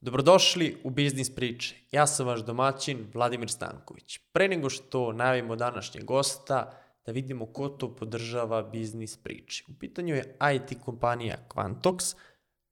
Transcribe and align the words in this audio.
Dobrodošli 0.00 0.76
u 0.84 0.90
Biznis 0.90 1.34
priče. 1.34 1.76
Ja 1.92 2.06
sam 2.06 2.26
vaš 2.26 2.44
domaćin 2.44 3.06
Vladimir 3.14 3.50
Stanković. 3.50 4.18
Pre 4.32 4.48
nego 4.48 4.70
što 4.70 5.12
najavimo 5.12 5.56
današnjeg 5.56 6.04
gosta, 6.04 6.72
da 7.06 7.12
vidimo 7.12 7.46
ko 7.46 7.68
to 7.68 7.96
podržava 7.96 8.62
biznis 8.62 9.16
priče. 9.16 9.64
U 9.68 9.78
pitanju 9.78 10.14
je 10.14 10.36
IT 10.54 10.80
kompanija 10.84 11.36
Quantox, 11.48 12.16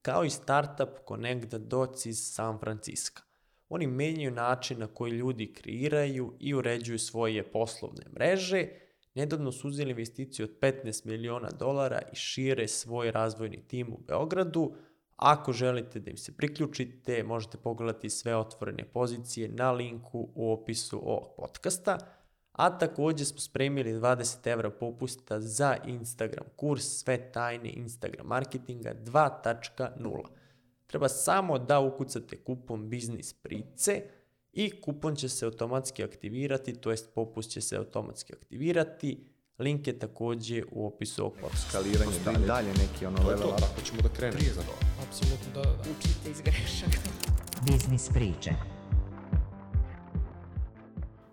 kao 0.03 0.25
i 0.25 0.31
startup 0.31 0.89
Connect 1.09 1.49
the 1.49 1.59
Dots 1.59 2.07
iz 2.07 2.19
San 2.35 2.59
Francisco. 2.59 3.22
Oni 3.69 3.87
menjaju 3.87 4.31
način 4.31 4.79
na 4.79 4.87
koji 4.87 5.13
ljudi 5.13 5.53
kreiraju 5.53 6.37
i 6.40 6.54
uređuju 6.54 6.99
svoje 6.99 7.51
poslovne 7.53 8.04
mreže. 8.15 8.69
Nedavno 9.15 9.53
su 9.53 9.69
uzeli 9.69 9.90
investiciju 9.90 10.45
od 10.45 10.58
15 10.61 11.06
miliona 11.06 11.51
dolara 11.51 12.03
i 12.13 12.17
šire 12.17 12.69
svoj 12.69 13.11
razvojni 13.11 13.69
tim 13.69 13.93
u 13.93 13.99
Beogradu, 14.06 14.77
Ako 15.17 15.53
želite 15.53 16.01
da 16.01 16.10
im 16.10 16.16
se 16.16 16.33
priključite, 16.33 17.23
možete 17.23 17.59
pogledati 17.59 18.10
sve 18.10 18.37
otvorene 18.37 18.84
pozicije 18.84 19.48
na 19.48 19.73
linku 19.73 20.29
u 20.34 20.52
opisu 20.52 21.01
ovog 21.05 21.29
podcasta, 21.37 21.98
a 22.52 22.79
takođe 22.79 23.24
smo 23.24 23.38
spremili 23.38 23.93
20 23.93 24.52
evra 24.52 24.71
popusta 24.71 25.41
za 25.41 25.77
Instagram 25.87 26.47
kurs 26.57 26.84
Sve 26.84 27.33
tajne 27.33 27.71
Instagram 27.71 28.27
marketinga 28.27 28.95
2.0. 28.95 30.23
Treba 30.87 31.09
samo 31.09 31.59
da 31.59 31.80
ukucate 31.80 32.37
kupon 32.37 32.88
Biznis 32.88 33.33
Price 33.33 34.02
i 34.52 34.80
kupon 34.80 35.16
će 35.16 35.29
se 35.29 35.45
automatski 35.45 36.05
aktivirati, 36.05 36.74
to 36.74 36.91
jest 36.91 37.15
popust 37.15 37.51
će 37.51 37.60
se 37.60 37.77
automatski 37.77 38.33
aktivirati 38.33 39.27
Link 39.59 39.87
je 39.87 39.98
takođe 39.98 40.62
u 40.73 40.87
opisu 40.87 41.23
ovog 41.23 41.35
podcasta. 41.41 41.69
Skaliranje 41.69 42.19
dalje. 42.24 42.46
dalje 42.46 42.69
neki 42.69 43.07
ono 43.07 43.29
level 43.29 43.48
up. 43.48 43.62
Ako 43.73 43.80
ćemo 43.80 44.02
da 44.02 44.09
krenemo. 44.09 44.38
Prije 44.38 44.52
za 44.52 44.60
to. 44.60 44.96
Apsolutno, 45.16 45.62
da, 45.62 45.62
da, 45.62 45.77
da. 45.77 45.91
Učite 45.98 46.30
iz 46.30 46.41
grešaka. 46.41 46.98
Biznis 47.66 48.09
priče. 48.09 48.51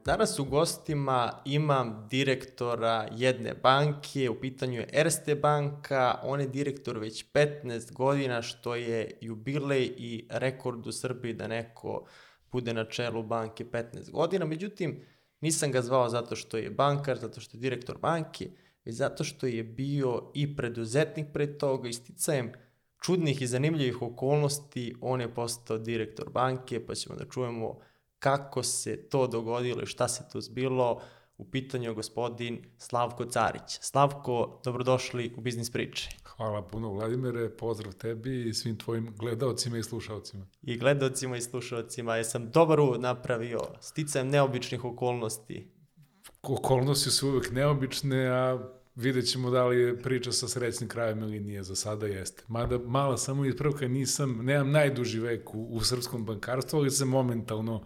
Danas 0.05 0.39
u 0.39 0.45
gostima 0.45 1.41
imam 1.45 2.08
direktora 2.09 3.08
jedne 3.11 3.53
banke, 3.53 4.30
u 4.30 4.39
pitanju 4.39 4.80
je 4.80 4.89
Erste 4.93 5.35
banka, 5.35 6.19
on 6.23 6.41
je 6.41 6.47
direktor 6.47 6.97
već 6.97 7.25
15 7.33 7.93
godina, 7.93 8.41
što 8.41 8.75
je 8.75 9.17
jubilej 9.21 9.93
i 9.97 10.27
rekord 10.30 10.88
u 10.88 10.91
Srbiji 10.91 11.33
da 11.33 11.47
neko 11.47 12.05
bude 12.52 12.73
na 12.73 12.86
čelu 12.86 13.23
banke 13.23 13.65
15 13.65 14.11
godina. 14.11 14.45
Međutim, 14.45 15.02
Nisam 15.43 15.71
ga 15.71 15.81
zvao 15.81 16.09
zato 16.09 16.36
što 16.36 16.58
je 16.58 16.69
bankar, 16.69 17.17
zato 17.17 17.41
što 17.41 17.58
je 17.58 17.61
direktor 17.61 17.97
banke, 17.97 18.49
već 18.86 18.95
zato 18.95 19.23
što 19.23 19.47
je 19.47 19.63
bio 19.63 20.31
i 20.33 20.55
preduzetnik 20.55 21.27
pre 21.33 21.58
toga, 21.58 21.89
isticajem 21.89 22.52
čudnih 23.05 23.41
i 23.41 23.47
zanimljivih 23.47 24.01
okolnosti, 24.01 24.95
on 25.01 25.21
je 25.21 25.33
postao 25.33 25.77
direktor 25.77 26.29
banke, 26.29 26.85
pa 26.85 26.95
ćemo 26.95 27.15
da 27.15 27.25
čujemo 27.25 27.79
kako 28.19 28.63
se 28.63 29.09
to 29.09 29.27
dogodilo 29.27 29.81
i 29.81 29.85
šta 29.85 30.07
se 30.07 30.23
to 30.31 30.41
zbilo. 30.41 31.01
U 31.37 31.51
pitanju 31.51 31.89
je 31.89 31.93
gospodin 31.93 32.65
Slavko 32.77 33.25
Carić. 33.25 33.79
Slavko, 33.81 34.61
dobrodošli 34.63 35.33
u 35.37 35.41
Biznis 35.41 35.71
priče. 35.71 36.09
Hvala 36.23 36.67
puno 36.67 36.93
Vladimire, 36.93 37.49
pozdrav 37.49 37.93
tebi 37.93 38.49
i 38.49 38.53
svim 38.53 38.77
tvojim 38.77 39.15
gledaocima 39.17 39.77
i 39.77 39.83
slušalcima. 39.83 40.47
I 40.61 40.77
gledaocima 40.77 41.37
i 41.37 41.41
slušalcima, 41.41 42.15
jesam 42.15 42.51
dobar 42.51 42.79
uvod 42.79 43.01
napravio, 43.01 43.59
sticajem 43.81 44.27
neobičnih 44.29 44.85
okolnosti. 44.85 45.71
Okolnosti 46.41 47.09
su 47.11 47.27
uvek 47.27 47.51
neobične, 47.51 48.27
a 48.27 48.59
vidjet 48.95 49.31
ćemo 49.31 49.49
da 49.49 49.66
li 49.66 49.81
je 49.81 50.02
priča 50.02 50.31
sa 50.31 50.47
srećnim 50.47 50.89
krajem 50.89 51.19
ili 51.19 51.39
nije, 51.39 51.63
za 51.63 51.75
sada 51.75 52.08
jeste. 52.08 52.44
Mada 52.47 52.77
mala 52.77 53.17
samo 53.17 53.45
ispravka, 53.45 53.88
nisam, 53.88 54.39
nemam 54.41 54.72
najduži 54.72 55.19
vek 55.19 55.53
u, 55.55 55.63
u 55.63 55.81
srpskom 55.81 56.25
bankarstvu, 56.25 56.80
ali 56.80 56.91
se 56.91 57.05
momentalno, 57.05 57.86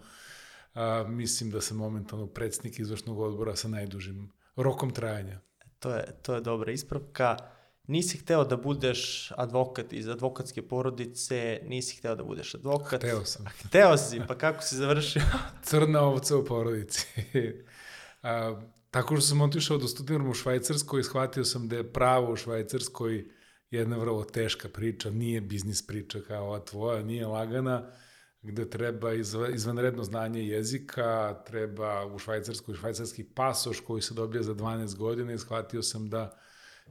a, 0.74 1.04
mislim 1.08 1.50
da 1.50 1.60
sam 1.60 1.76
momentalno 1.76 2.26
predsjednik 2.26 2.78
izvršnog 2.78 3.18
odbora 3.20 3.56
sa 3.56 3.68
najdužim 3.68 4.32
rokom 4.56 4.90
trajanja. 4.90 5.40
To 5.78 5.94
je, 5.94 6.04
to 6.22 6.34
je 6.34 6.40
dobra 6.40 6.72
ispravka 6.72 7.36
nisi 7.88 8.18
hteo 8.18 8.44
da 8.44 8.56
budeš 8.56 9.32
advokat 9.36 9.92
iz 9.92 10.08
advokatske 10.08 10.68
porodice, 10.68 11.60
nisi 11.64 11.96
hteo 11.96 12.14
da 12.14 12.24
budeš 12.24 12.54
advokat. 12.54 13.00
Hteo 13.00 13.24
sam. 13.24 13.46
Hteo 13.66 13.96
si, 13.96 14.20
pa 14.28 14.38
kako 14.38 14.62
si 14.62 14.76
završio? 14.76 15.22
Crna 15.62 16.00
ovca 16.00 16.36
u 16.36 16.44
porodici. 16.44 17.06
A, 18.22 18.60
tako 18.90 19.16
što 19.16 19.26
sam 19.26 19.40
otišao 19.40 19.78
da 19.78 19.88
studiram 19.88 20.30
u 20.30 20.34
Švajcarskoj, 20.34 21.02
shvatio 21.02 21.44
sam 21.44 21.68
da 21.68 21.76
je 21.76 21.92
pravo 21.92 22.32
u 22.32 22.36
Švajcarskoj 22.36 23.30
jedna 23.70 23.96
vrlo 23.96 24.24
teška 24.24 24.68
priča, 24.68 25.10
nije 25.10 25.40
biznis 25.40 25.86
priča 25.86 26.20
kao 26.20 26.46
ova 26.46 26.64
tvoja, 26.64 27.02
nije 27.02 27.26
lagana, 27.26 27.90
gde 28.42 28.70
treba 28.70 29.12
izvanredno 29.54 30.04
znanje 30.04 30.42
jezika, 30.42 31.42
treba 31.46 32.06
u 32.06 32.18
Švajcarskoj 32.18 32.74
švajcarski 32.74 33.24
pasoš 33.24 33.80
koji 33.80 34.02
se 34.02 34.14
dobija 34.14 34.42
za 34.42 34.54
12 34.54 34.96
godina 34.96 35.32
i 35.32 35.38
shvatio 35.38 35.82
sam 35.82 36.08
da 36.08 36.38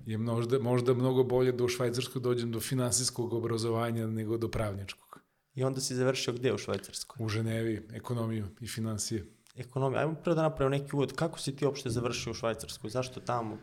je 0.05 0.17
možda, 0.17 0.59
možda 0.59 0.93
mnogo 0.93 1.23
bolje 1.23 1.51
da 1.51 1.63
u 1.63 1.67
Švajcarskoj 1.67 2.21
dođem 2.21 2.51
do 2.51 2.59
finansijskog 2.59 3.33
obrazovanja 3.33 4.07
nego 4.07 4.37
do 4.37 4.51
pravničkog. 4.51 5.19
I 5.55 5.63
onda 5.63 5.81
si 5.81 5.95
završio 5.95 6.33
gde 6.33 6.53
u 6.53 6.57
Švajcarskoj? 6.57 7.25
U 7.25 7.29
Ženevi, 7.29 7.87
ekonomiju 7.93 8.47
i 8.59 8.67
financije. 8.67 9.36
Ekonomija. 9.57 10.01
Ajmo 10.01 10.15
prvo 10.23 10.35
da 10.35 10.41
napravimo 10.41 10.77
neki 10.77 10.95
uvod. 10.95 11.15
Kako 11.15 11.39
si 11.39 11.55
ti 11.55 11.65
uopšte 11.65 11.89
završio 11.89 12.31
u 12.31 12.33
Švajcarskoj? 12.33 12.89
Zašto 12.89 13.19
tamo? 13.19 13.57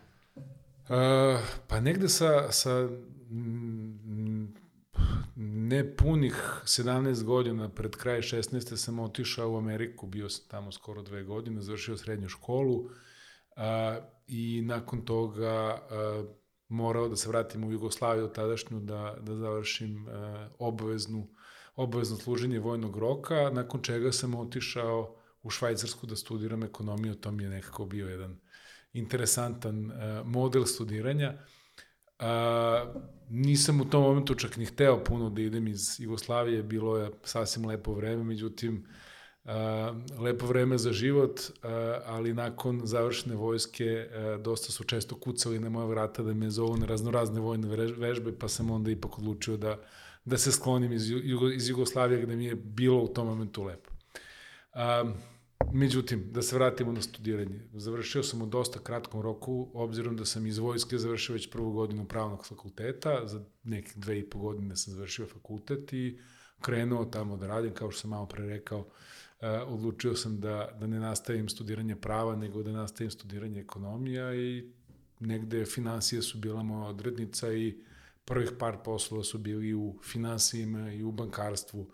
Uh, 0.89 1.41
pa 1.69 1.81
negde 1.81 2.09
sa, 2.09 2.53
sa 2.53 2.89
ne 5.37 5.97
punih 5.97 6.63
17 6.65 7.25
godina, 7.25 7.69
pred 7.69 7.97
kraj 7.97 8.21
16. 8.21 8.77
sam 8.77 8.99
otišao 8.99 9.53
u 9.53 9.57
Ameriku, 9.57 10.07
bio 10.07 10.29
sam 10.29 10.49
tamo 10.49 10.73
skoro 10.73 11.03
dve 11.03 11.23
godine, 11.23 11.63
završio 11.63 11.97
srednju 11.97 12.29
školu, 12.29 12.91
a, 13.57 13.99
i 14.27 14.63
nakon 14.65 15.01
toga 15.05 15.51
a, 15.51 16.25
morao 16.69 17.09
da 17.09 17.17
se 17.17 17.29
vratim 17.29 17.65
u 17.65 17.73
Jugoslaviju 17.73 18.29
tadašnju 18.29 18.81
da, 18.81 19.17
da 19.21 19.37
završim 19.37 20.09
a, 20.09 20.49
obaveznu, 20.59 21.29
obavezno 21.77 22.17
služenje 22.17 22.59
vojnog 22.59 22.97
roka, 22.97 23.51
nakon 23.53 23.83
čega 23.83 24.13
sam 24.13 24.35
otišao 24.35 25.17
u 25.45 25.51
Švajcarsku 25.51 26.07
da 26.07 26.17
studiram 26.17 26.63
ekonomiju, 26.63 27.15
to 27.15 27.31
mi 27.31 27.43
je 27.43 27.51
nekako 27.51 27.87
bio 27.87 28.09
jedan 28.09 28.37
interesantan 28.93 29.91
a, 29.91 30.23
model 30.27 30.65
studiranja. 30.65 31.35
A, 32.19 32.95
nisam 33.29 33.81
u 33.81 33.85
tom 33.85 34.03
momentu 34.03 34.35
čak 34.35 34.57
ni 34.57 34.67
hteo 34.67 35.05
puno 35.05 35.31
da 35.31 35.43
idem 35.43 35.69
iz 35.69 36.01
Jugoslavije, 36.01 36.63
bilo 36.63 36.99
je 36.99 37.11
sasvim 37.23 37.67
lepo 37.67 37.93
vreme, 37.95 38.25
međutim, 38.25 38.87
lepo 40.19 40.47
vreme 40.47 40.79
za 40.79 40.93
život, 40.93 41.41
ali 42.07 42.35
nakon 42.35 42.81
završene 42.85 43.35
vojske 43.35 44.09
dosta 44.41 44.73
su 44.73 44.85
često 44.85 45.21
kucali 45.21 45.61
na 45.61 45.69
moje 45.69 45.87
vrata 45.87 46.23
da 46.23 46.35
me 46.35 46.51
zovu 46.51 46.77
na 46.77 46.87
raznorazne 46.87 47.41
vojne 47.41 47.69
vežbe, 47.97 48.39
pa 48.39 48.49
sam 48.49 48.71
onda 48.71 48.91
ipak 48.91 49.19
odlučio 49.19 49.57
da, 49.57 49.77
da 50.25 50.39
se 50.39 50.53
sklonim 50.53 50.93
iz, 50.93 51.11
iz 51.55 51.69
Jugoslavije 51.69 52.23
gde 52.23 52.37
mi 52.37 52.45
je 52.45 52.55
bilo 52.55 53.03
u 53.03 53.09
tom 53.09 53.27
momentu 53.27 53.65
lepo. 53.65 53.91
Međutim, 55.73 56.33
da 56.33 56.43
se 56.43 56.57
vratimo 56.57 56.93
na 56.93 57.03
studiranje. 57.03 57.61
Završio 57.73 58.23
sam 58.23 58.43
u 58.43 58.47
dosta 58.47 58.79
kratkom 58.79 59.21
roku, 59.21 59.71
obzirom 59.75 60.17
da 60.17 60.25
sam 60.25 60.47
iz 60.47 60.59
vojske 60.59 60.99
završio 60.99 61.33
već 61.33 61.51
prvu 61.51 61.73
godinu 61.73 62.09
pravnog 62.09 62.47
fakulteta, 62.47 63.27
za 63.27 63.45
nekih 63.63 63.97
dve 63.97 64.19
i 64.19 64.31
po 64.31 64.39
godine 64.39 64.77
sam 64.77 64.95
završio 64.95 65.27
fakultet 65.27 65.93
i 65.93 66.19
krenuo 66.61 67.05
tamo 67.05 67.37
da 67.37 67.47
radim, 67.47 67.75
kao 67.75 67.91
što 67.91 68.01
sam 68.01 68.11
malo 68.11 68.27
pre 68.27 68.47
rekao, 68.47 68.87
odlučio 69.67 70.15
sam 70.15 70.41
da, 70.41 70.77
da 70.81 70.87
ne 70.87 71.01
nastavim 71.01 71.49
studiranje 71.49 71.97
prava, 71.97 72.37
nego 72.37 72.63
da 72.63 72.73
nastavim 72.73 73.11
studiranje 73.11 73.61
ekonomija 73.61 74.35
i 74.35 74.73
negde 75.21 75.65
financije 75.65 76.23
su 76.23 76.39
bila 76.39 76.63
moja 76.63 76.89
odrednica 76.89 77.53
i 77.53 77.79
prvih 78.25 78.51
par 78.59 78.77
poslova 78.85 79.25
su 79.25 79.39
bili 79.39 79.75
u 79.75 79.99
finansijima 80.03 80.93
i 80.93 81.03
u 81.03 81.13
bankarstvu, 81.13 81.91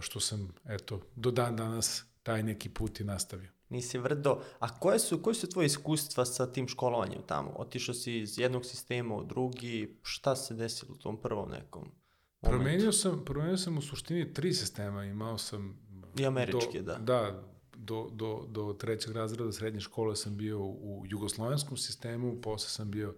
što 0.00 0.20
sam, 0.20 0.54
eto, 0.64 1.00
do 1.16 1.30
dan 1.30 1.56
danas 1.56 2.11
taj 2.22 2.42
neki 2.42 2.68
put 2.68 3.00
i 3.00 3.04
nastavio. 3.04 3.50
Nisi 3.68 3.98
vrdo. 3.98 4.42
A 4.58 4.78
koje 4.78 4.98
su, 4.98 5.22
koje 5.22 5.34
su 5.34 5.48
tvoje 5.48 5.66
iskustva 5.66 6.24
sa 6.24 6.52
tim 6.52 6.68
školovanjem 6.68 7.22
tamo? 7.26 7.50
Otišao 7.56 7.94
si 7.94 8.18
iz 8.18 8.38
jednog 8.38 8.66
sistema 8.66 9.14
u 9.14 9.24
drugi, 9.24 9.98
šta 10.02 10.36
se 10.36 10.54
desilo 10.54 10.94
u 10.94 10.98
tom 10.98 11.20
prvom 11.20 11.50
nekom 11.50 11.82
momentu? 11.82 12.02
Promenio 12.40 12.92
sam, 12.92 13.24
promenio 13.24 13.56
sam 13.56 13.78
u 13.78 13.82
suštini 13.82 14.34
tri 14.34 14.54
sistema. 14.54 15.04
Imao 15.04 15.38
sam 15.38 15.78
I 16.18 16.26
američki, 16.26 16.80
do, 16.80 16.82
da. 16.82 16.98
Da, 16.98 17.42
do, 17.76 18.08
do, 18.12 18.46
do 18.48 18.72
trećeg 18.72 19.12
razreda 19.12 19.52
srednje 19.52 19.80
škole 19.80 20.16
sam 20.16 20.36
bio 20.36 20.60
u 20.64 21.04
jugoslovenskom 21.06 21.76
sistemu, 21.76 22.40
posle 22.40 22.68
sam 22.68 22.90
bio 22.90 23.14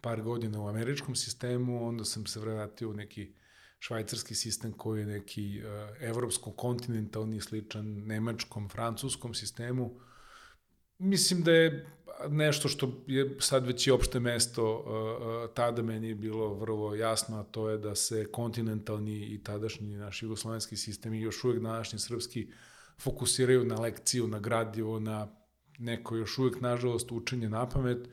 par 0.00 0.22
godina 0.22 0.60
u 0.60 0.68
američkom 0.68 1.14
sistemu, 1.14 1.88
onda 1.88 2.04
sam 2.04 2.26
se 2.26 2.40
vratio 2.40 2.90
u 2.90 2.94
neki 2.94 3.32
švajcarski 3.82 4.34
sistem 4.34 4.72
koji 4.72 5.00
je 5.00 5.06
neki 5.06 5.62
uh, 5.62 5.96
evropsko-kontinentalni, 6.00 7.40
sličan 7.40 7.86
nemačkom, 8.06 8.68
francuskom 8.68 9.34
sistemu. 9.34 10.00
mislim 10.98 11.42
da 11.42 11.52
je 11.52 11.86
nešto 12.28 12.68
što 12.68 13.04
je 13.06 13.36
sad 13.40 13.66
već 13.66 13.86
i 13.86 13.90
opšte 13.90 14.20
mesto, 14.20 14.78
uh, 14.78 14.86
uh, 14.86 15.54
tada 15.54 15.82
meni 15.82 16.08
je 16.08 16.14
bilo 16.14 16.54
vrlo 16.54 16.94
jasno, 16.94 17.40
a 17.40 17.42
to 17.42 17.70
je 17.70 17.78
da 17.78 17.94
se 17.94 18.30
kontinentalni 18.32 19.34
i 19.34 19.42
tadašnji 19.42 19.96
naš 19.96 20.22
jugoslovenski 20.22 20.76
sistem 20.76 21.14
i 21.14 21.20
još 21.20 21.44
uvek 21.44 21.62
današnji 21.62 21.98
srpski 21.98 22.52
fokusiraju 23.00 23.64
na 23.64 23.80
lekciju, 23.80 24.28
na 24.28 24.38
gradivo, 24.38 25.00
na 25.00 25.28
neko 25.78 26.16
još 26.16 26.38
uvek, 26.38 26.60
nažalost, 26.60 27.12
učenje 27.12 27.48
na 27.48 27.68
pamet, 27.68 28.08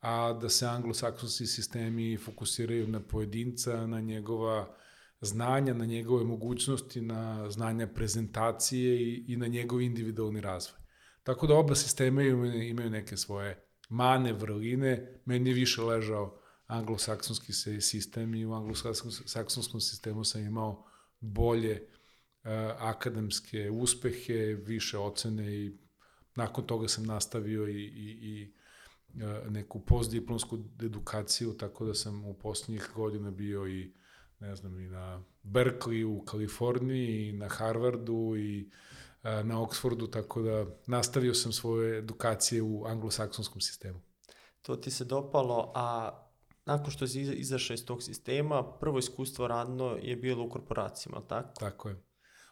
a 0.00 0.32
da 0.32 0.48
se 0.48 0.66
anglosaksonski 0.66 1.46
sistemi 1.46 2.16
fokusiraju 2.16 2.88
na 2.88 3.00
pojedinca, 3.00 3.86
na 3.86 4.00
njegova 4.00 4.81
znanja, 5.22 5.74
na 5.74 5.84
njegove 5.84 6.24
mogućnosti, 6.24 7.00
na 7.00 7.50
znanja 7.50 7.86
prezentacije 7.86 9.02
i, 9.02 9.24
i 9.28 9.36
na 9.36 9.46
njegov 9.46 9.80
individualni 9.80 10.40
razvoj. 10.40 10.78
Tako 11.22 11.46
da 11.46 11.54
oba 11.54 11.74
sistema 11.74 12.22
imaju, 12.22 12.90
neke 12.90 13.16
svoje 13.16 13.64
mane, 13.88 14.32
vrline. 14.32 15.20
Meni 15.24 15.50
je 15.50 15.54
više 15.54 15.82
ležao 15.82 16.38
anglosaksonski 16.66 17.52
sistem 17.80 18.34
i 18.34 18.46
u 18.46 18.52
anglosaksonskom 18.52 19.80
sistemu 19.80 20.24
sam 20.24 20.40
imao 20.40 20.84
bolje 21.20 21.72
uh, 21.82 22.50
akademske 22.78 23.70
uspehe, 23.70 24.34
više 24.66 24.98
ocene 24.98 25.54
i 25.54 25.78
nakon 26.36 26.66
toga 26.66 26.88
sam 26.88 27.04
nastavio 27.04 27.68
i, 27.68 27.82
i, 27.82 28.18
i 28.22 28.54
uh, 29.14 29.50
neku 29.50 29.80
postdiplomsku 29.80 30.58
edukaciju, 30.82 31.54
tako 31.54 31.84
da 31.84 31.94
sam 31.94 32.24
u 32.24 32.34
poslednjih 32.34 32.90
godina 32.94 33.30
bio 33.30 33.68
i 33.68 33.92
ne 34.42 34.56
znam, 34.56 34.80
i 34.80 34.86
na 34.88 35.22
Berkeley 35.42 36.04
u 36.04 36.24
Kaliforniji, 36.24 37.28
i 37.28 37.32
na 37.32 37.48
Harvardu, 37.48 38.36
i 38.36 38.70
na 39.22 39.60
Oxfordu, 39.60 40.10
tako 40.10 40.42
da 40.42 40.66
nastavio 40.86 41.34
sam 41.34 41.52
svoje 41.52 41.98
edukacije 41.98 42.62
u 42.62 42.84
anglosaksonskom 42.86 43.60
sistemu. 43.60 44.00
To 44.62 44.76
ti 44.76 44.90
se 44.90 45.04
dopalo, 45.04 45.72
a 45.74 46.10
nakon 46.66 46.90
što 46.90 47.06
si 47.06 47.20
izašao 47.20 47.74
iz 47.74 47.84
tog 47.86 48.02
sistema, 48.02 48.62
prvo 48.80 48.98
iskustvo 48.98 49.48
radno 49.48 49.98
je 50.02 50.16
bilo 50.16 50.44
u 50.44 50.50
korporacijama, 50.50 51.20
tako? 51.20 51.60
Tako 51.60 51.88
je. 51.88 52.02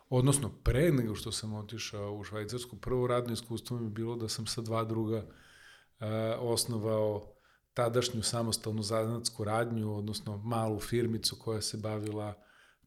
Odnosno, 0.09 0.51
pre 0.65 0.93
nego 0.93 1.15
što 1.15 1.33
sam 1.33 1.55
otišao 1.55 2.15
u 2.15 2.25
Švajcarsku, 2.25 2.77
prvo 2.77 3.07
radno 3.07 3.33
iskustvo 3.33 3.79
mi 3.79 3.87
je 3.87 3.91
bilo 3.91 4.17
da 4.17 4.29
sam 4.29 4.47
sa 4.47 4.61
dva 4.61 4.85
druga 4.85 5.19
uh, 5.19 6.07
osnovao 6.39 7.40
tadašnju 7.81 8.23
samostalnu 8.23 8.83
zanatsku 8.83 9.45
radnju, 9.45 9.97
odnosno 9.97 10.37
malu 10.37 10.81
firmicu 10.81 11.37
koja 11.37 11.61
se 11.61 11.77
bavila 11.77 12.35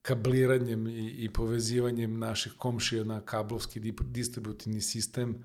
kabliranjem 0.02 0.88
i, 0.88 1.10
i 1.10 1.30
povezivanjem 1.34 2.20
naših 2.20 2.54
komšija 2.58 3.04
na 3.04 3.22
kablovski 3.22 3.94
distributivni 4.02 4.82
sistem. 4.82 5.44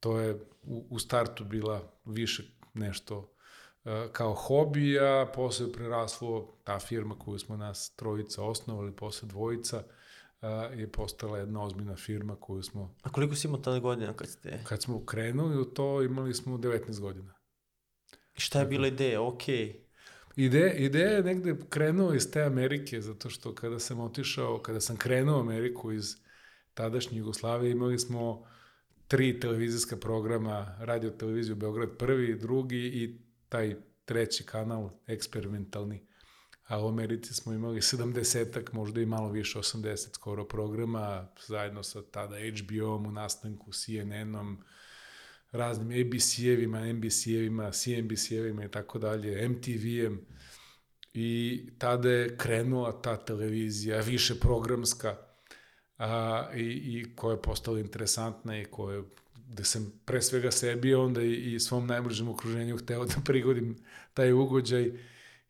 To 0.00 0.18
je 0.20 0.34
u, 0.62 0.86
u 0.90 0.98
startu 0.98 1.44
bila 1.44 1.82
više 2.04 2.42
nešto 2.74 3.18
uh, 3.18 3.92
kao 4.12 4.34
hobi, 4.34 4.98
a 4.98 5.26
posle 5.34 5.66
je 5.66 5.72
preraslo 5.72 6.48
ta 6.64 6.78
firma 6.78 7.18
koju 7.18 7.38
smo 7.38 7.56
nas 7.56 7.92
trojica 7.96 8.42
osnovali, 8.42 8.92
posle 8.92 9.28
dvojica, 9.28 9.82
uh, 10.42 10.48
je 10.78 10.92
postala 10.92 11.38
jedna 11.38 11.62
ozbiljna 11.62 11.96
firma 11.96 12.36
koju 12.36 12.62
smo... 12.62 12.94
A 13.02 13.10
koliko 13.10 13.34
si 13.34 13.46
imao 13.46 13.60
tada 13.60 13.78
godina 13.78 14.12
kad 14.12 14.28
ste... 14.28 14.60
Kad 14.64 14.82
smo 14.82 15.04
krenuli 15.06 15.60
u 15.60 15.64
to, 15.64 16.02
imali 16.02 16.34
smo 16.34 16.58
19 16.58 17.00
godina. 17.00 17.41
Šta 18.34 18.60
je 18.60 18.66
bila 18.66 18.86
ideja? 18.86 19.22
Okej. 19.22 19.56
Okay. 19.56 19.82
Ide, 20.36 20.74
ideja 20.78 21.10
je 21.10 21.22
negde 21.22 21.56
krenuo 21.70 22.14
iz 22.14 22.30
te 22.30 22.42
Amerike, 22.42 23.00
zato 23.00 23.30
što 23.30 23.54
kada 23.54 23.78
sam 23.78 24.00
otišao, 24.00 24.58
kada 24.58 24.80
sam 24.80 24.96
krenuo 24.96 25.40
Ameriku 25.40 25.92
iz 25.92 26.16
tadašnje 26.74 27.18
Jugoslavije, 27.18 27.70
imali 27.72 27.98
smo 27.98 28.46
tri 29.08 29.40
televizijska 29.40 29.96
programa, 29.96 30.76
radio 30.78 31.10
televiziju 31.10 31.56
Beograd 31.56 31.90
prvi, 31.98 32.38
drugi 32.38 32.78
i 32.78 33.18
taj 33.48 33.76
treći 34.04 34.44
kanal, 34.44 34.90
eksperimentalni. 35.06 36.06
A 36.66 36.84
u 36.84 36.88
Americi 36.88 37.34
smo 37.34 37.52
imali 37.52 37.80
70-ak, 37.80 38.72
možda 38.72 39.00
i 39.00 39.06
malo 39.06 39.28
više, 39.30 39.58
80 39.58 40.14
skoro 40.14 40.44
programa, 40.48 41.28
zajedno 41.46 41.82
sa 41.82 42.02
tada 42.02 42.36
HBO-om 42.36 43.06
u 43.06 43.12
nastanku, 43.12 43.72
CNN-om, 43.72 44.64
raznim 45.52 45.88
ABC-evima, 45.88 46.92
NBC-evima, 46.92 47.72
CNBC-evima 47.72 48.64
i 48.64 48.70
tako 48.70 48.98
dalje, 48.98 49.48
MTV-em. 49.48 50.20
I 51.14 51.60
tada 51.78 52.10
je 52.10 52.36
krenula 52.36 53.02
ta 53.02 53.16
televizija, 53.16 54.00
više 54.00 54.34
programska, 54.40 55.16
a, 55.98 56.50
i, 56.54 56.62
i 56.62 57.16
koja 57.16 57.32
je 57.32 57.42
postala 57.42 57.80
interesantna 57.80 58.60
i 58.60 58.64
koja 58.64 59.02
gde 59.52 59.64
sam 59.64 59.92
pre 60.04 60.22
svega 60.22 60.50
sebi, 60.50 60.94
onda 60.94 61.22
i, 61.22 61.54
i 61.54 61.60
svom 61.60 61.86
najbližem 61.86 62.28
okruženju 62.28 62.76
hteo 62.76 63.04
da 63.04 63.14
prigodim 63.24 63.76
taj 64.14 64.32
ugođaj 64.32 64.92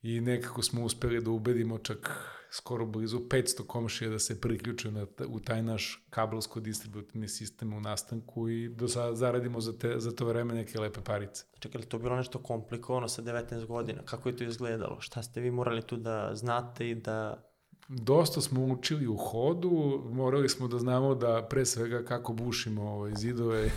i 0.02 0.20
nekako 0.20 0.62
smo 0.62 0.84
uspeli 0.84 1.20
da 1.20 1.30
ubedimo 1.30 1.78
čak 1.78 2.10
skoro 2.52 2.86
blizu 2.86 3.18
500 3.18 3.66
komšija 3.66 4.10
da 4.10 4.18
se 4.18 4.40
priključe 4.40 4.90
na, 4.90 5.06
u 5.28 5.40
taj 5.40 5.62
naš 5.62 6.06
kabelsko-distributivni 6.10 7.28
sistem 7.28 7.72
u 7.72 7.80
nastanku 7.80 8.48
i 8.48 8.68
da 8.68 8.86
zaradimo 9.14 9.60
za, 9.60 9.78
te, 9.78 9.94
za 9.98 10.12
to 10.12 10.24
vreme 10.24 10.54
neke 10.54 10.80
lepe 10.80 11.00
parice. 11.00 11.44
Čekaj, 11.58 11.80
li 11.80 11.86
to 11.86 11.98
bilo 11.98 12.16
nešto 12.16 12.38
komplikovano 12.38 13.08
sa 13.08 13.22
19 13.22 13.66
godina? 13.66 14.02
Kako 14.04 14.28
je 14.28 14.36
to 14.36 14.44
izgledalo? 14.44 15.00
Šta 15.00 15.22
ste 15.22 15.40
vi 15.40 15.50
morali 15.50 15.82
tu 15.82 15.96
da 15.96 16.30
znate 16.34 16.90
i 16.90 16.94
da 16.94 17.48
dosta 17.88 18.40
smo 18.40 18.64
učili 18.64 19.06
u 19.06 19.16
hodu, 19.16 20.02
morali 20.12 20.48
smo 20.48 20.68
da 20.68 20.78
znamo 20.78 21.14
da 21.14 21.46
pre 21.50 21.66
svega 21.66 22.04
kako 22.04 22.32
bušimo 22.32 22.82
ovaj, 22.82 23.12
zidove, 23.14 23.70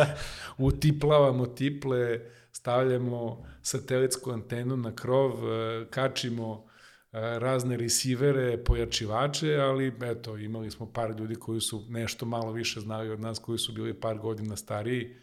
utiplavamo 0.58 1.46
tiple, 1.46 2.20
stavljamo 2.52 3.44
satelitsku 3.62 4.30
antenu 4.30 4.76
na 4.76 4.94
krov, 4.94 5.30
eh, 5.30 5.86
kačimo 5.90 6.73
razne 7.14 7.76
resivere, 7.76 8.64
pojačivače, 8.64 9.56
ali 9.56 9.92
eto, 10.02 10.36
imali 10.36 10.70
smo 10.70 10.92
par 10.92 11.14
ljudi 11.18 11.34
koji 11.34 11.60
su 11.60 11.84
nešto 11.88 12.26
malo 12.26 12.52
više 12.52 12.80
znali 12.80 13.10
od 13.10 13.20
nas, 13.20 13.38
koji 13.38 13.58
su 13.58 13.72
bili 13.72 14.00
par 14.00 14.18
godina 14.18 14.56
stariji. 14.56 15.16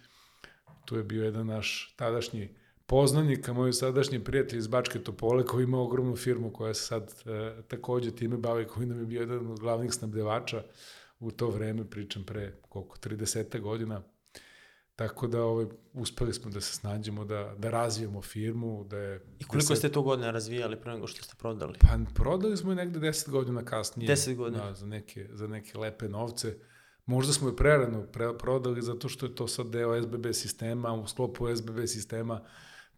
Tu 0.86 0.98
je 0.98 1.04
bio 1.04 1.24
jedan 1.24 1.48
naš 1.48 1.94
tadašnji 1.98 2.50
poznanik, 2.86 3.50
a 3.50 3.54
moj 3.54 3.74
sadašnji 3.74 4.24
prijatelj 4.24 4.60
iz 4.60 4.68
Bačke 4.68 5.00
Topole, 5.00 5.46
koji 5.46 5.64
ima 5.64 5.80
ogromnu 5.80 6.16
firmu 6.16 6.54
koja 6.54 6.74
se 6.74 6.86
sad 6.86 7.14
e, 7.26 7.62
takođe 7.68 8.12
time 8.12 8.38
bavi, 8.38 8.68
koji 8.68 8.88
nam 8.88 9.00
je 9.00 9.06
bio 9.06 9.20
jedan 9.20 9.52
od 9.52 9.60
glavnih 9.60 9.94
snabdevača 9.94 10.64
u 11.20 11.32
to 11.32 11.50
vreme, 11.50 11.90
pričam 11.90 12.24
pre 12.24 12.54
koliko, 12.70 12.98
30 12.98 13.60
godina. 13.60 14.02
Tako 15.08 15.28
da 15.28 15.44
ovaj, 15.44 15.66
uspeli 15.94 16.34
smo 16.34 16.52
da 16.52 16.62
se 16.62 16.74
snađemo, 16.74 17.26
da, 17.26 17.56
da 17.58 17.70
razvijemo 17.70 18.22
firmu. 18.22 18.84
Da 18.84 18.98
je, 18.98 19.22
I 19.40 19.44
koliko 19.44 19.70
da 19.70 19.76
ste 19.76 19.92
to 19.92 20.02
godine 20.02 20.32
razvijali 20.32 20.82
pre 20.82 20.94
nego 20.94 21.08
što 21.08 21.24
ste 21.24 21.36
prodali? 21.38 21.74
Pa 21.80 22.00
prodali 22.14 22.58
smo 22.58 22.72
je 22.72 22.76
negde 22.76 23.00
10 23.00 23.30
godina 23.30 23.66
kasnije. 23.66 24.16
10 24.16 24.36
godina? 24.36 24.66
Da, 24.66 24.74
za 24.74 24.86
neke, 24.86 25.28
za 25.34 25.48
neke 25.48 25.78
lepe 25.78 26.10
novce. 26.10 26.58
Možda 27.06 27.34
smo 27.34 27.50
je 27.50 27.56
prerano 27.56 28.04
pre, 28.04 28.38
prodali 28.38 28.82
zato 28.82 29.10
što 29.10 29.26
je 29.26 29.36
to 29.36 29.48
sad 29.48 29.68
deo 29.68 30.02
SBB 30.02 30.26
sistema, 30.34 30.94
u 30.94 31.08
sklopu 31.08 31.56
SBB 31.56 31.86
sistema 31.86 32.42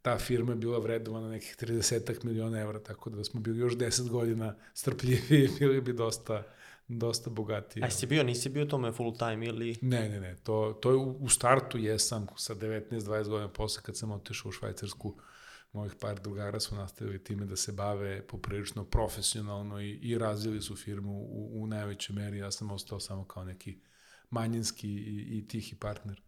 ta 0.02 0.18
firma 0.18 0.52
je 0.52 0.56
bila 0.56 0.80
vredovana 0.80 1.30
nekih 1.30 1.56
30 1.60 2.24
miliona 2.24 2.60
evra, 2.60 2.80
tako 2.80 3.10
da 3.10 3.24
smo 3.24 3.40
bili 3.40 3.60
još 3.60 3.74
10 3.74 4.10
godina 4.10 4.56
strpljivi, 4.74 5.50
bili 5.60 5.82
bi 5.82 5.94
dosta 5.94 6.44
dosta 7.00 7.30
bogatiji. 7.30 7.84
A 7.84 7.90
si 7.90 8.08
bio, 8.08 8.24
nisi 8.24 8.50
bio 8.50 8.66
tome 8.66 8.92
full 8.92 9.18
time 9.18 9.46
ili? 9.46 9.78
Ne, 9.82 10.10
ne, 10.10 10.20
ne, 10.20 10.36
to, 10.44 10.80
to 10.82 10.90
je 10.90 10.96
u, 10.96 11.18
u 11.20 11.30
startu 11.30 11.78
jesam 11.78 12.28
sa 12.38 12.56
19-20 12.56 13.30
godina 13.30 13.48
posle 13.48 13.84
kad 13.84 13.98
sam 13.98 14.12
otišao 14.12 14.50
u 14.50 14.52
Švajcarsku, 14.52 15.16
mojih 15.74 15.94
par 16.02 16.20
drugara 16.20 16.60
su 16.60 16.76
nastavili 16.76 17.24
time 17.24 17.46
da 17.46 17.56
se 17.56 17.72
bave 17.72 18.28
poprilično 18.28 18.86
profesionalno 18.86 19.82
i, 19.82 19.92
i 19.92 20.18
razvili 20.18 20.62
su 20.62 20.76
firmu 20.76 21.12
u, 21.12 21.64
u 21.64 21.68
najvećoj 21.68 22.16
meri, 22.16 22.38
ja 22.38 22.52
sam 22.52 22.72
ostao 22.72 23.00
samo 23.00 23.26
kao 23.26 23.44
neki 23.44 23.80
manjinski 24.30 24.90
i, 24.90 25.38
i 25.38 25.48
tihi 25.48 25.76
partner. 25.76 26.22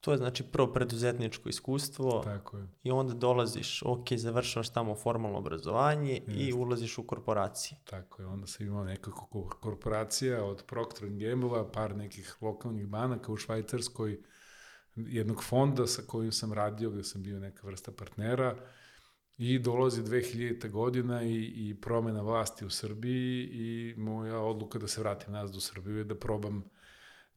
To 0.00 0.12
je 0.12 0.18
znači 0.18 0.42
prvo 0.42 0.72
preduzetničko 0.72 1.48
iskustvo 1.48 2.20
Tako 2.24 2.56
je. 2.56 2.68
i 2.82 2.90
onda 2.90 3.14
dolaziš, 3.14 3.82
ok, 3.82 4.12
završavaš 4.12 4.68
tamo 4.68 4.94
formalno 4.94 5.38
obrazovanje 5.38 6.12
Jeste. 6.12 6.32
i 6.32 6.52
ulaziš 6.52 6.98
u 6.98 7.02
korporacije. 7.02 7.78
Tako 7.84 8.22
je, 8.22 8.26
onda 8.26 8.46
sam 8.46 8.66
imao 8.66 8.84
nekako 8.84 9.48
korporacija 9.60 10.44
od 10.44 10.64
Procter 10.66 11.08
Gamble-a, 11.08 11.70
par 11.72 11.96
nekih 11.96 12.36
lokalnih 12.40 12.86
banaka 12.86 13.32
u 13.32 13.36
Švajcarskoj, 13.36 14.18
jednog 14.96 15.44
fonda 15.44 15.86
sa 15.86 16.02
kojim 16.06 16.32
sam 16.32 16.52
radio, 16.52 16.90
gde 16.90 17.04
sam 17.04 17.22
bio 17.22 17.38
neka 17.38 17.66
vrsta 17.66 17.92
partnera 17.92 18.56
i 19.38 19.58
dolazi 19.58 20.02
2000. 20.02 20.70
godina 20.70 21.22
i, 21.22 21.34
i 21.34 21.80
promena 21.80 22.22
vlasti 22.22 22.64
u 22.64 22.70
Srbiji 22.70 23.48
i 23.52 23.94
moja 23.96 24.38
odluka 24.38 24.78
da 24.78 24.88
se 24.88 25.00
vratim 25.00 25.32
nazad 25.32 25.56
u 25.56 25.60
Srbiju 25.60 25.96
je 25.96 26.04
da 26.04 26.14
probam 26.14 26.64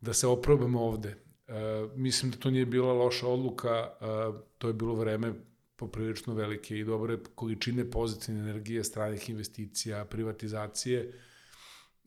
da 0.02 0.14
se 0.14 0.28
oprobam 0.28 0.76
ovde 0.76 1.24
E, 1.52 1.88
mislim 1.96 2.32
da 2.32 2.38
to 2.38 2.52
nije 2.52 2.66
bila 2.66 2.94
loša 2.94 3.28
odluka, 3.28 3.90
uh, 4.02 4.42
to 4.58 4.68
je 4.68 4.74
bilo 4.74 4.96
vreme 4.96 5.34
poprilično 5.76 6.34
velike 6.34 6.78
i 6.78 6.84
dobre 6.84 7.18
količine 7.36 7.92
pozitivne 7.92 8.42
energije, 8.42 8.84
stranih 8.84 9.30
investicija, 9.30 10.06
privatizacije 10.06 11.14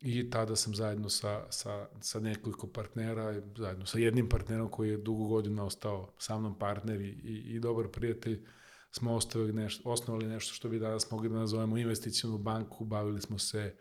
i 0.00 0.30
tada 0.30 0.56
sam 0.56 0.74
zajedno 0.74 1.08
sa, 1.08 1.46
sa, 1.50 1.88
sa 2.00 2.20
nekoliko 2.20 2.66
partnera, 2.66 3.42
zajedno 3.56 3.86
sa 3.86 3.98
jednim 3.98 4.28
partnerom 4.28 4.68
koji 4.68 4.90
je 4.90 4.96
dugo 4.96 5.24
godina 5.24 5.64
ostao 5.64 6.12
sa 6.18 6.38
mnom 6.38 6.58
partner 6.58 7.00
i, 7.00 7.08
i, 7.08 7.54
i 7.56 7.60
dobar 7.60 7.88
prijatelj, 7.88 8.44
smo 8.90 9.14
ostavili 9.14 9.52
nešto, 9.52 9.90
osnovali 9.90 10.26
nešto 10.26 10.54
što 10.54 10.68
bi 10.68 10.78
danas 10.78 11.10
mogli 11.10 11.28
da 11.28 11.34
nazovemo 11.34 11.78
investicijonu 11.78 12.38
banku, 12.38 12.84
bavili 12.84 13.20
smo 13.20 13.38
se 13.38 13.76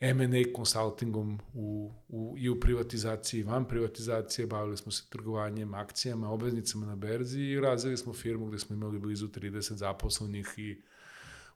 M&A 0.00 0.42
consultingom 0.56 1.40
u, 1.54 1.92
u, 2.08 2.34
i 2.38 2.48
u 2.48 2.60
privatizaciji 2.60 3.40
i 3.40 3.42
van 3.42 3.68
privatizacije, 3.68 4.46
bavili 4.46 4.76
smo 4.76 4.92
se 4.92 5.04
trgovanjem 5.10 5.74
akcijama, 5.74 6.30
obveznicama 6.30 6.86
na 6.86 6.96
berzi 6.96 7.40
i 7.40 7.60
razvili 7.60 7.96
smo 7.96 8.12
firmu 8.12 8.46
gde 8.46 8.58
smo 8.58 8.76
imali 8.76 8.98
blizu 8.98 9.28
30 9.28 9.74
zaposlenih 9.74 10.54
i 10.56 10.82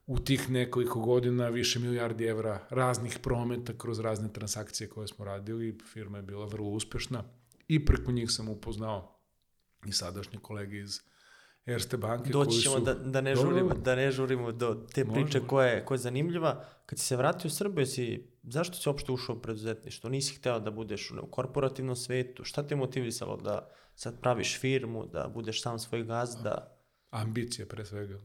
u 0.07 0.19
tih 0.19 0.51
nekoliko 0.51 1.01
godina 1.01 1.49
više 1.49 1.79
milijardi 1.79 2.25
evra 2.25 2.67
raznih 2.71 3.19
prometa 3.23 3.73
kroz 3.79 4.01
razne 4.01 4.33
transakcije 4.33 4.89
koje 4.89 5.09
smo 5.09 5.25
radili. 5.25 5.79
Firma 5.93 6.19
je 6.19 6.23
bila 6.23 6.47
vrlo 6.47 6.69
uspešna 6.69 7.25
i 7.69 7.85
preko 7.85 8.13
njih 8.13 8.31
sam 8.31 8.49
upoznao 8.49 9.21
i 9.87 9.93
sadašnje 9.93 10.39
kolege 10.43 10.79
iz 10.79 11.01
Erste 11.69 11.97
banke 11.97 12.31
Doći 12.31 12.61
ćemo 12.61 12.75
su... 12.75 12.85
da, 12.85 12.95
da, 12.95 13.21
ne 13.21 13.35
žurimo, 13.37 13.75
da 13.75 13.95
ne 13.95 14.11
žurimo 14.11 14.53
do 14.53 14.87
te 14.95 15.05
Može, 15.05 15.21
priče 15.21 15.41
koja 15.47 15.67
je, 15.67 15.85
koja 15.85 15.97
je 15.97 16.01
zanimljiva. 16.01 16.65
Kad 16.87 16.99
si 16.99 17.05
se 17.05 17.17
vratio 17.17 17.49
u 17.49 17.51
Srbiju, 17.51 17.87
si, 17.87 18.31
zašto 18.43 18.77
si 18.77 18.89
uopšte 18.89 19.13
ušao 19.13 19.37
u 19.37 19.41
preduzetništvo? 19.43 20.11
Nisi 20.11 20.35
hteo 20.35 20.61
da 20.61 20.71
budeš 20.71 21.11
u 21.11 21.27
korporativnom 21.31 21.97
svetu? 21.97 22.45
Šta 22.45 22.63
te 22.67 22.77
motivisalo 22.77 23.37
da 23.37 23.71
sad 23.95 24.21
praviš 24.21 24.59
firmu, 24.61 25.07
da 25.07 25.31
budeš 25.35 25.63
sam 25.63 25.79
svoj 25.79 26.05
gazda? 26.05 26.79
Ambicija 27.11 27.67
pre 27.67 27.85
svega. 27.85 28.21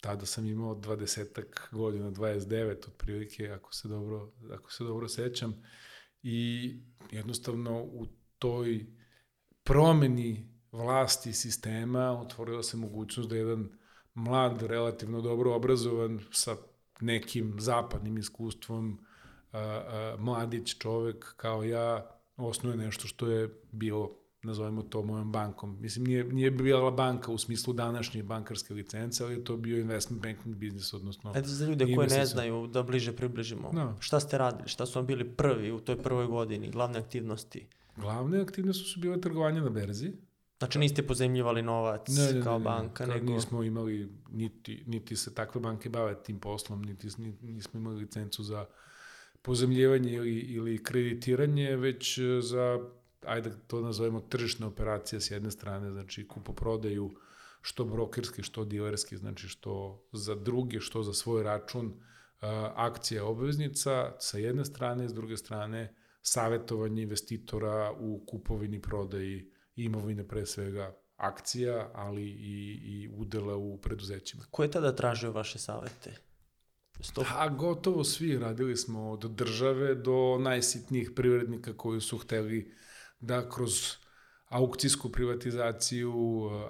Tada 0.00 0.26
sam 0.26 0.46
imao 0.46 0.74
20 0.74 1.42
godina, 1.72 2.10
29 2.10 2.88
otprilike, 2.88 3.48
ako 3.48 3.74
se 3.74 3.88
dobro, 3.88 4.32
ako 4.52 4.72
se 4.72 4.84
dobro 4.84 5.08
sećam. 5.08 5.62
I 6.22 6.76
jednostavno 7.10 7.82
u 7.82 8.06
toj 8.38 8.86
promeni 9.62 10.59
vlasti 10.72 11.32
sistema 11.32 12.20
otvorila 12.20 12.62
se 12.62 12.76
mogućnost 12.76 13.28
da 13.28 13.36
jedan 13.36 13.68
mlad, 14.14 14.62
relativno 14.62 15.20
dobro 15.20 15.54
obrazovan 15.54 16.20
sa 16.30 16.56
nekim 17.00 17.56
zapadnim 17.58 18.18
iskustvom 18.18 18.98
a, 19.52 19.58
a, 19.58 20.16
mladić 20.18 20.78
čovek 20.78 21.34
kao 21.36 21.64
ja 21.64 22.10
osnuje 22.36 22.76
nešto 22.76 23.08
što 23.08 23.26
je 23.26 23.62
bilo 23.72 24.20
nazovemo 24.42 24.82
to 24.82 25.02
mojom 25.02 25.32
bankom. 25.32 25.76
Mislim, 25.80 26.04
nije, 26.04 26.24
nije 26.24 26.50
bila 26.50 26.90
banka 26.90 27.32
u 27.32 27.38
smislu 27.38 27.72
današnje 27.72 28.22
bankarske 28.22 28.74
licence, 28.74 29.24
ali 29.24 29.34
je 29.34 29.44
to 29.44 29.56
bio 29.56 29.78
investment 29.78 30.22
banking 30.22 30.56
biznis, 30.56 30.94
odnosno... 30.94 31.32
Ajde 31.34 31.48
za 31.48 31.66
ljude 31.66 31.94
koji 31.94 32.08
ne 32.08 32.26
znaju 32.26 32.66
da 32.66 32.82
bliže 32.82 33.16
približimo. 33.16 33.70
Da. 33.72 33.96
Šta 34.00 34.20
ste 34.20 34.38
radili? 34.38 34.68
Šta 34.68 34.86
su 34.86 34.98
vam 34.98 35.06
bili 35.06 35.36
prvi 35.36 35.72
u 35.72 35.80
toj 35.80 36.02
prvoj 36.02 36.26
godini, 36.26 36.70
glavne 36.70 36.98
aktivnosti? 36.98 37.66
Glavne 37.96 38.40
aktivnosti 38.40 38.84
su 38.84 39.00
bile 39.00 39.20
trgovanje 39.20 39.60
na 39.60 39.70
berzi. 39.70 40.12
Znači 40.60 40.78
niste 40.78 41.06
pozemljivali 41.06 41.62
novac 41.62 42.06
kao 42.44 42.58
banka, 42.58 43.06
Kad 43.06 43.08
nego... 43.08 43.32
nismo 43.32 43.62
imali, 43.62 44.08
niti, 44.30 44.84
niti 44.86 45.16
se 45.16 45.34
takve 45.34 45.60
banke 45.60 45.88
bave 45.88 46.22
tim 46.22 46.40
poslom, 46.40 46.82
niti, 46.82 47.08
nismo 47.42 47.80
imali 47.80 47.96
licencu 47.96 48.42
za 48.42 48.66
pozemljivanje 49.42 50.12
ili, 50.12 50.38
ili 50.38 50.82
kreditiranje, 50.82 51.76
već 51.76 52.18
e, 52.18 52.40
za, 52.42 52.78
ajde 53.26 53.52
to 53.66 53.80
nazovemo, 53.80 54.20
tržišne 54.20 54.66
operacije 54.66 55.20
s 55.20 55.30
jedne 55.30 55.50
strane, 55.50 55.90
znači 55.90 56.28
kupoprodaju 56.28 57.10
što 57.62 57.84
brokerski, 57.84 58.42
što 58.42 58.64
dilerski, 58.64 59.16
znači 59.16 59.48
što 59.48 60.04
za 60.12 60.34
druge, 60.34 60.80
što 60.80 61.02
za 61.02 61.12
svoj 61.12 61.42
račun, 61.42 61.92
a, 62.40 62.72
akcija 62.76 63.24
obveznica 63.24 64.12
sa 64.18 64.38
jedne 64.38 64.64
strane, 64.64 65.08
s 65.08 65.14
druge 65.14 65.36
strane 65.36 65.94
savetovanje 66.22 67.02
investitora 67.02 67.92
u 67.98 68.24
kupovini, 68.26 68.82
prodaji 68.82 69.50
imovine 69.84 70.28
pre 70.28 70.46
svega 70.46 70.96
akcija, 71.16 71.90
ali 71.94 72.22
i, 72.22 72.80
i 72.84 73.08
udela 73.16 73.56
u 73.56 73.78
preduzećima. 73.78 74.44
Ko 74.50 74.62
je 74.62 74.70
tada 74.70 74.96
tražio 74.96 75.32
vaše 75.32 75.58
savete? 75.58 76.16
Sto... 77.00 77.24
A 77.36 77.48
gotovo 77.48 78.04
svi 78.04 78.38
radili 78.38 78.76
smo 78.76 79.10
od 79.10 79.30
države 79.30 79.94
do 79.94 80.38
najsitnijih 80.38 81.10
privrednika 81.16 81.76
koji 81.76 82.00
su 82.00 82.18
hteli 82.18 82.74
da 83.20 83.50
kroz 83.50 83.96
aukcijsku 84.48 85.12
privatizaciju, 85.12 86.12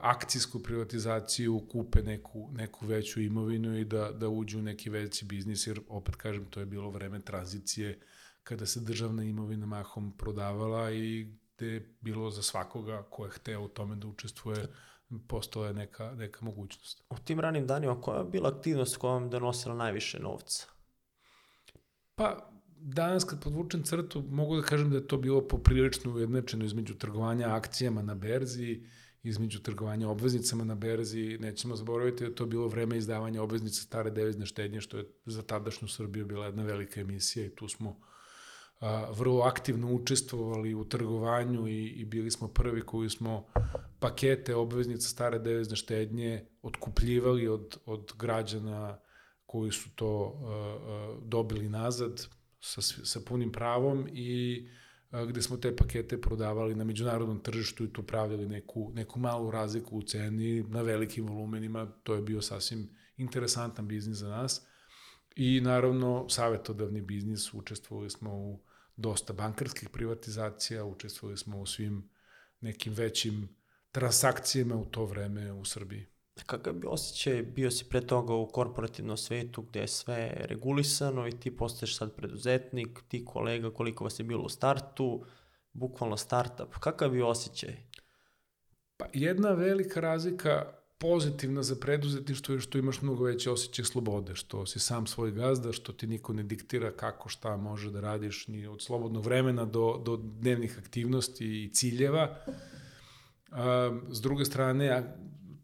akcijsku 0.03 0.63
privatizaciju 0.63 1.67
kupe 1.69 2.03
neku, 2.03 2.51
neku 2.53 2.87
veću 2.87 3.21
imovinu 3.21 3.79
i 3.79 3.85
da, 3.85 4.11
da 4.13 4.29
uđu 4.29 4.59
u 4.59 4.63
neki 4.63 4.91
veći 4.91 5.25
biznis, 5.25 5.67
jer 5.67 5.81
opet 5.89 6.17
kažem, 6.17 6.45
to 6.45 6.61
je 6.61 6.67
bilo 6.67 6.91
vreme 6.91 7.21
tranzicije 7.21 8.01
kada 8.43 8.67
se 8.67 8.81
državna 8.81 9.25
imovina 9.25 9.67
mahom 9.67 10.17
prodavala 10.17 10.93
i 10.93 11.27
gde 11.61 11.73
je 11.73 11.97
bilo 12.01 12.31
za 12.31 12.43
svakoga 12.43 13.03
ko 13.11 13.25
je 13.25 13.31
hteo 13.31 13.63
u 13.63 13.69
tome 13.69 13.97
da 13.97 14.07
učestvuje, 14.07 14.67
postala 15.29 15.67
je 15.67 15.75
neka, 15.75 16.15
neka 16.15 16.45
mogućnost. 16.45 17.03
U 17.11 17.17
tim 17.25 17.41
ranim 17.41 17.67
danima 17.67 18.01
koja 18.01 18.19
je 18.19 18.25
bila 18.25 18.49
aktivnost 18.49 18.97
koja 18.97 19.13
vam 19.13 19.31
donosila 19.31 19.75
najviše 19.75 20.19
novca? 20.19 20.67
Pa, 22.15 22.51
danas 22.77 23.25
kad 23.25 23.43
podvučem 23.43 23.83
crtu, 23.83 24.25
mogu 24.29 24.57
da 24.57 24.63
kažem 24.63 24.91
da 24.91 24.97
je 24.97 25.09
to 25.09 25.17
bilo 25.17 25.49
poprilično 25.49 26.13
ujednačeno 26.13 26.65
između 26.65 26.95
trgovanja 26.95 27.55
akcijama 27.55 28.03
na 28.03 28.15
berzi, 28.15 28.83
između 29.23 29.63
trgovanja 29.63 30.09
obveznicama 30.09 30.65
na 30.65 30.75
berzi. 30.75 31.39
Nećemo 31.41 31.77
zaboraviti 31.77 32.25
da 32.25 32.35
to 32.35 32.47
bilo 32.47 32.69
vreme 32.69 32.97
izdavanja 32.97 33.43
obveznica 33.43 33.83
stare 33.83 34.11
devizne 34.11 34.47
štednje, 34.47 34.81
što 34.81 34.99
je 34.99 35.09
za 35.27 35.43
tadašnju 35.43 35.89
Srbiju 35.89 36.27
bila 36.27 36.47
jedna 36.47 36.63
velika 36.63 37.01
emisija 37.01 37.47
i 37.47 37.55
tu 37.55 37.69
smo 37.69 38.01
vrlo 39.13 39.41
aktivno 39.41 39.93
učestvovali 39.93 40.75
u 40.75 40.85
trgovanju 40.85 41.69
i, 41.69 41.87
i 41.87 42.05
bili 42.05 42.31
smo 42.31 42.49
prvi 42.49 42.83
koji 42.83 43.11
smo 43.11 43.47
pakete 43.99 44.55
obveznica 44.55 45.09
stare 45.09 45.39
devizne 45.39 45.77
štednje 45.77 46.47
otkupljivali 46.63 47.49
od, 47.49 47.79
od 47.87 48.13
građana 48.19 48.99
koji 49.47 49.71
su 49.71 49.95
to 49.95 50.23
uh, 50.25 50.43
uh, 50.43 51.29
dobili 51.29 51.69
nazad 51.69 52.27
sa, 52.61 52.83
sa 52.83 53.21
punim 53.27 53.53
pravom 53.53 54.09
i 54.13 54.61
uh, 55.13 55.29
gde 55.29 55.43
smo 55.43 55.57
te 55.57 55.77
pakete 55.77 56.21
prodavali 56.21 56.75
na 56.75 56.85
međunarodnom 56.85 57.41
tržištu 57.41 57.85
i 57.85 57.93
tu 57.93 58.03
pravljali 58.03 58.49
neku, 58.49 58.91
neku 58.95 59.19
malu 59.19 59.51
razliku 59.51 59.99
u 59.99 60.03
ceni 60.03 60.63
na 60.63 60.83
velikim 60.83 61.27
volumenima. 61.27 61.87
To 62.03 62.15
je 62.15 62.23
bio 62.23 62.43
sasvim 62.43 62.97
interesantan 63.17 63.89
biznis 63.89 64.19
za 64.19 64.29
nas. 64.29 64.67
I 65.37 65.61
naravno, 65.61 66.29
savetodavni 66.29 67.01
biznis, 67.01 67.55
učestvovali 67.55 68.11
smo 68.11 68.35
u 68.35 68.59
dosta 69.01 69.33
bankarskih 69.33 69.89
privatizacija, 69.89 70.85
učestvovali 70.85 71.39
smo 71.39 71.61
u 71.61 71.67
svim 71.67 72.11
nekim 72.61 72.93
većim 72.93 73.57
transakcijama 73.93 74.77
u 74.77 74.85
to 74.85 75.05
vreme 75.05 75.53
u 75.53 75.65
Srbiji. 75.65 76.07
Kakav 76.47 76.75
bi 76.75 76.87
osjećaj, 76.87 77.43
bio 77.43 77.71
si 77.71 77.85
pre 77.85 78.07
toga 78.07 78.35
u 78.35 78.49
korporativnom 78.49 79.17
svetu 79.17 79.63
gde 79.63 79.81
je 79.81 79.89
sve 79.89 80.33
regulisano 80.37 81.29
i 81.29 81.41
ti 81.41 81.57
postaješ 81.57 81.97
sad 81.97 82.15
preduzetnik, 82.17 83.01
ti 83.09 83.25
kolega, 83.25 83.75
koliko 83.75 84.05
vas 84.05 84.21
je 84.21 84.25
bilo 84.25 84.43
u 84.43 84.49
startu, 84.49 85.25
bukvalno 85.73 86.17
startup. 86.17 86.75
Kakav 86.81 87.11
bi 87.11 87.23
osjećaj? 87.23 87.77
Pa 88.97 89.07
jedna 89.13 89.51
velika 89.51 90.01
razlika 90.01 90.80
pozitivna 91.01 91.63
za 91.63 91.77
preduzetništvo 91.77 92.55
je 92.55 92.61
što 92.61 92.79
imaš 92.79 93.03
mnogo 93.03 93.25
veće 93.25 93.51
osjećaj 93.51 93.85
slobode, 93.85 94.35
što 94.35 94.67
si 94.67 94.81
sam 94.81 95.07
svoj 95.07 95.31
gazda, 95.31 95.73
što 95.73 95.93
ti 95.93 96.07
niko 96.07 96.33
ne 96.33 96.43
diktira 96.43 96.93
kako 96.93 97.29
šta 97.29 97.57
može 97.57 97.91
da 97.91 98.01
radiš 98.01 98.49
ni 98.49 98.67
od 98.67 98.83
slobodnog 98.83 99.25
vremena 99.25 99.65
do, 99.65 100.03
do 100.05 100.17
dnevnih 100.17 100.79
aktivnosti 100.79 101.65
i 101.65 101.71
ciljeva. 101.73 102.37
A, 103.51 104.01
s 104.11 104.21
druge 104.21 104.45
strane, 104.45 104.91
a, 104.91 105.03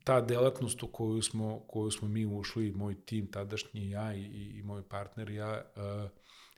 ta 0.04 0.20
delatnost 0.20 0.82
u 0.82 0.86
koju 0.86 1.22
smo, 1.22 1.60
koju 1.66 1.90
smo 1.90 2.08
mi 2.08 2.26
ušli, 2.26 2.72
moj 2.72 2.94
tim 2.94 3.26
tadašnji 3.26 3.90
ja 3.90 4.14
i, 4.14 4.20
i, 4.20 4.58
i 4.58 4.62
moj 4.62 4.82
partner 4.88 5.30
ja, 5.30 5.62
a, 5.76 6.08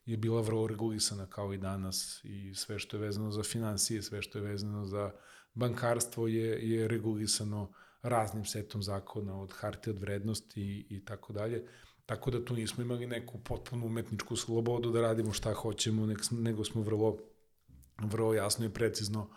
je 0.06 0.16
bila 0.16 0.40
vrlo 0.40 0.66
regulisana 0.66 1.26
kao 1.26 1.52
i 1.52 1.58
danas 1.58 2.20
i 2.24 2.54
sve 2.54 2.78
što 2.78 2.96
je 2.96 3.00
vezano 3.00 3.30
za 3.30 3.42
financije, 3.42 4.02
sve 4.02 4.22
što 4.22 4.38
je 4.38 4.44
vezano 4.44 4.84
za 4.84 5.10
bankarstvo 5.54 6.28
je, 6.28 6.70
je 6.70 6.88
regulisano 6.88 7.72
raznim 8.08 8.44
setom 8.44 8.82
zakona 8.82 9.40
od 9.40 9.52
hartije 9.52 9.94
od 9.94 10.00
vrednosti 10.00 10.86
i, 10.90 11.04
tako 11.04 11.32
dalje. 11.32 11.64
Tako 12.06 12.30
da 12.30 12.44
tu 12.44 12.54
nismo 12.54 12.82
imali 12.82 13.06
neku 13.06 13.38
potpunu 13.38 13.86
umetničku 13.86 14.36
slobodu 14.36 14.90
da 14.90 15.00
radimo 15.00 15.32
šta 15.32 15.52
hoćemo, 15.54 16.08
nego 16.30 16.64
smo 16.64 16.82
vrlo, 16.82 17.16
vrlo 17.98 18.34
jasno 18.34 18.66
i 18.66 18.70
precizno 18.70 19.30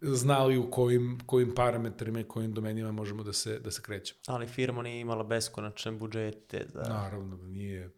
znali 0.00 0.58
u 0.58 0.70
kojim, 0.70 1.18
kojim 1.26 1.54
parametrima 1.54 2.20
i 2.20 2.24
kojim 2.24 2.52
domenima 2.52 2.92
možemo 2.92 3.22
da 3.22 3.32
se, 3.32 3.58
da 3.58 3.70
se 3.70 3.82
krećemo. 3.82 4.20
Ali 4.26 4.46
firma 4.46 4.82
nije 4.82 5.00
imala 5.00 5.24
beskonačne 5.24 5.92
budžete. 5.92 6.66
Da... 6.74 6.88
Naravno 6.88 7.36
da 7.36 7.46
nije. 7.46 7.90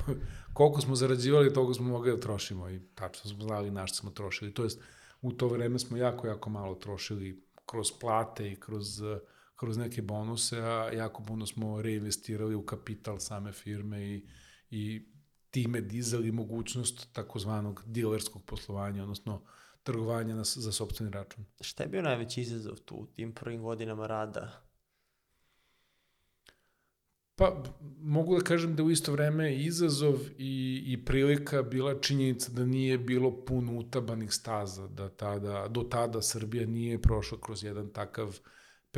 Koliko 0.54 0.80
smo 0.80 0.96
zarađivali, 0.96 1.52
toliko 1.52 1.74
smo 1.74 1.88
mogli 1.88 2.10
da 2.10 2.20
trošimo 2.20 2.70
i 2.70 2.80
tačno 2.94 3.30
smo 3.30 3.44
znali 3.44 3.70
na 3.70 3.86
što 3.86 3.96
smo 3.96 4.10
trošili. 4.10 4.54
To 4.54 4.64
jest, 4.64 4.82
u 5.22 5.32
to 5.32 5.48
vreme 5.48 5.78
smo 5.78 5.96
jako, 5.96 6.26
jako 6.26 6.50
malo 6.50 6.74
trošili 6.74 7.44
kroz 7.66 7.92
plate 8.00 8.52
i 8.52 8.56
kroz, 8.56 9.02
kroz 9.58 9.76
neke 9.76 10.02
bonuse, 10.02 10.58
a 10.58 10.90
jako 10.92 11.22
puno 11.22 11.46
smo 11.46 11.82
reinvestirali 11.82 12.54
u 12.54 12.66
kapital 12.66 13.18
same 13.18 13.52
firme 13.52 14.06
i, 14.06 14.26
i 14.70 15.08
time 15.50 15.80
dizali 15.80 16.32
mogućnost 16.32 17.08
takozvanog 17.12 17.82
dilerskog 17.86 18.44
poslovanja, 18.44 19.02
odnosno 19.02 19.42
trgovanja 19.82 20.34
na, 20.34 20.44
za 20.44 20.72
sobstveni 20.72 21.12
račun. 21.12 21.44
Šta 21.60 21.82
je 21.82 21.88
bio 21.88 22.02
najveći 22.02 22.40
izazov 22.40 22.76
tu 22.76 22.94
u 22.94 23.06
tim 23.06 23.32
prvim 23.34 23.62
godinama 23.62 24.06
rada? 24.06 24.68
Pa, 27.34 27.62
mogu 28.00 28.34
da 28.38 28.44
kažem 28.44 28.76
da 28.76 28.82
u 28.82 28.90
isto 28.90 29.12
vreme 29.12 29.56
izazov 29.56 30.14
i, 30.38 30.82
i 30.86 31.04
prilika 31.04 31.62
bila 31.62 32.00
činjenica 32.00 32.52
da 32.52 32.64
nije 32.64 32.98
bilo 32.98 33.44
puno 33.44 33.78
utabanih 33.78 34.32
staza, 34.32 34.86
da 34.86 35.08
tada, 35.08 35.68
do 35.68 35.82
tada 35.82 36.22
Srbija 36.22 36.66
nije 36.66 37.02
prošla 37.02 37.38
kroz 37.40 37.64
jedan 37.64 37.88
takav 37.92 38.40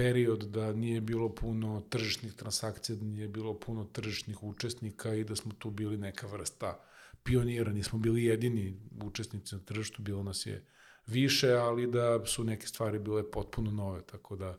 period, 0.00 0.44
da 0.44 0.72
nije 0.72 1.00
bilo 1.00 1.28
puno 1.34 1.80
tržišnih 1.80 2.32
transakcija, 2.34 2.96
da 2.96 3.04
nije 3.04 3.28
bilo 3.28 3.54
puno 3.54 3.84
tržišnih 3.84 4.42
učesnika 4.42 5.14
i 5.14 5.24
da 5.24 5.36
smo 5.36 5.52
tu 5.58 5.70
bili 5.70 5.96
neka 5.96 6.26
vrsta 6.26 6.80
pionira, 7.22 7.72
nismo 7.72 7.98
bili 7.98 8.24
jedini 8.24 8.80
učesnici 9.04 9.54
na 9.54 9.60
tržištu, 9.60 10.02
bilo 10.02 10.22
nas 10.22 10.46
je 10.46 10.64
više, 11.06 11.52
ali 11.52 11.90
da 11.90 12.26
su 12.26 12.44
neke 12.44 12.66
stvari 12.66 12.98
bile 12.98 13.30
potpuno 13.30 13.70
nove, 13.70 14.02
tako 14.02 14.36
da 14.36 14.58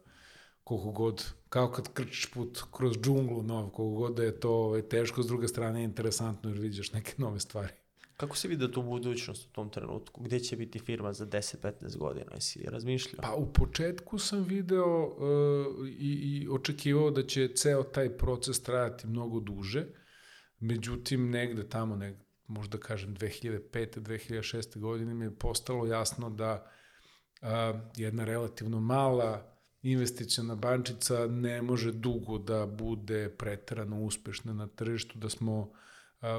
koliko 0.64 0.92
god, 0.92 1.34
kao 1.50 1.72
kad 1.72 1.94
krčiš 1.94 2.32
put 2.32 2.64
kroz 2.72 2.98
džunglu 2.98 3.44
nov, 3.44 3.70
koliko 3.70 3.96
god 3.96 4.16
da 4.16 4.24
je 4.24 4.40
to 4.40 4.52
ovaj, 4.52 4.82
teško, 4.82 5.24
s 5.24 5.28
druge 5.28 5.48
strane 5.48 5.80
je 5.80 5.86
interesantno 5.86 6.50
jer 6.50 6.60
vidiš 6.60 6.94
neke 6.94 7.14
nove 7.18 7.40
stvari. 7.40 7.74
Kako 8.22 8.38
se 8.38 8.48
vidi 8.48 8.72
tu 8.72 8.82
budućnost 8.82 9.48
u 9.48 9.52
tom 9.52 9.70
trenutku? 9.70 10.24
Gde 10.24 10.40
će 10.40 10.58
biti 10.58 10.80
firma 10.80 11.14
za 11.14 11.26
10-15 11.26 11.98
godina? 11.98 12.32
Jesi 12.34 12.64
razmišljao? 12.64 13.22
Pa 13.22 13.34
u 13.36 13.54
početku 13.54 14.20
sam 14.20 14.44
video 14.44 15.06
uh, 15.06 15.88
i, 15.88 16.12
i 16.24 16.48
očekivao 16.52 17.12
da 17.12 17.24
će 17.24 17.48
ceo 17.56 17.84
taj 17.84 18.18
proces 18.18 18.64
trajati 18.64 19.08
mnogo 19.08 19.40
duže, 19.40 19.86
međutim 20.60 21.30
negde 21.30 21.70
tamo, 21.70 21.96
negde, 21.96 22.24
možda 22.48 22.78
kažem 22.78 23.16
2005. 23.16 24.00
2006. 24.00 24.80
godine 24.80 25.14
mi 25.14 25.26
je 25.26 25.36
postalo 25.36 25.86
jasno 25.86 26.30
da 26.30 26.72
uh, 27.42 27.48
jedna 27.96 28.26
relativno 28.26 28.80
mala 28.80 29.58
investicijona 29.82 30.56
bančica 30.56 31.28
ne 31.28 31.62
može 31.62 31.92
dugo 31.92 32.38
da 32.38 32.66
bude 32.66 33.30
preterano 33.30 34.02
uspešna 34.02 34.54
na 34.54 34.68
tržištu, 34.68 35.20
da 35.20 35.30
smo 35.30 35.72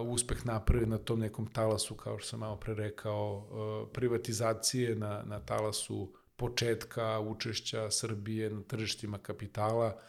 uspeh 0.04 0.46
napravili 0.46 0.90
na 0.90 0.98
tom 0.98 1.20
nekom 1.20 1.46
talasu, 1.46 1.94
kao 1.94 2.18
što 2.18 2.28
sam 2.28 2.40
malo 2.40 2.56
pre 2.56 2.74
rekao, 2.74 3.36
uh, 3.36 3.92
privatizacije 3.92 4.96
na, 4.96 5.22
na 5.26 5.40
talasu 5.40 6.12
početka 6.36 7.20
učešća 7.20 7.90
Srbije 7.90 8.50
na 8.50 8.62
tržištima 8.62 9.18
kapitala 9.18 10.00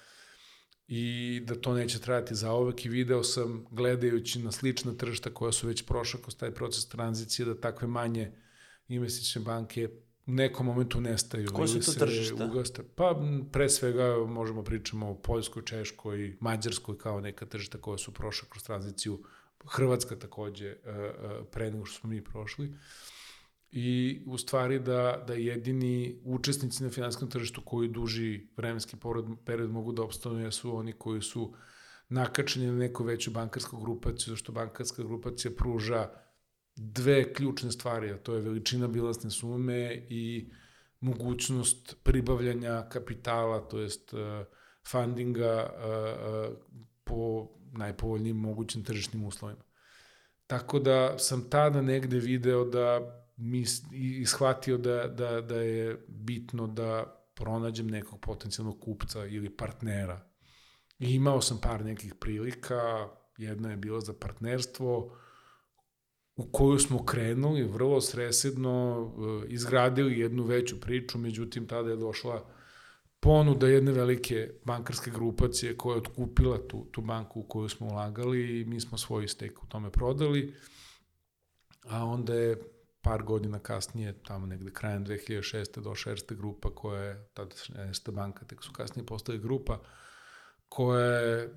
i 0.88 1.42
da 1.46 1.56
to 1.56 1.74
neće 1.74 2.00
trajati 2.00 2.36
za 2.36 2.54
uvek 2.54 2.86
i 2.86 2.90
video 2.90 3.24
sam 3.24 3.66
gledajući 3.72 4.40
na 4.40 4.52
slična 4.52 4.94
tržišta 4.94 5.30
koja 5.30 5.52
su 5.52 5.68
već 5.68 5.86
prošla 5.86 6.20
kroz 6.22 6.36
taj 6.38 6.52
proces 6.52 6.88
tranzicije 6.88 7.46
da 7.46 7.62
takve 7.62 7.88
manje 7.88 8.32
investične 8.88 9.42
banke 9.42 9.90
u 10.26 10.32
nekom 10.32 10.66
momentu 10.66 11.02
nestaju. 11.02 11.50
Koje 11.54 11.68
su 11.68 11.94
to 11.94 12.06
tržišta? 12.06 12.46
Ugaste. 12.46 12.84
Pa 12.96 13.22
pre 13.52 13.70
svega 13.70 14.26
možemo 14.28 14.64
pričamo 14.64 15.10
o 15.10 15.16
Poljskoj, 15.16 15.64
Češkoj, 15.66 16.38
Mađarskoj 16.40 16.98
kao 16.98 17.22
neka 17.22 17.46
tržišta 17.46 17.78
koja 17.78 17.98
su 17.98 18.14
prošla 18.14 18.48
kroz 18.50 18.64
tranziciju. 18.64 19.24
Hrvatska 19.66 20.16
takođe 20.16 20.68
e, 20.68 20.76
e, 20.86 21.12
pre 21.52 21.72
nego 21.72 21.86
što 21.86 22.00
smo 22.00 22.10
mi 22.10 22.24
prošli. 22.24 22.74
I 23.72 24.22
u 24.28 24.38
stvari 24.38 24.80
da, 24.80 25.24
da 25.28 25.34
jedini 25.34 26.22
učesnici 26.24 26.84
na 26.84 26.90
finanskom 26.90 27.30
tržištu 27.30 27.62
koji 27.66 27.90
duži 27.90 28.48
vremenski 28.58 28.98
period, 29.46 29.72
mogu 29.72 29.92
da 29.92 30.04
obstanu 30.04 30.52
su 30.52 30.76
oni 30.76 30.94
koji 30.94 31.22
su 31.22 31.54
nakačeni 32.10 32.68
na 32.68 32.74
neku 32.74 33.04
veću 33.04 33.32
bankarsku 33.32 33.78
grupaciju, 33.78 34.34
zašto 34.34 34.52
bankarska 34.52 35.04
grupacija 35.04 35.52
pruža 35.58 36.10
dve 36.76 37.34
ključne 37.34 37.72
stvari, 37.72 38.12
a 38.12 38.18
to 38.18 38.36
je 38.36 38.42
veličina 38.42 38.88
bilansne 38.88 39.30
sume 39.30 40.06
i 40.10 40.52
mogućnost 41.00 41.98
pribavljanja 42.04 42.90
kapitala, 42.90 43.68
to 43.68 43.80
jest 43.80 44.14
uh, 44.14 44.20
fundinga 44.92 45.70
po 47.04 47.50
najpovoljnijim 47.74 48.38
mogućim 48.38 48.84
tržišnim 48.84 49.24
uslovima. 49.24 49.64
Tako 50.48 50.80
da 50.80 51.20
sam 51.20 51.50
tada 51.50 51.82
negde 51.82 52.20
video 52.20 52.66
da 52.66 53.02
mi 53.38 53.66
ishvatio 54.22 54.78
da, 54.78 55.08
da, 55.08 55.42
da 55.42 55.56
je 55.56 56.06
bitno 56.08 56.68
da 56.68 57.20
pronađem 57.36 57.88
nekog 57.88 58.20
potencijalnog 58.20 58.80
kupca 58.82 59.26
ili 59.26 59.58
partnera. 59.58 60.30
I 61.00 61.16
imao 61.16 61.42
sam 61.42 61.60
par 61.62 61.86
nekih 61.86 62.16
prilika, 62.16 63.10
jedna 63.38 63.72
je 63.72 63.78
bila 63.78 64.02
za 64.02 64.14
partnerstvo, 64.14 65.18
u 66.36 66.52
koju 66.52 66.80
smo 66.80 67.06
krenuli 67.06 67.64
vrlo 67.64 68.02
sresedno, 68.02 69.08
e, 69.46 69.54
izgradili 69.54 70.20
jednu 70.20 70.44
veću 70.44 70.82
priču, 70.82 71.18
međutim 71.18 71.68
tada 71.68 71.90
je 71.90 71.96
došla 71.96 72.53
ponuda 73.24 73.68
jedne 73.68 73.92
velike 73.92 74.50
bankarske 74.66 75.12
grupacije 75.12 75.78
koja 75.78 75.94
je 75.94 75.98
otkupila 75.98 76.58
tu, 76.68 76.86
tu 76.92 77.02
banku 77.02 77.40
u 77.40 77.44
koju 77.44 77.70
smo 77.70 77.88
ulagali 77.88 78.60
i 78.60 78.66
mi 78.66 78.80
smo 78.80 78.98
svoj 78.98 79.28
stek 79.28 79.64
u 79.64 79.66
tome 79.68 79.92
prodali, 79.92 80.54
a 81.90 82.06
onda 82.06 82.34
je 82.34 82.62
par 83.02 83.24
godina 83.24 83.60
kasnije, 83.60 84.14
tamo 84.28 84.46
negde 84.46 84.72
krajem 84.72 85.06
2006. 85.06 85.82
došla 85.82 86.12
Erste 86.12 86.36
grupa 86.36 86.70
koja 86.76 87.04
je, 87.04 87.28
tada 87.34 87.56
Erste 87.88 88.12
banka, 88.12 88.46
tek 88.46 88.64
su 88.64 88.72
kasnije 88.74 89.06
postali 89.06 89.40
grupa, 89.40 89.80
koja 90.70 91.06
je 91.06 91.56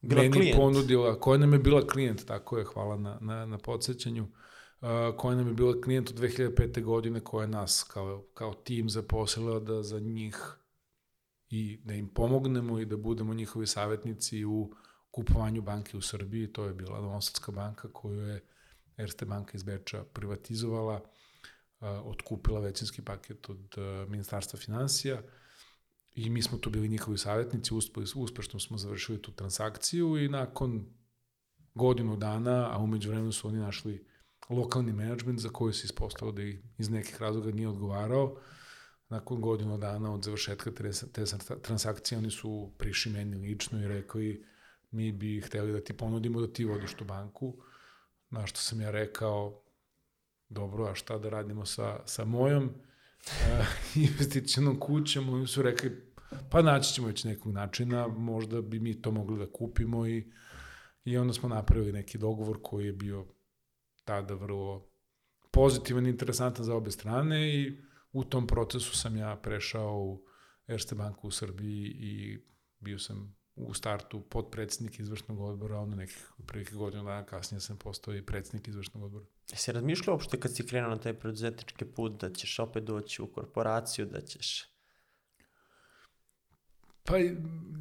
bila 0.00 0.22
meni 0.22 0.32
klijent. 0.32 0.56
ponudila, 0.56 1.20
koja 1.20 1.38
nam 1.38 1.52
je 1.52 1.58
bila 1.58 1.86
klijent, 1.86 2.26
tako 2.26 2.58
je, 2.58 2.64
hvala 2.64 2.96
na, 2.96 3.18
na, 3.20 3.46
na 3.46 3.58
podsjećanju, 3.58 4.22
uh, 4.22 4.88
koja 5.16 5.36
nam 5.36 5.48
je 5.48 5.54
bila 5.54 5.80
klijent 5.80 6.10
od 6.10 6.16
2005. 6.16 6.82
godine, 6.82 7.20
koja 7.20 7.42
je 7.42 7.48
nas 7.48 7.82
kao, 7.92 8.24
kao 8.34 8.54
tim 8.54 8.90
zaposlila 8.90 9.60
da 9.60 9.82
za 9.82 10.00
njih 10.00 10.61
i 11.54 11.80
da 11.84 11.94
im 11.94 12.08
pomognemo 12.08 12.78
i 12.80 12.86
da 12.86 12.96
budemo 12.96 13.34
njihovi 13.34 13.66
savjetnici 13.66 14.44
u 14.44 14.74
kupovanju 15.10 15.62
banke 15.62 15.96
u 15.96 16.00
Srbiji. 16.00 16.52
To 16.52 16.64
je 16.64 16.74
bila 16.74 17.00
Novosadska 17.00 17.52
banka 17.52 17.88
koju 17.92 18.20
je 18.20 18.44
Erste 18.96 19.24
banka 19.24 19.52
iz 19.54 19.62
Beča 19.62 20.04
privatizovala, 20.04 21.00
otkupila 21.80 22.60
većinski 22.60 23.02
paket 23.02 23.48
od 23.48 23.74
Ministarstva 24.08 24.58
financija 24.58 25.22
I 26.14 26.30
mi 26.30 26.42
smo 26.42 26.58
tu 26.58 26.70
bili 26.70 26.88
njihovi 26.88 27.18
savjetnici, 27.18 27.74
uspešno 28.14 28.60
smo 28.60 28.78
završili 28.78 29.22
tu 29.22 29.32
transakciju 29.32 30.16
i 30.16 30.28
nakon 30.28 30.86
godinu 31.74 32.16
dana, 32.16 32.68
a 32.72 32.78
umeđu 32.78 33.08
vremenu 33.10 33.32
su 33.32 33.48
oni 33.48 33.58
našli 33.58 34.06
lokalni 34.48 34.92
menadžment 34.92 35.40
za 35.40 35.48
koji 35.48 35.72
se 35.72 35.84
ispostavilo 35.84 36.32
da 36.32 36.42
iz 36.78 36.90
nekih 36.90 37.20
razloga 37.20 37.50
nije 37.50 37.68
odgovarao. 37.68 38.36
Nakon 39.12 39.40
godinu 39.40 39.78
dana 39.78 40.14
od 40.14 40.24
završetka 40.24 40.70
te, 40.70 41.24
transakcije 41.62 42.18
oni 42.18 42.30
su 42.30 42.72
prišli 42.78 43.12
meni 43.12 43.36
lično 43.36 43.82
i 43.82 43.88
rekli 43.88 44.44
mi 44.90 45.12
bi 45.12 45.40
hteli 45.40 45.72
da 45.72 45.80
ti 45.80 45.92
ponudimo 45.92 46.40
da 46.40 46.52
ti 46.52 46.64
vodiš 46.64 46.94
tu 46.94 47.04
banku. 47.04 47.56
Na 48.30 48.46
što 48.46 48.60
sam 48.60 48.80
ja 48.80 48.90
rekao, 48.90 49.62
dobro, 50.48 50.84
a 50.84 50.94
šta 50.94 51.18
da 51.18 51.28
radimo 51.28 51.66
sa, 51.66 52.00
sa 52.06 52.24
mojom? 52.24 52.64
uh, 53.24 53.66
investicijnom 53.96 54.80
kućom, 54.80 55.28
oni 55.28 55.46
su 55.46 55.62
rekli, 55.62 56.12
pa 56.50 56.62
naći 56.62 56.94
ćemo 56.94 57.06
već 57.06 57.24
nekog 57.24 57.52
načina, 57.52 58.08
možda 58.08 58.62
bi 58.62 58.80
mi 58.80 59.02
to 59.02 59.10
mogli 59.10 59.38
da 59.38 59.52
kupimo 59.52 60.06
i, 60.06 60.32
i 61.04 61.16
onda 61.16 61.32
smo 61.32 61.48
napravili 61.48 61.92
neki 61.92 62.18
dogovor 62.18 62.58
koji 62.62 62.86
je 62.86 62.92
bio 62.92 63.26
tada 64.04 64.34
vrlo 64.34 64.88
pozitivan 65.50 66.06
i 66.06 66.10
interesantan 66.10 66.64
za 66.64 66.74
obe 66.74 66.90
strane 66.90 67.54
i 67.54 67.91
u 68.12 68.24
tom 68.24 68.46
procesu 68.46 68.96
sam 68.96 69.16
ja 69.16 69.36
prešao 69.36 69.96
u 69.96 70.24
Erste 70.68 70.94
banku 70.94 71.28
u 71.28 71.30
Srbiji 71.30 71.84
i 71.84 72.38
bio 72.80 72.98
sam 72.98 73.36
u 73.54 73.74
startu 73.74 74.20
podpredsednik 74.20 74.98
izvršnog 74.98 75.40
odbora, 75.40 75.78
onda 75.78 75.96
nekih 75.96 76.32
prilike 76.46 76.74
godina 76.74 77.02
dana 77.02 77.26
kasnije 77.26 77.60
sam 77.60 77.76
postao 77.76 78.14
i 78.14 78.26
predsednik 78.26 78.68
izvršnog 78.68 79.02
odbora. 79.02 79.24
Jesi 79.50 79.72
razmišljao 79.72 80.14
uopšte 80.14 80.40
kad 80.40 80.56
si 80.56 80.66
krenuo 80.66 80.90
na 80.90 80.98
taj 80.98 81.14
preduzetnički 81.14 81.84
put 81.84 82.20
da 82.20 82.32
ćeš 82.32 82.58
opet 82.58 82.84
doći 82.84 83.22
u 83.22 83.26
korporaciju, 83.26 84.06
da 84.06 84.20
ćeš... 84.20 84.68
Pa 87.04 87.16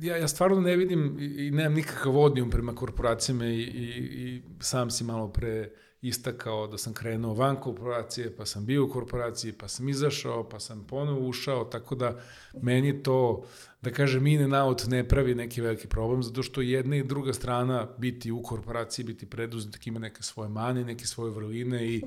ja, 0.02 0.18
ja 0.18 0.28
stvarno 0.28 0.62
ne 0.62 0.76
vidim 0.78 1.18
i, 1.20 1.26
i 1.26 1.52
nemam 1.52 1.74
nikakav 1.74 2.18
odnijum 2.18 2.50
prema 2.50 2.76
korporacijama 2.76 3.46
i, 3.46 3.62
i, 3.62 3.86
i 4.26 4.44
sam 4.60 4.90
si 4.90 5.04
malo 5.04 5.32
pre 5.32 5.72
istakao 6.02 6.68
da 6.68 6.78
sam 6.78 6.94
krenuo 6.94 7.34
van 7.34 7.56
korporacije, 7.56 8.36
pa 8.36 8.46
sam 8.46 8.66
bio 8.66 8.86
u 8.86 8.90
korporaciji, 8.90 9.54
pa 9.54 9.68
sam 9.68 9.90
izašao, 9.90 10.50
pa 10.50 10.60
sam 10.60 10.88
ponovo 10.88 11.28
ušao, 11.28 11.64
tako 11.64 11.96
da 11.96 12.20
meni 12.62 13.04
to, 13.04 13.46
da 13.82 13.92
kažem, 13.92 14.28
in 14.28 14.44
and 14.44 14.54
out 14.54 14.88
ne 14.88 15.08
pravi 15.08 15.36
neki 15.36 15.62
veliki 15.62 15.88
problem, 15.88 16.24
zato 16.24 16.44
što 16.44 16.62
jedna 16.62 16.96
i 16.96 17.04
druga 17.04 17.34
strana 17.34 17.88
biti 17.98 18.32
u 18.32 18.42
korporaciji, 18.42 19.06
biti 19.06 19.26
preduzetnik 19.26 19.88
ima 19.88 20.00
neke 20.00 20.24
svoje 20.24 20.50
mane, 20.50 20.86
neke 20.86 21.06
svoje 21.06 21.32
vrline 21.32 21.88
i 21.88 22.04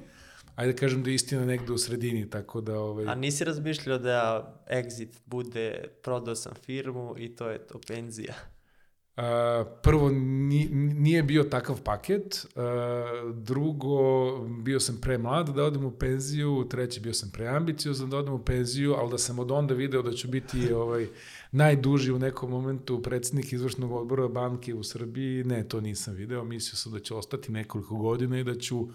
ajde 0.57 0.73
da 0.73 0.79
kažem 0.79 1.03
da 1.03 1.11
je 1.11 1.15
istina 1.15 1.45
negde 1.45 1.73
u 1.73 1.79
sredini, 1.79 2.31
tako 2.31 2.61
da... 2.61 2.79
Ovaj... 2.79 3.07
A 3.07 3.15
nisi 3.15 3.45
razmišljao 3.45 3.99
da 3.99 4.49
exit 4.71 5.19
bude 5.27 5.85
prodao 6.03 6.35
sam 6.35 6.53
firmu 6.55 7.15
i 7.19 7.37
to 7.37 7.49
je 7.49 7.59
to 7.59 7.81
penzija? 7.87 8.35
Prvo, 9.83 10.11
ni, 10.11 10.69
nije 10.73 11.23
bio 11.23 11.43
takav 11.43 11.83
paket, 11.83 12.47
uh, 12.55 13.35
drugo, 13.35 14.39
bio 14.49 14.81
sam 14.81 14.99
pre 15.01 15.19
mlad 15.19 15.49
da 15.49 15.65
odem 15.65 15.85
u 15.85 15.91
penziju, 15.91 16.67
treći, 16.71 17.01
bio 17.01 17.15
sam 17.15 17.31
preambiciozan 17.31 18.11
da 18.11 18.17
odem 18.17 18.35
u 18.35 18.45
penziju, 18.45 18.95
ali 18.95 19.11
da 19.11 19.19
sam 19.19 19.39
od 19.39 19.51
onda 19.51 19.75
video 19.75 20.03
da 20.03 20.13
ću 20.13 20.29
biti 20.29 20.73
ovaj, 20.73 21.07
najduži 21.53 22.13
u 22.13 22.19
nekom 22.19 22.51
momentu 22.51 23.03
predsednik 23.03 23.53
izvršnog 23.53 23.93
odbora 23.93 24.29
banke 24.29 24.75
u 24.75 24.83
Srbiji, 24.83 25.45
ne, 25.45 25.69
to 25.69 25.81
nisam 25.81 26.15
video, 26.15 26.45
mislio 26.45 26.77
sam 26.77 26.93
da 26.93 27.01
ću 27.01 27.17
ostati 27.17 27.53
nekoliko 27.53 27.97
godina 27.97 28.39
i 28.39 28.45
da 28.45 28.59
ću 28.59 28.89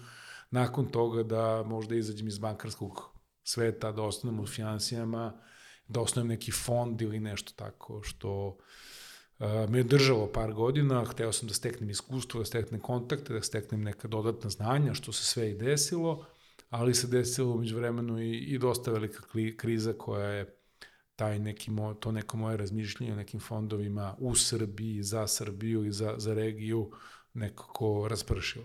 nakon 0.50 0.86
toga 0.86 1.22
da 1.22 1.62
možda 1.66 1.94
izađem 1.94 2.28
iz 2.28 2.38
bankarskog 2.38 3.10
sveta, 3.42 3.92
da 3.92 4.02
ostanem 4.02 4.40
u 4.40 4.46
financijama, 4.46 5.40
da 5.88 6.00
osnovim 6.00 6.28
neki 6.28 6.52
fond 6.52 7.02
ili 7.02 7.20
nešto 7.20 7.52
tako 7.56 8.02
što 8.02 8.58
me 9.68 9.78
je 9.78 9.84
držalo 9.84 10.26
par 10.32 10.52
godina, 10.52 11.04
hteo 11.04 11.32
sam 11.32 11.48
da 11.48 11.54
steknem 11.54 11.90
iskustvo, 11.90 12.40
da 12.40 12.44
steknem 12.44 12.80
kontakte, 12.80 13.34
da 13.34 13.42
steknem 13.42 13.82
neka 13.82 14.08
dodatna 14.08 14.50
znanja, 14.50 14.94
što 14.94 15.12
se 15.12 15.24
sve 15.24 15.50
i 15.50 15.54
desilo, 15.54 16.24
ali 16.70 16.94
se 16.94 17.06
desilo 17.06 17.54
umeđu 17.54 17.76
vremenu 17.76 18.20
i, 18.20 18.38
i 18.38 18.58
dosta 18.58 18.90
velika 18.90 19.22
kriza 19.56 19.92
koja 19.92 20.26
je 20.26 20.56
taj 21.16 21.38
neki 21.38 21.70
mo, 21.70 21.94
to 21.94 22.12
neko 22.12 22.36
moje 22.36 22.56
razmišljanje 22.56 23.12
o 23.12 23.16
nekim 23.16 23.40
fondovima 23.40 24.14
u 24.18 24.34
Srbiji, 24.34 25.02
za 25.02 25.26
Srbiju 25.26 25.84
i 25.84 25.92
za, 25.92 26.14
za 26.18 26.34
regiju 26.34 26.90
nekako 27.34 28.08
raspršilo. 28.08 28.64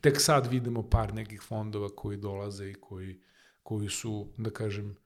Tek 0.00 0.20
sad 0.20 0.46
vidimo 0.46 0.82
par 0.90 1.14
nekih 1.14 1.42
fondova 1.42 1.88
koji 1.96 2.16
dolaze 2.16 2.70
i 2.70 2.74
koji, 2.74 3.20
koji 3.62 3.88
su, 3.88 4.32
da 4.36 4.50
kažem, 4.50 4.96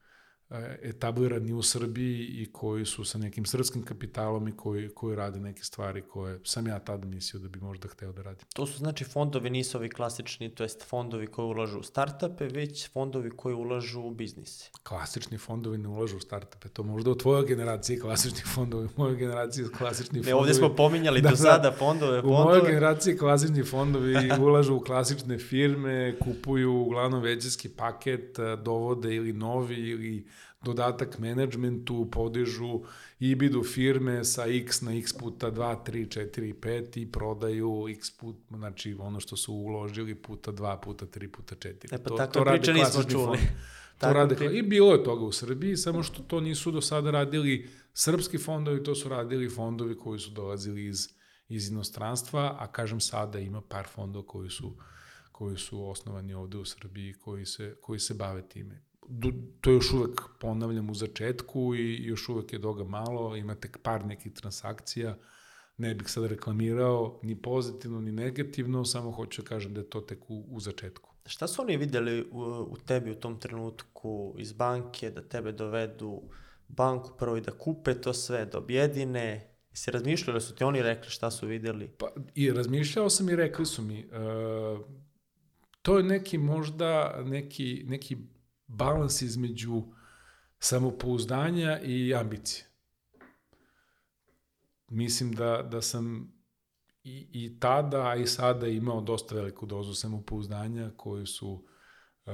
etablirani 0.83 1.53
u 1.53 1.63
Srbiji 1.63 2.27
i 2.27 2.47
koji 2.53 2.85
su 2.85 3.05
sa 3.05 3.19
nekim 3.19 3.45
srpskim 3.45 3.83
kapitalom 3.83 4.49
i 4.49 4.57
koji, 4.57 4.89
koji 4.89 5.17
rade 5.17 5.41
neke 5.41 5.65
stvari 5.65 6.03
koje 6.03 6.41
sam 6.45 6.67
ja 6.67 6.79
tada 6.79 7.07
mislio 7.07 7.41
da 7.41 7.49
bi 7.49 7.61
možda 7.61 7.89
hteo 7.89 8.13
da 8.13 8.23
radim. 8.23 8.47
To 8.55 8.67
su 8.67 8.79
znači 8.79 9.05
fondovi, 9.05 9.51
nisu 9.51 9.79
ovi 9.79 9.89
klasični, 9.89 10.55
to 10.55 10.63
jest 10.63 10.89
fondovi 10.89 11.27
koji 11.27 11.47
ulažu 11.47 11.79
u 11.79 11.83
startupe, 11.83 12.49
već 12.49 12.91
fondovi 12.91 13.31
koji 13.31 13.55
ulažu 13.55 14.01
u 14.01 14.11
biznise. 14.11 14.71
Klasični 14.83 15.39
fondovi 15.39 15.79
ne 15.79 15.89
ulažu 15.89 16.17
u 16.17 16.21
startupe, 16.21 16.69
to 16.69 16.83
možda 16.83 17.11
u 17.11 17.15
tvojoj 17.15 17.47
generaciji 17.47 17.99
klasični 17.99 18.43
fondovi, 18.55 18.87
u 18.87 18.91
mojoj 18.97 19.17
generaciji 19.17 19.65
klasični 19.79 20.23
fondovi. 20.23 20.27
Ne, 20.27 20.35
ovde 20.35 20.55
smo 20.55 20.77
pominjali 20.77 21.21
da, 21.21 21.29
do 21.29 21.33
da. 21.33 21.37
sada 21.37 21.73
fondove, 21.79 22.21
fondove. 22.21 22.43
U 22.43 22.45
mojoj 22.45 22.63
generaciji 22.67 23.19
klasični 23.19 23.65
fondovi 23.65 24.17
ulažu 24.41 24.75
u 24.75 24.81
klasične 24.81 25.39
firme, 25.39 26.19
kupuju 26.19 26.73
uglavnom 26.73 27.23
većinski 27.23 27.69
paket, 27.69 28.37
dovode 28.65 29.15
ili 29.15 29.33
novi 29.33 29.77
ili 29.77 30.27
dodatak 30.65 31.19
menadžmentu, 31.19 32.09
podižu 32.11 32.83
ibidu 33.21 33.63
firme 33.65 34.25
sa 34.25 34.47
x 34.47 34.81
na 34.83 34.95
x 34.95 35.13
puta 35.13 35.51
2, 35.51 35.77
3, 35.85 36.07
4, 36.07 36.55
5 36.61 37.03
i 37.03 37.07
prodaju 37.13 37.89
x 37.89 38.11
put, 38.11 38.37
znači 38.51 38.97
ono 38.99 39.21
što 39.21 39.37
su 39.37 39.55
uložili 39.55 40.15
puta 40.15 40.53
2, 40.53 40.81
puta 40.81 41.07
3, 41.07 41.29
puta 41.29 41.55
4. 41.55 41.95
E 41.95 41.99
pa 41.99 42.09
to, 42.11 42.17
takve 42.17 42.45
to 42.45 42.51
priče 42.51 42.73
nismo 42.73 43.05
čuli. 43.05 43.39
To 43.99 44.13
rade, 44.13 44.35
pri... 44.35 44.59
I 44.59 44.63
bilo 44.63 44.93
je 44.93 45.05
toga 45.05 45.25
u 45.25 45.33
Srbiji, 45.33 45.77
samo 45.77 46.03
što 46.03 46.23
to 46.23 46.41
nisu 46.41 46.71
do 46.71 46.81
sada 46.81 47.11
radili 47.11 47.69
srpski 47.95 48.39
fondovi, 48.39 48.83
to 48.83 48.95
su 48.95 49.09
radili 49.09 49.51
fondovi 49.51 49.97
koji 49.99 50.19
su 50.19 50.31
dolazili 50.31 50.87
iz, 50.87 51.09
iz 51.49 51.69
inostranstva, 51.69 52.57
a 52.59 52.73
kažem 52.73 53.01
sada 53.01 53.39
ima 53.39 53.61
par 53.61 53.87
fondova 53.95 54.27
koji 54.27 54.51
su 54.51 54.77
koji 55.33 55.57
su 55.57 55.91
osnovani 55.91 56.35
ovde 56.35 56.59
u 56.59 56.65
Srbiji 56.65 57.15
koji 57.15 57.47
se, 57.47 57.77
koji 57.81 58.01
se 58.01 58.15
bave 58.15 58.49
time 58.49 58.83
to 59.61 59.71
još 59.71 59.93
uvek, 59.93 60.21
ponavljam, 60.41 60.91
u 60.91 60.95
začetku 60.95 61.75
i 61.75 62.05
još 62.05 62.29
uvek 62.29 62.53
je 62.53 62.59
doga 62.59 62.85
malo, 62.85 63.37
ima 63.37 63.55
tek 63.55 63.79
par 63.83 64.07
nekih 64.07 64.33
transakcija, 64.33 65.19
ne 65.77 65.95
bih 65.95 66.09
sad 66.09 66.25
reklamirao 66.25 67.21
ni 67.23 67.43
pozitivno 67.43 68.01
ni 68.01 68.13
negativno, 68.13 68.85
samo 68.85 69.11
hoću 69.11 69.43
da 69.43 69.49
kažem 69.49 69.75
da 69.75 69.81
je 69.81 69.91
to 69.91 70.01
tek 70.01 70.31
u, 70.31 70.45
u 70.49 70.61
začetku. 70.61 71.11
Šta 71.27 71.47
su 71.47 71.63
oni 71.63 71.77
videli 71.77 72.23
u, 72.31 72.41
u 72.71 72.77
tebi 72.87 73.11
u 73.11 73.15
tom 73.15 73.41
trenutku 73.41 74.35
iz 74.39 74.53
banke, 74.53 75.11
da 75.11 75.23
tebe 75.23 75.53
dovedu 75.53 76.23
banku 76.69 77.11
prvo 77.19 77.37
i 77.37 77.41
da 77.41 77.53
kupe 77.53 78.01
to 78.01 78.13
sve, 78.13 78.47
da 78.47 78.59
objedine, 78.59 79.53
Jesi 79.73 79.91
razmišljali, 79.91 80.37
da 80.37 80.41
su 80.41 80.55
ti 80.55 80.65
oni 80.65 80.83
rekli 80.83 81.11
šta 81.11 81.31
su 81.31 81.47
videli? 81.47 81.89
Pa, 81.89 82.13
i 82.35 82.51
razmišljao 82.51 83.11
sam 83.11 83.29
i 83.29 83.37
rekli 83.37 83.67
su 83.67 83.83
mi, 83.83 84.05
uh, 84.05 84.87
to 85.83 85.99
je 85.99 86.05
neki 86.05 86.39
možda, 86.39 87.23
neki, 87.25 87.85
neki 87.87 88.17
balans 88.73 89.23
između 89.23 89.83
samopouzdanja 90.59 91.81
i 91.81 92.15
ambicije. 92.15 92.67
Mislim 94.89 95.33
da, 95.33 95.63
da 95.63 95.83
sam 95.83 96.33
i, 97.05 97.27
i 97.33 97.61
tada, 97.61 98.09
a 98.09 98.17
i 98.17 98.27
sada 98.27 98.67
imao 98.67 99.01
dosta 99.01 99.35
veliku 99.35 99.67
dozu 99.67 99.95
samopouzdanja 99.95 100.91
koju 100.97 101.27
su 101.27 101.53
uh, 101.53 102.33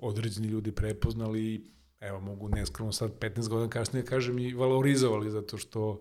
određeni 0.00 0.48
ljudi 0.48 0.72
prepoznali 0.72 1.54
i 1.54 1.70
evo 2.00 2.20
mogu 2.20 2.48
neskromno 2.48 2.92
sad 2.92 3.18
15 3.18 3.48
godina 3.48 3.70
kasnije 3.70 4.04
kažem 4.04 4.38
i 4.38 4.54
valorizovali 4.54 5.30
zato 5.30 5.58
što 5.58 6.00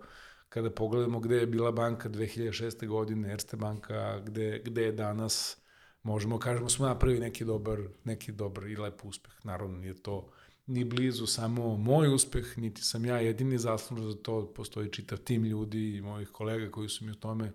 kada 0.50 0.72
pogledamo 0.72 1.20
gde 1.20 1.36
je 1.36 1.48
bila 1.48 1.72
banka 1.72 2.10
2006. 2.10 2.88
godine, 2.88 3.32
Erste 3.32 3.58
banka, 3.58 4.20
gde, 4.26 4.62
gde 4.66 4.84
je 4.84 4.92
danas, 4.92 5.58
možemo 6.06 6.40
kažemo 6.40 6.70
smo 6.70 6.86
napravili 6.86 7.20
neki 7.20 7.46
dobar, 7.46 7.80
neki 8.04 8.32
dobar 8.32 8.68
i 8.68 8.76
lep 8.76 9.06
uspeh. 9.06 9.34
Naravno, 9.44 9.78
nije 9.78 9.94
to 9.94 10.30
ni 10.68 10.84
blizu 10.84 11.26
samo 11.26 11.78
moj 11.78 12.14
uspeh, 12.14 12.58
niti 12.58 12.82
sam 12.82 13.06
ja 13.06 13.20
jedini 13.20 13.58
zaslužan 13.58 14.12
za 14.12 14.18
to, 14.18 14.54
postoji 14.56 14.92
čitav 14.92 15.18
tim 15.18 15.44
ljudi 15.44 15.96
i 15.96 16.02
mojih 16.02 16.30
kolega 16.30 16.72
koji 16.72 16.90
su 16.90 17.06
mi 17.06 17.12
u 17.12 17.16
tome 17.16 17.52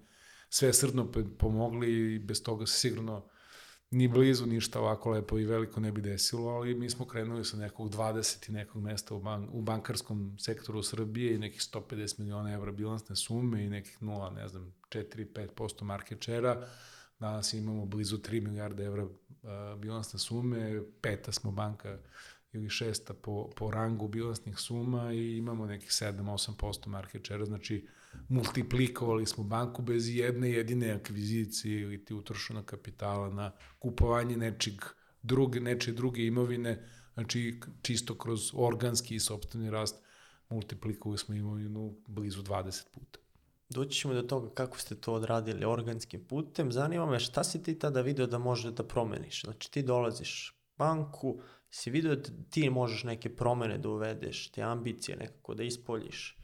sve 0.48 0.72
srdno 0.72 1.12
pomogli 1.38 2.14
i 2.14 2.18
bez 2.18 2.42
toga 2.42 2.66
se 2.66 2.78
sigurno 2.78 3.22
ni 3.90 4.08
blizu 4.08 4.46
ništa 4.46 4.80
ovako 4.80 5.10
lepo 5.10 5.38
i 5.38 5.44
veliko 5.44 5.80
ne 5.80 5.92
bi 5.92 6.00
desilo, 6.00 6.48
ali 6.48 6.74
mi 6.74 6.90
smo 6.90 7.06
krenuli 7.06 7.44
sa 7.44 7.56
nekog 7.56 7.90
20 7.90 8.48
i 8.48 8.52
nekog 8.52 8.82
mesta 8.82 9.14
u, 9.14 9.20
ban 9.20 9.48
u 9.52 9.62
bankarskom 9.62 10.36
sektoru 10.38 10.82
Srbije 10.82 11.34
i 11.34 11.38
nekih 11.38 11.60
150 11.60 12.18
miliona 12.18 12.52
evra 12.52 12.72
bilansne 12.72 13.16
sume 13.16 13.64
i 13.64 13.70
nekih 13.70 14.02
0, 14.02 14.34
ne 14.34 14.48
znam, 14.48 14.74
4-5% 14.90 15.82
market 15.82 16.22
share-a 16.22 16.66
Danas 17.20 17.52
imamo 17.54 17.86
blizu 17.86 18.18
3 18.18 18.40
milijarde 18.40 18.84
evra 18.84 19.06
bilansne 19.78 20.18
sume, 20.18 20.82
peta 21.00 21.32
smo 21.32 21.50
banka 21.50 21.98
ili 22.52 22.68
šesta 22.68 23.14
po, 23.14 23.50
po 23.56 23.70
rangu 23.70 24.08
bilansnih 24.08 24.58
suma 24.58 25.12
i 25.12 25.36
imamo 25.36 25.66
nekih 25.66 25.90
7-8% 25.90 26.88
market 26.88 27.26
share, 27.26 27.44
znači 27.44 27.86
multiplikovali 28.28 29.26
smo 29.26 29.44
banku 29.44 29.82
bez 29.82 30.08
jedne 30.08 30.50
jedine 30.50 30.90
akvizicije 30.90 31.80
ili 31.80 32.04
ti 32.04 32.14
utrošena 32.14 32.62
kapitala 32.62 33.30
na 33.30 33.52
kupovanje 33.78 34.36
nečeg 34.36 34.74
druge, 35.22 35.60
neče 35.60 35.92
druge 35.92 36.26
imovine, 36.26 36.86
znači 37.14 37.60
čisto 37.82 38.14
kroz 38.18 38.50
organski 38.54 39.14
i 39.14 39.20
sobstveni 39.20 39.70
rast 39.70 39.96
multiplikovali 40.48 41.18
smo 41.18 41.34
imovinu 41.34 41.94
blizu 42.06 42.42
20 42.42 42.84
puta 42.94 43.18
doći 43.70 43.98
ćemo 43.98 44.14
do 44.14 44.22
toga 44.22 44.50
kako 44.54 44.78
ste 44.78 44.94
to 44.94 45.14
odradili 45.14 45.64
organskim 45.64 46.24
putem. 46.24 46.72
Zanima 46.72 47.06
me 47.06 47.20
šta 47.20 47.44
si 47.44 47.62
ti 47.62 47.78
tada 47.78 48.00
video 48.00 48.26
da 48.26 48.38
možeš 48.38 48.72
da 48.72 48.84
promeniš? 48.84 49.44
Znači 49.44 49.70
ti 49.70 49.82
dolaziš 49.82 50.56
banku, 50.76 51.40
si 51.70 51.90
video 51.90 52.14
da 52.16 52.30
ti 52.50 52.70
možeš 52.70 53.04
neke 53.04 53.36
promene 53.36 53.78
da 53.78 53.88
uvedeš, 53.88 54.50
te 54.50 54.62
ambicije 54.62 55.16
nekako 55.16 55.54
da 55.54 55.62
ispoljiš? 55.62 56.36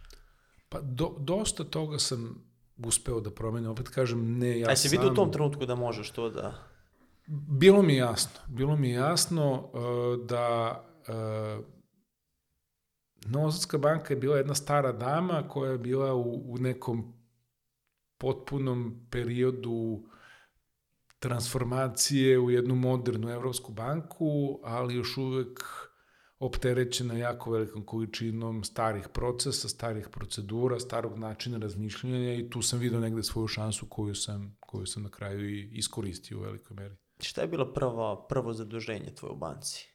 Pa 0.69 0.81
do, 0.81 1.17
dosta 1.19 1.65
toga 1.65 1.99
sam 1.99 2.45
uspeo 2.85 3.21
da 3.21 3.31
promenim, 3.31 3.71
opet 3.71 3.89
kažem 3.89 4.39
ne 4.39 4.61
ja 4.61 4.71
A 4.71 4.77
si 4.77 4.89
vidio 4.89 5.13
u 5.13 5.15
tom 5.15 5.33
trenutku 5.33 5.67
da 5.67 5.75
možeš 5.75 6.11
to 6.11 6.31
da... 6.31 6.55
Bilo 7.49 7.83
mi 7.83 7.97
jasno, 7.97 8.41
bilo 8.47 8.77
mi 8.77 8.91
jasno 8.91 9.53
uh, 9.53 10.27
da 10.27 10.85
uh, 11.09 11.65
Novosadska 13.29 13.79
banka 13.79 14.15
je 14.15 14.21
bila 14.21 14.37
jedna 14.37 14.55
stara 14.55 14.93
dama 14.93 15.49
koja 15.49 15.73
je 15.73 15.79
bila 15.79 16.15
u, 16.15 16.53
u 16.53 16.59
nekom 16.59 17.16
potpunom 18.19 19.07
periodu 19.11 20.03
transformacije 21.19 22.39
u 22.39 22.51
jednu 22.51 22.75
modernu 22.75 23.31
evropsku 23.31 23.73
banku, 23.73 24.61
ali 24.65 24.95
još 24.95 25.17
uvek 25.17 25.61
opterećena 26.39 27.15
jako 27.15 27.51
velikom 27.51 27.87
količinom 27.87 28.65
starih 28.65 29.09
procesa, 29.09 29.69
starih 29.69 30.09
procedura, 30.09 30.81
starog 30.81 31.19
načina 31.19 31.59
razmišljanja 31.59 32.35
i 32.35 32.51
tu 32.51 32.63
sam 32.63 32.79
vidio 32.79 33.01
negde 33.01 33.23
svoju 33.23 33.49
šansu 33.49 33.87
koju 33.89 34.15
sam, 34.15 34.57
koju 34.61 34.87
sam 34.87 35.03
na 35.03 35.11
kraju 35.11 35.51
i 35.51 35.71
iskoristio 35.73 36.39
u 36.39 36.43
velikoj 36.43 36.75
meri. 36.75 36.97
Šta 37.21 37.41
je 37.41 37.49
bilo 37.49 37.73
prvo, 37.73 38.27
prvo 38.29 38.53
zaduženje 38.53 39.15
tvoje 39.15 39.33
u 39.33 39.37
banci? 39.37 39.89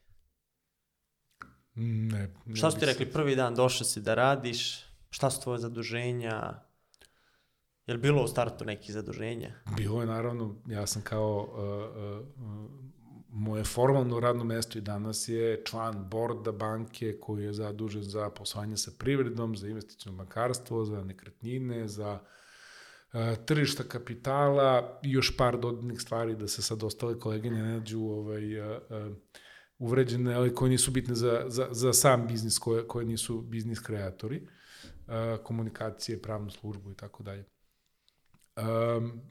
Ne, 1.76 2.34
ne 2.46 2.56
Šta 2.56 2.72
su 2.72 2.80
ti 2.80 2.86
rekli, 2.86 3.12
prvi 3.12 3.36
dan 3.36 3.56
došao 3.56 3.86
si 3.86 4.02
da 4.02 4.14
radiš, 4.16 4.86
šta 5.10 5.30
su 5.30 5.42
tvoje 5.42 5.60
zaduženja, 5.60 6.64
Je 7.88 7.94
li 7.94 8.00
bilo 8.00 8.24
u 8.24 8.28
startu 8.28 8.66
nekih 8.66 8.94
zaduženja? 8.94 9.54
Bilo 9.78 10.02
je 10.02 10.08
naravno, 10.08 10.56
ja 10.68 10.88
sam 10.88 11.02
kao 11.02 11.38
uh, 11.38 12.44
uh, 12.44 12.92
moje 13.30 13.64
formalno 13.64 14.20
radno 14.20 14.44
mesto 14.44 14.78
i 14.78 14.82
danas 14.82 15.28
je 15.28 15.62
član 15.66 16.10
borda 16.10 16.52
banke 16.52 17.18
koji 17.22 17.44
je 17.44 17.54
zadužen 17.54 18.04
za 18.04 18.30
poslovanje 18.30 18.78
sa 18.78 18.92
privredom, 18.98 19.56
za 19.56 19.68
investicijno 19.68 20.18
bankarstvo, 20.18 20.86
za 20.86 21.04
nekretnine, 21.04 21.88
za 21.88 22.20
tržišta 23.46 23.84
kapitala 23.84 25.00
i 25.04 25.12
još 25.12 25.38
par 25.38 25.60
dodatnih 25.60 26.02
stvari 26.02 26.36
da 26.36 26.48
se 26.48 26.62
sad 26.62 26.84
ostale 26.84 27.20
kolege 27.20 27.52
ne 27.52 27.64
nađu 27.64 28.00
ovaj, 28.00 28.62
a, 28.62 28.80
a, 28.90 29.14
uvređene, 29.78 30.34
ali 30.34 30.56
koje 30.56 30.70
nisu 30.70 30.92
bitne 30.92 31.16
za, 31.16 31.44
za, 31.48 31.68
za 31.72 31.94
sam 31.94 32.28
biznis, 32.28 32.60
koje, 32.60 32.88
koje 32.88 33.06
nisu 33.06 33.42
biznis 33.42 33.80
kreatori, 33.80 34.48
a, 35.08 35.38
komunikacije, 35.44 36.22
pravnu 36.22 36.50
službu 36.50 36.92
i 36.92 36.96
tako 36.96 37.24
dalje. 37.24 37.46
Um, 38.62 39.22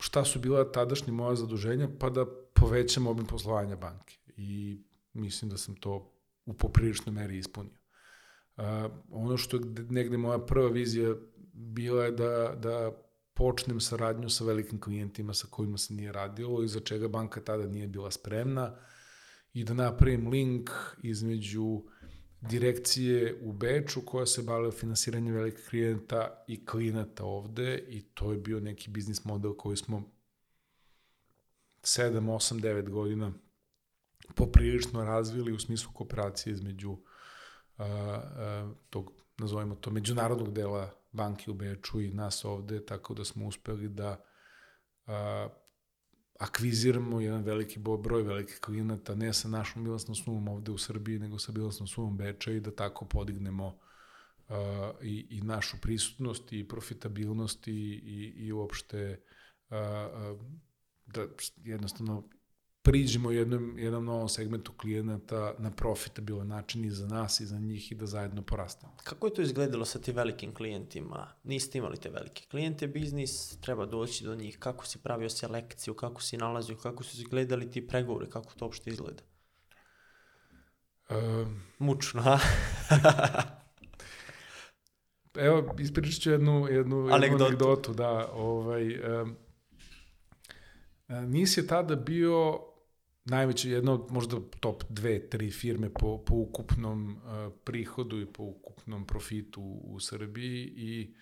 šta 0.00 0.24
su 0.24 0.40
bila 0.40 0.72
tadašnje 0.72 1.12
moja 1.12 1.34
zaduženja? 1.34 1.88
Pa 2.00 2.10
da 2.10 2.26
povećam 2.54 3.06
obim 3.06 3.26
poslovanja 3.26 3.76
banke. 3.76 4.18
I 4.36 4.80
mislim 5.12 5.50
da 5.50 5.56
sam 5.56 5.76
to 5.76 6.12
u 6.46 6.52
popriličnoj 6.52 7.14
meri 7.14 7.38
ispunio. 7.38 7.78
Uh, 8.56 8.64
ono 9.10 9.36
što 9.36 9.56
je 9.56 9.62
negde 9.90 10.16
moja 10.16 10.38
prva 10.38 10.68
vizija 10.68 11.14
bila 11.52 12.04
je 12.04 12.10
da, 12.10 12.54
da 12.56 12.92
počnem 13.34 13.80
saradnju 13.80 14.28
sa 14.28 14.44
velikim 14.44 14.80
klijentima 14.80 15.34
sa 15.34 15.46
kojima 15.50 15.78
se 15.78 15.94
nije 15.94 16.12
radilo 16.12 16.62
i 16.62 16.68
za 16.68 16.80
čega 16.80 17.08
banka 17.08 17.40
tada 17.40 17.66
nije 17.66 17.86
bila 17.86 18.10
spremna 18.10 18.76
i 19.52 19.64
da 19.64 19.74
napravim 19.74 20.28
link 20.28 20.70
između 21.02 21.82
direkcije 22.40 23.40
u 23.42 23.52
Beču 23.52 24.00
koja 24.00 24.26
se 24.26 24.42
bavila 24.42 24.72
finansiranjem 24.72 25.34
velikih 25.34 25.66
klijenta 25.70 26.44
i 26.48 26.66
klijenata 26.66 27.24
ovde 27.24 27.84
i 27.88 28.02
to 28.02 28.32
je 28.32 28.38
bio 28.38 28.60
neki 28.60 28.90
biznis 28.90 29.24
model 29.24 29.54
koji 29.54 29.76
smo 29.76 30.02
7, 31.82 32.20
8, 32.20 32.60
9 32.60 32.88
godina 32.90 33.32
poprilično 34.34 35.04
razvili 35.04 35.52
u 35.52 35.58
smislu 35.58 35.92
kooperacije 35.94 36.52
između 36.52 36.90
uh, 36.90 36.98
uh, 37.78 38.76
tog, 38.90 39.12
nazovimo 39.38 39.74
to, 39.74 39.90
međunarodnog 39.90 40.52
dela 40.52 40.90
banke 41.12 41.50
u 41.50 41.54
Beču 41.54 42.00
i 42.00 42.10
nas 42.10 42.44
ovde, 42.44 42.86
tako 42.86 43.14
da 43.14 43.24
smo 43.24 43.46
uspeli 43.46 43.88
da 43.88 44.24
uh, 45.06 45.12
akviziramo 46.38 47.20
jedan 47.20 47.42
veliki 47.42 47.78
broj 47.78 48.22
velikih 48.22 48.58
klijenata, 48.60 49.14
ne 49.14 49.32
sa 49.32 49.48
našom 49.48 49.84
bilansnom 49.84 50.14
sumom 50.14 50.48
ovde 50.48 50.72
u 50.72 50.78
Srbiji, 50.78 51.18
nego 51.18 51.38
sa 51.38 51.52
bilansnom 51.52 51.86
sumom 51.86 52.16
Beča 52.16 52.52
i 52.52 52.60
da 52.60 52.70
tako 52.70 53.04
podignemo 53.04 53.66
uh, 53.66 54.54
i, 55.02 55.26
i 55.30 55.40
našu 55.42 55.76
prisutnost 55.82 56.52
i 56.52 56.68
profitabilnost 56.68 57.68
i, 57.68 57.72
i, 57.72 58.32
i 58.36 58.52
uopšte 58.52 59.20
uh, 59.70 59.76
da 61.06 61.26
jednostavno 61.64 62.28
priđemo 62.86 63.30
jednom, 63.30 63.78
jednom 63.78 64.04
novom 64.04 64.28
segmentu 64.28 64.72
klijenata 64.72 65.54
na 65.58 65.70
profitabilan 65.70 66.48
način 66.48 66.84
i 66.84 66.90
za 66.90 67.06
nas 67.06 67.40
i 67.40 67.46
za 67.46 67.58
njih 67.58 67.92
i 67.92 67.94
da 67.94 68.06
zajedno 68.06 68.42
porastamo. 68.42 68.92
Kako 69.04 69.26
je 69.26 69.34
to 69.34 69.42
izgledalo 69.42 69.84
sa 69.84 69.98
ti 69.98 70.12
velikim 70.12 70.54
klijentima? 70.54 71.28
Niste 71.44 71.78
imali 71.78 71.96
te 71.96 72.10
velike 72.10 72.44
klijente, 72.50 72.86
biznis, 72.86 73.58
treba 73.60 73.86
doći 73.86 74.24
do 74.24 74.34
njih. 74.34 74.58
Kako 74.58 74.86
si 74.86 74.98
pravio 74.98 75.30
selekciju, 75.30 75.94
kako 75.94 76.22
si 76.22 76.36
nalazio, 76.36 76.76
kako 76.76 77.04
su 77.04 77.16
izgledali 77.16 77.70
ti 77.70 77.86
pregovori, 77.86 78.30
kako 78.30 78.54
to 78.54 78.64
uopšte 78.64 78.90
izgleda? 78.90 79.22
Um, 81.10 81.62
Mučno, 81.78 82.22
ha? 82.22 82.38
evo, 85.46 85.74
ispričat 85.78 86.22
ću 86.22 86.30
jednu, 86.30 86.66
jednu, 86.68 86.96
jednu 86.96 87.14
Anegdotu. 87.14 87.44
anegdotu. 87.44 87.94
Da, 87.94 88.30
ovaj, 88.32 89.00
um, 89.22 89.36
NIS 91.08 91.56
je 91.56 91.66
tada 91.66 91.96
bio 91.96 92.60
najveće, 93.26 93.70
jedno 93.70 94.06
možda 94.10 94.36
top 94.60 94.84
dve, 94.88 95.28
tri 95.30 95.50
firme 95.50 95.90
po, 95.92 96.24
po 96.26 96.34
ukupnom 96.34 97.16
uh, 97.16 97.52
prihodu 97.64 98.20
i 98.20 98.26
po 98.26 98.42
ukupnom 98.42 99.06
profitu 99.06 99.62
u 99.84 100.00
Srbiji 100.00 100.72
i 100.76 101.14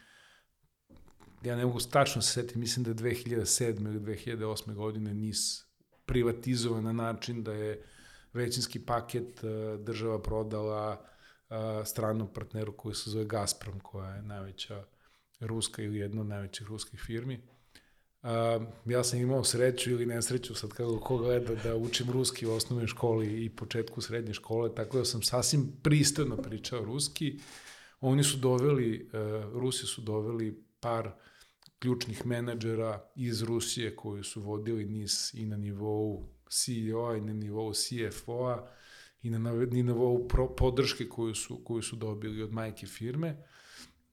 ja 1.42 1.56
ne 1.56 1.66
mogu 1.66 1.78
tačno 1.90 2.22
se 2.22 2.32
setiti, 2.32 2.58
mislim 2.58 2.84
da 2.84 2.90
je 2.90 2.94
2007. 2.94 3.86
ili 3.86 4.00
2008. 4.00 4.74
godine 4.74 5.14
NIS 5.14 5.64
privatizovan 6.06 6.84
na 6.84 6.92
način 6.92 7.42
da 7.42 7.52
je 7.52 7.82
većinski 8.32 8.86
paket 8.86 9.44
uh, 9.44 9.80
država 9.84 10.22
prodala 10.22 10.90
uh, 11.00 11.56
stranom 11.86 12.32
partneru 12.34 12.76
koji 12.76 12.94
se 12.94 13.10
zove 13.10 13.24
Gazprom, 13.24 13.80
koja 13.80 14.14
je 14.14 14.22
najveća 14.22 14.84
ruska 15.40 15.82
ili 15.82 15.98
jedna 15.98 16.20
od 16.20 16.26
najvećih 16.26 16.66
ruskih 16.66 17.00
firmi. 17.06 17.53
Uh, 18.24 18.30
ja 18.84 19.04
sam 19.04 19.18
imao 19.18 19.44
sreću 19.44 19.90
ili 19.90 20.06
nesreću, 20.06 20.54
sad 20.54 20.70
kako 20.70 21.00
ko 21.00 21.16
gleda, 21.16 21.54
da 21.54 21.76
učim 21.76 22.10
ruski 22.10 22.46
u 22.46 22.52
osnovnoj 22.52 22.86
školi 22.86 23.44
i 23.44 23.50
početku 23.50 24.00
srednje 24.00 24.34
škole, 24.34 24.74
tako 24.74 24.98
da 24.98 25.04
sam 25.04 25.22
sasvim 25.22 25.72
pristojno 25.82 26.36
pričao 26.36 26.84
ruski. 26.84 27.38
Oni 28.00 28.24
su 28.24 28.36
doveli, 28.36 29.08
uh, 29.12 29.60
Rusi 29.60 29.86
su 29.86 30.00
doveli 30.00 30.64
par 30.80 31.10
ključnih 31.78 32.26
menadžera 32.26 33.04
iz 33.16 33.42
Rusije 33.42 33.96
koji 33.96 34.22
su 34.24 34.42
vodili 34.42 34.84
NIS 34.84 35.34
i 35.34 35.46
na 35.46 35.56
nivou 35.56 36.28
CEO-a 36.48 37.16
i 37.16 37.20
na 37.20 37.32
nivou 37.32 37.72
CFO-a 37.72 38.68
i 39.22 39.30
na, 39.30 39.52
nivou 39.70 40.28
podrške 40.56 41.08
koju 41.08 41.34
su, 41.34 41.64
koju 41.64 41.82
su 41.82 41.96
dobili 41.96 42.42
od 42.42 42.52
majke 42.52 42.86
firme. 42.86 43.36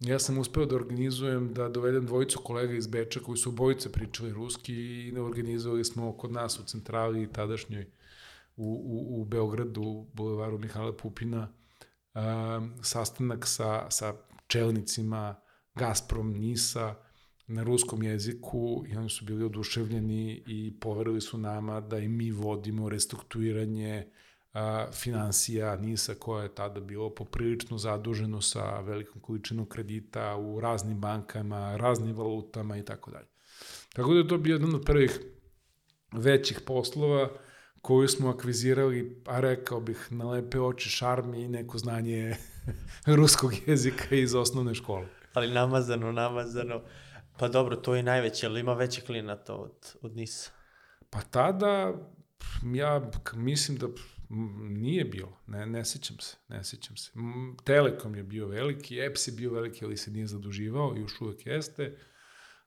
Ja 0.02 0.20
sam 0.20 0.38
uspeo 0.38 0.66
da 0.66 0.76
organizujem, 0.76 1.54
da 1.54 1.70
dovedem 1.70 2.06
dvojicu 2.06 2.40
kolega 2.44 2.74
iz 2.74 2.88
Beča 2.88 3.20
koji 3.20 3.38
su 3.38 3.50
obojice 3.50 3.92
pričali 3.92 4.34
ruski 4.34 4.74
i 4.74 5.18
organizovali 5.18 5.86
smo 5.86 6.18
kod 6.18 6.32
nas 6.32 6.60
u 6.60 6.64
centrali 6.64 7.34
tadašnjoj 7.34 7.86
u, 8.58 8.66
u, 8.66 9.22
u 9.22 9.26
Beogradu, 9.26 9.82
u 9.82 10.08
bulevaru 10.14 10.58
Mihala 10.58 10.98
Pupina, 10.98 11.54
um, 12.14 12.74
sastanak 12.84 13.48
sa, 13.48 13.92
sa 13.92 14.14
čelnicima 14.48 15.36
Gazprom, 15.76 16.34
Nisa, 16.34 16.96
na 17.48 17.64
ruskom 17.64 18.04
jeziku 18.04 18.84
i 18.88 18.96
oni 18.96 19.10
su 19.10 19.26
bili 19.26 19.44
oduševljeni 19.44 20.44
i 20.48 20.80
poverili 20.80 21.22
su 21.22 21.38
nama 21.38 21.82
da 21.82 22.00
i 22.00 22.08
mi 22.08 22.32
vodimo 22.32 22.90
restrukturiranje 22.90 24.12
a, 24.54 24.88
financija 24.92 25.76
NISA 25.76 26.14
koja 26.14 26.44
je 26.44 26.56
tada 26.56 26.80
bilo 26.80 27.10
poprilično 27.16 27.78
zaduženo 27.78 28.42
sa 28.42 28.80
velikom 28.80 29.22
količinom 29.22 29.66
kredita 29.66 30.36
u 30.36 30.60
raznim 30.60 31.00
bankama, 31.00 31.78
raznim 31.78 32.16
valutama 32.16 32.78
i 32.78 32.86
tako 32.86 33.12
dalje. 33.12 33.28
Tako 33.94 34.14
da 34.14 34.20
je 34.20 34.28
to 34.28 34.38
bio 34.38 34.54
jedan 34.54 34.76
od 34.76 34.86
prvih 34.86 35.20
većih 36.12 36.60
poslova 36.66 37.30
koju 37.82 38.08
smo 38.08 38.30
akvizirali, 38.30 39.22
a 39.26 39.40
rekao 39.40 39.80
bih, 39.80 40.08
na 40.10 40.30
lepe 40.30 40.60
oči 40.60 40.90
šarmi 40.90 41.42
i 41.42 41.48
neko 41.48 41.78
znanje 41.78 42.36
ruskog 43.18 43.54
jezika 43.68 44.16
iz 44.16 44.36
osnovne 44.36 44.76
škole. 44.76 45.08
Ali 45.34 45.54
namazano, 45.54 46.12
namazano. 46.12 46.82
Pa 47.38 47.48
dobro, 47.48 47.76
to 47.76 47.96
je 47.96 48.04
najveće, 48.04 48.48
ali 48.48 48.60
ima 48.60 48.74
veće 48.74 49.02
klinata 49.02 49.56
od, 49.56 49.96
od 50.02 50.16
NIS. 50.16 50.50
Pa 51.10 51.22
tada, 51.22 51.94
ja 52.74 53.12
mislim 53.34 53.78
da 53.78 53.88
nije 54.70 55.06
bilo, 55.06 55.38
ne, 55.48 55.65
ne 55.65 55.86
sećam 55.86 56.17
se, 56.20 56.38
ne 56.48 56.63
sećam 56.63 56.98
se. 56.98 57.12
Telekom 57.63 58.15
je 58.15 58.24
bio 58.24 58.48
veliki, 58.48 59.00
EPS 59.00 59.28
je 59.28 59.32
bio 59.32 59.54
veliki, 59.54 59.86
ali 59.86 59.98
se 59.98 60.12
nije 60.12 60.28
zaduživao, 60.28 60.96
još 60.98 61.22
uvek 61.22 61.46
jeste, 61.46 61.98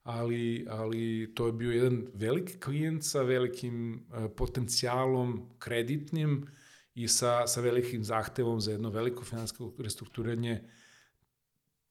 ali, 0.03 0.67
ali 0.71 1.33
to 1.35 1.47
je 1.47 1.53
bio 1.53 1.73
jedan 1.73 2.07
veliki 2.15 2.61
klijent 2.61 3.05
sa 3.05 3.23
velikim 3.23 4.07
uh, 4.09 4.31
potencijalom 4.37 5.51
kreditnim 5.59 6.47
i 6.95 7.09
sa, 7.09 7.47
sa 7.47 7.61
velikim 7.61 8.05
zahtevom 8.05 8.61
za 8.61 8.73
jedno 8.73 8.91
veliko 8.91 9.25
finansko 9.25 9.73
restrukturiranje 9.79 10.63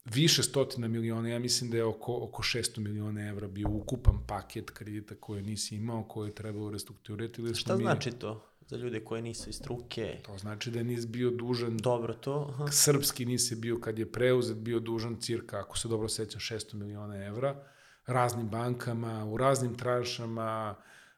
više 0.05 0.43
stotina 0.43 0.87
miliona, 0.87 1.29
ja 1.29 1.39
mislim 1.39 1.71
da 1.71 1.77
je 1.77 1.83
oko, 1.83 2.15
oko 2.15 2.43
600 2.43 2.79
miliona 2.79 3.27
evra 3.27 3.47
bio 3.47 3.69
ukupan 3.69 4.27
paket 4.27 4.69
kredita 4.69 5.15
koje 5.15 5.41
nisi 5.41 5.75
imao, 5.75 6.03
koje 6.03 6.27
je 6.27 6.35
trebalo 6.35 6.71
restrukturirati. 6.71 7.55
Šta 7.55 7.75
mi... 7.75 7.83
znači 7.83 8.11
to? 8.11 8.52
Za 8.73 8.77
ljude 8.77 9.03
koje 9.03 9.21
nisu 9.21 9.49
iz 9.49 9.55
struke. 9.55 10.17
To 10.25 10.37
znači 10.37 10.71
da 10.71 10.83
nis 10.83 11.07
bio 11.07 11.31
dužan... 11.31 11.77
Dobro 11.77 12.13
to. 12.13 12.47
Aha. 12.49 12.67
Srpski 12.71 13.25
nisi 13.25 13.55
bio, 13.55 13.79
kad 13.79 13.99
je 13.99 14.11
preuzet, 14.11 14.57
bio 14.57 14.79
dužan 14.79 15.15
cirka, 15.21 15.59
ako 15.59 15.77
se 15.77 15.87
dobro 15.87 16.09
sećam, 16.09 16.39
600 16.39 16.73
miliona 16.73 17.25
evra, 17.25 17.63
raznim 18.05 18.49
bankama, 18.49 19.25
u 19.25 19.37
raznim 19.37 19.75
tranšama, 19.75 20.75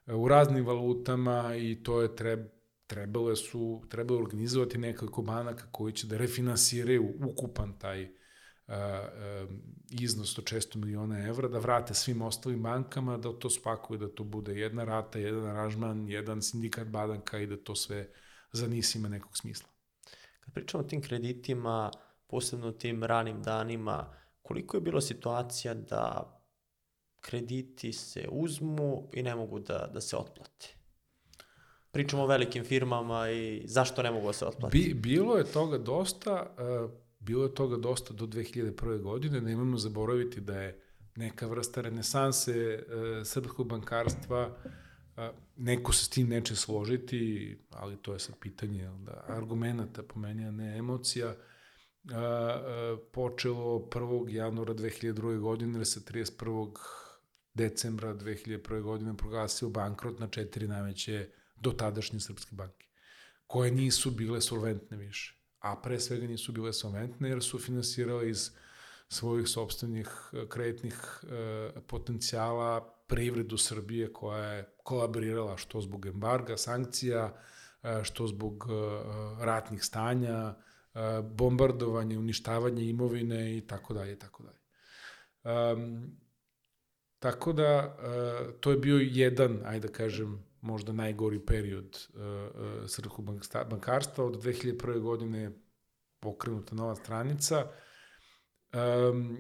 u 0.08 0.28
raznim 0.28 0.66
valutama 0.66 1.56
i 1.56 1.84
to 1.84 2.02
je 2.02 2.16
treb, 2.16 2.40
trebalo 2.88 3.36
su, 3.36 3.82
trebalo 3.90 4.20
organizovati 4.20 4.78
nekoliko 4.78 5.22
banaka 5.22 5.66
koji 5.72 5.94
će 5.94 6.08
da 6.08 6.18
refinansiraju 6.18 7.14
ukupan 7.26 7.80
taj 7.80 8.10
iznos 9.90 10.38
od 10.38 10.44
600 10.44 10.76
miliona 10.76 11.20
evra, 11.28 11.48
da 11.48 11.60
vrate 11.60 11.94
svim 11.94 12.22
ostalim 12.22 12.64
bankama, 12.64 13.18
da 13.18 13.40
to 13.40 13.50
spakuju, 13.50 14.00
da 14.00 14.08
to 14.08 14.24
bude 14.24 14.60
jedna 14.60 14.84
rata, 14.84 15.20
jedan 15.20 15.46
aranžman, 15.46 16.10
jedan 16.10 16.42
sindikat 16.42 16.88
badanka 16.88 17.40
i 17.40 17.48
da 17.48 17.58
to 17.58 17.76
sve 17.76 18.10
za 18.52 18.68
NIS 18.68 18.96
ima 18.96 19.10
nekog 19.10 19.38
smisla. 19.38 19.70
Kad 20.40 20.54
pričamo 20.54 20.84
o 20.84 20.88
tim 20.88 21.02
kreditima, 21.02 21.92
posebno 22.28 22.72
tim 22.72 23.04
ranim 23.04 23.44
danima, 23.44 24.14
koliko 24.42 24.78
je 24.78 24.82
bilo 24.82 25.02
situacija 25.02 25.74
da 25.74 26.32
krediti 27.22 27.94
se 27.94 28.28
uzmu 28.32 29.10
i 29.14 29.24
ne 29.24 29.36
mogu 29.36 29.60
da, 29.60 29.90
da 29.94 30.02
se 30.02 30.18
otplate? 30.18 30.68
Pričamo 31.92 32.24
o 32.24 32.28
velikim 32.28 32.64
firmama 32.66 33.30
i 33.30 33.64
zašto 33.66 34.04
ne 34.04 34.12
mogu 34.12 34.28
da 34.28 34.34
se 34.34 34.46
otplati? 34.46 34.78
Bi, 34.78 34.94
bilo 34.94 35.38
je 35.38 35.46
toga 35.46 35.78
dosta, 35.78 36.56
uh, 36.84 37.05
Bilo 37.26 37.44
je 37.44 37.54
toga 37.54 37.78
dosta 37.78 38.14
do 38.14 38.26
2001. 38.26 39.02
godine, 39.02 39.42
nemojmo 39.42 39.78
zaboraviti 39.78 40.42
da 40.42 40.62
je 40.62 40.82
neka 41.16 41.48
vrsta 41.48 41.82
renesanse 41.82 42.52
e, 42.52 42.86
srpskog 43.26 43.68
bankarstva, 43.68 44.58
a, 45.18 45.32
neko 45.56 45.94
se 45.94 46.06
s 46.06 46.10
tim 46.10 46.28
neće 46.28 46.56
složiti, 46.56 47.58
ali 47.70 47.98
to 47.98 48.14
je 48.14 48.20
sad 48.20 48.36
pitanje 48.40 48.90
da, 49.06 49.24
argumenta 49.28 50.04
po 50.04 50.20
meni, 50.20 50.46
a 50.46 50.52
ne 50.52 50.78
emocija, 50.78 51.28
a, 51.28 51.36
a, 52.14 52.98
počelo 53.14 53.90
1. 53.92 54.30
januara 54.30 54.74
2002. 54.74 55.40
godine, 55.40 55.80
jer 55.80 55.88
se 55.88 56.00
31. 56.00 56.72
decembra 57.54 58.14
2001. 58.14 58.82
godine 58.82 59.18
proglasio 59.18 59.70
bankrot 59.70 60.20
na 60.20 60.28
četiri 60.28 60.68
najveće 60.68 61.30
dotadašnje 61.56 62.20
srpske 62.20 62.56
banke, 62.56 62.88
koje 63.48 63.72
nisu 63.72 64.12
bile 64.12 64.42
solventne 64.42 64.98
više, 64.98 65.45
a 65.66 65.76
pre 65.82 66.00
svega 66.00 66.28
nisu 66.28 66.52
bile 66.52 66.74
solventne 66.74 67.30
jer 67.30 67.44
su 67.44 67.60
finansirale 67.60 68.30
iz 68.30 68.52
svojih 69.10 69.48
sobstvenih 69.48 70.10
e, 70.34 70.46
kreditnih 70.50 70.96
e, 71.24 71.82
potencijala 71.88 72.94
privredu 73.08 73.58
Srbije 73.58 74.14
koja 74.14 74.48
je 74.48 74.70
kolaborirala 74.84 75.58
što 75.58 75.82
zbog 75.82 76.06
embarga, 76.06 76.58
sankcija, 76.58 77.34
e, 77.84 78.04
što 78.04 78.28
zbog 78.28 78.68
ratnih 79.40 79.84
stanja, 79.84 80.56
bombardovanje, 81.24 82.18
uništavanje 82.18 82.84
imovine 82.84 83.58
i 83.58 83.62
tako 83.68 83.94
dalje 83.94 84.14
i 84.14 84.20
tako 84.20 84.44
dalje. 84.44 84.60
Um, 85.74 86.18
tako 87.20 87.54
da, 87.54 87.98
to 88.60 88.72
je 88.72 88.78
bio 88.78 88.98
jedan, 88.98 89.60
ajde 89.66 89.88
da 89.88 89.94
kažem, 89.94 90.46
možda 90.66 90.94
najgori 90.94 91.46
period 91.46 92.08
uh, 92.14 92.22
uh, 92.22 92.90
srpskog 92.90 93.26
bankarstva. 93.70 94.26
Od 94.26 94.44
2001. 94.44 95.00
godine 95.00 95.52
pokrenuta 96.20 96.76
nova 96.76 96.96
stranica. 96.96 97.72
Um, 98.74 99.38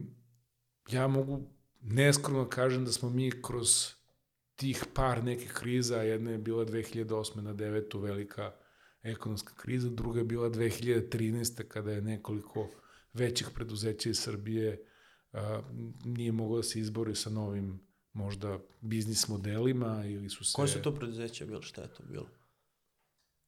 ja 0.89 1.07
mogu 1.07 1.55
neskromno 1.81 2.49
kažem 2.49 2.85
da 2.85 2.91
smo 2.91 3.09
mi 3.09 3.41
kroz 3.41 3.93
tih 4.55 4.85
par 4.93 5.23
nekih 5.23 5.53
kriza, 5.53 6.01
jedna 6.01 6.31
je 6.31 6.37
bila 6.37 6.65
2008. 6.65 7.41
na 7.41 7.53
9. 7.53 8.01
velika 8.01 8.55
ekonomska 9.03 9.53
kriza, 9.55 9.89
druga 9.89 10.19
je 10.19 10.25
bila 10.25 10.49
2013. 10.49 11.67
kada 11.67 11.91
je 11.91 12.01
nekoliko 12.01 12.67
većih 13.13 13.49
preduzeća 13.53 14.09
iz 14.09 14.19
Srbije 14.19 14.85
uh, 15.33 15.39
nije 16.05 16.31
moglo 16.31 16.57
da 16.57 16.63
se 16.63 16.79
izbori 16.79 17.15
sa 17.15 17.29
novim 17.29 17.84
možda 18.15 18.59
biznis 18.81 19.27
modelima 19.27 20.03
ili 20.05 20.29
su 20.29 20.45
se... 20.45 20.55
Koje 20.55 20.67
su 20.67 20.81
to 20.81 20.95
preduzeće 20.95 21.45
bilo? 21.45 21.61
Šta 21.61 21.81
je 21.81 21.87
to 21.87 22.03
bilo? 22.03 22.27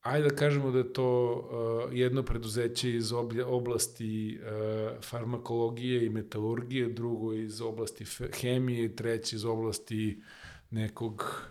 Ajde 0.01 0.30
da 0.30 0.36
kažemo 0.36 0.71
da 0.71 0.77
je 0.77 0.93
to 0.93 1.34
uh, 1.34 1.97
jedno 1.97 2.23
preduzeće 2.23 2.95
iz 2.95 3.12
oblja, 3.12 3.47
oblasti 3.47 4.39
uh, 4.41 5.03
farmakologije 5.03 6.06
i 6.06 6.10
metalurgije, 6.10 6.89
drugo 6.89 7.34
iz 7.34 7.62
oblasti 7.62 8.06
hemije, 8.41 8.95
treće 8.95 9.36
iz 9.36 9.45
oblasti 9.45 10.21
nekog 10.69 11.41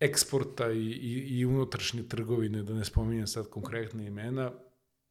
eksporta 0.00 0.72
i, 0.72 0.86
i, 0.86 1.38
i 1.38 1.46
unutrašnje 1.46 2.08
trgovine, 2.08 2.62
da 2.62 2.74
ne 2.74 2.84
spominjem 2.84 3.26
sad 3.26 3.48
konkretne 3.48 4.06
imena. 4.06 4.52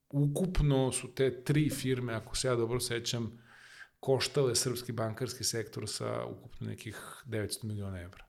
Ukupno 0.10 0.92
su 0.92 1.08
te 1.08 1.44
tri 1.44 1.70
firme, 1.70 2.14
ako 2.14 2.36
se 2.36 2.48
ja 2.48 2.56
dobro 2.56 2.80
sećam, 2.80 3.42
koštale 4.02 4.56
srpski 4.56 4.92
bankarski 4.92 5.44
sektor 5.44 5.90
sa 5.90 6.26
ukupno 6.26 6.68
nekih 6.68 7.24
900 7.26 7.64
miliona 7.64 8.02
evra. 8.02 8.26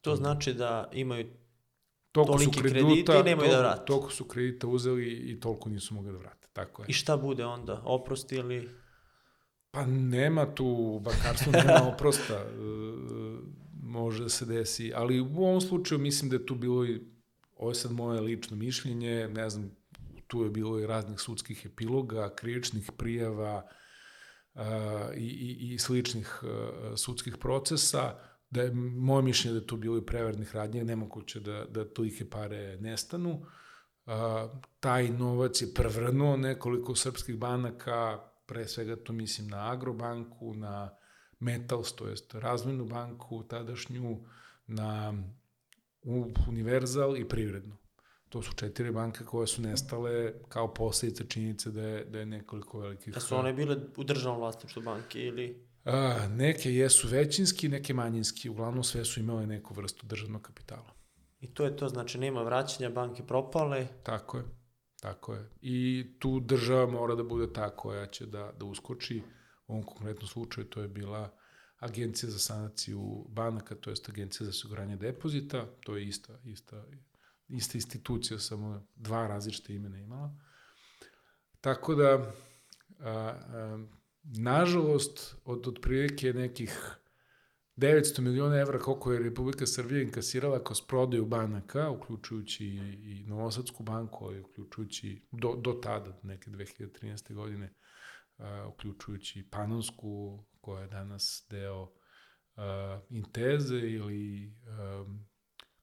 To 0.00 0.16
znači 0.16 0.54
da 0.54 0.90
imaju 0.92 1.26
toliko 2.12 2.38
su 2.38 2.50
kredita, 2.50 3.20
i 3.20 3.22
nemaju 3.22 3.50
da 3.50 3.58
vrate. 3.58 3.84
Toliko 3.86 4.10
su 4.10 4.24
kredita 4.24 4.66
uzeli 4.66 5.12
i 5.12 5.40
toliko 5.40 5.68
nisu 5.68 5.94
mogli 5.94 6.12
da 6.12 6.18
vrate. 6.18 6.48
Tako 6.52 6.82
je. 6.82 6.86
I 6.88 6.92
šta 6.92 7.16
bude 7.16 7.44
onda? 7.44 7.82
Oprost 7.84 8.32
ili... 8.32 8.70
Pa 9.70 9.86
nema 9.86 10.54
tu, 10.54 10.66
u 10.66 11.00
bankarstvu 11.00 11.52
nema 11.52 11.88
oprosta. 11.94 12.34
E, 12.34 12.46
može 13.82 14.22
da 14.22 14.28
se 14.28 14.46
desi. 14.46 14.92
Ali 14.94 15.20
u 15.20 15.44
ovom 15.44 15.60
slučaju 15.60 15.98
mislim 15.98 16.30
da 16.30 16.36
je 16.36 16.46
tu 16.46 16.54
bilo 16.54 16.84
i, 16.86 17.00
ovo 17.56 17.70
je 17.70 17.74
sad 17.74 17.92
moje 17.92 18.20
lično 18.20 18.56
mišljenje, 18.56 19.28
ne 19.28 19.50
znam, 19.50 19.76
tu 20.26 20.44
je 20.44 20.50
bilo 20.50 20.80
i 20.80 20.86
raznih 20.86 21.20
sudskih 21.20 21.66
epiloga, 21.66 22.34
krivičnih 22.34 22.90
prijava, 22.96 23.68
i, 25.16 25.24
i, 25.24 25.74
i 25.74 25.78
sličnih 25.78 26.42
sudskih 26.96 27.36
procesa, 27.36 28.18
da 28.50 28.62
je 28.62 28.70
moje 28.74 29.22
mišljenje 29.22 29.54
da 29.54 29.60
je 29.60 29.66
tu 29.66 29.76
bilo 29.76 29.98
i 29.98 30.06
prevernih 30.06 30.54
radnje, 30.54 30.84
nemoguće 30.84 31.40
da, 31.40 31.64
da 31.64 31.84
tolike 31.84 32.30
pare 32.30 32.76
nestanu. 32.80 33.30
Uh, 34.06 34.12
taj 34.80 35.08
novac 35.08 35.62
je 35.62 35.74
prevrnuo 35.74 36.36
nekoliko 36.36 36.94
srpskih 36.94 37.38
banaka, 37.38 38.20
pre 38.46 38.68
svega 38.68 38.96
to 38.96 39.12
mislim 39.12 39.48
na 39.48 39.72
Agrobanku, 39.72 40.54
na 40.54 40.90
Metals, 41.40 41.92
to 41.92 42.08
jest 42.08 42.34
razvojnu 42.34 42.84
banku 42.84 43.42
tadašnju, 43.48 44.20
na 44.66 45.14
Univerzal 46.48 47.16
i 47.16 47.28
Privrednu. 47.28 47.76
To 48.34 48.42
su 48.42 48.52
četiri 48.52 48.90
banke 48.90 49.24
koje 49.24 49.46
su 49.46 49.62
nestale 49.62 50.32
kao 50.48 50.74
posledica 50.74 51.24
činjenice 51.24 51.70
da 51.70 51.82
je, 51.82 52.04
da 52.04 52.18
je 52.18 52.26
nekoliko 52.26 52.78
velikih... 52.78 53.14
Da 53.14 53.20
su 53.20 53.36
one 53.36 53.52
bile 53.52 53.76
u 53.96 54.04
državnom 54.04 54.40
vlasništvu 54.40 54.82
banke 54.82 55.20
ili... 55.20 55.66
A, 55.84 56.28
neke 56.28 56.74
jesu 56.74 57.08
većinski, 57.08 57.68
neke 57.68 57.94
manjinski. 57.94 58.48
Uglavnom 58.48 58.84
sve 58.84 59.04
su 59.04 59.20
imale 59.20 59.46
neku 59.46 59.74
vrstu 59.74 60.06
državnog 60.06 60.42
kapitala. 60.42 60.94
I 61.40 61.54
to 61.54 61.64
je 61.64 61.76
to, 61.76 61.88
znači 61.88 62.18
nema 62.18 62.42
vraćanja, 62.42 62.90
banke 62.90 63.22
propale. 63.26 63.86
Tako 64.02 64.38
je, 64.38 64.44
tako 65.00 65.34
je. 65.34 65.50
I 65.60 66.06
tu 66.18 66.40
država 66.40 66.86
mora 66.86 67.14
da 67.14 67.22
bude 67.22 67.52
ta 67.52 67.70
koja 67.76 68.06
će 68.06 68.26
da, 68.26 68.52
da 68.58 68.64
uskoči. 68.64 69.22
U 69.66 69.72
ovom 69.72 69.82
konkretnom 69.82 70.28
slučaju 70.28 70.66
to 70.66 70.82
je 70.82 70.88
bila 70.88 71.36
Agencija 71.78 72.30
za 72.30 72.38
sanaciju 72.38 73.26
banaka, 73.28 73.74
to 73.74 73.90
je 73.90 73.96
Agencija 74.08 74.44
za 74.44 74.50
osiguranje 74.50 74.96
depozita, 74.96 75.66
to 75.80 75.96
je 75.96 76.06
ista, 76.06 76.38
ista 76.44 76.84
ista 77.48 77.78
institucija, 77.78 78.38
samo 78.38 78.86
dva 78.94 79.26
različite 79.26 79.74
imena 79.74 79.98
imala. 79.98 80.34
Tako 81.60 81.94
da, 81.94 82.12
a, 82.12 83.10
a, 83.10 83.84
nažalost, 84.22 85.36
od 85.44 85.68
otprilike 85.68 86.32
nekih 86.32 86.98
900 87.76 88.20
miliona 88.20 88.56
evra 88.56 88.78
koliko 88.78 89.12
je 89.12 89.22
Republika 89.22 89.66
Srbija 89.66 90.02
inkasirala 90.02 90.64
kroz 90.64 90.80
prodaju 90.80 91.26
banaka, 91.26 91.90
uključujući 91.90 92.66
i, 92.66 93.24
Novosadsku 93.26 93.82
banku, 93.82 94.24
ali 94.24 94.40
uključujući 94.40 95.22
do, 95.32 95.54
do 95.56 95.72
tada, 95.72 96.18
neke 96.22 96.50
2013. 96.50 97.34
godine, 97.34 97.72
a, 98.38 98.68
uključujući 98.68 99.48
Panonsku, 99.50 100.44
koja 100.60 100.82
je 100.82 100.88
danas 100.88 101.46
deo 101.50 101.92
a, 102.56 103.00
Inteze 103.08 103.78
ili 103.78 104.54
a, 104.66 105.04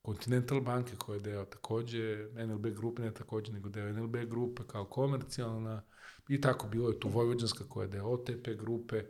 Continental 0.06 0.62
banke 0.62 0.96
koja 0.98 1.16
je 1.16 1.22
deo 1.22 1.46
takođe, 1.46 2.28
NLB 2.34 2.66
grupe, 2.66 3.02
ne 3.02 3.14
takođe, 3.14 3.54
nego 3.54 3.70
deo 3.70 3.94
NLB 3.94 4.16
grupe 4.16 4.64
kao 4.68 4.86
komercijalna 4.86 5.84
i 6.30 6.42
tako 6.42 6.68
bilo 6.68 6.90
je 6.90 7.00
tu 7.00 7.10
Vojvođanska 7.10 7.64
koja 7.70 7.84
je 7.84 7.90
deo 7.90 8.08
OTP 8.08 8.48
grupe, 8.60 9.04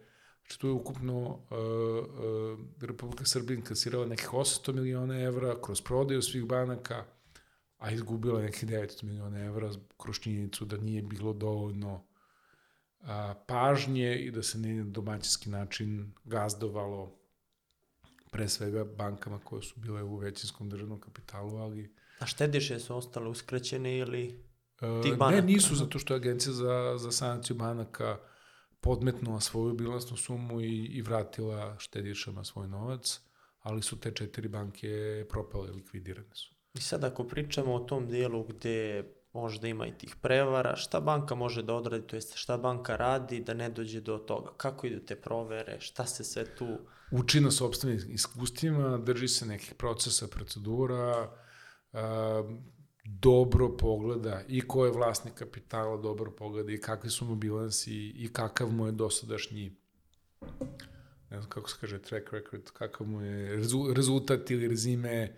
Znači, 0.51 0.59
tu 0.59 0.67
je 0.67 0.73
ukupno 0.73 1.19
uh, 1.19 1.37
uh, 1.49 2.59
Republika 2.81 3.25
Srbija 3.25 3.55
inkasirala 3.55 4.05
nekih 4.05 4.29
800 4.29 4.73
miliona 4.73 5.21
evra 5.21 5.61
kroz 5.61 5.81
prodaju 5.81 6.21
svih 6.21 6.45
banaka, 6.45 7.05
a 7.77 7.91
izgubila 7.91 8.41
nekih 8.41 8.69
900 8.69 9.03
miliona 9.03 9.39
evra 9.39 9.71
kroz 9.97 10.19
činjenicu 10.19 10.65
da 10.65 10.77
nije 10.77 11.01
bilo 11.01 11.33
dovoljno 11.33 11.93
uh, 11.93 13.07
pažnje 13.47 14.15
i 14.15 14.31
da 14.31 14.43
se 14.43 14.57
nije 14.57 14.83
domaćinski 14.83 15.49
način 15.49 16.13
gazdovalo 16.23 17.20
pre 18.31 18.49
svega 18.49 18.83
bankama 18.83 19.39
koje 19.39 19.61
su 19.61 19.79
bile 19.79 20.03
u 20.03 20.17
većinskom 20.17 20.69
državnom 20.69 20.99
kapitalu, 20.99 21.57
ali... 21.57 21.95
A 22.19 22.25
štediše 22.25 22.79
su 22.79 22.97
ostale 22.97 23.29
uskraćene 23.29 23.97
ili 23.97 24.45
e, 24.81 25.01
tih 25.03 25.17
banaka? 25.17 25.41
Ne, 25.41 25.53
nisu, 25.53 25.75
zato 25.75 25.99
što 25.99 26.13
je 26.13 26.15
Agencija 26.15 26.53
za, 26.53 26.97
za 26.97 27.11
sanaciju 27.11 27.55
banaka 27.55 28.17
podmetnula 28.81 29.39
svoju 29.39 29.73
bilansnu 29.73 30.17
sumu 30.17 30.61
i, 30.61 30.85
i 30.85 31.01
vratila 31.01 31.75
štedišama 31.79 32.43
svoj 32.43 32.67
novac, 32.67 33.19
ali 33.59 33.81
su 33.81 33.99
te 33.99 34.11
četiri 34.11 34.47
banke 34.47 35.25
propale, 35.29 35.71
likvidirane 35.71 36.35
su. 36.35 36.53
I 36.73 36.81
sad 36.81 37.03
ako 37.03 37.23
pričamo 37.23 37.73
o 37.73 37.79
tom 37.79 38.07
dijelu 38.07 38.43
gde 38.43 39.03
možda 39.33 39.67
ima 39.67 39.87
i 39.87 39.97
tih 39.97 40.15
prevara, 40.21 40.75
šta 40.75 40.99
banka 40.99 41.35
može 41.35 41.63
da 41.63 41.73
odradi, 41.73 42.07
to 42.07 42.15
jest 42.15 42.35
šta 42.35 42.57
banka 42.57 42.95
radi 42.95 43.39
da 43.39 43.53
ne 43.53 43.69
dođe 43.69 44.01
do 44.01 44.17
toga? 44.17 44.51
Kako 44.57 44.87
idu 44.87 44.99
te 44.99 45.15
provere, 45.15 45.77
šta 45.79 46.05
se 46.05 46.23
sve 46.23 46.55
tu... 46.55 46.67
Uči 47.11 47.41
na 47.41 47.51
sobstvenim 47.51 47.99
iskustvima, 48.09 48.97
drži 48.97 49.27
se 49.27 49.45
nekih 49.45 49.73
procesa, 49.73 50.27
procedura, 50.27 51.31
dobro 53.03 53.77
pogleda 53.77 54.41
i 54.47 54.61
ko 54.61 54.85
je 54.85 54.91
vlasnik 54.91 55.33
kapitala, 55.33 55.97
dobro 55.97 56.31
pogleda 56.31 56.71
i 56.71 56.81
kakvi 56.81 57.09
su 57.09 57.25
mu 57.25 57.35
bilansi 57.35 57.93
i 57.93 58.29
kakav 58.33 58.69
mu 58.71 58.85
je 58.85 58.91
dosadašnji 58.91 59.75
ne 61.31 61.37
znam 61.37 61.49
kako 61.49 61.69
se 61.69 61.77
kaže 61.79 62.01
track 62.01 62.33
record, 62.33 62.71
kakav 62.73 63.07
mu 63.07 63.21
je 63.21 63.63
rezultat 63.95 64.51
ili 64.51 64.67
rezime 64.67 65.35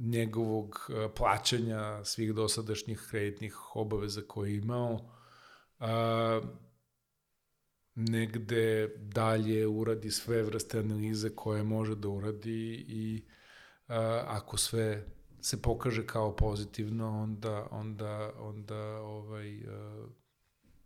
njegovog 0.00 0.88
e, 0.88 1.08
plaćanja 1.14 2.04
svih 2.04 2.34
dosadašnjih 2.34 3.06
kreditnih 3.10 3.76
obaveza 3.76 4.22
koje 4.28 4.50
je 4.50 4.56
imao. 4.56 5.00
A, 5.78 6.40
negde 7.94 8.88
dalje 8.98 9.66
uradi 9.66 10.10
sve 10.10 10.42
vrste 10.42 10.78
analize 10.78 11.30
koje 11.36 11.62
može 11.62 11.94
da 11.94 12.08
uradi 12.08 12.84
i 12.88 13.24
a, 13.88 14.24
ako 14.26 14.56
sve 14.56 15.06
se 15.40 15.62
pokaže 15.62 16.06
kao 16.06 16.36
pozitivno, 16.36 17.22
onda, 17.22 17.68
onda, 17.70 18.32
onda 18.38 19.00
ovaj, 19.00 19.64
a, 19.68 20.06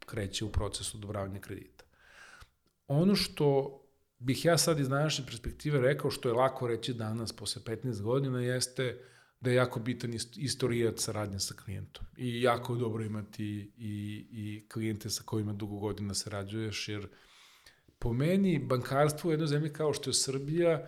kreće 0.07 0.45
u 0.45 0.53
proces 0.53 0.95
odobravanja 0.95 1.41
kredita. 1.41 1.85
Ono 2.87 3.15
što 3.15 3.81
bih 4.19 4.45
ja 4.45 4.59
sad 4.59 4.81
iz 4.81 4.89
današnje 4.89 5.25
perspektive 5.27 5.81
rekao, 5.81 6.11
što 6.11 6.29
je 6.29 6.35
lako 6.35 6.67
reći 6.67 6.95
danas, 6.95 7.33
posle 7.33 7.63
15 7.63 8.03
godina, 8.03 8.41
jeste 8.41 8.99
da 9.41 9.51
je 9.51 9.57
jako 9.57 9.81
bitan 9.81 10.15
istorijat 10.37 10.99
saradnja 10.99 11.39
sa 11.39 11.55
klijentom. 11.55 12.05
I 12.17 12.43
jako 12.43 12.75
je 12.75 12.79
dobro 12.79 13.05
imati 13.05 13.73
i, 13.77 14.27
i 14.31 14.69
klijente 14.69 15.11
sa 15.11 15.23
kojima 15.23 15.53
dugo 15.53 15.77
godina 15.77 16.15
sarađuješ, 16.15 16.89
jer 16.89 17.09
po 17.99 18.13
meni 18.13 18.59
bankarstvo 18.59 19.29
u 19.29 19.33
jednoj 19.33 19.47
zemlji 19.47 19.73
kao 19.73 19.93
što 19.93 20.11
je 20.11 20.15
Srbija 20.15 20.87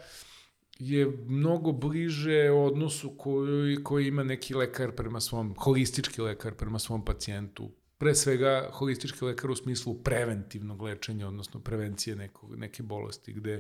je 0.78 1.06
mnogo 1.26 1.72
bliže 1.72 2.50
odnosu 2.50 3.16
koji, 3.18 3.84
koji 3.84 4.06
ima 4.06 4.22
neki 4.24 4.54
lekar 4.54 4.92
prema 4.92 5.20
svom, 5.20 5.54
holistički 5.58 6.20
lekar 6.20 6.54
prema 6.54 6.78
svom 6.78 7.04
pacijentu. 7.04 7.70
Pre 7.98 8.14
svega 8.14 8.68
holistički 8.72 9.24
lekar 9.24 9.50
u 9.50 9.56
smislu 9.56 9.94
preventivnog 10.02 10.82
lečenja, 10.82 11.28
odnosno 11.28 11.60
prevencije 11.60 12.16
nekog, 12.16 12.56
neke 12.56 12.82
bolesti, 12.82 13.32
gde 13.32 13.54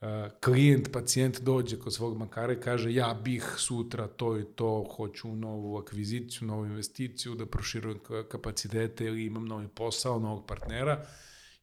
uh, 0.00 0.08
klijent, 0.44 0.92
pacijent 0.92 1.40
dođe 1.40 1.78
kod 1.78 1.94
svog 1.94 2.18
bankara 2.18 2.52
i 2.52 2.60
kaže 2.60 2.94
ja 2.94 3.20
bih 3.24 3.54
sutra 3.56 4.06
to 4.06 4.38
i 4.38 4.44
to, 4.44 4.88
hoću 4.96 5.34
novu 5.34 5.76
akviziciju, 5.76 6.48
novu 6.48 6.66
investiciju, 6.66 7.34
da 7.34 7.46
proširujem 7.46 7.98
kapacitete 8.28 9.04
ili 9.04 9.24
imam 9.24 9.46
novi 9.46 9.68
posao, 9.68 10.18
novog 10.18 10.46
partnera. 10.46 11.04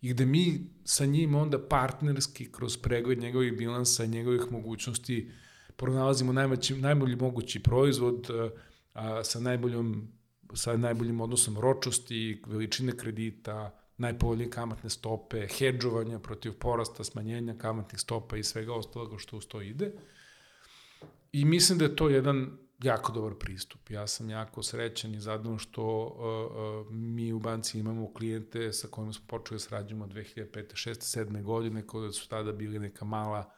I 0.01 0.09
gde 0.13 0.25
mi 0.25 0.59
sa 0.83 1.05
njim 1.05 1.35
onda 1.35 1.67
partnerski 1.67 2.51
kroz 2.51 2.77
pregled 2.77 3.19
njegovih 3.19 3.57
bilansa, 3.57 4.05
njegovih 4.05 4.51
mogućnosti 4.51 5.31
pronalazimo 5.75 6.33
najveći, 6.33 6.75
najbolji 6.75 7.15
mogući 7.15 7.63
proizvod 7.63 8.29
a, 8.93 9.23
sa 9.23 9.39
najboljom 9.39 10.14
sa 10.55 10.77
najboljim 10.77 11.21
odnosom 11.21 11.57
ročosti, 11.59 12.41
veličine 12.47 12.97
kredita, 12.97 13.75
najpovoljnije 13.97 14.49
kamatne 14.49 14.89
stope, 14.89 15.47
hedžovanja 15.47 16.19
protiv 16.19 16.53
porasta, 16.59 17.03
smanjenja 17.03 17.55
kamatnih 17.57 18.01
stopa 18.01 18.37
i 18.37 18.43
svega 18.43 18.73
ostaloga 18.73 19.17
što 19.17 19.37
uz 19.37 19.47
to 19.47 19.61
ide. 19.61 19.91
I 21.31 21.45
mislim 21.45 21.77
da 21.77 21.85
je 21.85 21.95
to 21.95 22.09
jedan 22.09 22.57
jako 22.83 23.11
dobar 23.11 23.33
pristup. 23.39 23.89
Ja 23.89 24.07
sam 24.07 24.29
jako 24.29 24.63
srećan 24.63 25.15
i 25.15 25.19
zadovoljno 25.19 25.59
što 25.59 25.83
uh, 25.85 26.87
uh, 26.87 26.91
mi 26.91 27.33
u 27.33 27.39
banci 27.39 27.79
imamo 27.79 28.13
klijente 28.13 28.73
sa 28.73 28.87
kojima 28.87 29.13
smo 29.13 29.25
počeli 29.27 29.55
da 29.55 29.59
srađujemo 29.59 30.03
od 30.03 30.13
2005. 30.13 30.45
6. 30.53 31.25
7. 31.25 31.43
godine, 31.43 31.87
koje 31.87 32.13
su 32.13 32.29
tada 32.29 32.51
bili 32.51 32.79
neka 32.79 33.05
mala 33.05 33.51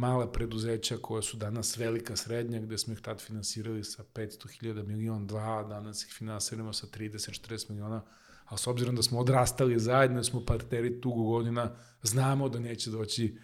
mala 0.00 0.32
preduzeća 0.32 0.96
koja 1.02 1.22
su 1.22 1.36
danas 1.36 1.76
velika 1.76 2.16
srednja, 2.16 2.60
gde 2.60 2.78
smo 2.78 2.92
ih 2.92 3.00
tad 3.00 3.20
finansirali 3.20 3.84
sa 3.84 4.04
500.000 4.14 4.86
milion, 4.86 5.26
dva, 5.26 5.62
danas 5.62 6.04
ih 6.04 6.12
finansiramo 6.12 6.72
sa 6.72 6.86
30-40 6.86 7.70
miliona 7.70 8.02
a 8.50 8.56
s 8.56 8.66
obzirom 8.66 8.96
da 8.96 9.02
smo 9.02 9.20
odrastali 9.20 9.78
zajedno, 9.78 10.24
smo 10.24 10.44
partneri 10.44 11.00
tugo 11.00 11.22
godina, 11.22 11.70
znamo 12.02 12.48
da 12.48 12.58
neće 12.58 12.90
doći 12.90 13.38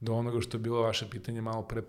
do 0.00 0.14
onoga 0.14 0.40
što 0.40 0.56
je 0.56 0.60
bilo 0.60 0.82
vaše 0.82 1.10
pitanje 1.10 1.40
malo 1.40 1.62
pre 1.62 1.82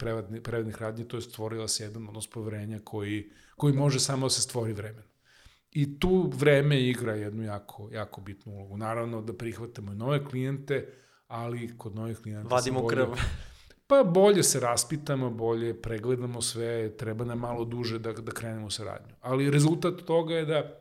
prevednih 0.43 0.81
radnje, 0.81 1.07
to 1.07 1.17
je 1.17 1.21
stvorila 1.21 1.67
se 1.67 1.83
jedan 1.83 2.07
odnos 2.07 2.27
poverenja 2.27 2.79
koji, 2.83 3.31
koji 3.55 3.73
može 3.73 3.99
samo 3.99 4.25
da 4.25 4.29
se 4.29 4.41
stvori 4.41 4.73
vremenom. 4.73 5.09
I 5.71 5.99
tu 5.99 6.31
vreme 6.35 6.81
igra 6.81 7.13
jednu 7.13 7.43
jako, 7.43 7.89
jako 7.91 8.21
bitnu 8.21 8.53
ulogu. 8.53 8.77
Naravno 8.77 9.21
da 9.21 9.33
prihvatamo 9.33 9.91
i 9.91 9.95
nove 9.95 10.25
klijente, 10.25 10.87
ali 11.27 11.77
kod 11.77 11.95
novih 11.95 12.17
klijenata... 12.17 12.55
Vadimo 12.55 12.81
bolje, 12.81 12.95
krv. 12.95 13.13
Pa 13.87 14.03
bolje 14.03 14.43
se 14.43 14.59
raspitamo, 14.59 15.29
bolje 15.29 15.81
pregledamo 15.81 16.41
sve, 16.41 16.97
treba 16.97 17.25
nam 17.25 17.39
malo 17.39 17.65
duže 17.65 17.99
da, 17.99 18.13
da 18.13 18.31
krenemo 18.31 18.67
u 18.67 18.69
saradnju. 18.69 19.15
Ali 19.21 19.51
rezultat 19.51 20.01
toga 20.05 20.35
je 20.35 20.45
da 20.45 20.79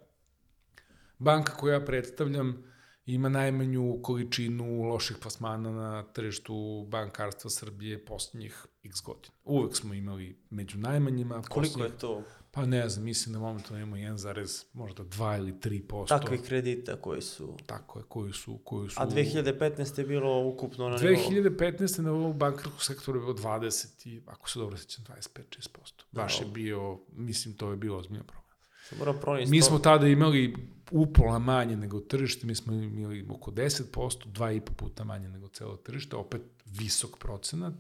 banka 1.19 1.53
koju 1.57 1.73
ja 1.73 1.85
predstavljam 1.85 2.73
ima 3.07 3.29
najmanju 3.29 3.99
količinu 4.03 4.83
loših 4.83 5.17
plasmana 5.23 5.71
na 5.71 6.03
tržištu 6.03 6.87
bankarstva 6.89 7.51
Srbije 7.51 8.05
poslednjih 8.05 8.67
x 8.85 9.03
godina. 9.03 9.35
Uvek 9.45 9.77
smo 9.77 9.95
imali 9.95 10.37
među 10.51 10.79
najmanjima. 10.79 11.43
Koliko 11.43 11.85
je 11.85 11.99
to? 11.99 12.23
Pa 12.51 12.67
ne 12.67 12.89
znam, 12.89 13.05
mislim 13.05 13.33
da 13.33 13.39
momentalno 13.39 13.83
imamo 13.83 13.97
1, 13.97 14.65
možda 14.73 15.03
2 15.05 15.39
ili 15.39 15.53
3%. 15.53 16.09
Takvih 16.09 16.43
kredita 16.43 16.97
koji 16.97 17.23
su... 17.23 17.57
Tako 17.67 17.99
je, 17.99 18.05
koji 18.09 18.33
su... 18.33 18.59
Koji 18.65 18.91
su... 18.91 18.97
A 19.03 19.07
2015. 19.07 19.99
je 19.99 20.07
bilo 20.07 20.49
ukupno 20.49 20.89
na 20.89 20.97
nivou? 20.97 21.31
2015. 21.31 22.01
na 22.01 22.13
ovog 22.13 22.37
bankarskog 22.37 22.83
sektora 22.83 23.19
je 23.19 23.21
bilo 23.21 23.35
20 23.35 24.09
i, 24.09 24.23
ako 24.27 24.51
se 24.51 24.59
dobro 24.59 24.77
sećam, 24.77 25.05
25-6%. 25.05 26.03
Baš 26.13 26.41
je 26.41 26.47
bio, 26.47 26.99
mislim, 27.13 27.55
to 27.55 27.71
je 27.71 27.77
bio 27.77 27.97
ozbiljno 27.97 28.25
problem. 28.25 29.51
Mi 29.51 29.63
smo 29.63 29.79
tada 29.79 30.07
imali 30.07 30.57
upola 30.91 31.39
manje 31.39 31.77
nego 31.77 32.01
tržište, 32.01 32.47
mi 32.47 32.55
smo 32.55 32.73
imali 32.73 33.27
oko 33.31 33.51
10%, 33.51 34.27
dva 34.27 34.53
i 34.53 34.61
po 34.61 34.73
puta 34.73 35.05
manje 35.05 35.29
nego 35.29 35.49
celo 35.49 35.77
tržište, 35.77 36.17
opet 36.17 36.43
visok 36.67 37.19
procenat, 37.19 37.75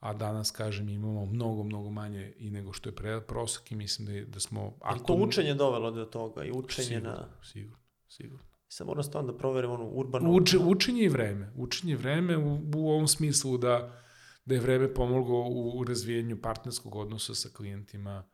a 0.00 0.12
danas, 0.12 0.50
kažem, 0.50 0.88
imamo 0.88 1.26
mnogo, 1.26 1.62
mnogo 1.62 1.90
manje 1.90 2.32
i 2.38 2.50
nego 2.50 2.72
što 2.72 2.88
je 2.88 2.94
pre, 2.94 3.20
prosak 3.20 3.72
i 3.72 3.76
mislim 3.76 4.06
da, 4.06 4.12
je, 4.12 4.24
da 4.24 4.40
smo... 4.40 4.78
Ako... 4.80 5.04
to 5.04 5.14
učenje 5.14 5.54
dovelo 5.54 5.90
do 5.90 6.04
toga 6.04 6.44
i 6.44 6.50
učenje 6.50 6.86
sigurno, 6.86 7.10
na... 7.10 7.28
Sigurno, 7.42 7.78
sigurno. 8.08 8.46
Sad 8.68 8.86
moram 8.86 9.02
stvarno 9.02 9.32
da 9.32 9.38
proverim 9.38 9.70
onu 9.70 9.84
urbanu... 9.84 10.32
Uče, 10.32 10.58
učenje 10.58 11.02
i 11.02 11.08
vreme. 11.08 11.52
Učenje 11.56 11.92
i 11.92 11.96
vreme 11.96 12.36
u, 12.36 12.60
u 12.76 12.90
ovom 12.90 13.08
smislu 13.08 13.58
da, 13.58 14.02
da 14.44 14.54
je 14.54 14.60
vreme 14.60 14.94
pomoglo 14.94 15.40
u, 15.40 15.78
u 15.78 15.84
razvijenju 15.84 16.42
partnerskog 16.42 16.94
odnosa 16.94 17.34
sa 17.34 17.48
klijentima, 17.48 18.24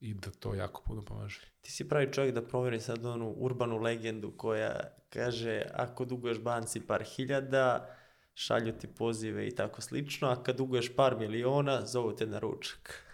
i 0.00 0.14
da 0.14 0.30
to 0.30 0.54
jako 0.54 0.82
puno 0.86 1.04
pomaže. 1.04 1.40
Ti 1.60 1.72
si 1.72 1.88
pravi 1.88 2.12
čovjek 2.12 2.34
da 2.34 2.42
proveri 2.42 2.80
sad 2.80 3.04
onu 3.04 3.30
urbanu 3.30 3.78
legendu 3.78 4.32
koja 4.36 4.80
kaže 5.08 5.62
ako 5.74 6.04
duguješ 6.04 6.38
banci 6.40 6.80
par 6.80 7.04
hiljada, 7.04 7.97
šalju 8.38 8.72
ti 8.72 8.86
pozive 8.86 9.48
i 9.48 9.54
tako 9.54 9.80
slično, 9.80 10.28
a 10.28 10.42
kad 10.42 10.56
duguješ 10.56 10.96
par 10.96 11.16
miliona, 11.18 11.86
zovu 11.86 12.16
te 12.16 12.26
na 12.26 12.38
ručak. 12.38 13.04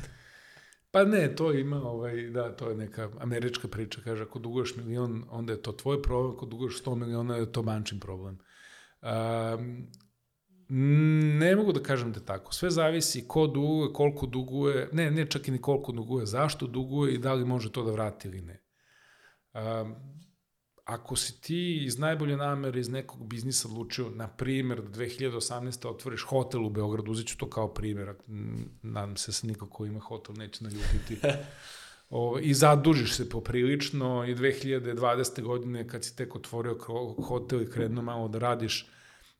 pa 0.92 1.04
ne, 1.04 1.34
to 1.36 1.52
ima, 1.52 1.82
ovaj, 1.82 2.30
da, 2.30 2.56
to 2.56 2.70
je 2.70 2.76
neka 2.76 3.10
američka 3.20 3.68
priča, 3.68 4.00
kaže 4.04 4.22
ako 4.22 4.38
duguješ 4.38 4.76
milion, 4.76 5.24
onda 5.30 5.52
je 5.52 5.62
to 5.62 5.72
tvoj 5.72 6.02
problem, 6.02 6.36
ako 6.36 6.46
duguješ 6.46 6.82
100 6.84 6.94
miliona, 6.94 7.36
je 7.36 7.52
to 7.52 7.62
bančin 7.62 8.00
problem. 8.00 8.38
Um, 9.02 9.86
Ne 10.68 11.56
mogu 11.56 11.72
da 11.72 11.80
kažem 11.82 12.12
da 12.12 12.20
je 12.20 12.26
tako. 12.26 12.52
Sve 12.52 12.70
zavisi 12.70 13.28
ko 13.28 13.46
duguje, 13.46 13.92
koliko 13.92 14.26
duguje, 14.26 14.88
ne, 14.92 15.10
ne 15.10 15.26
čak 15.30 15.48
i 15.48 15.50
ni 15.50 15.60
koliko 15.60 15.92
duguje, 15.92 16.26
zašto 16.26 16.66
duguje 16.66 17.14
i 17.14 17.18
da 17.18 17.34
li 17.34 17.44
može 17.44 17.72
to 17.72 17.84
da 17.84 17.92
vrati 17.92 18.28
ili 18.28 18.40
ne. 18.42 18.62
Um, 19.54 19.94
ako 20.86 21.16
si 21.16 21.40
ti 21.40 21.84
iz 21.84 21.98
najbolje 21.98 22.36
namere 22.36 22.80
iz 22.80 22.88
nekog 22.88 23.26
biznisa 23.26 23.68
odlučio, 23.68 24.10
na 24.10 24.28
primjer, 24.28 24.82
da 24.82 24.88
2018. 24.88 25.88
otvoriš 25.88 26.22
hotel 26.22 26.66
u 26.66 26.70
Beogradu, 26.70 27.10
uzet 27.10 27.26
ću 27.26 27.38
to 27.38 27.50
kao 27.50 27.74
primjer, 27.74 28.14
nadam 28.82 29.16
se 29.16 29.28
da 29.28 29.32
se 29.32 29.46
niko 29.46 29.68
ko 29.68 29.86
ima 29.86 30.00
hotel 30.00 30.34
neće 30.34 30.64
naljubiti, 30.64 31.18
o, 32.10 32.38
i 32.42 32.54
zadužiš 32.54 33.14
se 33.14 33.28
poprilično 33.28 34.24
i 34.24 34.34
2020. 34.34 35.42
godine 35.42 35.88
kad 35.88 36.04
si 36.04 36.16
tek 36.16 36.36
otvorio 36.36 36.78
hotel 37.26 37.62
i 37.62 37.70
krenuo 37.70 38.02
malo 38.02 38.28
da 38.28 38.38
radiš, 38.38 38.88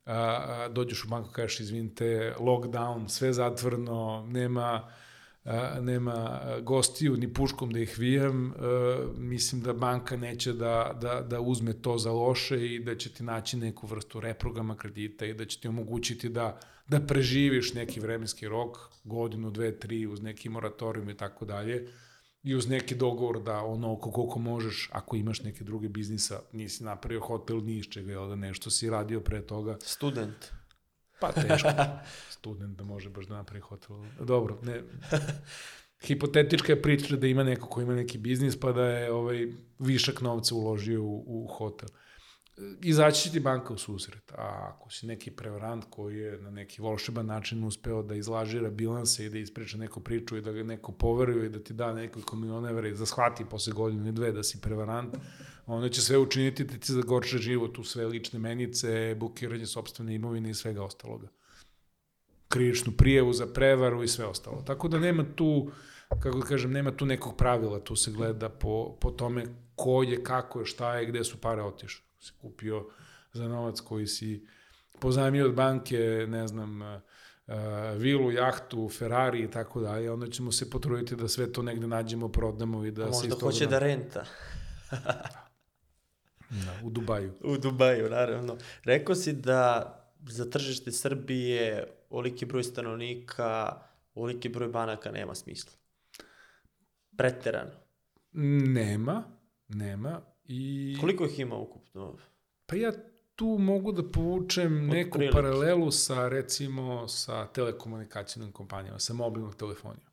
a, 0.07 0.69
dođeš 0.73 1.05
u 1.05 1.09
banku, 1.09 1.31
kažeš, 1.33 1.61
izvinite, 1.61 2.35
lockdown, 2.39 3.09
sve 3.09 3.33
zatvrno, 3.33 4.27
nema, 4.29 4.91
a, 5.47 5.81
nema 5.81 6.41
gostiju, 6.63 7.17
ni 7.17 7.35
puškom 7.35 7.73
da 7.73 7.79
ih 7.79 7.99
vijem, 7.99 8.55
mislim 9.19 9.61
da 9.63 9.73
banka 9.73 10.17
neće 10.17 10.53
da, 10.53 10.99
da, 11.01 11.21
da 11.21 11.41
uzme 11.41 11.73
to 11.73 11.99
za 11.99 12.13
loše 12.13 12.75
i 12.75 12.79
da 12.79 12.97
će 12.97 13.11
ti 13.11 13.23
naći 13.23 13.57
neku 13.57 13.87
vrstu 13.87 14.21
reprograma 14.21 14.77
kredita 14.77 15.27
i 15.27 15.35
da 15.35 15.45
će 15.45 15.61
ti 15.61 15.69
omogućiti 15.69 16.29
da, 16.29 16.61
da 16.89 17.01
preživiš 17.01 17.75
neki 17.75 18.01
vremenski 18.01 18.49
rok, 18.49 18.79
godinu, 19.05 19.51
dve, 19.51 19.79
tri, 19.79 20.07
uz 20.07 20.23
neki 20.23 20.49
moratorijum 20.49 21.11
i 21.11 21.17
tako 21.17 21.45
dalje, 21.45 21.89
i 22.43 22.55
uz 22.55 22.69
neki 22.69 22.95
dogovor 22.95 23.43
da 23.43 23.61
ono 23.61 23.97
koliko 23.97 24.39
možeš, 24.39 24.91
ako 24.93 25.17
imaš 25.17 25.43
neke 25.43 25.65
druge 25.65 25.89
biznisa, 25.89 26.41
nisi 26.53 26.85
napravio 26.85 27.21
hotel 27.21 27.65
ni 27.65 27.79
iz 27.79 27.85
čega, 27.85 28.13
jel 28.13 28.29
da 28.29 28.37
nešto 28.37 28.71
si 28.71 28.91
radio 28.91 29.21
pre 29.21 29.43
toga. 29.47 29.77
Student. 29.81 30.56
Pa 31.21 31.33
teško. 31.33 31.69
Student 32.39 32.79
da 32.79 32.85
može 32.85 33.11
baš 33.11 33.27
da 33.27 33.35
napravi 33.35 33.61
hotel. 33.61 33.97
Dobro, 34.21 34.59
ne. 34.63 34.83
Hipotetička 36.03 36.73
je 36.73 36.83
priča 36.83 37.17
da 37.17 37.27
ima 37.27 37.45
neko 37.45 37.69
ko 37.69 37.81
ima 37.81 37.95
neki 37.95 38.19
biznis 38.19 38.61
pa 38.61 38.73
da 38.73 38.85
je 38.85 39.13
ovaj 39.13 39.47
višak 39.79 40.21
novca 40.21 40.55
uložio 40.55 41.03
u, 41.03 41.25
u 41.27 41.47
hotel. 41.47 41.89
Izaći 42.83 43.23
će 43.23 43.31
ti 43.31 43.41
banka 43.41 43.75
u 43.75 43.79
susret. 43.79 44.33
A 44.33 44.73
ako 44.75 44.91
si 44.91 45.07
neki 45.07 45.31
prevarant 45.31 45.85
koji 45.91 46.19
je 46.19 46.39
na 46.39 46.51
neki 46.51 46.83
volšeban 46.83 47.27
način 47.27 47.65
uspeo 47.65 48.03
da 48.03 48.15
izlažira 48.15 48.71
bilanse 48.71 49.27
i 49.27 49.31
da 49.31 49.39
ispriča 49.39 49.79
neku 49.79 50.01
priču 50.01 50.37
i 50.37 50.41
da 50.41 50.53
ga 50.53 50.63
neko 50.63 50.93
poveruje 50.93 51.47
i 51.47 51.49
da 51.49 51.65
ti 51.65 51.75
da 51.75 51.93
nekoliko 51.93 52.37
miliona 52.37 52.71
evra 52.71 52.89
i 52.89 52.95
da 52.95 53.07
shvati 53.07 53.45
posle 53.45 53.73
godinu 53.73 54.03
ili 54.03 54.13
dve 54.13 54.33
da 54.33 54.43
si 54.43 54.61
prevarant, 54.61 55.17
Onda 55.67 55.89
će 55.89 56.03
sve 56.03 56.19
učiniti 56.19 56.65
da 56.65 56.79
ti 56.79 56.93
zagorče 56.93 57.39
život 57.39 57.79
u 57.79 57.85
sve 57.85 58.07
lične 58.07 58.39
menice, 58.39 59.15
bukiranje 59.15 59.67
sobstvene 59.67 60.15
imovine 60.15 60.51
i 60.51 60.55
svega 60.55 60.85
ostaloga. 60.85 61.29
Krivičnu 62.49 62.93
prijevu 62.93 63.33
za 63.33 63.47
prevaru 63.47 64.03
i 64.03 64.09
sve 64.09 64.25
ostalo. 64.25 64.63
Tako 64.63 64.89
da 64.89 64.99
nema 64.99 65.25
tu, 65.35 65.71
kako 66.09 66.39
da 66.39 66.47
kažem, 66.47 66.73
nema 66.73 66.91
tu 66.91 67.07
nekog 67.07 67.37
pravila, 67.37 67.81
tu 67.81 67.97
se 67.97 68.11
gleda 68.11 68.49
po, 68.49 68.97
po 69.01 69.11
tome 69.11 69.45
ko 69.75 70.03
je, 70.03 70.25
kako 70.25 70.61
je, 70.61 70.67
šta 70.67 70.95
je, 70.95 71.07
gde 71.07 71.25
su 71.25 71.41
pare 71.41 71.63
otišle. 71.63 72.05
Si 72.21 72.33
kupio 72.41 72.87
za 73.33 73.49
novac 73.49 73.81
koji 73.81 74.07
si 74.07 74.47
pozajmio 75.01 75.47
od 75.47 75.55
banke, 75.55 76.27
ne 76.29 76.49
znam, 76.49 76.83
uh, 76.83 77.01
vilu, 77.97 78.31
jahtu, 78.33 78.89
Ferrari 78.89 79.43
i 79.43 79.51
tako 79.51 79.81
dalje, 79.81 80.11
onda 80.11 80.31
ćemo 80.31 80.53
se 80.53 80.71
potruditi 80.71 81.17
da 81.17 81.29
sve 81.29 81.53
to 81.53 81.63
negde 81.63 81.87
nađemo, 81.87 82.29
prodamo 82.29 82.85
i 82.85 82.91
da 82.91 83.09
A 83.09 83.13
se 83.13 83.29
možda 83.29 83.45
hoće 83.47 83.67
da 83.67 83.79
renta. 83.79 84.25
Da, 86.51 86.81
u 86.85 86.91
Dubaju. 86.91 87.33
U 87.45 87.59
Dubaju, 87.59 88.11
naravno. 88.11 88.57
Rekao 88.85 89.15
si 89.15 89.33
da 89.33 89.93
za 90.29 90.51
tržište 90.51 90.93
Srbije 90.93 91.87
oliki 92.11 92.47
broj 92.47 92.63
stanovnika, 92.63 93.81
oliki 94.15 94.49
broj 94.49 94.69
banaka 94.69 95.11
nema 95.11 95.35
smisla. 95.35 95.73
Preterano. 97.17 97.73
Nema, 98.33 99.25
nema. 99.69 100.21
I... 100.45 100.97
Koliko 101.01 101.25
ih 101.25 101.41
ima 101.41 101.57
ukupno? 101.57 102.17
Pa 102.67 102.77
ja 102.77 102.93
tu 103.35 103.47
mogu 103.47 103.93
da 103.93 104.11
povučem 104.11 104.87
neku 104.87 105.19
prilike. 105.19 105.37
paralelu 105.37 105.91
sa, 105.91 106.29
recimo, 106.29 107.09
sa 107.09 107.47
telekomunikacijnim 107.47 108.53
kompanijama, 108.53 108.99
sa 108.99 109.15
mobilnom 109.15 109.53
telefonijom. 109.53 110.11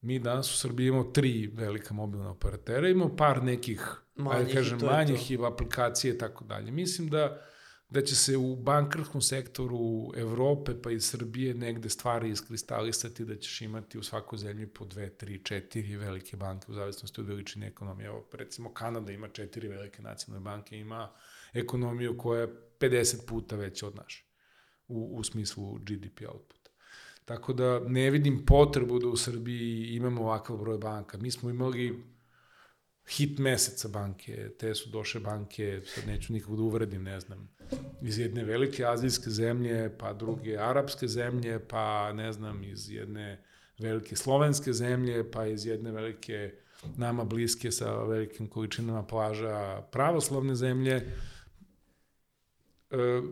Mi 0.00 0.18
danas 0.18 0.54
u 0.54 0.58
Srbiji 0.58 0.86
imamo 0.88 1.04
tri 1.04 1.50
velika 1.54 1.94
mobilna 1.94 2.30
operatera, 2.30 2.88
imamo 2.88 3.16
par 3.16 3.42
nekih, 3.42 4.02
Manjih 4.14 4.38
ajde 4.38 4.54
kažem, 4.54 4.78
manjih 4.78 5.30
i 5.30 5.38
aplikacije 5.46 6.14
i 6.14 6.18
tako 6.18 6.44
dalje. 6.44 6.70
Mislim 6.70 7.08
da 7.08 7.46
da 7.90 8.02
će 8.02 8.16
se 8.16 8.36
u 8.36 8.56
bankarskom 8.56 9.20
sektoru 9.20 10.12
Evrope 10.16 10.82
pa 10.82 10.90
i 10.90 11.00
Srbije 11.00 11.54
negde 11.54 11.88
stvari 11.88 12.30
iskristalisati, 12.30 13.24
da 13.24 13.36
ćeš 13.36 13.60
imati 13.60 13.98
u 13.98 14.02
svakoj 14.02 14.38
zemlji 14.38 14.66
po 14.66 14.84
dve, 14.84 15.10
tri, 15.10 15.44
četiri 15.44 15.96
velike 15.96 16.36
banke 16.36 16.66
u 16.68 16.74
zavisnosti 16.74 17.20
od 17.20 17.26
veličine 17.26 17.66
ekonomije. 17.66 18.06
Evo, 18.06 18.28
recimo 18.32 18.72
Kanada 18.72 19.12
ima 19.12 19.28
četiri 19.28 19.68
velike 19.68 20.02
nacionalne 20.02 20.44
banke, 20.44 20.78
ima 20.78 21.12
ekonomiju 21.52 22.18
koja 22.18 22.40
je 22.40 22.48
50 22.78 23.26
puta 23.26 23.56
veća 23.56 23.86
od 23.86 23.96
naše 23.96 24.24
u, 24.88 25.18
u 25.18 25.24
smislu 25.24 25.78
GDP 25.78 26.20
outputa. 26.28 26.59
Tako 27.24 27.52
da 27.52 27.80
ne 27.86 28.10
vidim 28.10 28.44
potrebu 28.46 28.98
da 28.98 29.08
u 29.08 29.16
Srbiji 29.16 29.86
imamo 29.94 30.22
ovakav 30.22 30.56
broj 30.56 30.78
banka. 30.78 31.18
Mi 31.18 31.30
smo 31.30 31.50
imali 31.50 32.04
hit 33.08 33.38
meseca 33.38 33.88
banke, 33.88 34.50
te 34.58 34.74
su 34.74 34.90
došle 34.90 35.20
banke, 35.20 35.82
sad 35.84 36.06
neću 36.06 36.32
nikog 36.32 36.56
da 36.56 36.62
uvredim, 36.62 37.02
ne 37.02 37.20
znam, 37.20 37.48
iz 38.02 38.18
jedne 38.18 38.44
velike 38.44 38.84
azijske 38.86 39.30
zemlje, 39.30 39.96
pa 39.98 40.12
druge 40.12 40.56
arapske 40.58 41.08
zemlje, 41.08 41.58
pa 41.68 42.12
ne 42.12 42.32
znam, 42.32 42.64
iz 42.64 42.90
jedne 42.90 43.44
velike 43.78 44.16
slovenske 44.16 44.72
zemlje, 44.72 45.30
pa 45.30 45.46
iz 45.46 45.66
jedne 45.66 45.90
velike 45.90 46.52
nama 46.96 47.24
bliske 47.24 47.70
sa 47.70 48.02
velikim 48.02 48.48
količinama 48.48 49.02
plaža 49.06 49.82
pravoslavne 49.92 50.54
zemlje. 50.54 50.94
E, 52.90 53.22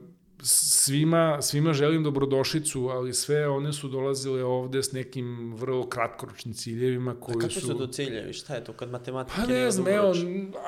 svima, 0.43 1.43
svima 1.43 1.73
želim 1.73 2.03
dobrodošlicu, 2.03 2.89
ali 2.89 3.15
sve 3.15 3.49
one 3.49 3.73
su 3.73 3.89
dolazile 3.89 4.45
ovde 4.45 4.83
s 4.83 4.93
nekim 4.93 5.55
vrlo 5.55 5.89
kratkoročnim 5.89 6.55
ciljevima 6.55 7.11
A 7.11 7.21
koji 7.21 7.39
kako 7.39 7.53
su... 7.53 7.61
su 7.61 7.79
to 7.79 7.87
ciljevi? 7.87 8.33
Šta 8.33 8.55
je 8.55 8.65
to 8.65 8.73
kad 8.73 8.91
matematika 8.91 9.43
Pa 9.43 9.47
ne 9.47 9.71
znam, 9.71 9.89
evo, 9.89 10.15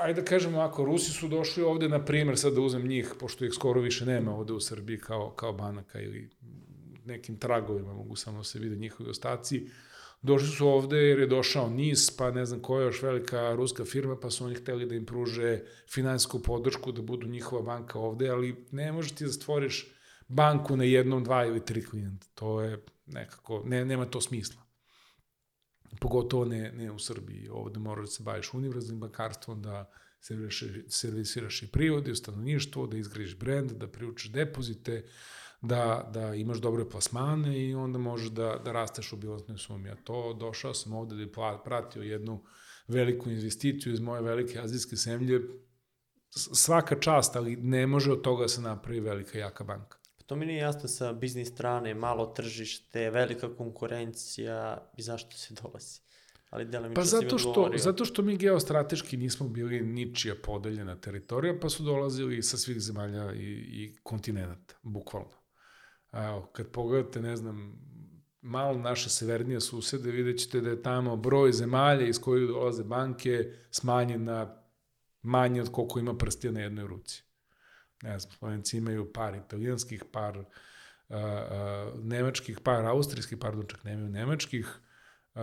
ajde 0.03 0.21
da 0.21 0.27
kažemo 0.27 0.59
ovako, 0.59 0.85
Rusi 0.85 1.11
su 1.11 1.29
došli 1.29 1.62
ovde, 1.62 1.89
na 1.89 2.05
primer, 2.05 2.39
sad 2.39 2.55
da 2.55 2.61
uzem 2.61 2.87
njih, 2.87 3.14
pošto 3.21 3.45
ih 3.45 3.53
skoro 3.53 3.81
više 3.81 4.07
nema 4.07 4.37
ovde 4.37 4.53
u 4.53 4.61
Srbiji 4.61 4.99
kao, 4.99 5.31
kao 5.31 5.53
banaka 5.53 6.01
ili 6.01 6.31
nekim 7.05 7.37
tragovima 7.37 7.95
mogu 7.95 8.16
samo 8.16 8.45
se 8.45 8.59
vide 8.59 8.77
njihovi 8.77 9.11
ostaci. 9.11 9.66
Došli 10.23 10.49
su 10.49 10.68
ovde 10.68 10.97
jer 10.97 11.18
je 11.18 11.27
došao 11.27 11.71
NIS, 11.71 12.16
pa 12.16 12.31
ne 12.31 12.45
znam 12.47 12.61
koja 12.61 12.85
još 12.85 13.03
velika 13.03 13.55
ruska 13.55 13.85
firma, 13.85 14.16
pa 14.21 14.31
su 14.31 14.45
oni 14.45 14.55
hteli 14.55 14.87
da 14.87 14.95
im 14.95 15.07
pruže 15.07 15.61
finansijsku 15.93 16.43
podršku 16.43 16.93
da 16.93 17.03
budu 17.03 17.27
njihova 17.27 17.62
banka 17.62 17.99
ovde, 17.99 18.29
ali 18.29 18.66
ne 18.71 18.93
možeš 18.93 19.12
ti 19.12 19.25
da 19.25 19.33
stvoriš 19.33 19.87
banku 20.29 20.77
na 20.77 20.85
jednom, 20.85 21.25
dva 21.25 21.47
ili 21.47 21.64
tri 21.64 21.85
klijenta. 21.85 22.27
To 22.35 22.61
je 22.61 22.85
nekako, 23.07 23.62
ne, 23.66 23.85
nema 23.85 24.07
to 24.07 24.21
smisla 24.21 24.71
pogotovo 25.99 26.45
ne, 26.45 26.73
ne 26.73 26.91
u 26.93 26.99
Srbiji. 26.99 27.49
Ovde 27.49 27.79
moraš 27.79 28.05
da 28.05 28.11
se 28.11 28.23
baviš 28.23 28.55
univerzalnim 28.55 29.01
bankarstvom, 29.01 29.62
da 29.62 29.91
servisiraš, 30.89 31.62
i 31.62 31.73
privodi 31.73 32.11
u 32.11 32.16
stanovništvo, 32.16 32.87
da 32.87 32.97
izgradiš 32.97 33.39
brend, 33.39 33.73
da 33.73 33.89
priučiš 33.89 34.33
depozite, 34.33 35.05
da, 35.62 36.11
da 36.14 36.34
imaš 36.34 36.58
dobre 36.58 36.88
plasmane 36.88 37.61
i 37.68 37.74
onda 37.74 37.98
možeš 37.98 38.28
da, 38.28 38.61
da 38.64 38.72
rasteš 38.72 39.12
u 39.12 39.16
bilansnoj 39.16 39.58
sumi. 39.58 39.90
A 39.90 39.96
to 40.04 40.32
došao 40.32 40.74
sam 40.74 40.92
ovde 40.92 41.14
da 41.14 41.24
bi 41.24 41.32
pla- 41.32 41.62
pratio 41.64 42.02
jednu 42.02 42.44
veliku 42.88 43.30
investiciju 43.30 43.92
iz 43.92 44.00
moje 44.00 44.22
velike 44.22 44.61
azijske 44.61 44.96
zemlje. 44.96 45.40
Svaka 46.54 47.00
čast, 47.00 47.36
ali 47.36 47.56
ne 47.56 47.86
može 47.86 48.12
od 48.12 48.22
toga 48.22 48.42
da 48.42 48.48
se 48.48 48.61
napravi 48.61 49.00
velika 49.00 49.38
jaka 49.38 49.64
banka. 49.64 49.98
To 50.26 50.36
mi 50.36 50.46
nije 50.46 50.58
jasno 50.58 50.88
sa 50.88 51.12
biznis 51.12 51.48
strane, 51.48 51.94
malo 51.94 52.26
tržište, 52.26 53.11
velika 53.11 53.56
konkurencija 53.56 54.90
i 54.96 55.02
zašto 55.02 55.36
se 55.36 55.54
dolazi. 55.62 56.00
Ali 56.50 56.64
delimično 56.64 56.94
Pa 56.94 57.04
zato 57.04 57.38
što, 57.38 57.48
odgovorio. 57.48 57.78
zato 57.78 58.04
što 58.04 58.22
mi 58.22 58.36
geostrateški 58.36 59.16
nismo 59.16 59.48
bili 59.48 59.80
ničija 59.80 60.34
podeljena 60.44 60.96
teritorija, 60.96 61.58
pa 61.62 61.68
su 61.68 61.82
dolazili 61.82 62.42
sa 62.42 62.56
svih 62.56 62.80
zemalja 62.80 63.32
i, 63.32 63.38
i 63.52 63.96
kontinenta, 64.02 64.74
bukvalno. 64.82 65.39
Evo, 66.12 66.50
kad 66.52 66.70
pogledate, 66.70 67.20
ne 67.20 67.36
znam, 67.36 67.80
malo 68.42 68.78
naše 68.78 69.11
severnije 69.11 69.61
susede, 69.61 70.11
vidjet 70.11 70.38
ćete 70.38 70.61
da 70.61 70.70
je 70.70 70.82
tamo 70.82 71.16
broj 71.16 71.52
zemalja 71.52 72.06
iz 72.06 72.20
kojih 72.20 72.48
dolaze 72.48 72.84
banke 72.84 73.52
smanjen 73.70 74.24
na 74.24 74.62
manje 75.22 75.62
od 75.62 75.72
koliko 75.72 75.98
ima 75.98 76.14
prstija 76.14 76.52
na 76.52 76.61
jednoj 76.61 76.86
ruci. 76.86 77.22
Ne 78.02 78.18
znam, 78.18 78.32
Slovenci 78.32 78.78
imaju 78.78 79.12
par 79.12 79.34
italijanskih, 79.34 80.04
par 80.12 80.38
uh, 80.38 80.44
uh, 81.08 82.04
nemačkih, 82.04 82.61
par 82.61 82.84
austrijskih, 82.84 83.38
pardon, 83.38 83.66
čak 83.66 83.84
nemaju 83.84 84.08
nemačkih, 84.08 84.80
Uh, 85.34 85.42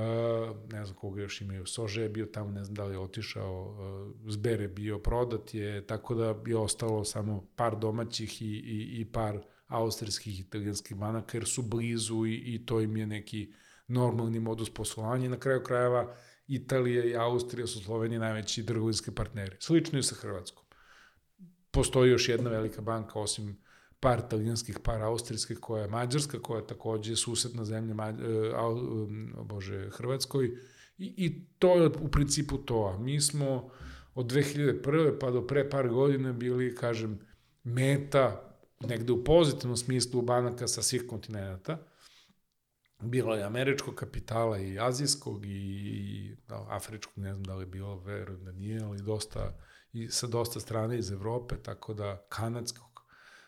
ne 0.71 0.85
znam 0.85 0.97
koga 0.97 1.21
još 1.21 1.41
imaju, 1.41 1.65
Sože 1.65 2.01
je 2.01 2.09
bio 2.09 2.25
tamo, 2.25 2.51
ne 2.51 2.63
znam 2.63 2.75
da 2.75 2.83
li 2.85 2.93
je 2.93 2.99
otišao, 2.99 3.65
uh, 3.65 4.31
Zber 4.31 4.61
je 4.61 4.67
bio 4.67 4.99
prodat 4.99 5.53
je, 5.53 5.87
tako 5.87 6.15
da 6.15 6.35
je 6.45 6.57
ostalo 6.57 7.03
samo 7.03 7.47
par 7.55 7.79
domaćih 7.79 8.41
i, 8.41 8.45
i, 8.45 9.01
i 9.01 9.05
par 9.11 9.41
austrijskih 9.67 10.39
i 10.39 10.41
italijanskih 10.41 10.97
banaka, 10.97 11.37
jer 11.37 11.45
su 11.45 11.61
blizu 11.61 12.25
i, 12.25 12.35
i 12.35 12.65
to 12.65 12.81
im 12.81 12.97
je 12.97 13.07
neki 13.07 13.53
normalni 13.87 14.39
modus 14.39 14.69
poslovanja. 14.73 15.29
Na 15.29 15.39
kraju 15.39 15.63
krajeva 15.63 16.15
Italija 16.47 17.05
i 17.05 17.15
Austrija 17.15 17.67
su 17.67 17.83
Slovenije 17.83 18.19
najveći 18.19 18.65
trgovinski 18.65 19.11
partneri. 19.11 19.55
Slično 19.59 19.99
je 19.99 20.03
sa 20.03 20.15
Hrvatskom. 20.15 20.63
Postoji 21.71 22.11
još 22.11 22.29
jedna 22.29 22.49
velika 22.49 22.81
banka, 22.81 23.19
osim 23.19 23.57
par 23.99 24.21
italijanskih, 24.27 24.79
par 24.83 25.01
austrijskih, 25.01 25.57
koja 25.59 25.81
je 25.81 25.87
mađarska, 25.87 26.39
koja 26.39 26.59
je 26.59 26.67
takođe 26.67 27.15
susedna 27.15 27.65
zemlja 27.65 27.93
Mađ, 27.93 28.15
e, 28.19 28.23
bože, 29.43 29.89
Hrvatskoj. 29.89 30.45
I, 30.97 31.13
I 31.17 31.45
to 31.59 31.75
je 31.75 31.87
u 31.87 32.07
principu 32.07 32.57
to. 32.57 32.97
Mi 32.99 33.21
smo 33.21 33.69
od 34.15 34.25
2001. 34.25 35.17
pa 35.19 35.31
do 35.31 35.47
pre 35.47 35.69
par 35.69 35.89
godina 35.89 36.33
bili, 36.33 36.75
kažem, 36.75 37.19
meta 37.63 38.46
negde 38.79 39.13
u 39.13 39.23
pozitivnom 39.23 39.77
smislu 39.77 40.21
banaka 40.21 40.67
sa 40.67 40.81
svih 40.81 41.03
kontinenta. 41.09 41.77
Bilo 42.99 43.35
je 43.35 43.43
američkog 43.43 43.95
kapitala 43.95 44.57
i 44.59 44.79
azijskog 44.79 45.45
i, 45.45 45.49
i 45.49 46.35
da, 46.47 46.65
afričkog, 46.69 47.17
ne 47.17 47.33
znam 47.33 47.43
da 47.43 47.55
li 47.55 47.61
je 47.61 47.67
bilo, 47.67 47.99
verujem 47.99 48.43
da 48.45 48.51
nije, 48.51 48.83
ali 48.83 49.01
dosta, 49.01 49.57
i 49.93 50.09
sa 50.09 50.27
dosta 50.27 50.59
strane 50.59 50.97
iz 50.97 51.11
Evrope, 51.11 51.55
tako 51.63 51.93
da 51.93 52.25
kanadskog, 52.29 53.01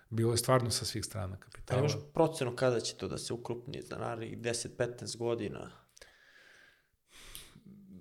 bilo 0.09 0.31
je 0.33 0.37
stvarno 0.37 0.71
sa 0.71 0.85
svih 0.85 1.05
strana 1.05 1.35
A 1.35 1.39
kapitala. 1.39 1.79
imaš 1.79 1.93
procenu 2.13 2.55
kada 2.55 2.79
će 2.79 2.95
to 2.95 3.07
da 3.07 3.17
se 3.17 3.33
ukrupni 3.33 3.81
za 3.81 3.97
narednih 3.97 4.37
10-15 4.37 5.17
godina? 5.17 5.71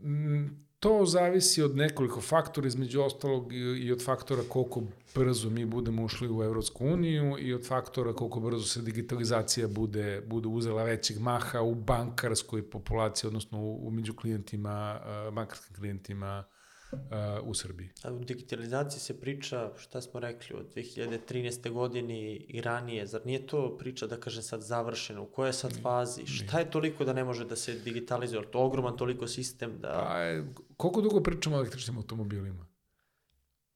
Mm, 0.02 0.67
To 0.80 1.06
zavisi 1.06 1.62
od 1.62 1.76
nekoliko 1.76 2.20
faktora, 2.20 2.66
između 2.66 3.02
ostalog 3.02 3.52
i, 3.52 3.92
od 3.92 4.04
faktora 4.04 4.42
koliko 4.48 4.82
brzo 5.14 5.50
mi 5.50 5.64
budemo 5.64 6.04
ušli 6.04 6.28
u 6.30 6.42
Evropsku 6.42 6.86
uniju 6.86 7.36
i 7.38 7.54
od 7.54 7.66
faktora 7.66 8.12
koliko 8.12 8.40
brzo 8.40 8.66
se 8.66 8.82
digitalizacija 8.82 9.68
bude, 9.68 10.22
bude 10.26 10.48
uzela 10.48 10.82
većeg 10.82 11.18
maha 11.18 11.60
u 11.62 11.74
bankarskoj 11.74 12.70
populaciji, 12.70 13.28
odnosno 13.28 13.58
u, 13.60 13.88
u 13.88 13.90
među 13.90 14.14
klijentima, 14.14 15.00
bankarskim 15.32 15.76
klijentima 15.76 16.44
uh, 16.92 17.48
u 17.48 17.54
Srbiji. 17.54 17.90
A 18.04 18.12
u 18.12 18.24
digitalizaciji 18.24 19.00
se 19.00 19.20
priča, 19.20 19.72
šta 19.76 20.00
smo 20.00 20.20
rekli, 20.20 20.56
od 20.56 20.74
2013. 20.74 21.70
godine 21.70 22.36
i 22.36 22.60
ranije. 22.60 23.06
Zar 23.06 23.20
nije 23.24 23.46
to 23.46 23.76
priča, 23.78 24.06
da 24.06 24.20
kažem 24.20 24.42
sad, 24.42 24.60
završena? 24.60 25.20
U 25.20 25.26
kojoj 25.26 25.48
je 25.48 25.52
sad 25.52 25.82
fazi? 25.82 26.26
Šta 26.26 26.58
je 26.58 26.70
toliko 26.70 27.04
da 27.04 27.12
ne 27.12 27.24
može 27.24 27.44
da 27.44 27.56
se 27.56 27.74
digitalizuje? 27.74 28.50
To 28.50 28.58
je 28.58 28.64
ogroman 28.64 28.96
toliko 28.96 29.26
sistem 29.26 29.78
da... 29.80 29.88
Pa, 29.88 30.22
e, 30.24 30.44
koliko 30.76 31.00
dugo 31.00 31.22
pričamo 31.22 31.56
o 31.56 31.58
električnim 31.58 31.96
automobilima? 31.96 32.66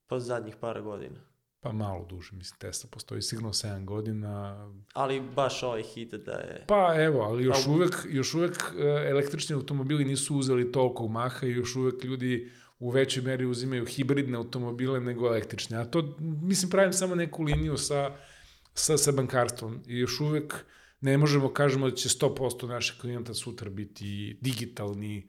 Pa 0.06 0.18
zadnjih 0.18 0.56
par 0.56 0.82
godina. 0.82 1.32
Pa 1.60 1.72
malo 1.72 2.06
duže, 2.10 2.36
mislim, 2.36 2.58
Tesla 2.58 2.90
postoji 2.92 3.22
sigurno 3.22 3.52
7 3.52 3.84
godina. 3.84 4.68
Ali 4.92 5.20
baš 5.20 5.62
ovaj 5.62 5.82
hit 5.82 6.14
da 6.14 6.32
je... 6.32 6.64
Pa 6.68 6.94
evo, 6.98 7.20
ali 7.20 7.44
još 7.44 7.66
A- 7.66 7.70
uvek, 7.70 8.06
još 8.08 8.34
uvek 8.34 8.56
e, 8.78 8.82
električni 9.10 9.54
automobili 9.54 10.04
nisu 10.04 10.36
uzeli 10.36 10.72
toliko 10.72 11.08
maha 11.08 11.46
i 11.46 11.50
još 11.50 11.76
uvek 11.76 12.04
ljudi 12.04 12.50
u 12.82 12.90
većoj 12.90 13.22
meri 13.22 13.46
uzimaju 13.46 13.86
hibridne 13.86 14.36
automobile 14.36 15.00
nego 15.00 15.26
električne. 15.26 15.76
A 15.78 15.84
to, 15.84 16.16
mislim, 16.18 16.70
pravim 16.70 16.92
samo 16.92 17.14
neku 17.14 17.42
liniju 17.42 17.76
sa, 17.76 18.16
sa, 18.74 18.96
sa 18.98 19.12
bankarstvom. 19.12 19.82
I 19.86 19.98
još 19.98 20.20
uvek 20.20 20.64
ne 21.00 21.18
možemo 21.18 21.52
kažemo 21.52 21.90
da 21.90 21.96
će 21.96 22.08
100% 22.08 22.66
naših 22.66 23.00
klijenta 23.00 23.34
sutra 23.34 23.70
biti 23.70 24.38
digitalni 24.40 25.28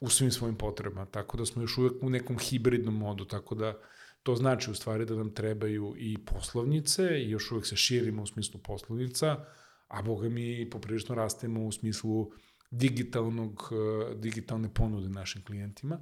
u 0.00 0.08
svim 0.08 0.30
svojim 0.30 0.56
potrebama. 0.56 1.06
Tako 1.06 1.36
da 1.36 1.46
smo 1.46 1.62
još 1.62 1.78
uvek 1.78 1.92
u 2.02 2.10
nekom 2.10 2.38
hibridnom 2.38 2.98
modu, 2.98 3.24
tako 3.24 3.54
da 3.54 3.78
to 4.22 4.36
znači 4.36 4.70
u 4.70 4.74
stvari 4.74 5.04
da 5.04 5.14
nam 5.14 5.34
trebaju 5.34 5.94
i 5.98 6.18
poslovnice 6.18 7.02
i 7.02 7.30
još 7.30 7.50
uvek 7.52 7.66
se 7.66 7.76
širimo 7.76 8.22
u 8.22 8.26
smislu 8.26 8.60
poslovnica, 8.60 9.44
a 9.88 10.02
boga 10.02 10.28
mi 10.28 10.70
poprilično 10.70 11.14
rastemo 11.14 11.66
u 11.66 11.72
smislu 11.72 12.30
digitalnog, 12.70 13.70
digitalne 14.14 14.74
ponude 14.74 15.08
našim 15.08 15.44
klijentima. 15.44 15.98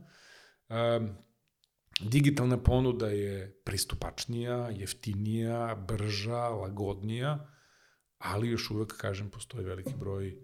Um, 0.71 1.09
digitalna 2.01 2.62
ponuda 2.62 3.09
je 3.09 3.61
pristupačnija, 3.64 4.71
jeftinija, 4.71 5.85
brža, 5.89 6.49
lagodnija, 6.49 7.49
ali 8.18 8.49
još 8.49 8.71
uvek, 8.71 8.97
kažem, 8.97 9.31
postoji 9.31 9.64
veliki 9.64 9.95
broj 9.99 10.37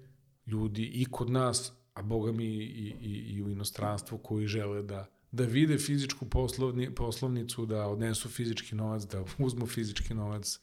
ljudi 0.46 0.84
i 0.84 1.04
kod 1.10 1.30
nas, 1.30 1.72
a 1.94 2.02
boga 2.02 2.32
mi 2.32 2.46
i, 2.46 2.94
i, 3.00 3.34
i 3.36 3.42
u 3.42 3.50
inostranstvu 3.50 4.18
koji 4.18 4.46
žele 4.46 4.82
da 4.82 5.16
da 5.36 5.44
vide 5.44 5.78
fizičku 5.78 6.28
poslovni, 6.28 6.94
poslovnicu, 6.94 7.66
da 7.66 7.86
odnesu 7.86 8.28
fizički 8.28 8.74
novac, 8.74 9.02
da 9.02 9.24
uzmu 9.38 9.66
fizički 9.66 10.14
novac, 10.14 10.58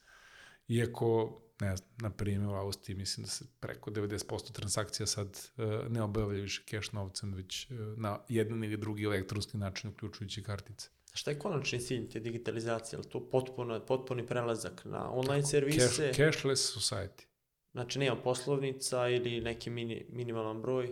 iako, 0.68 1.41
ne 1.61 1.77
znam, 1.77 1.89
na 2.01 2.09
primjer 2.09 2.49
u 2.49 2.53
Austriji 2.53 2.97
mislim 2.97 3.23
da 3.23 3.29
se 3.29 3.45
preko 3.59 3.91
90% 3.91 4.51
transakcija 4.51 5.07
sad 5.07 5.39
uh, 5.57 5.91
ne 5.91 6.01
obavlja 6.01 6.41
više 6.41 6.63
keš 6.65 6.91
novcem, 6.91 7.33
već 7.33 7.71
uh, 7.71 7.77
na 7.97 8.19
jedan 8.29 8.63
ili 8.63 8.77
drugi 8.77 9.03
elektronski 9.03 9.57
način, 9.57 9.89
uključujući 9.89 10.43
kartice. 10.43 10.89
Šta 11.13 11.31
je 11.31 11.39
konačni 11.39 11.79
cilj 11.79 12.09
te 12.09 12.19
digitalizacije? 12.19 12.97
Je 12.97 13.01
li 13.01 13.09
to 13.09 13.29
potpuno, 13.29 13.85
potpuni 13.85 14.27
prelazak 14.27 14.85
na 14.85 15.11
online 15.11 15.45
servise? 15.45 16.13
Cash, 16.13 16.17
cashless 16.17 16.77
society. 16.77 17.25
Znači 17.71 17.99
nema 17.99 18.15
poslovnica 18.15 19.09
ili 19.09 19.41
neki 19.41 19.69
mini, 19.69 20.05
minimalan 20.09 20.61
broj? 20.61 20.89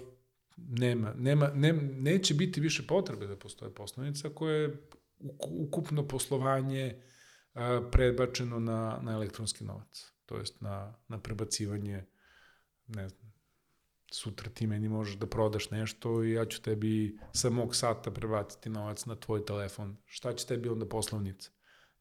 Nema, 0.57 1.14
nema, 1.18 1.51
ne, 1.55 1.74
neće 1.97 2.34
biti 2.34 2.62
više 2.62 2.88
potrebe 2.88 3.28
da 3.28 3.36
postoje 3.36 3.74
poslovnica 3.74 4.30
koje 4.30 4.62
je 4.62 4.82
uk- 5.20 5.68
ukupno 5.68 6.07
poslovanje 6.07 7.01
a, 7.53 7.89
prebačeno 7.91 8.59
na, 8.59 8.99
na 9.01 9.14
elektronski 9.14 9.64
novac. 9.64 10.12
To 10.32 10.38
jest 10.38 10.62
na, 10.62 10.94
na 11.08 11.20
prebacivanje, 11.20 12.06
ne 12.88 13.10
znam, 13.10 13.34
sutra 14.12 14.50
ti 14.50 14.68
meni 14.68 14.90
možeš 14.90 15.16
da 15.16 15.28
prodaš 15.28 15.70
nešto 15.70 16.24
i 16.24 16.32
ja 16.32 16.46
ću 16.46 16.62
tebi 16.62 17.20
sa 17.34 17.50
mog 17.50 17.76
sata 17.76 18.12
prebaciti 18.12 18.70
novac 18.70 19.06
na 19.06 19.16
tvoj 19.16 19.46
telefon. 19.46 19.98
Šta 20.06 20.34
će 20.34 20.48
tebi 20.48 20.70
onda 20.70 20.86
poslovnica? 20.86 21.52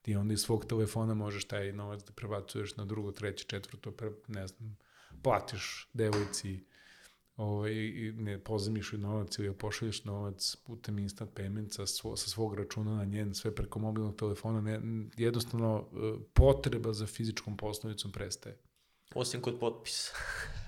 Ti 0.02 0.14
onda 0.14 0.34
iz 0.34 0.40
svog 0.40 0.64
telefona 0.64 1.14
možeš 1.14 1.44
taj 1.44 1.72
novac 1.72 2.04
da 2.04 2.12
prebacuješ 2.12 2.76
na 2.76 2.84
drugo, 2.84 3.12
treće, 3.12 3.44
četvrto, 3.44 3.90
pre, 3.90 4.10
ne 4.28 4.46
znam, 4.46 4.76
platiš 5.22 5.88
devojci 5.92 6.64
ovaj, 7.40 7.72
i 7.72 8.12
ne 8.16 8.38
pozemiš 8.38 8.92
novac 8.92 9.38
ili 9.38 9.54
pošalješ 9.54 10.04
novac 10.04 10.56
putem 10.66 10.98
instant 10.98 11.30
payment 11.34 11.72
sa, 11.72 11.86
svo, 11.86 12.16
sa 12.16 12.30
svog 12.30 12.54
računa 12.54 12.96
na 12.96 13.04
njen, 13.04 13.34
sve 13.34 13.54
preko 13.54 13.78
mobilnog 13.78 14.16
telefona, 14.16 14.60
ne, 14.60 14.80
jednostavno 15.16 15.84
e, 15.92 15.96
potreba 16.34 16.92
za 16.92 17.06
fizičkom 17.06 17.56
poslovnicom 17.56 18.12
prestaje. 18.12 18.58
Osim 19.14 19.40
kod 19.40 19.58
potpisa. 19.60 20.12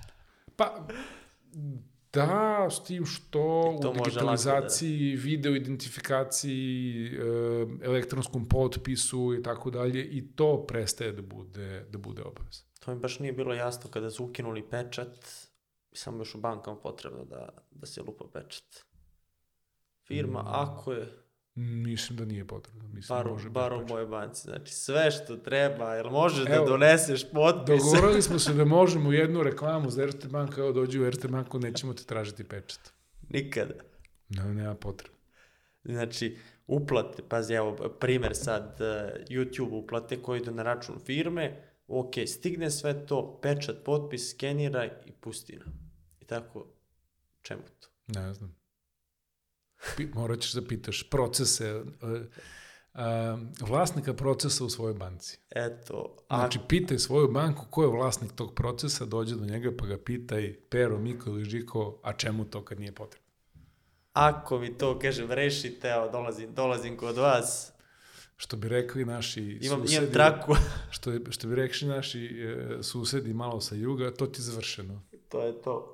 Pa, 0.57 0.87
da, 2.13 2.67
s 2.71 2.83
tim 2.83 3.05
što 3.05 3.41
u 3.69 3.83
može 3.83 4.03
digitalizaciji, 4.03 5.15
video 5.15 5.55
identifikaciji, 5.55 7.07
e, 7.07 7.19
elektronskom 7.81 8.45
potpisu 8.45 9.35
i 9.39 9.43
tako 9.43 9.71
dalje, 9.71 10.05
i 10.05 10.27
to 10.35 10.65
prestaje 10.67 11.11
da 11.11 11.21
bude, 11.21 11.85
da 11.89 11.97
bude 11.97 12.21
obavez. 12.21 12.63
To 12.79 12.93
mi 12.93 12.99
baš 12.99 13.19
nije 13.19 13.33
bilo 13.33 13.53
jasno 13.53 13.89
kada 13.89 14.09
su 14.11 14.25
ukinuli 14.25 14.69
pečat, 14.69 15.17
samo 15.93 16.17
još 16.17 16.35
u 16.35 16.37
bankama 16.37 16.77
potrebno 16.77 17.25
da, 17.25 17.49
da 17.71 17.85
se 17.85 18.01
lupa 18.01 18.25
pečat. 18.33 18.85
Firma, 20.07 20.41
Mm. 20.41 20.47
ako 20.47 20.91
je, 20.93 21.07
Mislim 21.55 22.17
da 22.17 22.25
nije 22.25 22.47
potrebno. 22.47 22.87
Mislim 22.87 23.17
bar, 23.17 23.25
da 23.25 23.31
može 23.31 23.49
bar 23.49 23.73
u 23.73 23.87
mojoj 23.87 24.05
banci, 24.05 24.41
znači 24.41 24.73
sve 24.73 25.11
što 25.11 25.37
treba, 25.37 25.93
jel 25.95 26.09
možeš 26.09 26.45
da 26.45 26.65
doneseš 26.65 27.31
potpis? 27.31 27.83
Dogovorili 27.83 28.21
smo 28.21 28.39
se 28.39 28.53
da 28.59 28.65
možemo 28.65 29.11
jednu 29.11 29.43
reklamu 29.43 29.89
za 29.89 30.03
Erste 30.03 30.27
Bank, 30.27 30.57
evo 30.57 30.71
dođi 30.71 30.99
u 30.99 31.05
Erste 31.05 31.27
Banku, 31.27 31.59
nećemo 31.59 31.93
te 31.93 32.03
tražiti 32.03 32.43
pečat. 32.43 32.79
Nikada. 33.29 33.73
Ne, 34.29 34.53
nema 34.53 34.75
potrebe. 34.75 35.15
Znači, 35.83 36.37
uplate, 36.67 37.23
pazi, 37.29 37.53
evo, 37.53 37.75
primer 37.99 38.35
sad, 38.35 38.77
eh, 38.81 39.25
YouTube 39.29 39.71
uplate 39.83 40.21
koji 40.21 40.41
idu 40.41 40.51
na 40.51 40.63
račun 40.63 40.95
firme, 41.05 41.63
ok, 41.87 42.13
stigne 42.27 42.71
sve 42.71 43.05
to, 43.05 43.39
pečat, 43.41 43.75
potpis, 43.85 44.31
skeniraj 44.31 44.89
i 45.05 45.11
pusti 45.11 45.55
nam. 45.55 45.82
Tako, 46.33 46.65
čemu 47.41 47.61
to? 47.79 47.87
Ne 48.07 48.33
znam. 48.33 48.55
Morat 50.13 50.39
ćeš 50.39 50.53
da 50.53 50.67
pitaš 50.67 51.09
procese, 51.09 51.75
uh, 51.75 51.83
uh, 52.93 52.99
vlasnika 53.69 54.13
procesa 54.13 54.65
u 54.65 54.69
svojoj 54.69 54.93
banci. 54.93 55.39
Eto, 55.49 56.17
a, 56.27 56.37
Znači, 56.37 56.59
pitaj 56.67 56.99
svoju 56.99 57.27
banku 57.31 57.65
ko 57.69 57.83
je 57.83 57.89
vlasnik 57.89 58.31
tog 58.31 58.55
procesa, 58.55 59.05
dođe 59.05 59.35
do 59.35 59.45
njega 59.45 59.71
pa 59.79 59.85
ga 59.85 59.97
pitaj 59.97 60.55
Pero, 60.69 60.99
Miko 60.99 61.29
ili 61.29 61.45
Žiko, 61.45 61.99
a 62.03 62.13
čemu 62.13 62.45
to 62.45 62.65
kad 62.65 62.79
nije 62.79 62.91
potrebno? 62.91 63.23
ako 64.13 64.59
mi 64.59 64.77
to, 64.77 64.99
kažem, 64.99 65.31
rešite, 65.31 65.87
evo, 65.87 66.09
dolazim, 66.11 66.53
dolazim 66.53 66.97
kod 66.97 67.17
vas, 67.17 67.73
Što 68.37 68.57
bi 68.57 68.69
rekli 68.69 69.05
naši 69.05 69.59
imam, 69.61 69.79
susedi, 69.81 69.95
imam 69.95 70.13
traku, 70.13 70.55
Što, 70.95 71.11
što 71.29 71.47
bi 71.47 71.55
rekli 71.55 71.87
naši 71.87 72.25
e, 72.25 72.83
susedi 72.83 73.33
malo 73.33 73.61
sa 73.61 73.75
juga, 73.75 74.13
to 74.13 74.27
ti 74.27 74.39
je 74.39 74.43
završeno. 74.43 75.01
to 75.29 75.41
je 75.41 75.61
to. 75.61 75.92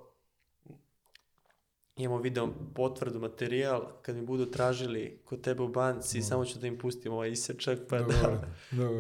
Imamo 2.00 2.22
video 2.22 2.54
potvrdu 2.76 3.20
materijal, 3.20 3.88
kad 4.02 4.16
mi 4.16 4.26
budu 4.26 4.46
tražili 4.46 5.22
kod 5.26 5.42
tebe 5.42 5.64
u 5.64 5.68
banci, 5.68 6.22
samo 6.22 6.46
ću 6.46 6.60
da 6.60 6.68
im 6.68 6.78
pustim 6.78 7.14
ovaj 7.14 7.32
isečak, 7.32 7.80
pa 7.90 8.00
da, 8.00 8.42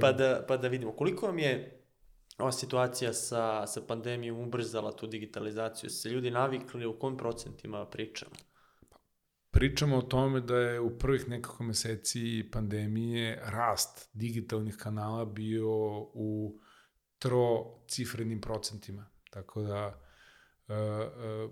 pa 0.01 0.11
da, 0.11 0.45
pa 0.47 0.57
da 0.57 0.67
vidimo. 0.67 0.91
Koliko 0.91 1.25
vam 1.25 1.39
je 1.39 1.81
ova 2.37 2.51
situacija 2.51 3.13
sa, 3.13 3.67
sa 3.67 3.81
pandemijom 3.81 4.39
ubrzala 4.39 4.91
tu 4.91 5.07
digitalizaciju? 5.07 5.89
Se 5.89 6.09
ljudi 6.09 6.31
navikli 6.31 6.85
u 6.85 6.99
kojim 6.99 7.17
procentima 7.17 7.85
pričamo? 7.85 8.31
Pričamo 9.51 9.97
o 9.97 10.01
tome 10.01 10.41
da 10.41 10.57
je 10.57 10.79
u 10.79 10.97
prvih 10.97 11.29
nekoliko 11.29 11.63
meseci 11.63 12.49
pandemije 12.51 13.41
rast 13.45 14.09
digitalnih 14.13 14.75
kanala 14.75 15.25
bio 15.25 15.69
u 16.13 16.59
trocifrenim 17.19 18.41
procentima. 18.41 19.09
Tako 19.29 19.61
da 19.61 19.87
uh, 20.67 20.75
uh, 21.45 21.51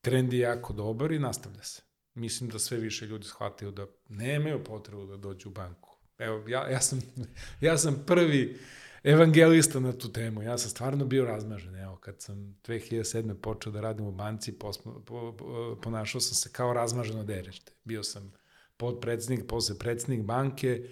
trend 0.00 0.32
je 0.32 0.38
jako 0.38 0.72
dobar 0.72 1.12
i 1.12 1.18
nastavlja 1.18 1.62
se. 1.62 1.82
Mislim 2.14 2.50
da 2.50 2.58
sve 2.58 2.78
više 2.78 3.06
ljudi 3.06 3.26
shvataju 3.26 3.70
da 3.70 3.86
nemaju 4.08 4.64
potrebu 4.64 5.06
da 5.06 5.16
dođu 5.16 5.48
u 5.48 5.52
banku. 5.52 5.98
Evo, 6.18 6.48
ja, 6.48 6.70
ja, 6.70 6.80
sam, 6.80 7.00
ja 7.60 7.78
sam 7.78 8.04
prvi 8.06 8.58
evangelista 9.02 9.80
na 9.80 9.92
tu 9.92 10.12
temu. 10.12 10.42
Ja 10.42 10.58
sam 10.58 10.70
stvarno 10.70 11.04
bio 11.04 11.24
razmažen. 11.24 11.76
Evo, 11.76 11.96
kad 11.96 12.20
sam 12.20 12.58
2007. 12.66 13.34
počeo 13.34 13.72
da 13.72 13.80
radim 13.80 14.06
u 14.06 14.12
banci, 14.12 14.58
posmo, 14.58 15.02
po, 15.06 15.36
po, 15.36 15.78
ponašao 15.82 16.20
sam 16.20 16.34
se 16.34 16.52
kao 16.52 16.72
razmaženo 16.72 17.24
derešte. 17.24 17.72
Bio 17.84 18.02
sam 18.02 18.32
podpredsednik, 18.76 19.46
posle 19.46 19.78
predsednik 19.78 20.22
banke, 20.22 20.88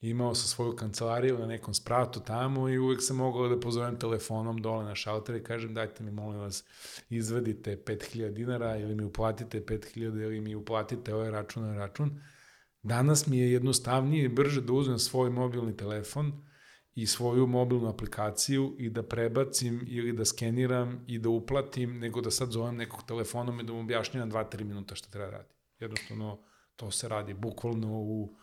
imao 0.00 0.34
sam 0.34 0.48
svoju 0.48 0.76
kancelariju 0.76 1.38
na 1.38 1.46
nekom 1.46 1.74
spratu 1.74 2.20
tamo 2.20 2.68
i 2.68 2.78
uvek 2.78 3.02
sam 3.02 3.16
mogao 3.16 3.48
da 3.48 3.60
pozovem 3.60 3.98
telefonom 3.98 4.62
dole 4.62 4.84
na 4.84 4.94
šalter 4.94 5.36
i 5.36 5.44
kažem 5.44 5.74
dajte 5.74 6.04
mi 6.04 6.10
molim 6.10 6.40
vas 6.40 6.64
izvadite 7.08 7.82
5000 7.86 8.30
dinara 8.30 8.76
ili 8.76 8.94
mi 8.94 9.04
uplatite 9.04 9.60
5000 9.60 10.22
ili 10.22 10.40
mi 10.40 10.54
uplatite 10.54 11.14
ovaj 11.14 11.30
račun 11.30 11.62
na 11.62 11.74
račun. 11.74 12.20
Danas 12.82 13.26
mi 13.26 13.38
je 13.38 13.52
jednostavnije 13.52 14.24
i 14.24 14.28
brže 14.28 14.60
da 14.60 14.72
uzmem 14.72 14.98
svoj 14.98 15.30
mobilni 15.30 15.76
telefon 15.76 16.32
i 16.94 17.06
svoju 17.06 17.46
mobilnu 17.46 17.88
aplikaciju 17.88 18.76
i 18.78 18.90
da 18.90 19.02
prebacim 19.02 19.84
ili 19.86 20.12
da 20.12 20.24
skeniram 20.24 21.04
i 21.06 21.18
da 21.18 21.28
uplatim, 21.28 21.98
nego 21.98 22.20
da 22.20 22.30
sad 22.30 22.50
zovem 22.50 22.76
nekog 22.76 23.02
telefonom 23.02 23.60
i 23.60 23.62
da 23.62 23.72
mu 23.72 23.80
objašnjam 23.80 24.30
2-3 24.30 24.64
minuta 24.64 24.94
šta 24.94 25.10
treba 25.10 25.30
radi. 25.30 25.54
Jednostavno, 25.80 26.38
to 26.76 26.90
se 26.90 27.08
radi 27.08 27.34
bukvalno 27.34 27.88
u, 27.92 28.36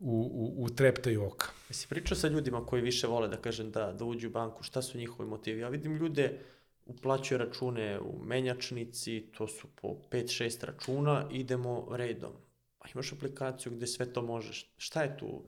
u, 0.00 0.54
u, 0.58 0.64
u 0.64 0.68
treptaj 0.68 1.16
oka. 1.16 1.46
Jesi 1.68 1.88
pričao 1.88 2.16
sa 2.16 2.28
ljudima 2.28 2.66
koji 2.66 2.82
više 2.82 3.06
vole 3.06 3.28
da 3.28 3.36
kažem 3.36 3.70
da, 3.70 3.92
da 3.92 4.04
uđu 4.04 4.28
u 4.28 4.30
banku, 4.30 4.62
šta 4.62 4.82
su 4.82 4.98
njihovi 4.98 5.28
motivi? 5.28 5.60
Ja 5.60 5.68
vidim 5.68 5.96
ljude 5.96 6.38
uplaćuju 6.86 7.38
račune 7.38 8.00
u 8.00 8.24
menjačnici, 8.24 9.26
to 9.36 9.48
su 9.48 9.68
po 9.74 9.88
5-6 10.10 10.64
računa, 10.64 11.26
idemo 11.30 11.88
redom. 11.90 12.32
a 12.80 12.88
imaš 12.94 13.12
aplikaciju 13.12 13.72
gde 13.72 13.86
sve 13.86 14.12
to 14.12 14.22
možeš. 14.22 14.70
Šta 14.76 15.02
je 15.02 15.16
tu? 15.18 15.42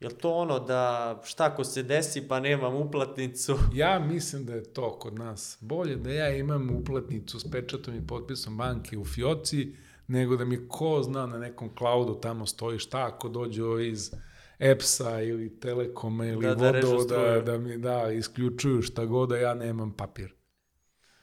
Je 0.00 0.18
to 0.18 0.34
ono 0.34 0.58
da 0.60 1.20
šta 1.24 1.44
ako 1.44 1.64
se 1.64 1.82
desi 1.82 2.28
pa 2.28 2.40
nemam 2.40 2.74
uplatnicu? 2.74 3.58
Ja 3.74 3.98
mislim 3.98 4.46
da 4.46 4.54
je 4.54 4.72
to 4.72 4.98
kod 4.98 5.14
nas 5.14 5.58
bolje 5.60 5.96
da 5.96 6.10
ja 6.10 6.36
imam 6.36 6.76
uplatnicu 6.76 7.40
s 7.40 7.50
pečatom 7.50 7.94
i 7.94 8.06
potpisom 8.06 8.56
banke 8.56 8.98
u 8.98 9.04
fioci, 9.04 9.74
nego 10.08 10.36
da 10.36 10.44
mi 10.44 10.68
ko 10.68 11.02
zna 11.02 11.26
na 11.26 11.38
nekom 11.38 11.70
cloudu 11.78 12.14
tamo 12.20 12.46
stoji 12.46 12.78
šta 12.78 13.06
ako 13.06 13.28
dođe 13.28 13.88
iz 13.88 14.10
EPS-a 14.58 15.20
ili 15.20 15.60
Telekoma 15.60 16.26
ili 16.26 16.46
Da, 16.46 16.54
da 16.54 16.70
režu 16.70 16.86
vodovoda, 16.86 17.14
struju. 17.14 17.42
da, 17.42 17.58
mi 17.58 17.78
da, 17.78 18.10
isključuju 18.12 18.82
šta 18.82 19.04
god 19.04 19.28
da 19.28 19.36
ja 19.36 19.54
nemam 19.54 19.96
papir. 19.96 20.34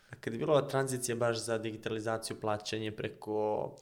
A 0.09 0.15
kad 0.15 0.33
je 0.33 0.39
bila 0.39 0.53
ova 0.53 0.67
tranzicija 0.67 1.15
baš 1.15 1.45
za 1.45 1.57
digitalizaciju 1.57 2.39
plaćanje 2.41 2.91
preko, 2.91 3.75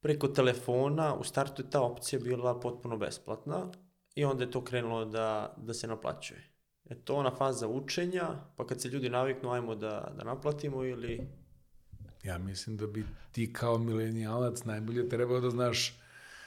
preko 0.00 0.28
telefona, 0.28 1.14
u 1.14 1.24
startu 1.24 1.62
je 1.62 1.70
ta 1.70 1.82
opcija 1.82 2.20
bila 2.20 2.60
potpuno 2.60 2.96
besplatna 2.96 3.70
i 4.14 4.24
onda 4.24 4.44
je 4.44 4.50
to 4.50 4.64
krenulo 4.64 5.04
da, 5.04 5.54
da 5.56 5.74
se 5.74 5.86
naplaćuje. 5.86 6.50
Je 6.84 7.04
to 7.04 7.14
ona 7.14 7.30
faza 7.30 7.68
učenja, 7.68 8.28
pa 8.56 8.66
kad 8.66 8.80
se 8.80 8.88
ljudi 8.88 9.08
naviknu, 9.08 9.50
ajmo 9.50 9.74
da, 9.74 10.12
da 10.18 10.24
naplatimo 10.24 10.84
ili... 10.84 11.39
Ja 12.22 12.38
mislim 12.38 12.76
da 12.76 12.86
bi 12.86 13.04
ti 13.32 13.52
kao 13.52 13.78
milenijalac 13.78 14.64
najbolje 14.64 15.08
trebao 15.08 15.40
da 15.40 15.50
znaš 15.50 16.00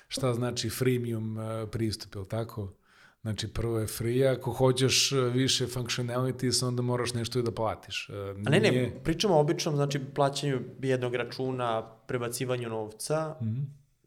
šta 0.07 0.34
znači 0.34 0.69
freemium 0.69 1.38
uh, 1.38 1.69
pristup, 1.71 2.15
je 2.15 2.21
li 2.21 2.28
tako? 2.28 2.74
Znači, 3.21 3.47
prvo 3.53 3.80
je 3.80 3.88
free, 3.88 4.28
ako 4.28 4.51
hoćeš 4.51 5.11
uh, 5.11 5.34
više 5.34 5.67
functionalities, 5.67 6.63
onda 6.63 6.82
moraš 6.82 7.13
nešto 7.13 7.39
i 7.39 7.43
da 7.43 7.51
platiš. 7.51 8.09
Uh, 8.09 8.15
A 8.47 8.49
ne, 8.49 8.59
ne, 8.59 8.91
pričamo 9.03 9.36
o 9.36 9.39
običnom, 9.39 9.76
znači 9.76 9.99
plaćanju 10.15 10.61
jednog 10.82 11.15
računa, 11.15 11.82
prebacivanju 12.07 12.69
novca, 12.69 13.36
Mhm. 13.41 13.61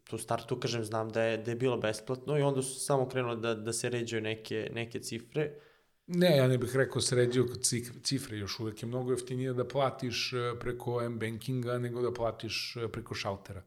to 0.09 0.15
u 0.15 0.19
startu, 0.19 0.59
kažem, 0.59 0.83
znam 0.83 1.09
da 1.09 1.21
je, 1.21 1.37
da 1.37 1.51
je 1.51 1.55
bilo 1.57 1.77
besplatno 1.77 2.37
i 2.37 2.41
onda 2.41 2.61
su 2.61 2.79
samo 2.79 3.09
krenule 3.09 3.35
da, 3.35 3.55
da 3.55 3.73
se 3.73 3.89
ređaju 3.89 4.21
neke, 4.21 4.69
neke 4.73 4.99
cifre. 4.99 5.51
Ne, 6.07 6.37
ja 6.37 6.47
ne 6.47 6.57
bih 6.57 6.75
rekao 6.75 7.01
sređio 7.01 7.45
kod 7.45 7.59
cif- 7.59 8.03
cifre, 8.03 8.37
još 8.37 8.59
uvek 8.59 8.83
je 8.83 8.87
mnogo 8.87 9.11
jeftinije 9.11 9.53
da 9.53 9.67
platiš 9.67 10.33
e, 10.33 10.59
preko 10.59 11.01
M-bankinga 11.01 11.77
nego 11.77 12.01
da 12.01 12.13
platiš 12.13 12.75
e, 12.75 12.87
preko 12.87 13.15
šaltera. 13.15 13.63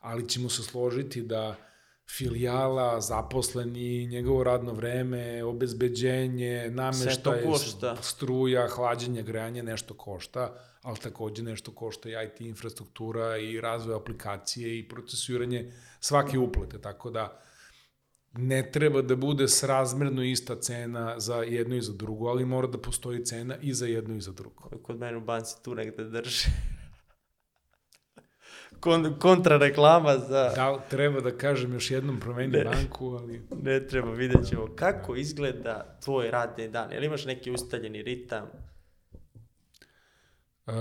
Ali 0.00 0.28
ćemo 0.28 0.48
se 0.48 0.62
složiti 0.62 1.22
da 1.22 1.56
filijala, 2.08 3.00
zaposleni, 3.00 4.06
njegovo 4.06 4.44
radno 4.44 4.72
vreme, 4.72 5.44
obezbeđenje, 5.44 6.70
nameštaj, 6.70 7.42
struja, 8.02 8.68
hlađenje, 8.68 9.22
grejanje, 9.22 9.62
nešto 9.62 9.94
košta, 9.94 10.54
ali 10.82 10.98
takođe 10.98 11.42
nešto 11.42 11.72
košta 11.72 12.08
i 12.08 12.26
IT 12.26 12.40
infrastruktura 12.40 13.38
i 13.38 13.60
razvoj 13.60 13.96
aplikacije 13.96 14.78
i 14.78 14.88
procesuiranje 14.88 15.72
svake 16.00 16.38
uplate, 16.38 16.80
tako 16.80 17.10
da 17.10 17.40
ne 18.36 18.70
treba 18.72 19.02
da 19.02 19.16
bude 19.16 19.48
srazmerno 19.48 20.22
ista 20.22 20.60
cena 20.60 21.20
za 21.20 21.36
jedno 21.36 21.76
i 21.76 21.80
za 21.82 21.92
drugo, 21.92 22.28
ali 22.28 22.44
mora 22.44 22.66
da 22.66 22.78
postoji 22.78 23.24
cena 23.24 23.56
i 23.62 23.74
za 23.74 23.86
jedno 23.86 24.16
i 24.16 24.20
za 24.20 24.32
drugo. 24.32 24.70
Kod 24.82 24.98
mene 24.98 25.16
u 25.16 25.20
banci 25.20 25.62
tu 25.62 25.74
negde 25.74 26.04
drže. 26.04 26.48
Kon, 28.80 29.18
kontra 29.18 29.56
reklama 29.56 30.18
za... 30.18 30.52
Da 30.56 30.78
treba 30.90 31.20
da 31.20 31.36
kažem 31.36 31.72
još 31.72 31.90
jednom 31.90 32.20
promeni 32.20 32.52
Ne. 32.52 32.64
banku, 32.64 33.06
ali... 33.06 33.42
Ne 33.62 33.86
treba, 33.86 34.10
vidjet 34.12 34.46
ćemo. 34.48 34.66
Kako 34.76 35.16
izgleda 35.16 35.98
tvoj 36.04 36.30
radni 36.30 36.68
dan? 36.68 36.92
Jel 36.92 37.04
imaš 37.04 37.24
neki 37.24 37.50
ustaljeni 37.50 38.02
ritam? 38.02 38.46
Uh, 40.66 40.74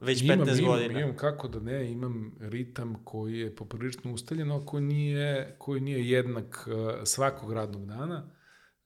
Već 0.00 0.22
imam, 0.22 0.38
15 0.38 0.58
imam, 0.58 0.72
godina. 0.72 1.00
Imam, 1.00 1.16
kako 1.16 1.48
da 1.48 1.60
ne, 1.60 1.92
imam 1.92 2.34
ritam 2.40 3.04
koji 3.04 3.38
je 3.38 3.56
poprilično 3.56 4.12
ustaljen, 4.12 4.52
a 4.52 4.66
koji 4.66 4.82
nije, 4.82 5.56
koji 5.58 5.80
nije 5.80 6.10
jednak 6.10 6.68
uh, 6.68 6.94
svakog 7.04 7.52
radnog 7.52 7.86
dana, 7.86 8.30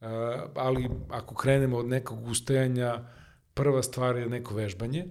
uh, 0.01 0.07
ali 0.55 0.91
ako 1.11 1.35
krenemo 1.35 1.77
od 1.77 1.87
nekog 1.87 2.27
ustajanja, 2.27 3.09
prva 3.55 3.83
stvar 3.83 4.17
je 4.17 4.29
neko 4.29 4.55
vežbanje, 4.55 5.07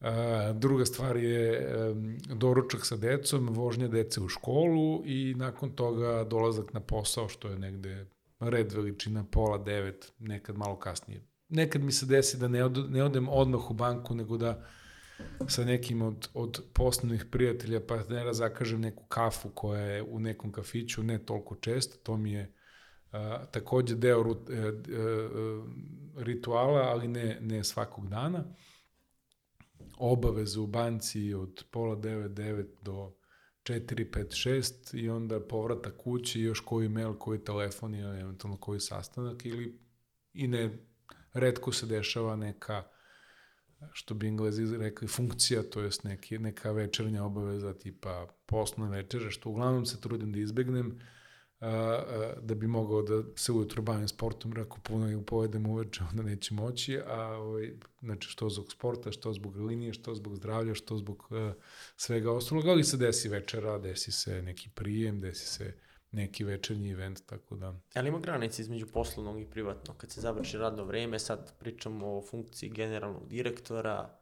uh, 0.00 0.06
druga 0.54 0.84
stvar 0.84 1.16
je 1.16 1.68
um, 1.90 2.18
doručak 2.26 2.86
sa 2.86 2.96
decom, 2.96 3.48
vožnja 3.48 3.88
dece 3.88 4.20
u 4.20 4.28
školu 4.28 5.02
i 5.06 5.34
nakon 5.36 5.70
toga 5.70 6.24
dolazak 6.24 6.72
na 6.72 6.80
posao, 6.80 7.28
što 7.28 7.48
je 7.48 7.58
negde 7.58 8.06
red 8.40 8.72
veličina 8.72 9.24
pola 9.24 9.58
devet, 9.58 10.12
nekad 10.18 10.58
malo 10.58 10.78
kasnije 10.78 11.27
nekad 11.48 11.82
mi 11.82 11.92
se 11.92 12.06
desi 12.06 12.38
da 12.38 12.48
ne, 12.48 12.64
od, 12.64 12.90
ne 12.90 13.02
odem 13.02 13.28
odmah 13.28 13.70
u 13.70 13.74
banku, 13.74 14.14
nego 14.14 14.36
da 14.36 14.66
sa 15.48 15.64
nekim 15.64 16.02
od, 16.02 16.28
od 16.34 16.62
poslovnih 16.72 17.24
prijatelja 17.30 17.80
partnera 17.80 18.32
zakažem 18.32 18.80
neku 18.80 19.04
kafu 19.04 19.48
koja 19.48 19.82
je 19.82 20.02
u 20.02 20.20
nekom 20.20 20.52
kafiću, 20.52 21.02
ne 21.02 21.18
toliko 21.18 21.54
često, 21.54 21.96
to 22.02 22.16
mi 22.16 22.32
je 22.32 22.52
a, 23.12 23.44
takođe 23.50 23.94
deo 23.94 24.22
rut, 24.22 24.50
e, 24.50 24.54
e, 24.54 24.72
rituala, 26.16 26.80
ali 26.80 27.08
ne, 27.08 27.38
ne 27.40 27.64
svakog 27.64 28.08
dana. 28.08 28.44
Obaveze 29.96 30.60
u 30.60 30.66
banci 30.66 31.34
od 31.34 31.64
pola 31.70 31.96
9, 31.96 32.28
9 32.28 32.66
do 32.82 33.12
4, 33.62 34.10
5, 34.10 34.48
6 34.48 34.96
i 34.98 35.08
onda 35.08 35.40
povratak 35.40 35.96
kući, 35.96 36.40
još 36.40 36.60
koji 36.60 36.88
mail, 36.88 37.14
koji 37.14 37.44
telefon 37.44 37.94
ili 37.94 38.20
eventualno 38.20 38.56
koji 38.56 38.80
sastanak 38.80 39.46
ili 39.46 39.78
i 40.32 40.48
ne 40.48 40.87
redko 41.32 41.72
se 41.72 41.86
dešava 41.86 42.36
neka 42.36 42.84
što 43.92 44.14
bi 44.14 44.28
englezi 44.28 44.76
rekli 44.76 45.08
funkcija, 45.08 45.62
to 45.62 45.80
jest 45.80 46.04
neki, 46.04 46.38
neka 46.38 46.72
večernja 46.72 47.24
obaveza 47.24 47.74
tipa 47.74 48.26
poslovne 48.46 48.96
večere, 48.96 49.30
što 49.30 49.50
uglavnom 49.50 49.86
se 49.86 50.00
trudim 50.00 50.32
da 50.32 50.38
izbegnem 50.38 51.00
a, 51.60 51.68
a, 51.68 52.34
da 52.40 52.54
bi 52.54 52.66
mogao 52.66 53.02
da 53.02 53.22
se 53.36 53.52
ujutro 53.52 53.82
bavim 53.82 54.08
sportom, 54.08 54.52
jer 54.52 54.60
ako 54.60 54.80
puno 54.80 55.10
i 55.10 55.24
povedem 55.26 55.66
uveče, 55.66 56.04
onda 56.10 56.22
neće 56.22 56.54
moći, 56.54 56.98
a 57.06 57.22
ovaj, 57.22 57.72
znači 58.00 58.28
što 58.28 58.48
zbog 58.48 58.72
sporta, 58.72 59.12
što 59.12 59.32
zbog 59.32 59.56
linije, 59.56 59.92
što 59.92 60.14
zbog 60.14 60.36
zdravlja, 60.36 60.74
što 60.74 60.96
zbog 60.96 61.28
a, 61.30 61.52
svega 61.96 62.32
ostalog, 62.32 62.66
ali 62.66 62.84
se 62.84 62.96
desi 62.96 63.28
večera, 63.28 63.78
desi 63.78 64.12
se 64.12 64.42
neki 64.42 64.70
prijem, 64.74 65.20
desi 65.20 65.46
se 65.46 65.74
neki 66.12 66.44
večernji 66.44 66.90
event, 66.90 67.20
tako 67.26 67.56
da... 67.56 67.80
Ali 67.94 68.08
ima 68.08 68.18
granice 68.18 68.62
između 68.62 68.86
poslovnog 68.86 69.40
i 69.40 69.50
privatnog. 69.50 69.96
Kad 69.96 70.10
se 70.10 70.20
završi 70.20 70.58
radno 70.58 70.84
vreme, 70.84 71.18
sad 71.18 71.58
pričamo 71.58 72.18
o 72.18 72.22
funkciji 72.22 72.70
generalnog 72.70 73.28
direktora. 73.28 74.18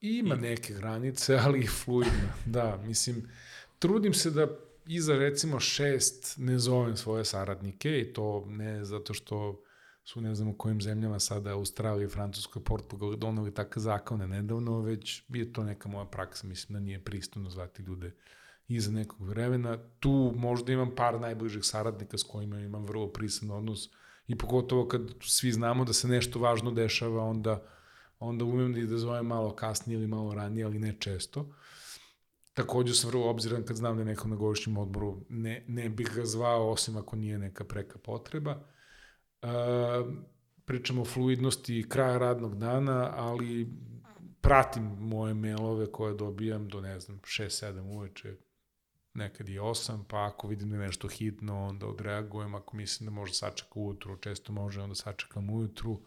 Ima 0.00 0.34
neke 0.34 0.74
granice, 0.74 1.38
ali 1.44 1.60
i 1.60 1.66
fluidno. 1.66 2.28
da, 2.46 2.76
mislim, 2.76 3.30
trudim 3.78 4.14
se 4.14 4.30
da 4.30 4.46
iza 4.86 5.16
recimo 5.16 5.60
šest 5.60 6.34
ne 6.38 6.58
zovem 6.58 6.96
svoje 6.96 7.24
saradnike 7.24 8.00
i 8.00 8.12
to 8.12 8.44
ne 8.48 8.84
zato 8.84 9.14
što 9.14 9.62
su 10.04 10.20
ne 10.20 10.34
znam 10.34 10.48
u 10.48 10.56
kojim 10.56 10.80
zemljama 10.80 11.20
sada 11.20 11.52
Australija, 11.52 12.08
Francuska, 12.08 12.60
Portugal 12.60 13.16
doneli 13.16 13.54
takve 13.54 13.82
zakone 13.82 14.28
nedavno, 14.28 14.80
već 14.80 15.22
je 15.28 15.52
to 15.52 15.64
neka 15.64 15.88
moja 15.88 16.04
praksa, 16.04 16.46
mislim 16.46 16.74
da 16.74 16.80
nije 16.80 17.04
pristojno 17.04 17.50
zvati 17.50 17.82
ljude 17.82 18.12
iza 18.68 18.90
nekog 18.90 19.28
vremena. 19.28 19.78
Tu 20.00 20.32
možda 20.36 20.72
imam 20.72 20.94
par 20.94 21.20
najbližih 21.20 21.64
saradnika 21.64 22.18
s 22.18 22.22
kojima 22.22 22.60
imam 22.60 22.84
vrlo 22.84 23.12
prisan 23.12 23.50
odnos 23.50 23.88
i 24.26 24.38
pogotovo 24.38 24.88
kad 24.88 25.02
svi 25.20 25.52
znamo 25.52 25.84
da 25.84 25.92
se 25.92 26.08
nešto 26.08 26.38
važno 26.38 26.70
dešava, 26.70 27.24
onda 27.24 27.78
onda 28.18 28.44
umem 28.44 28.72
da 28.72 28.78
ih 28.78 28.88
da 28.88 28.98
zovem 28.98 29.26
malo 29.26 29.56
kasnije 29.56 29.96
ili 29.96 30.06
malo 30.06 30.34
ranije, 30.34 30.64
ali 30.64 30.78
ne 30.78 30.96
često. 30.98 31.54
Takođe 32.54 32.94
sam 32.94 33.10
vrlo 33.10 33.30
obziran 33.30 33.62
kad 33.64 33.76
znam 33.76 33.96
da 33.96 34.02
je 34.02 34.06
neko 34.06 34.28
na 34.28 34.36
godišnjem 34.36 34.78
odboru, 34.78 35.24
ne, 35.28 35.64
ne 35.68 35.88
bih 35.88 36.10
ga 36.14 36.24
zvao 36.24 36.70
osim 36.70 36.96
ako 36.96 37.16
nije 37.16 37.38
neka 37.38 37.64
preka 37.64 37.98
potreba. 37.98 38.50
E, 39.42 39.46
pričamo 40.64 41.02
o 41.02 41.04
fluidnosti 41.04 41.86
kraja 41.88 42.18
radnog 42.18 42.58
dana, 42.58 43.12
ali 43.16 43.68
pratim 44.40 44.84
moje 44.84 45.34
mailove 45.34 45.92
koje 45.92 46.14
dobijam 46.14 46.68
do, 46.68 46.80
ne 46.80 47.00
znam, 47.00 47.18
6-7 47.18 47.80
uveče, 47.80 48.36
nekad 49.14 49.48
i 49.48 49.58
8, 49.58 50.04
pa 50.08 50.26
ako 50.26 50.48
vidim 50.48 50.70
da 50.70 50.76
je 50.76 50.82
nešto 50.82 51.08
hitno, 51.08 51.66
onda 51.66 51.86
odreagujem, 51.86 52.54
ako 52.54 52.76
mislim 52.76 53.06
da 53.06 53.10
može 53.10 53.34
sačeka 53.34 53.70
ujutru, 53.74 54.16
često 54.16 54.52
može, 54.52 54.80
onda 54.80 54.94
sačekam 54.94 55.50
ujutru, 55.50 56.00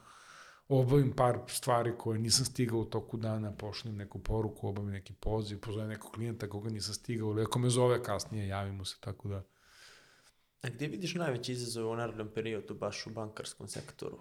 obavim 0.68 1.12
par 1.16 1.40
stvari 1.48 1.94
koje 1.98 2.20
nisam 2.20 2.46
stigao 2.46 2.80
u 2.80 2.86
toku 2.86 3.18
dana, 3.18 3.52
pošlim 3.52 3.96
neku 3.96 4.20
poruku, 4.20 4.68
obavim 4.68 4.92
neki 4.92 5.14
poziv, 5.14 5.60
pozovem 5.60 5.90
nekog 5.90 6.12
klijenta 6.12 6.50
koga 6.50 6.70
nisam 6.70 6.94
stigao, 6.94 7.32
ili 7.32 7.42
ako 7.42 7.60
me 7.60 7.70
zove 7.70 8.04
kasnije, 8.04 8.48
javim 8.48 8.76
mu 8.76 8.86
se, 8.86 8.98
tako 9.00 9.28
da... 9.28 9.44
A 10.62 10.70
gde 10.70 10.88
vidiš 10.88 11.16
najveći 11.16 11.52
izazov 11.52 11.92
u 11.92 11.96
narednom 11.96 12.30
periodu, 12.34 12.74
baš 12.74 13.08
u 13.08 13.10
bankarskom 13.10 13.68
sektoru? 13.68 14.20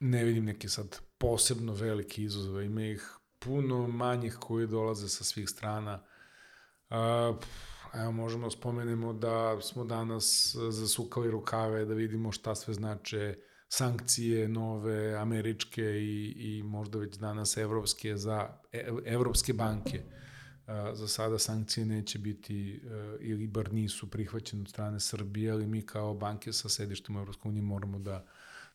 Ne 0.00 0.24
vidim 0.24 0.44
neke 0.44 0.68
sad 0.68 1.00
posebno 1.18 1.72
velike 1.72 2.22
izazove, 2.22 2.66
ima 2.66 2.82
ih 2.82 3.18
puno 3.38 3.88
manjih 3.88 4.36
koji 4.40 4.66
dolaze 4.66 5.08
sa 5.08 5.24
svih 5.24 5.48
strana. 5.48 6.02
Evo, 7.94 8.12
možemo 8.12 8.46
da 8.46 8.50
spomenemo 8.50 9.12
da 9.12 9.60
smo 9.60 9.84
danas 9.84 10.56
zasukali 10.70 11.30
rukave, 11.30 11.84
da 11.84 11.94
vidimo 11.94 12.32
šta 12.32 12.54
sve 12.54 12.74
znače 12.74 13.36
sankcije 13.68 14.48
nove, 14.48 15.14
američke 15.14 15.82
i, 15.82 16.34
i 16.36 16.62
možda 16.62 16.98
već 16.98 17.16
danas 17.16 17.56
evropske 17.56 18.16
za 18.16 18.48
e, 18.72 18.88
evropske 19.04 19.52
banke. 19.52 20.02
Za 20.92 21.08
sada 21.08 21.38
sankcije 21.38 21.86
neće 21.86 22.18
biti 22.18 22.76
e, 22.76 23.16
ili 23.20 23.46
bar 23.46 23.72
nisu 23.72 24.10
prihvaćene 24.10 24.62
od 24.62 24.68
strane 24.68 25.00
Srbije, 25.00 25.50
ali 25.52 25.66
mi 25.66 25.82
kao 25.82 26.14
banke 26.14 26.52
sa 26.52 26.68
sedištem 26.68 27.16
u 27.16 27.26
uniji 27.44 27.62
moramo 27.62 27.98
da 27.98 28.26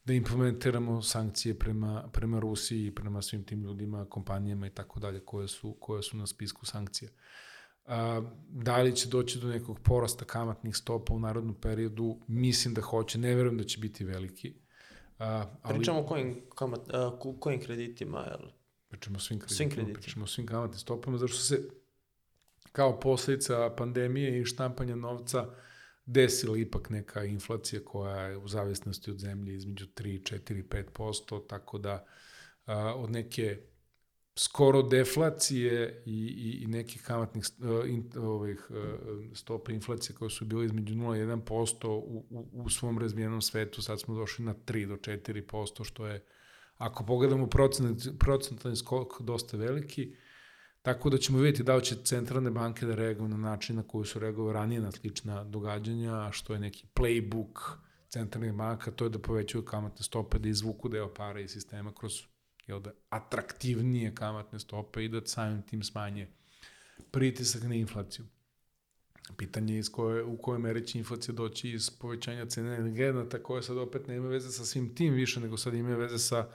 da 0.05 0.13
implementiramo 0.13 1.01
sankcije 1.01 1.59
prema, 1.59 2.09
prema 2.13 2.39
Rusiji 2.39 2.87
i 2.87 2.95
prema 2.95 3.21
svim 3.21 3.43
tim 3.43 3.61
ljudima, 3.61 4.05
kompanijama 4.05 4.67
i 4.67 4.69
tako 4.69 4.99
dalje 4.99 5.19
koje 5.19 5.47
su, 5.47 5.77
koje 5.79 6.03
su 6.03 6.17
na 6.17 6.27
spisku 6.27 6.65
sankcija. 6.65 7.11
A, 7.85 8.21
da 8.49 8.81
li 8.81 8.95
će 8.95 9.09
doći 9.09 9.39
do 9.39 9.47
nekog 9.47 9.79
porasta 9.79 10.25
kamatnih 10.25 10.75
stopa 10.75 11.13
u 11.13 11.19
narodnom 11.19 11.55
periodu? 11.55 12.19
Mislim 12.27 12.73
da 12.73 12.81
hoće, 12.81 13.17
ne 13.17 13.35
verujem 13.35 13.57
da 13.57 13.63
će 13.63 13.79
biti 13.79 14.05
veliki. 14.05 14.53
A, 15.19 15.45
ali, 15.61 15.77
Pričamo 15.77 15.99
o 15.99 16.05
kojim, 16.05 16.41
kamat, 16.55 16.93
a, 16.93 17.19
kojim 17.39 17.61
kreditima, 17.61 18.19
jel? 18.19 18.49
Pričamo 18.89 19.17
o 19.17 19.19
svim 19.19 19.39
kreditima. 19.39 19.57
Svim 19.57 19.69
kreditima. 19.69 19.99
Pričamo 19.99 20.23
o 20.23 20.27
svim 20.27 20.47
kamatnim 20.47 20.79
stopama, 20.79 21.17
zašto 21.17 21.37
se 21.37 21.69
kao 22.71 22.99
posledica 22.99 23.69
pandemije 23.77 24.41
i 24.41 24.45
štampanja 24.45 24.95
novca 24.95 25.49
desila 26.05 26.57
ipak 26.57 26.89
neka 26.89 27.23
inflacija 27.23 27.81
koja 27.85 28.21
je 28.21 28.37
u 28.37 28.47
zavisnosti 28.47 29.11
od 29.11 29.19
zemlje 29.19 29.55
između 29.55 29.85
3, 29.85 30.39
4, 30.39 30.63
5%, 30.97 31.47
tako 31.47 31.77
da 31.77 32.05
a, 32.65 32.93
od 32.95 33.11
neke 33.11 33.57
skoro 34.35 34.81
deflacije 34.81 36.03
i, 36.05 36.11
i, 36.11 36.63
i 36.63 36.67
nekih 36.67 37.01
kamatnih 37.01 37.43
in, 37.87 38.11
ovih, 38.17 38.67
stopa 39.33 39.71
inflacije 39.71 40.15
koje 40.15 40.29
su 40.29 40.45
bile 40.45 40.65
između 40.65 40.93
0 40.95 41.17
i 41.17 41.41
1% 41.41 41.87
u, 41.87 42.25
u, 42.29 42.47
u 42.53 42.69
svom 42.69 42.99
razvijenom 42.99 43.41
svetu, 43.41 43.81
sad 43.81 43.99
smo 43.99 44.15
došli 44.15 44.45
na 44.45 44.53
3 44.53 44.87
do 44.87 44.95
4%, 44.95 45.83
što 45.83 46.07
je, 46.07 46.25
ako 46.77 47.05
pogledamo 47.05 47.47
procentalni 48.19 48.75
skok, 48.77 49.21
dosta 49.21 49.57
veliki. 49.57 50.15
Tako 50.83 51.09
da 51.09 51.17
ćemo 51.17 51.39
vidjeti 51.39 51.63
da 51.63 51.75
li 51.75 51.83
će 51.83 51.95
centralne 52.03 52.51
banke 52.51 52.85
da 52.85 52.95
reaguju 52.95 53.27
na 53.29 53.37
način 53.37 53.75
na 53.75 53.83
koji 53.83 54.05
su 54.05 54.19
reagovali 54.19 54.53
ranije 54.53 54.81
na 54.81 54.91
slična 54.91 55.43
događanja, 55.43 56.29
što 56.31 56.53
je 56.53 56.59
neki 56.59 56.85
playbook 56.95 57.77
centralnih 58.09 58.53
banka, 58.53 58.91
to 58.91 59.05
je 59.05 59.09
da 59.09 59.19
povećaju 59.19 59.65
kamatne 59.65 60.03
stope, 60.03 60.39
da 60.39 60.49
izvuku 60.49 60.89
deo 60.89 61.13
para 61.13 61.39
iz 61.39 61.51
sistema 61.51 61.93
kroz 61.99 62.13
jel 62.67 62.79
da, 62.79 62.91
atraktivnije 63.09 64.15
kamatne 64.15 64.59
stope 64.59 65.05
i 65.05 65.09
da 65.09 65.21
samim 65.25 65.61
tim 65.61 65.83
smanje 65.83 66.27
pritisak 67.11 67.63
na 67.63 67.75
inflaciju. 67.75 68.25
Pitanje 69.37 69.73
je 69.73 69.79
iz 69.79 69.91
koje, 69.91 70.23
u 70.23 70.37
kojoj 70.37 70.59
meri 70.59 70.87
će 70.87 70.97
inflacija 70.97 71.35
doći 71.35 71.69
iz 71.69 71.89
povećanja 71.89 72.45
cene 72.45 72.75
energenata, 72.75 73.43
koje 73.43 73.63
sad 73.63 73.77
opet 73.77 74.07
nema 74.07 74.27
veze 74.27 74.51
sa 74.51 74.65
svim 74.65 74.95
tim 74.95 75.13
više, 75.13 75.39
nego 75.39 75.57
sad 75.57 75.73
ima 75.73 75.95
veze 75.95 76.19
sa, 76.19 76.47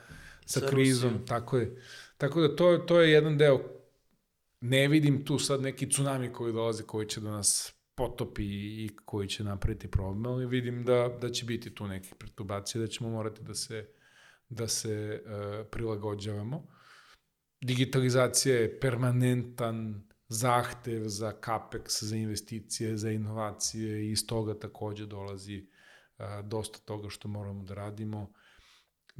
sa, 0.46 0.60
sa 0.60 0.66
krizom. 0.66 1.10
Rusijom. 1.10 1.26
Tako 1.26 1.58
je. 1.58 1.82
Tako 2.16 2.40
da 2.40 2.56
to, 2.56 2.78
to 2.78 3.00
je 3.00 3.12
jedan 3.12 3.38
deo. 3.38 3.78
Ne 4.60 4.88
vidim 4.88 5.24
tu 5.24 5.38
sad 5.38 5.62
neki 5.62 5.88
tsunami 5.88 6.32
koji 6.32 6.52
dolazi, 6.52 6.82
koji 6.82 7.06
će 7.08 7.20
da 7.20 7.30
nas 7.30 7.74
potopi 7.94 8.44
i 8.84 8.90
koji 9.04 9.28
će 9.28 9.44
napraviti 9.44 9.90
problem, 9.90 10.26
ali 10.26 10.46
vidim 10.46 10.84
da, 10.84 11.18
da 11.20 11.30
će 11.30 11.44
biti 11.44 11.74
tu 11.74 11.86
nekih 11.86 12.14
perturbacija, 12.18 12.80
da 12.80 12.86
ćemo 12.86 13.10
morati 13.10 13.42
da 13.42 13.54
se 13.54 13.86
da 14.48 14.68
se 14.68 15.22
uh, 15.24 15.66
prilagođavamo. 15.70 16.66
Digitalizacija 17.60 18.56
je 18.56 18.80
permanentan 18.80 20.08
zahtev 20.28 21.04
za 21.04 21.32
capex, 21.40 22.04
za 22.04 22.16
investicije, 22.16 22.96
za 22.96 23.10
inovacije 23.10 24.06
i 24.06 24.10
iz 24.10 24.26
toga 24.26 24.58
takođe 24.58 25.06
dolazi 25.06 25.66
uh, 26.18 26.24
dosta 26.44 26.78
toga 26.78 27.08
što 27.08 27.28
moramo 27.28 27.64
da 27.64 27.74
radimo. 27.74 28.32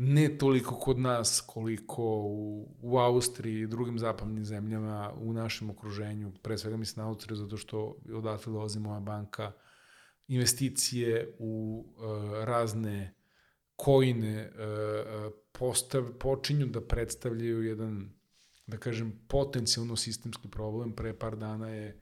Ne 0.01 0.39
toliko 0.39 0.75
kod 0.75 0.99
nas 0.99 1.43
koliko 1.47 2.05
u, 2.21 2.69
u 2.83 2.99
Austriji 2.99 3.61
i 3.61 3.67
drugim 3.67 3.99
zapadnim 3.99 4.45
zemljama 4.45 5.13
u 5.21 5.33
našem 5.33 5.71
okruženju, 5.71 6.33
pre 6.43 6.59
svega 6.59 6.77
mislim 6.77 7.03
na 7.03 7.09
Austriju 7.09 7.37
zato 7.37 7.57
što 7.57 7.97
odatle 8.15 8.53
dolazi 8.53 8.81
moja 8.81 9.01
banka, 9.01 9.53
investicije 10.29 11.37
u 11.39 11.85
uh, 11.87 12.05
razne 12.45 13.15
kojine 13.79 14.37
e, 14.39 14.51
postav, 15.53 16.13
počinju 16.19 16.67
da 16.67 16.81
predstavljaju 16.81 17.63
jedan, 17.63 18.11
da 18.67 18.77
kažem, 18.77 19.13
potencijalno 19.29 19.97
sistemski 19.97 20.49
problem. 20.49 20.93
Pre 20.93 21.13
par 21.19 21.37
dana 21.37 21.69
je 21.69 22.01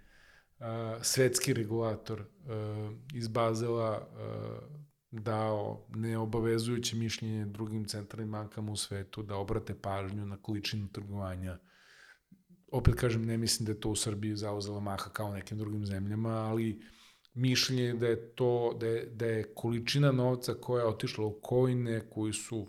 a, 0.58 0.98
svetski 1.02 1.52
regulator 1.52 2.22
a, 2.22 2.92
iz 3.14 3.28
Bazela 3.28 3.90
a, 3.90 4.60
dao 5.20 5.86
neobavezujuće 5.88 6.96
mišljenje 6.96 7.44
drugim 7.44 7.84
centralnim 7.84 8.32
bankama 8.32 8.72
u 8.72 8.76
svetu 8.76 9.22
da 9.22 9.36
obrate 9.36 9.74
pažnju 9.74 10.26
na 10.26 10.36
količinu 10.42 10.88
trgovanja. 10.92 11.58
Opet 12.72 12.94
kažem, 12.94 13.24
ne 13.24 13.38
mislim 13.38 13.66
da 13.66 13.72
je 13.72 13.80
to 13.80 13.90
u 13.90 13.96
Srbiji 13.96 14.36
zauzela 14.36 14.80
maha 14.80 15.10
kao 15.10 15.32
nekim 15.32 15.58
drugim 15.58 15.86
zemljama, 15.86 16.30
ali 16.30 16.82
mišljenje 17.34 17.94
da 17.94 18.06
je 18.06 18.34
to, 18.34 18.76
da 18.80 18.86
je, 18.86 19.06
da 19.06 19.26
je 19.26 19.54
količina 19.54 20.12
novca 20.12 20.54
koja 20.54 20.80
je 20.80 20.88
otišla 20.88 21.26
u 21.26 21.40
kojine 21.40 22.10
koji 22.10 22.32
su, 22.32 22.66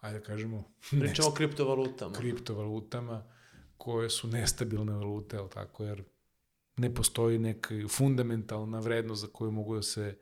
ajde 0.00 0.18
da 0.18 0.24
kažemo... 0.24 0.74
Pričamo 0.90 1.28
o 1.28 1.32
kriptovalutama. 1.32 2.12
Kriptovalutama 2.12 3.24
koje 3.76 4.10
su 4.10 4.28
nestabilne 4.28 4.92
valute, 4.92 5.36
ali 5.36 5.50
tako, 5.50 5.84
jer 5.84 6.04
ne 6.76 6.94
postoji 6.94 7.38
neka 7.38 7.74
fundamentalna 7.88 8.80
vrednost 8.80 9.20
za 9.20 9.28
koju 9.32 9.50
mogu 9.50 9.74
da 9.74 9.82
se 9.82 10.18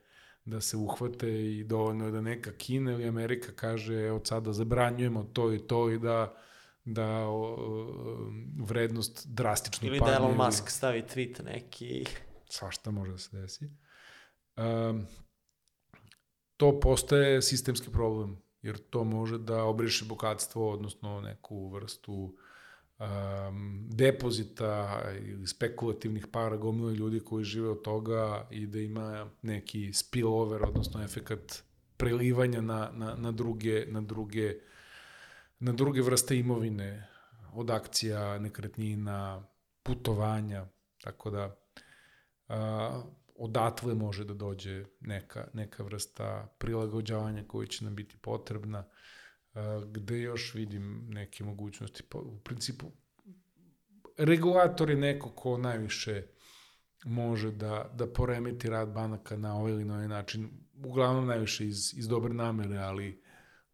da 0.48 0.60
se 0.60 0.76
uhvate 0.76 1.56
i 1.56 1.64
dovoljno 1.64 2.04
je 2.04 2.10
da 2.10 2.20
neka 2.20 2.52
Kina 2.52 2.92
ili 2.92 3.08
Amerika 3.08 3.52
kaže 3.52 4.10
od 4.10 4.26
sada 4.26 4.52
zabranjujemo 4.52 5.22
to 5.32 5.52
i 5.52 5.58
to 5.58 5.90
i 5.90 5.98
da 5.98 6.34
da 6.84 7.28
o, 7.28 7.56
vrednost 8.56 9.26
drastično 9.26 9.88
ili 9.88 9.98
padne. 9.98 10.14
Ili 10.14 10.20
da 10.20 10.26
Elon 10.26 10.46
Musk 10.46 10.70
stavi 10.70 11.02
tweet 11.02 11.44
neki 11.44 12.04
svašta 12.50 12.90
može 12.90 13.12
da 13.12 13.18
se 13.18 13.36
desi. 13.36 13.70
Um, 14.56 15.06
to 16.56 16.80
postaje 16.80 17.42
sistemski 17.42 17.90
problem, 17.90 18.42
jer 18.62 18.78
to 18.78 19.04
može 19.04 19.38
da 19.38 19.64
obriše 19.64 20.04
bogatstvo, 20.04 20.70
odnosno 20.70 21.20
neku 21.20 21.68
vrstu 21.68 22.36
um, 22.98 23.86
depozita 23.90 25.02
ili 25.26 25.46
spekulativnih 25.46 26.26
para 26.26 26.56
gomila 26.56 26.92
ljudi 26.92 27.20
koji 27.20 27.44
žive 27.44 27.68
od 27.68 27.82
toga 27.82 28.46
i 28.50 28.66
da 28.66 28.78
ima 28.78 29.30
neki 29.42 29.92
spillover, 29.92 30.62
odnosno 30.62 31.02
efekat 31.02 31.62
prelivanja 31.96 32.60
na, 32.60 32.90
na, 32.92 33.14
na, 33.14 33.32
druge, 33.32 33.86
na, 33.88 34.00
druge, 34.00 34.54
na 35.58 35.72
druge 35.72 36.02
vrste 36.02 36.38
imovine, 36.38 37.08
od 37.52 37.70
akcija, 37.70 38.38
nekretnina, 38.38 39.46
putovanja, 39.82 40.66
tako 41.02 41.30
da 41.30 41.56
a, 42.48 43.02
odatle 43.36 43.94
može 43.94 44.24
da 44.24 44.34
dođe 44.34 44.84
neka, 45.00 45.48
neka 45.52 45.82
vrsta 45.82 46.54
prilagođavanja 46.58 47.44
koja 47.48 47.66
će 47.66 47.84
nam 47.84 47.94
biti 47.94 48.16
potrebna, 48.16 48.78
a, 48.78 48.84
gde 49.92 50.20
još 50.20 50.54
vidim 50.54 51.06
neke 51.08 51.44
mogućnosti. 51.44 52.02
Pa, 52.08 52.18
u 52.18 52.38
principu, 52.38 52.86
regulator 54.18 54.90
je 54.90 54.96
neko 54.96 55.30
ko 55.30 55.58
najviše 55.58 56.22
može 57.04 57.50
da, 57.50 57.90
da 57.94 58.12
poremeti 58.12 58.70
rad 58.70 58.92
banaka 58.92 59.36
na 59.36 59.56
ovaj 59.56 59.72
ili 59.72 59.84
na 59.84 59.94
ovaj 59.94 60.08
način, 60.08 60.50
uglavnom 60.84 61.26
najviše 61.26 61.66
iz, 61.66 61.94
iz 61.96 62.08
dobre 62.08 62.34
namere, 62.34 62.78
ali 62.78 63.22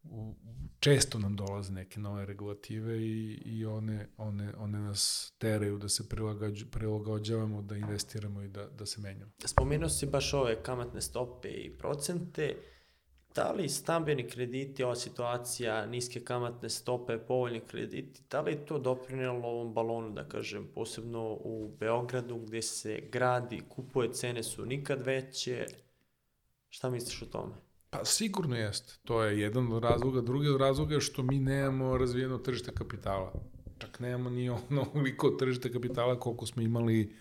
u, 0.03 0.35
često 0.80 1.18
nam 1.18 1.37
dolaze 1.37 1.72
neke 1.72 2.01
nove 2.01 2.26
regulative 2.26 2.99
i, 2.99 3.43
i 3.45 3.66
one, 3.66 4.09
one, 4.16 4.53
one 4.57 4.78
nas 4.78 5.32
teraju 5.39 5.78
da 5.78 5.89
se 5.89 6.09
prilagođavamo, 6.70 7.62
da 7.62 7.76
investiramo 7.76 8.43
i 8.43 8.49
da, 8.49 8.66
da 8.66 8.87
se 8.87 9.01
menjamo. 9.01 9.32
Spomenuo 9.45 9.89
si 9.89 10.07
baš 10.07 10.35
ove 10.35 10.62
kamatne 10.62 11.01
stope 11.01 11.49
i 11.49 11.78
procente. 11.78 12.57
Da 13.35 13.53
li 13.53 13.68
stambeni 13.68 14.28
krediti, 14.28 14.85
ova 14.85 14.97
situacija, 14.97 15.87
niske 15.87 16.20
kamatne 16.20 16.70
stope, 16.70 17.18
povoljni 17.18 17.61
krediti, 17.61 18.22
da 18.30 18.41
li 18.41 18.53
je 18.53 18.66
to 18.66 18.78
doprinelo 18.78 19.49
ovom 19.49 19.74
balonu, 19.74 20.11
da 20.11 20.28
kažem, 20.28 20.68
posebno 20.74 21.22
u 21.30 21.76
Beogradu 21.80 22.39
gde 22.39 22.62
se 22.62 23.01
gradi, 23.12 23.62
kupuje, 23.68 24.12
cene 24.12 24.43
su 24.43 24.66
nikad 24.66 25.03
veće? 25.03 25.66
Šta 26.68 26.91
misliš 26.91 27.22
o 27.22 27.26
tome? 27.26 27.55
Pa 27.91 28.05
sigurno 28.05 28.57
jeste. 28.57 28.95
To 29.05 29.22
je 29.22 29.41
jedan 29.41 29.72
od 29.72 29.82
razloga. 29.82 30.20
Drugi 30.20 30.49
od 30.49 30.61
razloga 30.61 30.95
je 30.95 31.01
što 31.01 31.22
mi 31.22 31.39
nemamo 31.39 31.99
razvijeno 31.99 32.39
tržište 32.39 32.72
kapitala. 32.74 33.32
Čak 33.78 34.01
nemamo 34.01 34.30
ni 34.30 34.51
ono 34.51 34.87
veliko 34.95 35.30
tržište 35.30 35.72
kapitala 35.72 36.20
koliko 36.20 36.47
smo 36.47 36.62
imali 36.62 37.16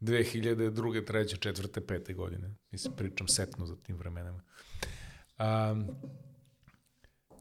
2002. 0.00 0.70
3. 1.04 1.50
4. 1.50 1.80
5. 1.80 2.14
godine. 2.14 2.54
Mislim, 2.70 2.96
pričam 2.96 3.28
setno 3.28 3.66
za 3.66 3.76
tim 3.76 3.96
vremenima. 3.96 4.42
Um, 5.38 5.86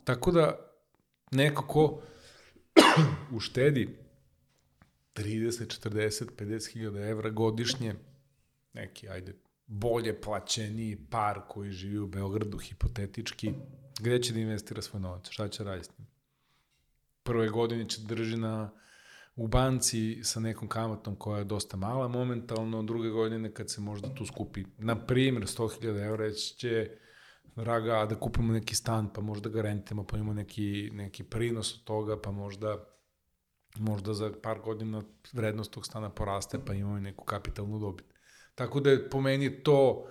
tako 0.03 0.31
da, 0.31 0.55
neko 1.31 1.67
ko 1.67 2.01
uštedi 3.31 3.97
30, 5.15 5.89
40, 5.89 6.25
50 6.37 6.73
hiljada 6.73 6.99
evra 6.99 7.29
godišnje, 7.29 7.95
neki, 8.73 9.09
ajde, 9.09 9.35
bolje 9.67 10.21
plaćeni 10.21 10.97
par 11.09 11.41
koji 11.47 11.71
živi 11.71 11.99
u 11.99 12.07
Beogradu, 12.07 12.57
hipotetički, 12.57 13.53
Gde 13.99 14.21
će 14.21 14.33
da 14.33 14.39
investira 14.39 14.81
svoj 14.81 15.01
novac? 15.01 15.29
Šta 15.29 15.47
će 15.47 15.63
raditi? 15.63 15.89
Prve 17.23 17.49
godine 17.49 17.89
će 17.89 18.01
da 18.01 18.07
drži 18.07 18.37
na, 18.37 18.71
u 19.35 19.47
banci 19.47 20.19
sa 20.23 20.39
nekom 20.39 20.67
kamatom 20.67 21.15
koja 21.15 21.37
je 21.37 21.43
dosta 21.43 21.77
mala 21.77 22.07
momentalno, 22.07 22.83
druge 22.83 23.09
godine 23.09 23.53
kad 23.53 23.69
se 23.69 23.81
možda 23.81 24.15
tu 24.15 24.25
skupi, 24.25 24.65
na 24.77 25.05
primjer, 25.05 25.43
100.000 25.43 26.05
eura 26.05 26.31
će 26.31 26.97
raga 27.55 28.05
da 28.05 28.19
kupimo 28.19 28.53
neki 28.53 28.75
stan, 28.75 29.09
pa 29.13 29.21
možda 29.21 29.49
ga 29.49 29.61
rentimo, 29.61 30.03
pa 30.03 30.17
imamo 30.17 30.33
neki, 30.33 30.89
neki 30.93 31.23
prinos 31.23 31.75
od 31.75 31.83
toga, 31.83 32.21
pa 32.21 32.31
možda 32.31 32.95
možda 33.77 34.13
za 34.13 34.31
par 34.43 34.59
godina 34.59 35.03
vrednost 35.33 35.71
tog 35.71 35.85
stana 35.85 36.09
poraste, 36.09 36.59
pa 36.65 36.73
imamo 36.73 36.97
i 36.97 37.01
neku 37.01 37.25
kapitalnu 37.25 37.79
dobit. 37.79 38.05
Tako 38.55 38.79
da 38.79 38.89
je 38.89 39.09
po 39.09 39.21
meni 39.21 39.63
to 39.63 40.07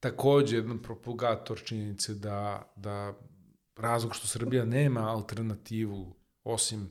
takođe 0.00 0.56
jedan 0.56 0.82
propulgator 0.82 1.62
činjenice 1.64 2.14
da, 2.14 2.72
da 2.76 3.14
razlog 3.76 4.14
što 4.14 4.26
Srbija 4.26 4.64
nema 4.64 5.00
alternativu 5.00 6.16
osim 6.44 6.82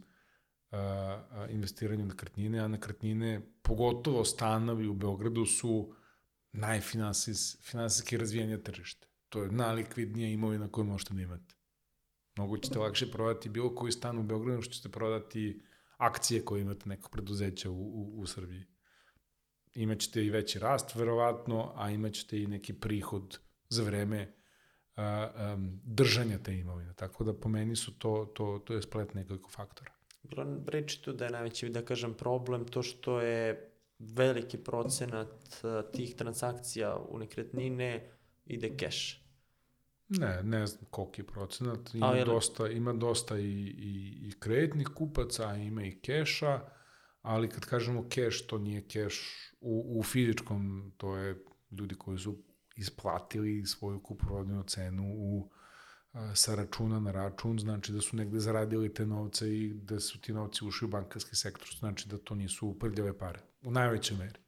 uh, 0.72 0.78
investiranja 1.50 2.06
na 2.06 2.16
kretnine, 2.16 2.60
a 2.60 2.68
na 2.68 2.80
kretnine, 2.80 3.42
pogotovo 3.62 4.26
stanovi 4.26 4.88
u 4.88 4.94
Beogradu 4.94 5.46
su 5.46 5.94
najfinansijski 6.52 8.18
razvijenije 8.18 8.64
tržište. 8.64 9.08
To 9.34 9.44
je 9.44 9.52
najlikvidnija 9.52 10.30
imovina 10.30 10.68
koju 10.72 10.86
možete 10.86 11.14
da 11.14 11.22
imate. 11.22 11.56
Mnogo 12.36 12.58
ćete 12.58 12.80
lakše 12.80 13.12
prodati 13.12 13.50
bilo 13.50 13.76
koji 13.76 13.92
stan 13.92 14.20
u 14.20 14.24
Beogradu 14.24 14.62
što 14.62 14.74
ćete 14.74 14.90
prodati 14.90 15.64
akcije 15.98 16.46
koje 16.46 16.62
imate 16.62 16.90
nekog 16.90 17.12
preduzeća 17.12 17.70
u, 17.70 17.74
u, 17.74 18.22
u 18.22 18.26
Srbiji. 18.26 18.66
Imaćete 19.76 20.26
i 20.26 20.30
veći 20.30 20.60
rast, 20.60 20.96
verovatno, 20.96 21.74
a 21.76 21.90
imaćete 21.90 22.42
i 22.42 22.48
neki 22.48 22.74
prihod 22.74 23.40
za 23.70 23.84
vreme 23.84 24.34
a, 24.96 25.54
um, 25.56 25.82
držanja 25.84 26.38
te 26.44 26.56
imovine. 26.56 26.94
Tako 26.94 27.24
da 27.24 27.34
po 27.34 27.50
meni 27.50 27.76
su 27.76 27.98
to, 27.98 28.32
to, 28.36 28.62
to 28.66 28.74
je 28.74 28.82
splet 28.82 29.14
nekoliko 29.14 29.50
faktora. 29.50 29.92
Reči 30.68 31.02
tu 31.02 31.14
da 31.14 31.26
je 31.26 31.32
najveći, 31.32 31.70
da 31.70 31.86
kažem, 31.86 32.14
problem 32.14 32.68
to 32.68 32.84
što 32.84 33.22
je 33.22 33.72
veliki 34.00 34.58
procenat 34.58 35.64
tih 35.94 36.16
transakcija 36.16 36.98
u 37.10 37.18
nekretnine 37.18 38.12
ide 38.46 38.78
keš. 38.78 39.23
Ne, 40.10 40.44
ne 40.44 40.68
znam 40.68 40.86
koliki 40.90 41.22
je 41.22 41.28
procenat. 41.28 41.94
Ima, 41.94 42.08
A, 42.08 42.26
dosta, 42.26 42.68
ima 42.68 42.94
dosta 42.94 43.38
i, 43.38 43.52
i, 43.78 44.20
i 44.28 44.32
kreditnih 44.40 44.88
kupaca, 44.96 45.48
a 45.48 45.56
ima 45.56 45.84
i 45.84 46.00
keša, 46.00 46.60
ali 47.22 47.50
kad 47.50 47.66
kažemo 47.66 48.08
keš, 48.10 48.48
to 48.48 48.58
nije 48.58 48.88
keš 48.88 49.38
u, 49.62 50.00
u 50.00 50.04
fizičkom, 50.04 50.94
to 50.98 51.18
je 51.18 51.44
ljudi 51.72 51.96
koji 51.96 52.18
su 52.18 52.44
isplatili 52.76 53.66
svoju 53.66 54.00
kuprodinu 54.00 54.64
cenu 54.64 55.14
u 55.16 55.50
sa 56.36 56.56
računa 56.56 57.00
na 57.00 57.12
račun, 57.12 57.60
znači 57.60 57.92
da 57.92 58.02
su 58.02 58.16
negde 58.16 58.40
zaradili 58.40 58.94
te 58.94 59.06
novce 59.06 59.58
i 59.58 59.74
da 59.74 60.00
su 60.00 60.22
ti 60.22 60.34
novci 60.34 60.66
ušli 60.66 60.86
u 60.86 60.90
bankarski 60.90 61.36
sektor, 61.36 61.68
znači 61.80 62.10
da 62.10 62.18
to 62.18 62.36
nisu 62.36 62.80
prljave 62.80 63.18
pare, 63.18 63.40
u 63.64 63.72
najvećoj 63.72 64.18
meri. 64.18 64.40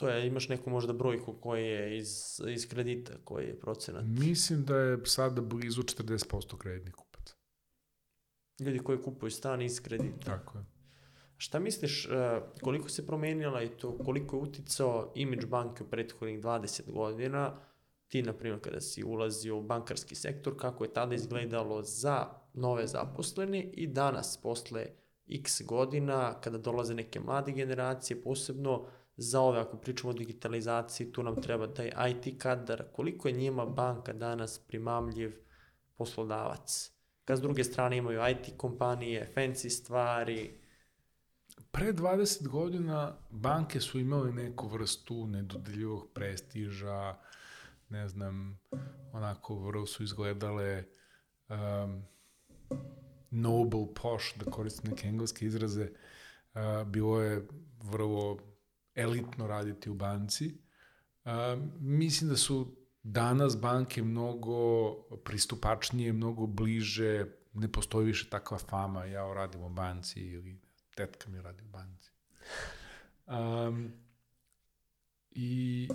To 0.00 0.08
je, 0.08 0.26
imaš 0.26 0.48
neku 0.48 0.70
možda 0.70 0.92
brojku 0.92 1.32
koji 1.32 1.66
je 1.66 1.98
iz, 1.98 2.40
iz 2.48 2.68
kredita, 2.68 3.12
koji 3.24 3.46
je 3.46 3.60
procenat? 3.60 4.04
Mislim 4.06 4.64
da 4.64 4.76
je 4.76 5.06
sada 5.06 5.40
blizu 5.40 5.82
40% 5.82 6.58
kreditnih 6.58 6.94
kupaca. 6.94 7.34
Ljudi 8.60 8.78
koji 8.78 9.02
kupuju 9.02 9.30
stan 9.30 9.62
iz 9.62 9.82
kredita. 9.82 10.24
Tako 10.24 10.58
je. 10.58 10.64
Šta 11.36 11.58
misliš, 11.58 12.06
e, 12.06 12.40
koliko 12.60 12.88
se 12.88 13.06
promenila 13.06 13.62
i 13.62 13.68
to 13.68 13.98
koliko 13.98 14.36
je 14.36 14.42
uticao 14.42 15.12
imidž 15.14 15.44
banke 15.44 15.84
u 15.84 15.86
prethodnih 15.86 16.40
20 16.40 16.92
godina, 16.92 17.56
ti, 18.08 18.22
na 18.22 18.32
primjer, 18.32 18.60
kada 18.60 18.80
si 18.80 19.04
ulazio 19.04 19.58
u 19.58 19.62
bankarski 19.62 20.14
sektor, 20.14 20.56
kako 20.56 20.84
je 20.84 20.92
tada 20.92 21.14
izgledalo 21.14 21.82
za 21.82 22.26
nove 22.54 22.86
zaposlene 22.86 23.62
i 23.62 23.86
danas, 23.86 24.36
posle 24.42 24.86
x 25.28 25.62
godina, 25.62 26.40
kada 26.40 26.58
dolaze 26.58 26.94
neke 26.94 27.20
mlade 27.20 27.52
generacije, 27.52 28.22
posebno 28.22 28.86
za 29.22 29.40
ove, 29.40 29.60
ako 29.60 29.76
pričamo 29.76 30.10
o 30.10 30.12
digitalizaciji, 30.12 31.12
tu 31.12 31.22
nam 31.22 31.42
treba 31.42 31.74
taj 31.74 31.90
IT 32.10 32.38
kadar, 32.38 32.84
koliko 32.92 33.28
je 33.28 33.34
njima 33.34 33.66
banka 33.66 34.12
danas 34.12 34.58
primamljiv 34.58 35.32
poslodavac. 35.96 36.92
Kad 37.24 37.38
s 37.38 37.40
druge 37.40 37.64
strane 37.64 37.96
imaju 37.96 38.20
IT 38.30 38.56
kompanije, 38.56 39.32
fancy 39.36 39.68
stvari. 39.68 40.60
Pre 41.70 41.92
20 41.92 42.48
godina 42.48 43.16
banke 43.30 43.80
su 43.80 43.98
imale 43.98 44.32
neku 44.32 44.68
vrstu 44.68 45.26
nedodeljivog 45.26 46.08
prestiža, 46.14 47.16
ne 47.88 48.08
znam, 48.08 48.60
onako 49.12 49.58
vrlo 49.58 49.86
su 49.86 50.02
izgledale 50.02 50.84
um, 51.48 52.02
noble, 53.30 53.86
posh, 54.02 54.38
da 54.38 54.50
koristim 54.50 54.90
neke 54.90 55.08
engleske 55.08 55.46
izraze, 55.46 55.90
uh, 56.54 56.86
bilo 56.86 57.20
je 57.20 57.46
vrlo 57.82 58.49
elitno 58.94 59.46
raditi 59.46 59.90
u 59.90 59.94
banci. 59.94 60.58
Uh, 61.24 61.30
mislim 61.80 62.30
da 62.30 62.36
su 62.36 62.76
danas 63.02 63.60
banke 63.60 64.02
mnogo 64.02 64.92
pristupačnije, 65.24 66.12
mnogo 66.12 66.46
bliže, 66.46 67.26
ne 67.52 67.72
postoji 67.72 68.06
više 68.06 68.30
takva 68.30 68.58
fama, 68.58 69.04
ja 69.04 69.34
radim 69.34 69.62
u 69.62 69.68
banci 69.68 70.20
ili 70.20 70.60
tetka 70.94 71.30
mi 71.30 71.42
radi 71.42 71.64
u 71.64 71.68
banci. 71.68 72.10
Um, 73.26 73.92
I 75.30 75.88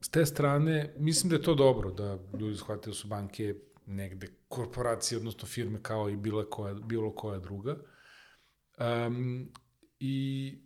s 0.00 0.08
te 0.08 0.26
strane, 0.26 0.94
mislim 0.98 1.30
da 1.30 1.36
je 1.36 1.42
to 1.42 1.54
dobro, 1.54 1.90
da 1.90 2.18
ljudi 2.38 2.56
shvatili 2.56 2.92
da 2.92 2.96
su 2.96 3.08
banke 3.08 3.54
negde 3.86 4.28
korporacije, 4.48 5.18
odnosno 5.18 5.48
firme 5.48 5.82
kao 5.82 6.10
i 6.10 6.16
bilo 6.16 6.50
koja, 6.50 6.74
bilo 6.74 7.14
koja 7.14 7.38
druga. 7.38 7.76
Um, 8.78 9.52
I 10.00 10.58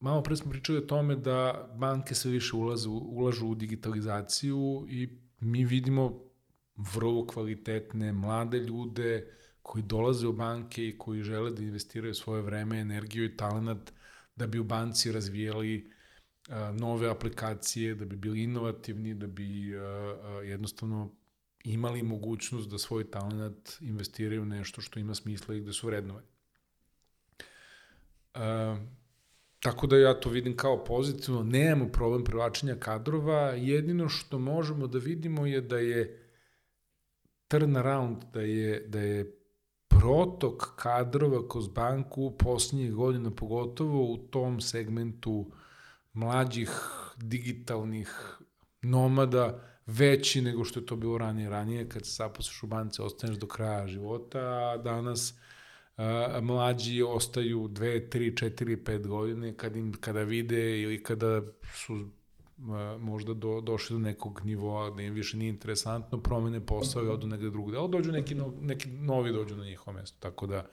malo 0.00 0.22
pre 0.22 0.36
smo 0.36 0.50
pričali 0.50 0.78
o 0.78 0.86
tome 0.86 1.16
da 1.16 1.68
banke 1.76 2.14
sve 2.14 2.30
više 2.30 2.56
ulazu, 2.56 2.90
ulažu 2.90 3.46
u 3.46 3.54
digitalizaciju 3.54 4.86
i 4.90 5.08
mi 5.40 5.64
vidimo 5.64 6.20
vrlo 6.76 7.26
kvalitetne 7.26 8.12
mlade 8.12 8.58
ljude 8.58 9.34
koji 9.62 9.82
dolaze 9.82 10.26
u 10.26 10.32
banke 10.32 10.88
i 10.88 10.98
koji 10.98 11.22
žele 11.22 11.50
da 11.50 11.62
investiraju 11.62 12.14
svoje 12.14 12.42
vreme, 12.42 12.80
energiju 12.80 13.24
i 13.24 13.36
talent 13.36 13.92
da 14.36 14.46
bi 14.46 14.58
u 14.58 14.64
banci 14.64 15.12
razvijali 15.12 15.90
nove 16.72 17.10
aplikacije, 17.10 17.94
da 17.94 18.04
bi 18.04 18.16
bili 18.16 18.42
inovativni, 18.42 19.14
da 19.14 19.26
bi 19.26 19.74
jednostavno 20.44 21.10
imali 21.64 22.02
mogućnost 22.02 22.70
da 22.70 22.78
svoj 22.78 23.10
talent 23.10 23.70
investiraju 23.80 24.42
u 24.42 24.44
nešto 24.44 24.80
što 24.80 25.00
ima 25.00 25.14
smisla 25.14 25.54
i 25.54 25.60
gde 25.60 25.72
su 25.72 25.86
vrednovani. 25.86 26.26
Tako 29.60 29.86
da 29.86 29.96
ja 29.96 30.20
to 30.20 30.30
vidim 30.30 30.56
kao 30.56 30.84
pozitivno, 30.84 31.42
nemamo 31.42 31.92
problem 31.92 32.24
privlačenja 32.24 32.74
kadrova, 32.74 33.40
jedino 33.40 34.08
što 34.08 34.38
možemo 34.38 34.86
da 34.86 34.98
vidimo 34.98 35.46
je 35.46 35.60
da 35.60 35.78
je 35.78 36.28
turnaround, 37.48 38.24
da 38.32 38.40
je, 38.40 38.80
da 38.88 39.00
je 39.00 39.38
protok 39.88 40.74
kadrova 40.76 41.48
kroz 41.48 41.68
banku 41.68 42.36
poslednjih 42.38 42.92
godina, 42.92 43.30
pogotovo 43.30 44.12
u 44.12 44.16
tom 44.16 44.60
segmentu 44.60 45.50
mlađih 46.12 46.70
digitalnih 47.16 48.38
nomada, 48.82 49.64
veći 49.86 50.42
nego 50.42 50.64
što 50.64 50.80
je 50.80 50.86
to 50.86 50.96
bilo 50.96 51.18
ranije. 51.18 51.50
Ranije, 51.50 51.88
kad 51.88 52.06
se 52.06 52.12
zaposliš 52.12 52.62
u 52.62 52.66
banci, 52.66 53.02
ostaneš 53.02 53.36
do 53.36 53.46
kraja 53.46 53.86
života, 53.86 54.38
a 54.38 54.76
danas 54.76 55.34
a, 55.98 56.40
mlađi 56.42 57.02
ostaju 57.02 57.68
2, 57.68 58.08
3, 58.08 58.50
4, 58.50 58.84
5 58.84 59.06
godine 59.06 59.56
kad 59.56 59.76
im, 59.76 59.92
kada 60.00 60.22
vide 60.22 60.80
ili 60.80 61.02
kada 61.02 61.42
su 61.74 62.08
a, 62.58 62.96
možda 63.00 63.34
do, 63.34 63.60
došli 63.60 63.94
do 63.94 63.98
nekog 63.98 64.40
nivoa 64.44 64.90
da 64.90 65.02
im 65.02 65.14
više 65.14 65.36
nije 65.36 65.48
interesantno, 65.48 66.22
promene 66.22 66.66
posao 66.66 67.04
i 67.04 67.08
odu 67.08 67.26
negde 67.26 67.50
drugde. 67.50 67.78
Ali 67.78 67.90
dođu 67.90 68.12
neki, 68.12 68.34
no, 68.34 68.54
neki 68.60 68.90
novi 68.90 69.32
dođu 69.32 69.56
na 69.56 69.64
njihovo 69.64 69.96
mesto. 69.96 70.16
Tako 70.20 70.46
da 70.46 70.66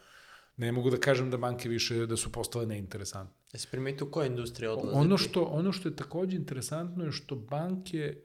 ne 0.57 0.71
mogu 0.71 0.89
da 0.89 0.97
kažem 0.97 1.31
da 1.31 1.37
banke 1.37 1.69
više 1.69 2.05
da 2.05 2.17
su 2.17 2.31
postale 2.31 2.65
neinteresantne. 2.65 3.35
Jesi 3.53 3.67
primetio 3.71 4.07
koja 4.07 4.27
industrija 4.27 4.71
odlazi? 4.71 4.97
Ono 4.97 5.17
što, 5.17 5.43
ono 5.43 5.71
što 5.71 5.89
je 5.89 5.95
takođe 5.95 6.37
interesantno 6.37 7.05
je 7.05 7.11
što 7.11 7.35
banke 7.35 8.17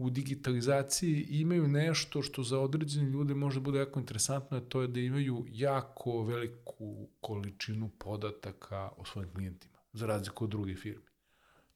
u 0.00 0.10
digitalizaciji 0.10 1.26
imaju 1.30 1.68
nešto 1.68 2.22
što 2.22 2.42
za 2.42 2.58
određene 2.58 3.10
ljude 3.10 3.34
može 3.34 3.60
bude 3.60 3.78
jako 3.78 4.00
interesantno, 4.00 4.56
a 4.56 4.60
to 4.60 4.82
je 4.82 4.88
da 4.88 5.00
imaju 5.00 5.44
jako 5.48 6.22
veliku 6.22 7.08
količinu 7.20 7.90
podataka 7.98 8.90
o 8.96 9.04
svojim 9.04 9.30
klijentima, 9.34 9.78
za 9.92 10.06
razliku 10.06 10.44
od 10.44 10.50
drugih 10.50 10.78
firmi. 10.78 11.04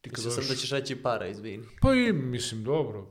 Ti 0.01 0.11
Mislim 0.11 0.33
sam 0.33 0.45
da 0.49 0.55
ćeš 0.55 0.70
reći 0.70 0.97
para, 0.97 1.27
izvini. 1.27 1.64
Pa 1.81 1.95
i, 1.95 2.12
mislim, 2.12 2.64
dobro. 2.64 3.07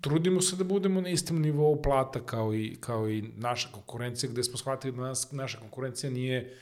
Trudimo 0.00 0.40
se 0.40 0.56
da 0.56 0.64
budemo 0.64 1.00
na 1.00 1.08
istom 1.08 1.40
nivou 1.40 1.82
plata 1.82 2.26
kao 2.26 2.54
i, 2.54 2.76
kao 2.80 3.10
i 3.10 3.22
naša 3.22 3.68
konkurencija, 3.72 4.30
gde 4.32 4.42
smo 4.42 4.56
shvatili 4.56 4.96
da 4.96 5.02
nas, 5.02 5.32
naša 5.32 5.58
konkurencija 5.58 6.10
nije 6.10 6.56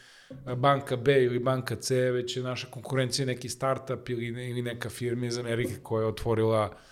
banka 0.57 0.97
B 0.97 1.24
ili 1.24 1.39
banka 1.39 1.76
C, 1.76 2.11
već 2.11 2.37
je 2.37 2.43
naša 2.43 2.66
konkurencija 2.66 3.26
neki 3.26 3.49
startup 3.49 4.09
ili, 4.09 4.26
ili 4.26 4.62
neka 4.62 4.91
firma 4.91 5.26
iz 5.26 5.39
Amerike 5.39 5.74
koja 5.83 6.03
je 6.03 6.09
otvorila 6.09 6.66
uh, 6.66 6.89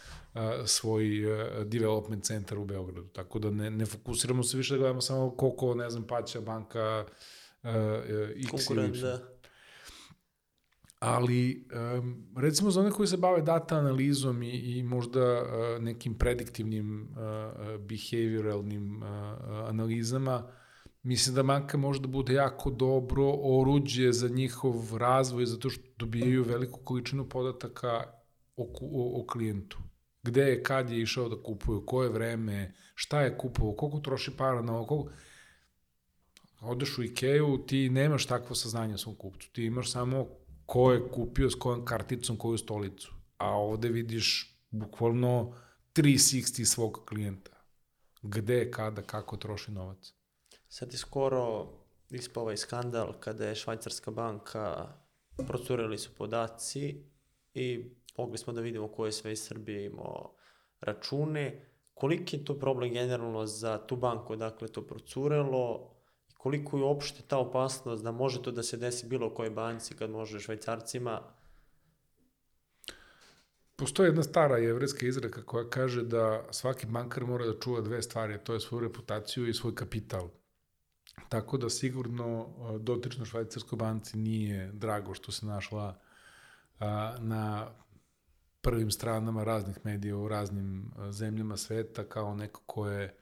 svoj 0.67 1.09
development 1.65 2.25
centar 2.25 2.59
u 2.59 2.65
Beogradu. 2.65 3.09
Tako 3.09 3.39
da 3.39 3.51
ne, 3.51 3.71
ne 3.71 3.87
fokusiramo 3.87 4.43
se 4.43 4.57
više 4.57 4.75
da 4.75 4.79
gledamo 4.79 5.01
samo 5.01 5.31
koliko, 5.31 5.75
ne 5.75 5.91
znam, 5.91 6.07
paća 6.07 6.41
banka 6.41 7.05
a, 7.63 8.03
X 8.37 8.51
Konkurent, 8.51 8.97
ili 8.97 8.99
Y. 8.99 9.03
da. 9.03 9.39
Ali, 11.01 11.67
um, 11.99 12.27
recimo 12.37 12.71
za 12.71 12.81
one 12.81 12.91
koji 12.91 13.07
se 13.07 13.17
bave 13.17 13.43
data 13.43 13.77
analizom 13.77 14.43
i, 14.43 14.51
i 14.51 14.83
možda 14.83 15.43
uh, 15.43 15.83
nekim 15.83 16.15
prediktivnim 16.15 17.03
uh, 17.03 17.19
uh, 17.19 17.81
behavioralnim 17.81 19.03
uh, 19.03 19.09
analizama, 19.69 20.51
mislim 21.03 21.35
da 21.35 21.43
banka 21.43 21.77
može 21.77 22.01
da 22.01 22.09
bude 22.09 22.35
jako 22.35 22.71
dobro 22.71 23.33
oruđe 23.43 24.13
za 24.13 24.29
njihov 24.29 24.97
razvoj, 24.97 25.47
zato 25.47 25.71
što 25.71 25.85
dobijaju 25.99 26.45
veliku 26.45 26.81
količinu 26.85 27.29
podataka 27.29 28.03
o, 28.57 28.63
o, 28.81 29.23
o 29.23 29.27
klijentu. 29.27 29.79
Gde 30.29 30.43
je, 30.43 30.63
kad 30.63 30.91
je 30.91 31.03
išao 31.03 31.29
da 31.29 31.43
kupuje, 31.43 31.81
koje 31.87 32.09
vreme, 32.09 32.75
šta 32.95 33.21
je 33.21 33.39
kupovao, 33.39 33.77
koliko 33.77 34.01
troši 34.01 34.37
para 34.37 34.63
na 34.63 34.77
ovo. 34.79 35.11
Odeš 36.61 36.99
u 36.99 37.03
Ikeu, 37.03 37.59
ti 37.59 37.89
nemaš 37.91 38.27
takvo 38.27 38.57
saznanje 38.57 38.95
o 38.95 38.99
svom 38.99 39.17
kupcu. 39.17 39.53
Ti 39.53 39.65
imaš 39.65 39.93
samo 39.93 40.27
ko 40.69 40.93
je 40.93 41.09
kupio 41.09 41.51
s 41.51 41.55
kojom 41.55 41.85
karticom 41.85 42.37
koju 42.37 42.59
stolicu. 42.59 43.13
A 43.39 43.51
ovde 43.51 43.89
vidiš 43.89 44.59
bukvalno 44.71 45.55
360 45.95 46.65
svog 46.65 47.03
klijenta. 47.09 47.53
Gde, 48.23 48.71
kada, 48.71 49.03
kako 49.03 49.37
troši 49.37 49.73
novac. 49.73 50.13
Sad 50.69 50.93
je 50.93 50.99
skoro 50.99 51.73
ispao 52.11 52.43
ovaj 52.43 52.57
skandal 52.57 53.13
kada 53.21 53.47
je 53.47 53.55
švajcarska 53.55 54.11
banka, 54.11 54.93
procurili 55.47 55.99
su 55.99 56.11
podaci 56.15 57.05
i 57.55 57.91
mogli 58.19 58.39
smo 58.39 58.53
da 58.53 58.61
vidimo 58.61 58.89
ko 58.89 59.07
je 59.07 59.13
sve 59.13 59.33
iz 59.33 59.43
Srbije 59.43 59.85
imao 59.87 60.35
račune. 60.81 61.65
Koliki 61.95 62.37
je 62.37 62.45
to 62.45 62.59
problem 62.59 62.93
generalno 62.93 63.47
za 63.47 63.79
tu 63.87 63.97
banku, 63.97 64.37
dakle 64.37 64.69
to 64.69 64.87
procurelo, 64.87 65.95
koliko 66.37 66.79
je 66.79 66.85
uopšte 66.85 67.23
ta 67.29 67.39
opasnost 67.39 68.05
da 68.05 68.13
može 68.13 68.43
to 68.43 68.51
da 68.51 68.63
se 68.63 68.77
desi 68.77 69.07
bilo 69.07 69.35
kojoj 69.35 69.51
banci 69.51 69.95
kad 69.95 70.11
može 70.11 70.41
švajcarcima, 70.41 71.21
Postoji 73.79 74.09
jedna 74.09 74.23
stara 74.23 74.57
jevreska 74.59 75.07
izreka 75.07 75.43
koja 75.43 75.69
kaže 75.71 76.03
da 76.03 76.47
svaki 76.51 76.87
bankar 76.87 77.25
mora 77.25 77.47
da 77.47 77.61
čuva 77.61 77.81
dve 77.81 78.03
stvari, 78.03 78.39
to 78.45 78.55
je 78.55 78.61
svoju 78.61 78.81
reputaciju 78.81 79.49
i 79.49 79.55
svoj 79.55 79.75
kapital. 79.75 80.29
Tako 81.29 81.59
da 81.59 81.71
sigurno 81.71 82.49
dotično 82.81 83.25
švajcarskoj 83.25 83.77
banci 83.77 84.17
nije 84.17 84.73
drago 84.73 85.15
što 85.15 85.33
se 85.33 85.47
našla 85.47 85.95
na 87.19 87.71
prvim 88.61 88.91
stranama 88.91 89.45
raznih 89.45 89.79
medija 89.85 90.17
u 90.17 90.29
raznim 90.29 90.93
a, 90.97 91.13
zemljama 91.13 91.57
sveta 91.57 92.05
kao 92.05 92.35
neko 92.35 92.63
ko 92.67 92.89
je 92.89 93.17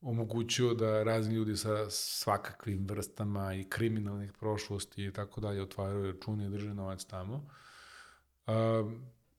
omogućio 0.00 0.74
da 0.74 1.02
razni 1.02 1.34
ljudi 1.34 1.56
sa 1.56 1.90
svakakvim 1.90 2.86
vrstama 2.86 3.54
i 3.54 3.64
kriminalnih 3.64 4.32
prošlosti 4.32 5.04
i 5.04 5.12
tako 5.12 5.40
dalje 5.40 5.62
otvaraju 5.62 6.12
račune 6.12 6.46
i 6.46 6.50
drže 6.50 6.74
novac 6.74 7.04
tamo. 7.04 7.48
A, 8.46 8.90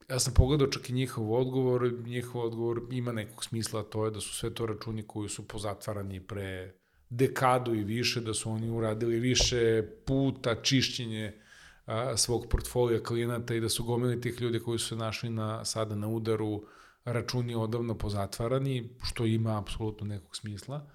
ja 0.09 0.19
sam 0.19 0.33
pogledao 0.33 0.67
čak 0.67 0.89
i 0.89 0.93
njihov 0.93 1.33
odgovor, 1.33 1.93
njihov 2.05 2.41
odgovor 2.41 2.81
ima 2.91 3.11
nekog 3.11 3.43
smisla, 3.43 3.83
to 3.83 4.05
je 4.05 4.11
da 4.11 4.21
su 4.21 4.33
sve 4.33 4.53
to 4.53 4.65
računi 4.65 5.03
koji 5.07 5.29
su 5.29 5.47
pozatvarani 5.47 6.19
pre 6.19 6.73
dekadu 7.09 7.75
i 7.75 7.83
više, 7.83 8.21
da 8.21 8.33
su 8.33 8.51
oni 8.51 8.69
uradili 8.69 9.19
više 9.19 9.83
puta 10.05 10.61
čišćenje 10.61 11.42
a, 11.85 12.17
svog 12.17 12.47
portfolija 12.49 13.03
klijenata 13.03 13.55
i 13.55 13.59
da 13.59 13.69
su 13.69 13.83
gomili 13.83 14.21
tih 14.21 14.41
ljudi 14.41 14.59
koji 14.59 14.79
su 14.79 14.87
se 14.87 14.95
našli 14.95 15.29
na, 15.29 15.65
sada 15.65 15.95
na 15.95 16.07
udaru 16.07 16.63
računi 17.05 17.55
odavno 17.55 17.97
pozatvarani, 17.97 18.89
što 19.03 19.25
ima 19.25 19.59
apsolutno 19.59 20.07
nekog 20.07 20.35
smisla. 20.35 20.87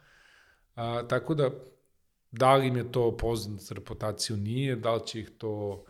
A, 0.75 1.03
tako 1.09 1.35
da, 1.35 1.51
da 2.33 2.55
li 2.55 2.67
im 2.67 2.77
je 2.77 2.93
to 2.93 3.17
poznat 3.17 3.61
za 3.61 3.75
reputaciju, 3.75 4.37
nije, 4.37 4.77
da 4.77 4.95
li 4.95 5.07
će 5.07 5.21
ih 5.21 5.31
to 5.39 5.85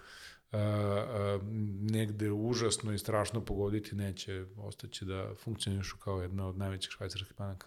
a, 0.52 0.58
a, 0.58 1.38
negde 1.80 2.30
užasno 2.30 2.92
i 2.92 2.98
strašno 2.98 3.44
pogoditi, 3.44 3.96
neće, 3.96 4.44
ostaće 4.56 5.04
da 5.04 5.34
funkcionišu 5.34 5.96
kao 5.98 6.22
jedna 6.22 6.48
od 6.48 6.58
najvećih 6.58 6.90
švajcarskih 6.90 7.36
banaka. 7.38 7.66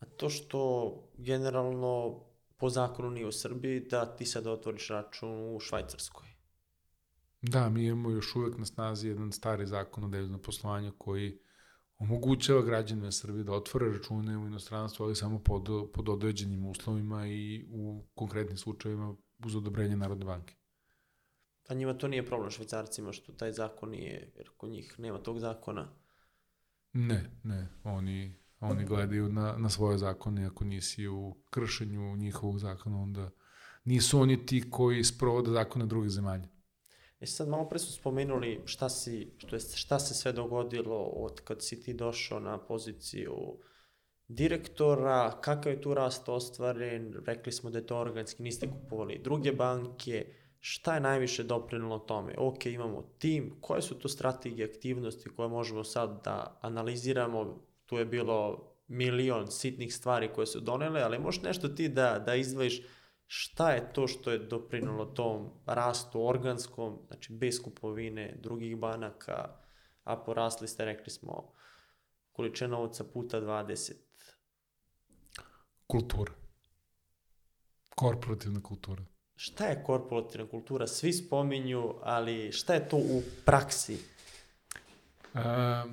a 0.00 0.06
to 0.06 0.30
što 0.30 0.94
generalno 1.16 2.20
po 2.60 2.70
zakonu 2.70 3.10
nije 3.10 3.26
u 3.26 3.32
Srbiji, 3.32 3.80
da 3.80 4.16
ti 4.16 4.26
sad 4.26 4.46
otvoriš 4.46 4.88
račun 4.88 5.56
u 5.56 5.60
Švajcarskoj. 5.60 6.28
Da, 7.42 7.68
mi 7.68 7.84
imamo 7.84 8.10
još 8.10 8.36
uvek 8.36 8.58
na 8.58 8.64
snazi 8.64 9.08
jedan 9.08 9.32
stari 9.32 9.66
zakon 9.66 10.04
o 10.04 10.08
deviznom 10.08 10.42
poslovanju 10.42 10.92
koji 10.98 11.38
omogućava 11.98 12.62
građanima 12.62 13.12
Srbije 13.12 13.44
da 13.44 13.52
otvore 13.52 13.88
račune 13.92 14.38
u 14.38 14.46
inostranstvu, 14.46 15.04
ali 15.04 15.16
samo 15.16 15.38
pod, 15.38 15.68
pod 15.94 16.08
određenim 16.08 16.66
uslovima 16.66 17.26
i 17.26 17.66
u 17.70 18.04
konkretnim 18.14 18.56
slučajevima 18.56 19.16
uz 19.44 19.56
odobrenje 19.56 19.96
Narodne 19.96 20.24
banke. 20.24 20.54
Pa 21.68 21.74
njima 21.74 21.94
to 21.94 22.08
nije 22.08 22.26
problem 22.26 22.50
švajcarcima 22.50 23.12
što 23.12 23.32
taj 23.32 23.52
zakon 23.52 23.90
nije, 23.90 24.32
jer 24.36 24.50
kod 24.56 24.70
njih 24.70 24.94
nema 24.98 25.18
tog 25.18 25.38
zakona. 25.38 25.88
Ne, 26.92 27.30
ne, 27.42 27.68
oni, 27.84 28.40
oni 28.60 28.84
gledaju 28.84 29.28
na, 29.28 29.54
na 29.58 29.68
svoje 29.68 29.98
zakone, 29.98 30.46
ako 30.46 30.64
nisi 30.64 31.08
u 31.08 31.36
kršenju 31.50 32.16
njihovog 32.16 32.58
zakona, 32.58 33.02
onda 33.02 33.30
nisu 33.84 34.20
oni 34.20 34.46
ti 34.46 34.70
koji 34.70 35.04
sprovode 35.04 35.50
zakone 35.50 35.86
drugih 35.86 36.10
zemalja. 36.10 36.48
E 37.20 37.26
sad 37.26 37.48
malo 37.48 37.68
pre 37.68 37.78
su 37.78 37.92
spomenuli 37.92 38.60
šta, 38.64 38.88
si, 38.88 39.34
što 39.38 39.56
je, 39.56 39.60
šta 39.60 39.98
se 39.98 40.14
sve 40.14 40.32
dogodilo 40.32 40.96
od 40.96 41.40
kad 41.40 41.64
si 41.64 41.82
ti 41.82 41.94
došao 41.94 42.40
na 42.40 42.58
poziciju 42.58 43.34
direktora, 44.28 45.40
kakav 45.40 45.72
je 45.72 45.80
tu 45.80 45.94
rast 45.94 46.28
ostvaren, 46.28 47.14
rekli 47.26 47.52
smo 47.52 47.70
da 47.70 47.78
je 47.78 47.86
to 47.86 47.98
organski, 47.98 48.42
niste 48.42 48.70
kupovali 48.70 49.20
druge 49.24 49.52
banke, 49.52 50.26
šta 50.58 50.94
je 50.94 51.00
najviše 51.00 51.42
doprinilo 51.42 51.98
tome? 51.98 52.34
Ok, 52.38 52.66
imamo 52.66 53.02
tim, 53.18 53.56
koje 53.60 53.82
su 53.82 53.98
to 53.98 54.08
strategije 54.08 54.70
aktivnosti 54.70 55.30
koje 55.36 55.48
možemo 55.48 55.84
sad 55.84 56.24
da 56.24 56.58
analiziramo, 56.60 57.62
tu 57.90 57.98
je 57.98 58.04
bilo 58.04 58.70
milion 58.88 59.50
sitnih 59.50 59.94
stvari 59.94 60.32
koje 60.34 60.46
su 60.46 60.60
donele, 60.60 61.02
ali 61.02 61.18
možeš 61.18 61.42
nešto 61.42 61.68
ti 61.68 61.88
da, 61.88 62.18
da 62.18 62.34
izdvojiš 62.34 62.82
šta 63.26 63.70
je 63.70 63.92
to 63.92 64.06
što 64.08 64.30
je 64.30 64.38
doprinilo 64.38 65.04
tom 65.04 65.50
rastu 65.66 66.26
organskom, 66.26 66.98
znači 67.06 67.32
bez 67.32 67.62
kupovine 67.62 68.36
drugih 68.42 68.76
banaka, 68.76 69.56
a 70.04 70.16
porasli 70.16 70.68
ste, 70.68 70.84
rekli 70.84 71.10
smo, 71.10 71.52
količina 72.32 72.70
novca 72.70 73.04
puta 73.04 73.40
20. 73.40 73.92
Kultura. 75.86 76.32
Korporativna 77.88 78.62
kultura. 78.62 79.02
Šta 79.36 79.66
je 79.66 79.82
korporativna 79.84 80.48
kultura? 80.48 80.86
Svi 80.86 81.12
spominju, 81.12 81.94
ali 82.02 82.52
šta 82.52 82.74
je 82.74 82.88
to 82.88 82.96
u 82.96 83.22
praksi? 83.44 83.98
A, 85.34 85.84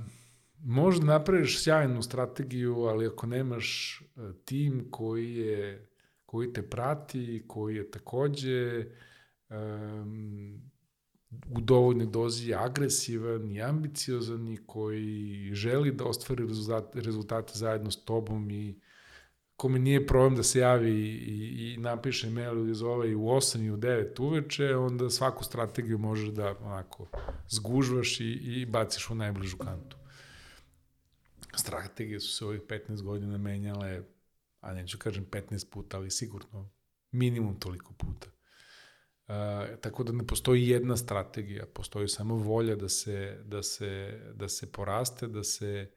možda 0.59 1.05
napraviš 1.05 1.63
sjajnu 1.63 2.01
strategiju, 2.01 2.75
ali 2.75 3.07
ako 3.07 3.27
nemaš 3.27 3.99
e, 4.01 4.19
tim 4.45 4.87
koji 4.91 5.35
je 5.35 5.87
koji 6.27 6.53
te 6.53 6.61
prati, 6.61 7.43
koji 7.47 7.75
je 7.75 7.91
takođe 7.91 8.85
um, 9.49 10.61
u 11.49 11.61
dovoljnoj 11.61 12.05
dozi 12.07 12.53
agresivan 12.53 13.51
i 13.51 13.61
ambiciozan 13.61 14.47
i 14.47 14.57
koji 14.65 15.49
želi 15.53 15.91
da 15.91 16.05
ostvari 16.05 16.47
rezultate, 16.47 17.01
rezultate 17.01 17.51
zajedno 17.55 17.91
s 17.91 18.05
tobom 18.05 18.51
i 18.51 18.79
kome 19.55 19.79
nije 19.79 20.07
problem 20.07 20.35
da 20.35 20.43
se 20.43 20.59
javi 20.59 20.91
i, 20.91 21.73
i 21.73 21.77
napiše 21.77 22.29
mail 22.29 22.57
ili 22.57 22.73
zove 22.75 23.11
i 23.11 23.15
u 23.15 23.21
8 23.21 23.65
i 23.65 23.71
u 23.71 23.77
9 23.77 24.21
uveče, 24.21 24.75
onda 24.75 25.09
svaku 25.09 25.43
strategiju 25.43 25.97
možeš 25.97 26.29
da 26.29 26.55
onako 26.61 27.07
zgužvaš 27.49 28.19
i, 28.19 28.31
i 28.43 28.65
baciš 28.65 29.09
u 29.09 29.15
najbližu 29.15 29.57
kantu. 29.57 29.96
Strategije 31.57 32.19
su 32.19 32.35
se 32.35 32.45
ovih 32.45 32.61
15 32.61 33.01
godina 33.01 33.37
menjale, 33.37 34.03
a 34.59 34.73
neću 34.73 34.97
kažem 34.97 35.25
15 35.25 35.71
puta, 35.71 35.97
ali 35.97 36.11
sigurno 36.11 36.69
minimum 37.11 37.59
toliko 37.59 37.93
puta. 37.93 38.27
Uh, 39.27 39.79
tako 39.81 40.03
da 40.03 40.11
ne 40.11 40.27
postoji 40.27 40.67
jedna 40.67 40.97
strategija, 40.97 41.65
postoji 41.73 42.07
samo 42.07 42.35
volja 42.35 42.75
da 42.75 42.89
se, 42.89 43.41
da 43.45 43.63
se, 43.63 44.21
da 44.33 44.49
se 44.49 44.71
poraste, 44.71 45.27
da 45.27 45.43
se 45.43 45.91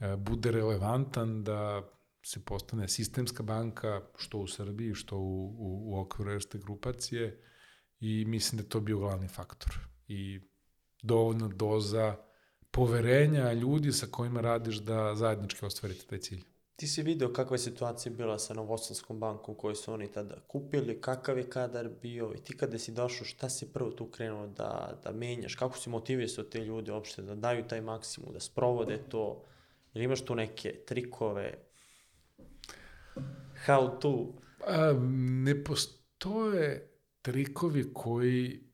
uh, 0.00 0.22
bude 0.22 0.50
relevantan, 0.50 1.44
da 1.44 1.90
se 2.22 2.44
postane 2.44 2.88
sistemska 2.88 3.42
banka, 3.42 4.00
što 4.16 4.38
u 4.38 4.46
Srbiji, 4.46 4.94
što 4.94 5.16
u, 5.16 5.46
u, 5.46 5.82
u 5.92 6.00
okviru 6.00 6.32
erste 6.32 6.58
grupacije 6.58 7.42
i 8.00 8.24
mislim 8.24 8.62
da 8.62 8.68
to 8.68 8.80
bio 8.80 8.98
glavni 8.98 9.28
faktor. 9.28 9.78
I 10.08 10.40
dovoljna 11.02 11.48
doza 11.48 12.16
poverenja 12.76 13.52
ljudi 13.52 13.92
sa 13.92 14.06
kojima 14.10 14.40
radiš 14.40 14.76
da 14.76 15.14
zajednički 15.14 15.66
ostvarite 15.66 16.06
taj 16.06 16.18
cilj. 16.18 16.42
Ti 16.76 16.86
si 16.86 17.02
video 17.02 17.32
kakva 17.32 17.54
je 17.54 17.58
situacija 17.58 18.12
bila 18.12 18.38
sa 18.38 18.54
Novosadskom 18.54 19.20
bankom 19.20 19.54
koju 19.54 19.74
su 19.74 19.92
oni 19.92 20.12
tada 20.12 20.34
kupili, 20.46 21.00
kakav 21.00 21.38
je 21.38 21.50
kadar 21.50 21.88
bio 22.02 22.32
i 22.34 22.38
ti 22.38 22.56
kada 22.56 22.78
si 22.78 22.92
došao, 22.92 23.24
šta 23.24 23.48
si 23.48 23.72
prvo 23.72 23.90
tu 23.90 24.06
krenuo 24.06 24.46
da, 24.46 25.00
da 25.04 25.12
menjaš, 25.12 25.54
kako 25.54 25.78
si 25.78 25.90
motivisao 25.90 26.44
te 26.44 26.60
ljude 26.64 26.92
uopšte 26.92 27.22
da 27.22 27.34
daju 27.34 27.64
taj 27.68 27.80
maksimum, 27.80 28.32
da 28.32 28.40
sprovode 28.40 28.98
to, 29.08 29.44
ili 29.94 30.04
imaš 30.04 30.24
tu 30.24 30.34
neke 30.34 30.74
trikove, 30.86 31.54
how 33.66 33.98
to? 34.00 34.34
A, 34.66 34.92
ne 35.44 35.64
postoje 35.64 36.90
trikovi 37.22 37.92
koji 37.94 38.65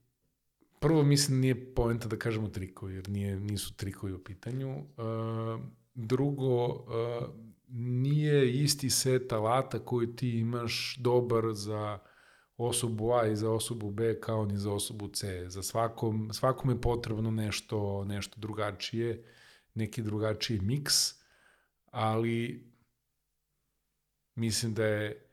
prvo 0.83 1.03
mislim 1.03 1.41
nije 1.41 1.75
poenta 1.75 2.09
da 2.09 2.17
kažemo 2.17 2.49
trikovi, 2.49 2.95
jer 2.95 3.09
nije, 3.09 3.41
nisu 3.41 3.77
trikovi 3.77 4.13
u 4.13 4.25
pitanju. 4.25 4.79
Uh, 4.79 5.61
drugo, 5.95 6.67
uh, 6.67 6.83
nije 7.69 8.63
isti 8.63 8.91
set 8.91 9.33
alata 9.33 9.79
koji 9.79 10.17
ti 10.17 10.31
imaš 10.31 10.97
dobar 11.01 11.45
za 11.53 11.99
osobu 12.57 13.13
A 13.13 13.27
i 13.27 13.37
za 13.37 13.51
osobu 13.51 13.91
B 13.91 14.21
kao 14.21 14.47
ni 14.47 14.59
za 14.59 14.73
osobu 14.73 15.09
C. 15.09 15.45
Za 15.49 15.63
svakom, 15.63 16.31
svakom 16.33 16.71
je 16.71 16.81
potrebno 16.81 17.31
nešto, 17.31 18.05
nešto 18.05 18.41
drugačije, 18.41 19.25
neki 19.75 20.03
drugačiji 20.03 20.61
miks, 20.61 20.95
ali 21.85 22.71
mislim 24.35 24.75
da 24.75 24.85
je 24.85 25.29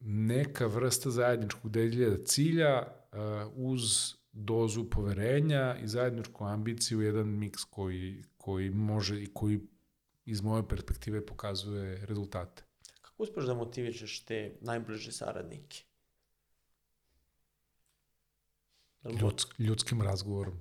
neka 0.00 0.66
vrsta 0.66 1.10
zajedničkog 1.10 1.70
deljenja 1.70 2.24
cilja 2.24 2.82
uh, 2.82 3.52
uz 3.54 4.14
dozu 4.34 4.84
poverenja 4.90 5.76
i 5.82 5.88
zajedničku 5.88 6.44
ambiciju 6.44 7.00
jedan 7.00 7.28
miks 7.28 7.64
koji, 7.64 8.24
koji 8.36 8.70
može 8.70 9.22
i 9.22 9.26
koji 9.34 9.60
iz 10.24 10.42
moje 10.42 10.68
perspektive 10.68 11.26
pokazuje 11.26 12.06
rezultate. 12.06 12.62
Kako 13.02 13.22
uspeš 13.22 13.44
da 13.44 13.54
motivišeš 13.54 14.24
te 14.24 14.56
najbliže 14.60 15.12
saradnike? 15.12 15.84
Ljudsk, 19.20 19.58
ljudskim 19.58 20.02
razgovorom. 20.02 20.58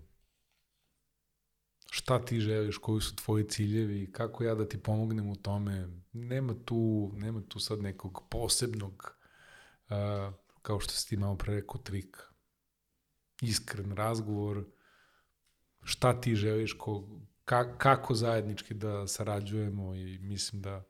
Šta 1.89 2.25
ti 2.25 2.39
želiš, 2.39 2.77
koji 2.77 3.01
su 3.01 3.15
tvoji 3.15 3.47
ciljevi, 3.47 4.11
kako 4.11 4.43
ja 4.43 4.55
da 4.55 4.69
ti 4.69 4.77
pomognem 4.77 5.29
u 5.29 5.35
tome. 5.35 5.87
Nema 6.13 6.53
tu, 6.65 7.11
nema 7.15 7.41
tu 7.47 7.59
sad 7.59 7.81
nekog 7.81 8.23
posebnog, 8.29 9.17
uh, 9.89 10.33
kao 10.61 10.79
što 10.79 10.93
si 10.93 11.09
ti 11.09 11.17
malo 11.17 11.37
pre 11.37 11.55
rekao, 11.55 11.77
trik. 11.77 12.32
Iskren 13.43 13.91
razgovor, 13.91 14.65
šta 15.83 16.21
ti 16.21 16.35
želiš, 16.35 16.73
ko, 16.73 17.07
ka, 17.45 17.77
kako 17.77 18.15
zajednički 18.15 18.73
da 18.73 19.07
sarađujemo 19.07 19.95
i 19.95 20.19
mislim 20.19 20.61
da, 20.61 20.83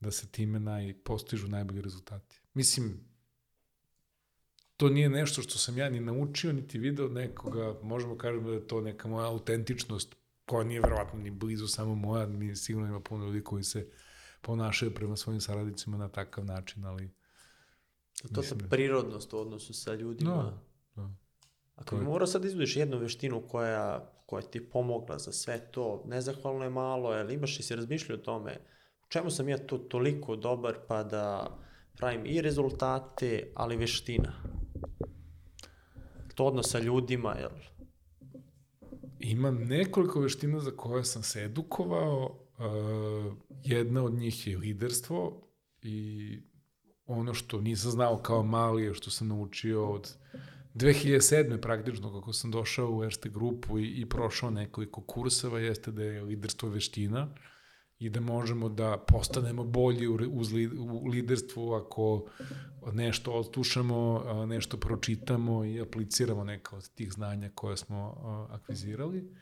da 0.00 0.10
se 0.10 0.28
time 0.28 0.60
naj, 0.60 0.94
postižu 1.04 1.48
najbolji 1.48 1.80
rezultati. 1.80 2.40
Mislim, 2.54 3.00
to 4.76 4.88
nije 4.88 5.08
nešto 5.08 5.42
što 5.42 5.58
sam 5.58 5.78
ja 5.78 5.90
ni 5.90 6.00
naučio, 6.00 6.52
niti 6.52 6.78
video 6.78 7.08
nekoga, 7.08 7.78
možemo 7.82 8.16
kažemo 8.16 8.48
da 8.48 8.54
je 8.54 8.66
to 8.66 8.80
neka 8.80 9.08
moja 9.08 9.28
autentičnost, 9.28 10.14
koja 10.44 10.64
nije 10.64 10.80
verovatno 10.80 11.18
ni 11.18 11.30
blizu 11.30 11.66
samo 11.66 11.94
moja, 11.94 12.26
ni 12.26 12.56
sigurno 12.56 12.88
ima 12.88 13.00
puno 13.00 13.26
ljudi 13.26 13.44
koji 13.44 13.64
se 13.64 13.88
ponašaju 14.40 14.94
prema 14.94 15.16
svojim 15.16 15.40
saradnicima 15.40 15.96
na 15.96 16.08
takav 16.08 16.44
način, 16.44 16.84
ali... 16.84 17.10
To 18.34 18.42
je 18.42 18.48
da... 18.54 18.68
prirodnost 18.68 19.32
u 19.32 19.38
odnosu 19.38 19.74
sa 19.74 19.94
ljudima. 19.94 20.30
Da, 20.34 20.62
da. 21.02 21.23
Ako 21.74 21.96
bi 21.96 22.04
morao 22.04 22.26
sad 22.26 22.42
da 22.42 22.48
izbudiš 22.48 22.76
jednu 22.76 22.98
veštinu 22.98 23.42
koja, 23.48 24.12
koja 24.26 24.42
ti 24.42 24.58
je 24.58 24.70
pomogla 24.70 25.18
za 25.18 25.32
sve 25.32 25.58
to, 25.70 26.04
nezahvalno 26.06 26.64
je 26.64 26.70
malo, 26.70 27.14
jel 27.14 27.30
imaš 27.30 27.60
i 27.60 27.62
se 27.62 27.76
razmišljao 27.76 28.18
o 28.18 28.22
tome, 28.22 28.56
u 29.04 29.08
čemu 29.08 29.30
sam 29.30 29.48
ja 29.48 29.58
to 29.58 29.78
toliko 29.78 30.36
dobar 30.36 30.74
pa 30.88 31.02
da 31.02 31.56
pravim 31.96 32.26
i 32.26 32.40
rezultate, 32.40 33.52
ali 33.54 33.76
veština. 33.76 34.32
To 36.34 36.44
odnos 36.44 36.70
sa 36.70 36.78
ljudima, 36.78 37.34
jel? 37.38 37.50
Imam 39.18 39.64
nekoliko 39.64 40.20
veština 40.20 40.60
za 40.60 40.70
koje 40.70 41.04
sam 41.04 41.22
se 41.22 41.42
edukovao. 41.42 42.40
Uh, 42.58 43.34
jedna 43.64 44.04
od 44.04 44.12
njih 44.12 44.46
je 44.46 44.58
liderstvo 44.58 45.48
i 45.82 46.38
ono 47.06 47.34
što 47.34 47.60
nisam 47.60 47.90
znao 47.90 48.16
kao 48.16 48.42
mali 48.42 48.82
je 48.82 48.94
što 48.94 49.10
sam 49.10 49.28
naučio 49.28 49.88
od 49.88 50.16
2007. 50.74 51.60
praktično 51.60 52.20
kako 52.20 52.32
sam 52.32 52.50
došao 52.50 52.90
u 52.90 53.04
Erste 53.04 53.28
grupu 53.28 53.78
i, 53.78 53.88
i 53.88 54.08
prošao 54.08 54.50
nekoliko 54.50 55.00
kurseva 55.00 55.60
jeste 55.60 55.92
da 55.92 56.02
je 56.02 56.22
liderstvo 56.22 56.68
veština 56.68 57.34
i 57.98 58.10
da 58.10 58.20
možemo 58.20 58.68
da 58.68 59.04
postanemo 59.08 59.64
bolji 59.64 60.06
u, 60.08 60.18
u 60.78 61.06
liderstvu 61.06 61.72
ako 61.72 62.26
nešto 62.92 63.32
odslušamo, 63.32 64.24
nešto 64.48 64.76
pročitamo 64.76 65.64
i 65.64 65.80
apliciramo 65.80 66.44
neka 66.44 66.76
od 66.76 66.88
tih 66.94 67.12
znanja 67.12 67.50
koje 67.54 67.76
smo 67.76 68.16
akvizirali. 68.50 69.34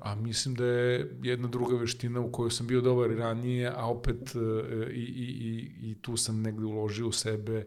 A 0.00 0.14
mislim 0.14 0.54
da 0.54 0.64
je 0.64 1.18
jedna 1.22 1.48
druga 1.48 1.76
veština 1.76 2.20
u 2.20 2.32
kojoj 2.32 2.50
sam 2.50 2.66
bio 2.66 2.80
dobar 2.80 3.10
i 3.10 3.14
ranije, 3.14 3.72
a 3.76 3.86
opet 3.86 4.34
e, 4.34 4.38
i, 4.92 5.00
i, 5.00 5.24
i, 5.24 5.90
i 5.90 6.02
tu 6.02 6.16
sam 6.16 6.42
negde 6.42 6.64
uložio 6.64 7.08
u 7.08 7.12
sebe 7.12 7.66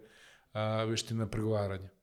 veština 0.87 1.27
pregovaranja. 1.27 1.94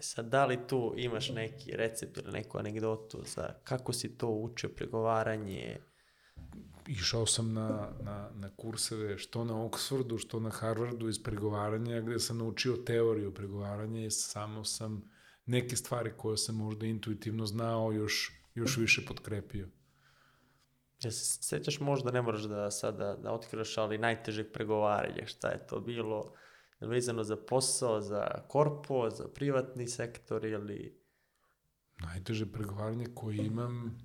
E 0.00 0.02
sad, 0.02 0.26
da 0.26 0.46
li 0.46 0.58
tu 0.68 0.94
imaš 0.96 1.30
neki 1.30 1.76
recept 1.76 2.16
ili 2.16 2.32
neku 2.32 2.58
anegdotu 2.58 3.22
za 3.24 3.54
kako 3.64 3.92
si 3.92 4.18
to 4.18 4.28
učio 4.28 4.68
pregovaranje? 4.76 5.78
Išao 6.88 7.26
sam 7.26 7.52
na, 7.52 7.88
na, 8.00 8.30
na 8.34 8.50
kurseve 8.56 9.18
što 9.18 9.44
na 9.44 9.54
Oxfordu, 9.54 10.18
što 10.18 10.40
na 10.40 10.50
Harvardu 10.50 11.08
iz 11.08 11.22
pregovaranja, 11.22 12.00
gde 12.00 12.18
sam 12.18 12.38
naučio 12.38 12.76
teoriju 12.76 13.34
pregovaranja 13.34 14.04
i 14.04 14.10
samo 14.10 14.64
sam 14.64 15.10
neke 15.46 15.76
stvari 15.76 16.12
koje 16.16 16.36
sam 16.36 16.56
možda 16.56 16.86
intuitivno 16.86 17.46
znao 17.46 17.92
još, 17.92 18.32
još 18.54 18.76
više 18.76 19.04
potkrepio. 19.08 19.68
Ja 21.02 21.10
se 21.10 21.42
sećaš 21.42 21.80
možda, 21.80 22.10
ne 22.10 22.22
moraš 22.22 22.42
da 22.42 22.70
sada 22.70 23.16
da 23.16 23.32
otkrivaš, 23.32 23.78
ali 23.78 23.98
najtežeg 23.98 24.46
pregovaranja, 24.52 25.26
šta 25.26 25.48
je 25.48 25.66
to 25.66 25.80
bilo? 25.80 26.32
Vezano 26.80 27.24
za 27.24 27.36
posao, 27.36 28.00
za 28.00 28.44
korpo, 28.48 29.10
za 29.10 29.28
privatni 29.28 29.88
sektor 29.88 30.44
ili... 30.44 31.00
Najteže 32.00 32.52
pregovaranje 32.52 33.06
koje 33.14 33.36
imam 33.36 33.98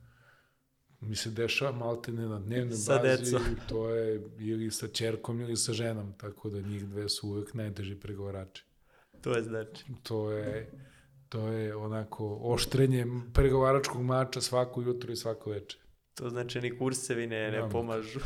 mi 0.99 1.15
se 1.15 1.30
dešava 1.30 1.72
malte 1.72 2.11
ne 2.11 2.27
na 2.27 2.39
dnevnoj 2.39 2.77
sa 2.77 2.97
bazi, 2.97 3.31
decom. 3.31 3.41
to 3.69 3.89
je 3.89 4.30
ili 4.39 4.72
sa 4.72 4.88
čerkom 4.88 5.41
ili 5.41 5.57
sa 5.57 5.73
ženom, 5.73 6.14
tako 6.18 6.49
da 6.49 6.61
njih 6.61 6.85
dve 6.85 7.10
su 7.10 7.30
uvek 7.30 7.53
najteži 7.53 7.95
pregovarači. 7.95 8.65
To 9.22 9.35
je 9.35 9.43
znači. 9.43 9.85
To 10.03 10.31
je, 10.31 10.72
to 11.30 11.47
je 11.47 11.76
onako 11.76 12.39
oštrenje 12.41 13.06
pregovaračkog 13.34 14.02
mača 14.02 14.41
svako 14.41 14.81
jutro 14.81 15.14
i 15.14 15.15
svako 15.15 15.49
veče. 15.49 15.77
To 16.15 16.30
znači 16.30 16.61
ni 16.61 16.77
kursevi 16.77 17.27
ne, 17.27 17.52
ne 17.52 17.69
pomažu. 17.69 18.19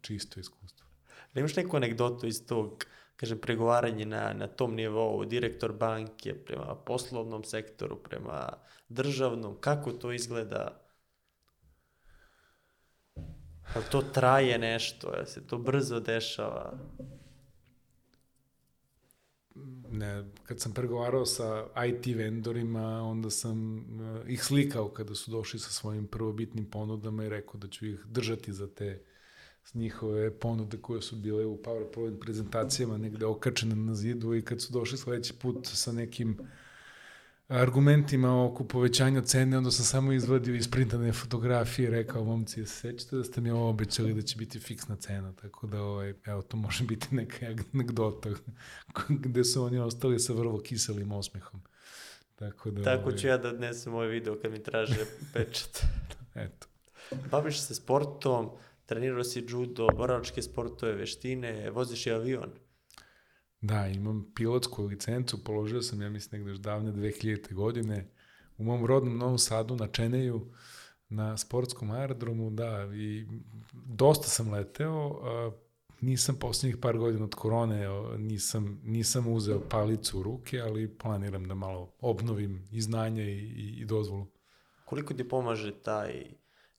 Čisto 0.00 0.40
iskustvo. 0.40 0.86
Imaš 1.34 1.56
neku 1.56 1.76
anegdotu 1.76 2.26
iz 2.26 2.46
tog 2.46 2.84
kažem, 3.22 3.38
pregovaranje 3.38 4.06
na, 4.06 4.32
na 4.32 4.46
tom 4.46 4.74
nivou, 4.74 5.24
direktor 5.24 5.72
banke 5.72 6.34
prema 6.34 6.74
poslovnom 6.74 7.44
sektoru, 7.44 7.96
prema 8.02 8.48
državnom, 8.88 9.56
kako 9.60 9.92
to 9.92 10.12
izgleda? 10.12 10.82
Ali 13.74 13.84
to 13.90 14.02
traje 14.02 14.58
nešto, 14.58 15.14
ja 15.16 15.26
se 15.26 15.46
to 15.46 15.58
brzo 15.58 16.00
dešava? 16.00 16.72
ne, 19.92 20.24
kad 20.44 20.60
sam 20.60 20.72
pregovarao 20.72 21.26
sa 21.26 21.66
IT 21.86 22.16
vendorima, 22.16 23.02
onda 23.02 23.30
sam 23.30 23.76
uh, 23.76 24.28
ih 24.28 24.44
slikao 24.44 24.88
kada 24.88 25.14
su 25.14 25.30
došli 25.30 25.58
sa 25.58 25.70
svojim 25.70 26.06
prvobitnim 26.06 26.70
ponudama 26.70 27.24
i 27.24 27.28
rekao 27.28 27.60
da 27.60 27.68
ću 27.68 27.86
ih 27.86 28.04
držati 28.06 28.52
za 28.52 28.66
te 28.74 29.04
njihove 29.74 30.38
ponude 30.38 30.78
koje 30.78 31.02
su 31.02 31.16
bile 31.16 31.46
u 31.46 31.62
PowerPoint 31.62 32.20
prezentacijama 32.20 32.98
negde 32.98 33.26
okačene 33.26 33.76
na 33.76 33.94
zidu 33.94 34.34
i 34.34 34.42
kad 34.42 34.60
su 34.60 34.72
došli 34.72 34.98
sledeći 34.98 35.34
put 35.34 35.66
sa 35.66 35.92
nekim 35.92 36.38
argumentima 37.48 38.44
oko 38.44 38.64
povećanja 38.64 39.22
cene, 39.22 39.58
onda 39.58 39.70
sam 39.70 39.84
samo 39.84 40.12
izvadio 40.12 40.54
isprintane 40.54 41.12
fotografije 41.12 41.86
i 41.86 41.90
rekao, 41.90 42.24
momci, 42.24 42.66
sećate 42.66 43.16
da 43.16 43.24
ste 43.24 43.40
mi 43.40 43.50
ovo 43.50 43.68
obećali 43.68 44.14
da 44.14 44.22
će 44.22 44.36
biti 44.36 44.60
fiksna 44.60 44.96
cena, 44.96 45.32
tako 45.32 45.66
da, 45.66 45.82
ovaj, 45.82 46.14
evo, 46.24 46.42
to 46.42 46.56
može 46.56 46.84
biti 46.84 47.14
neka 47.14 47.46
anegdota 47.46 48.30
gde 49.24 49.44
su 49.44 49.64
oni 49.64 49.78
ostali 49.78 50.18
sa 50.18 50.32
vrlo 50.32 50.60
kiselim 50.60 51.12
osmehom. 51.12 51.60
Tako, 52.34 52.70
da, 52.70 52.82
tako 52.82 53.02
ovaj... 53.02 53.16
ću 53.16 53.26
ja 53.26 53.38
da 53.38 53.48
odnesem 53.48 53.94
ovaj 53.94 54.08
video 54.08 54.38
kad 54.42 54.52
mi 54.52 54.62
traže 54.62 55.06
pečat. 55.34 55.82
Eto. 56.34 56.66
Baviš 57.30 57.60
se 57.60 57.74
sportom, 57.74 58.50
trenirao 58.92 59.24
si 59.24 59.44
judo, 59.48 59.88
boračke 59.96 60.42
sportove, 60.42 60.92
veštine, 60.92 61.70
voziš 61.70 62.06
i 62.06 62.10
avion. 62.12 62.50
Da, 63.60 63.86
imam 63.86 64.32
pilotsku 64.34 64.84
licencu, 64.84 65.44
položio 65.44 65.82
sam, 65.82 66.02
ja 66.02 66.10
mislim, 66.10 66.40
negde 66.40 66.50
još 66.50 66.58
davne 66.58 66.92
2000. 66.92 67.54
godine, 67.54 68.10
u 68.58 68.64
mom 68.64 68.86
rodnom 68.86 69.18
Novom 69.18 69.38
Sadu 69.38 69.76
na 69.76 69.86
Čeneju, 69.86 70.46
na 71.08 71.36
sportskom 71.38 71.90
aerodromu, 71.90 72.50
da, 72.50 72.88
i 72.94 73.26
dosta 73.72 74.28
sam 74.28 74.52
leteo, 74.52 75.20
a, 75.22 75.50
nisam 76.00 76.36
poslednjih 76.36 76.76
par 76.76 76.98
godina 76.98 77.24
od 77.24 77.34
korone, 77.34 77.88
nisam, 78.18 78.80
nisam 78.84 79.32
uzeo 79.32 79.60
palicu 79.68 80.20
u 80.20 80.22
ruke, 80.22 80.60
ali 80.60 80.98
planiram 80.98 81.48
da 81.48 81.54
malo 81.54 81.92
obnovim 82.00 82.64
i 82.72 82.80
znanje 82.80 83.24
i, 83.24 83.38
i, 83.38 83.80
i 83.80 83.84
dozvolu. 83.84 84.26
Koliko 84.84 85.14
ti 85.14 85.28
pomaže 85.28 85.72
taj 85.82 86.24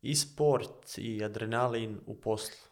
i 0.03 0.15
sport 0.15 0.97
i 0.97 1.23
adrenalin 1.23 1.99
u 2.05 2.21
poslu? 2.21 2.67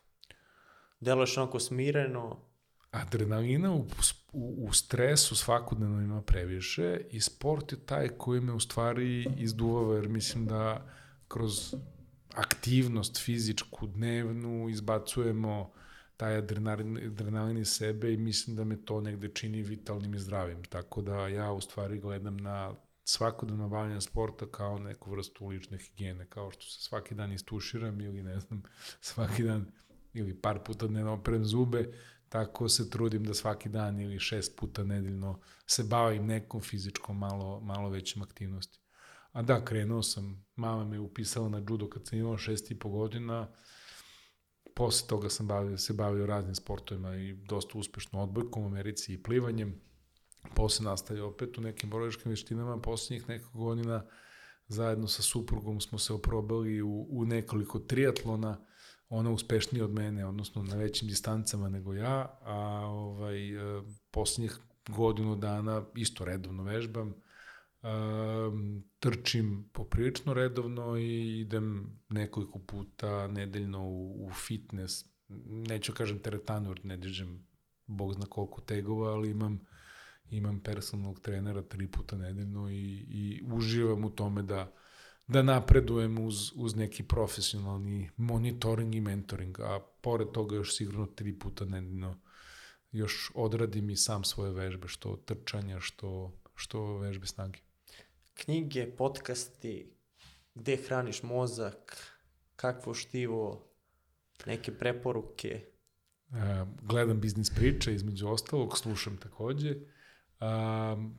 Deluješ 1.00 1.38
onako 1.38 1.60
smireno, 1.60 2.52
Adrenalina 2.92 3.74
u, 3.74 3.86
u, 4.34 4.66
u 4.68 4.74
stresu 4.74 5.36
svakodnevno 5.36 6.02
ima 6.02 6.22
previše 6.22 7.02
i 7.10 7.22
sport 7.22 7.72
je 7.72 7.86
taj 7.86 8.10
koji 8.10 8.42
me 8.42 8.54
u 8.54 8.60
stvari 8.60 9.28
izduvava, 9.38 9.96
jer 9.96 10.10
mislim 10.10 10.46
da 10.46 10.86
kroz 11.28 11.76
aktivnost 12.34 13.24
fizičku, 13.24 13.88
dnevnu, 13.88 14.70
izbacujemo 14.70 15.72
taj 16.18 16.36
adrenalin, 16.36 16.98
adrenalin 16.98 17.58
iz 17.58 17.68
sebe 17.68 18.14
i 18.14 18.18
mislim 18.18 18.56
da 18.56 18.64
me 18.64 18.86
to 18.86 19.02
negde 19.02 19.28
čini 19.28 19.62
vitalnim 19.62 20.14
i 20.14 20.20
zdravim. 20.20 20.64
Tako 20.64 21.02
da 21.02 21.28
ja 21.28 21.52
u 21.52 21.62
stvari 21.62 22.00
gledam 22.00 22.38
na 22.38 22.76
svakodnevno 23.12 23.70
bavljanje 23.70 24.02
sporta 24.02 24.46
kao 24.52 24.80
neku 24.80 25.12
vrstu 25.12 25.48
lične 25.48 25.78
higijene, 25.78 26.26
kao 26.30 26.52
što 26.52 26.62
se 26.62 26.82
svaki 26.82 27.16
dan 27.16 27.34
istuširam 27.34 28.02
ili 28.02 28.24
ne 28.24 28.40
znam, 28.40 28.64
svaki 29.02 29.44
dan 29.44 29.72
ili 30.14 30.42
par 30.42 30.60
puta 30.64 30.88
dnevno 30.88 31.14
operem 31.14 31.46
zube, 31.46 31.94
tako 32.30 32.70
se 32.70 32.90
trudim 32.90 33.24
da 33.24 33.34
svaki 33.34 33.70
dan 33.70 34.00
ili 34.00 34.20
šest 34.20 34.58
puta 34.58 34.84
nedeljno 34.84 35.40
se 35.66 35.84
bavim 35.84 36.26
nekom 36.26 36.62
fizičkom 36.62 37.18
malo, 37.18 37.60
malo 37.60 37.90
većim 37.90 38.22
aktivnosti. 38.22 38.80
A 39.32 39.42
da, 39.42 39.66
krenuo 39.66 40.04
sam, 40.04 40.46
mama 40.56 40.86
me 40.86 41.00
upisala 41.00 41.50
na 41.50 41.58
judo 41.70 41.90
kad 41.90 42.08
sam 42.08 42.20
imao 42.20 42.38
šest 42.38 42.72
i 42.72 42.80
po 42.80 42.90
godina, 42.90 43.48
posle 44.76 45.08
toga 45.08 45.30
sam 45.30 45.48
bavio, 45.48 45.78
se 45.78 45.94
bavio 45.94 46.26
raznim 46.26 46.56
sportovima 46.56 47.16
i 47.16 47.34
dosta 47.34 47.78
uspešno 47.78 48.24
odbojkom 48.24 48.64
u 48.64 48.68
Americi 48.68 49.14
i 49.14 49.24
plivanjem, 49.24 49.82
posle 50.56 50.86
nastavio 50.86 51.28
opet 51.28 51.58
u 51.58 51.62
nekim 51.62 51.90
borilačkim 51.90 52.30
veštinama, 52.30 52.82
poslednjih 52.82 53.30
nekog 53.30 53.52
godina 53.54 54.04
zajedno 54.68 55.08
sa 55.08 55.22
suprugom 55.22 55.82
smo 55.82 55.98
se 55.98 56.14
oprobali 56.14 56.82
u, 56.82 57.08
u 57.10 57.26
nekoliko 57.26 57.80
triatlona, 57.80 58.58
ona 59.10 59.32
uspešnija 59.32 59.86
od 59.86 59.94
mene, 59.94 60.26
odnosno 60.26 60.64
na 60.64 60.76
većim 60.76 61.08
distancama 61.08 61.70
nego 61.70 61.94
ja, 61.94 62.40
a 62.42 62.86
ovaj, 62.86 63.50
e, 63.50 63.82
poslednjih 64.12 64.60
godinu 64.88 65.36
dana 65.36 65.86
isto 65.96 66.26
redovno 66.26 66.64
vežbam, 66.64 67.14
um, 67.82 68.84
trčim 69.00 69.70
poprilično 69.74 70.34
redovno 70.34 70.98
i 70.98 71.40
idem 71.40 72.00
nekoliko 72.10 72.60
puta 72.60 73.28
nedeljno 73.28 73.88
u, 73.88 74.26
u 74.26 74.32
fitness, 74.34 75.06
neću 75.46 75.94
kažem 75.94 76.20
teretanu 76.20 76.70
jer 76.70 76.86
ne 76.86 76.98
dižem 76.98 77.48
bog 77.88 78.14
zna 78.14 78.26
koliko 78.26 78.62
tegova, 78.62 79.12
ali 79.12 79.30
imam 79.30 79.60
imam 80.32 80.60
personalnog 80.60 81.20
trenera 81.20 81.62
tri 81.62 81.88
puta 81.88 82.18
nedeljno 82.18 82.70
i, 82.70 83.06
i 83.10 83.42
uživam 83.52 84.06
u 84.06 84.10
tome 84.10 84.42
da 84.44 84.72
da 85.32 85.42
napredujem 85.42 86.26
uz, 86.26 86.52
uz 86.56 86.76
neki 86.76 87.04
profesionalni 87.04 88.10
monitoring 88.18 88.96
i 88.96 89.02
mentoring, 89.02 89.60
a 89.60 89.80
pored 90.02 90.28
toga 90.32 90.56
još 90.56 90.76
sigurno 90.76 91.06
tri 91.06 91.40
puta 91.40 91.66
nedeljno 91.66 92.20
još 92.92 93.32
odradim 93.36 93.90
i 93.90 93.96
sam 93.96 94.24
svoje 94.24 94.52
vežbe, 94.52 94.88
što 94.88 95.16
trčanja, 95.16 95.80
što, 95.80 96.40
što 96.56 96.98
vežbe 96.98 97.28
snage. 97.28 97.60
knjige, 98.34 98.96
podcasti, 98.98 99.94
gde 100.56 100.76
hraniš 100.76 101.24
mozak, 101.24 101.98
kakvo 102.56 102.94
štivo, 102.94 103.72
neke 104.46 104.78
preporuke. 104.78 105.50
E, 105.50 106.66
gledam 106.82 107.22
biznis 107.22 107.50
priče, 107.50 107.94
između 107.94 108.28
ostalog, 108.28 108.78
slušam 108.78 109.18
takođe. 109.18 109.76
Um, 110.42 111.18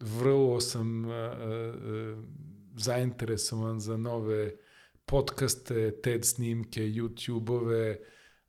vrlo 0.00 0.60
sam 0.60 1.04
uh, 1.04 1.10
uh, 1.10 2.24
zainteresovan 2.76 3.80
za 3.80 3.96
nove 3.96 4.52
podcaste, 5.06 6.00
TED 6.02 6.24
snimke, 6.24 6.80
YouTube-ove, 6.80 7.98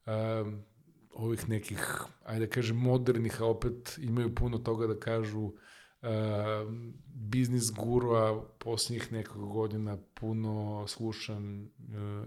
um, 0.06 0.64
ovih 1.14 1.50
nekih, 1.50 2.06
ajde 2.24 2.46
da 2.46 2.52
kažem, 2.52 2.78
modernih, 2.78 3.42
a 3.42 3.46
opet 3.46 3.98
imaju 3.98 4.36
puno 4.36 4.58
toga 4.58 4.88
da 4.88 5.00
kažu 5.00 5.42
uh, 5.42 5.54
biznis 7.06 7.72
gurua 7.72 8.50
posljednjih 8.60 9.12
nekog 9.12 9.50
godina 9.54 9.98
puno 10.14 10.88
slušam 10.88 11.64
uh, 11.64 11.68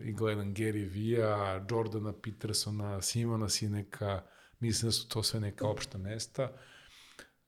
i 0.03 0.12
gledam 0.12 0.55
Gary 0.55 0.91
Vee-a, 0.93 1.66
Jordana 1.70 2.12
Petersona, 2.12 3.03
Simona 3.03 3.49
Sineka, 3.49 4.23
mislim 4.61 4.89
da 4.89 4.93
su 4.93 5.09
to 5.09 5.23
sve 5.23 5.41
neka 5.41 5.69
opšta 5.69 5.99
mesta. 5.99 6.53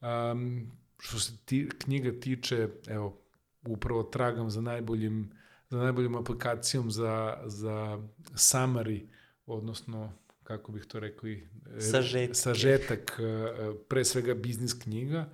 Um, 0.00 0.70
što 0.98 1.18
se 1.18 1.32
ti, 1.44 1.68
knjiga 1.78 2.20
tiče, 2.20 2.68
evo, 2.86 3.20
upravo 3.66 4.02
tragam 4.02 4.50
za 4.50 4.60
najboljim 4.60 5.32
za 5.70 5.78
najboljom 5.78 6.14
aplikacijom 6.14 6.90
za, 6.90 7.42
za 7.46 8.02
summary, 8.32 9.06
odnosno, 9.46 10.12
kako 10.42 10.72
bih 10.72 10.84
to 10.84 11.00
rekli, 11.00 11.48
Sažetke. 11.90 12.34
sažetak, 12.34 13.20
pre 13.88 14.04
svega 14.04 14.34
biznis 14.34 14.74
knjiga. 14.82 15.28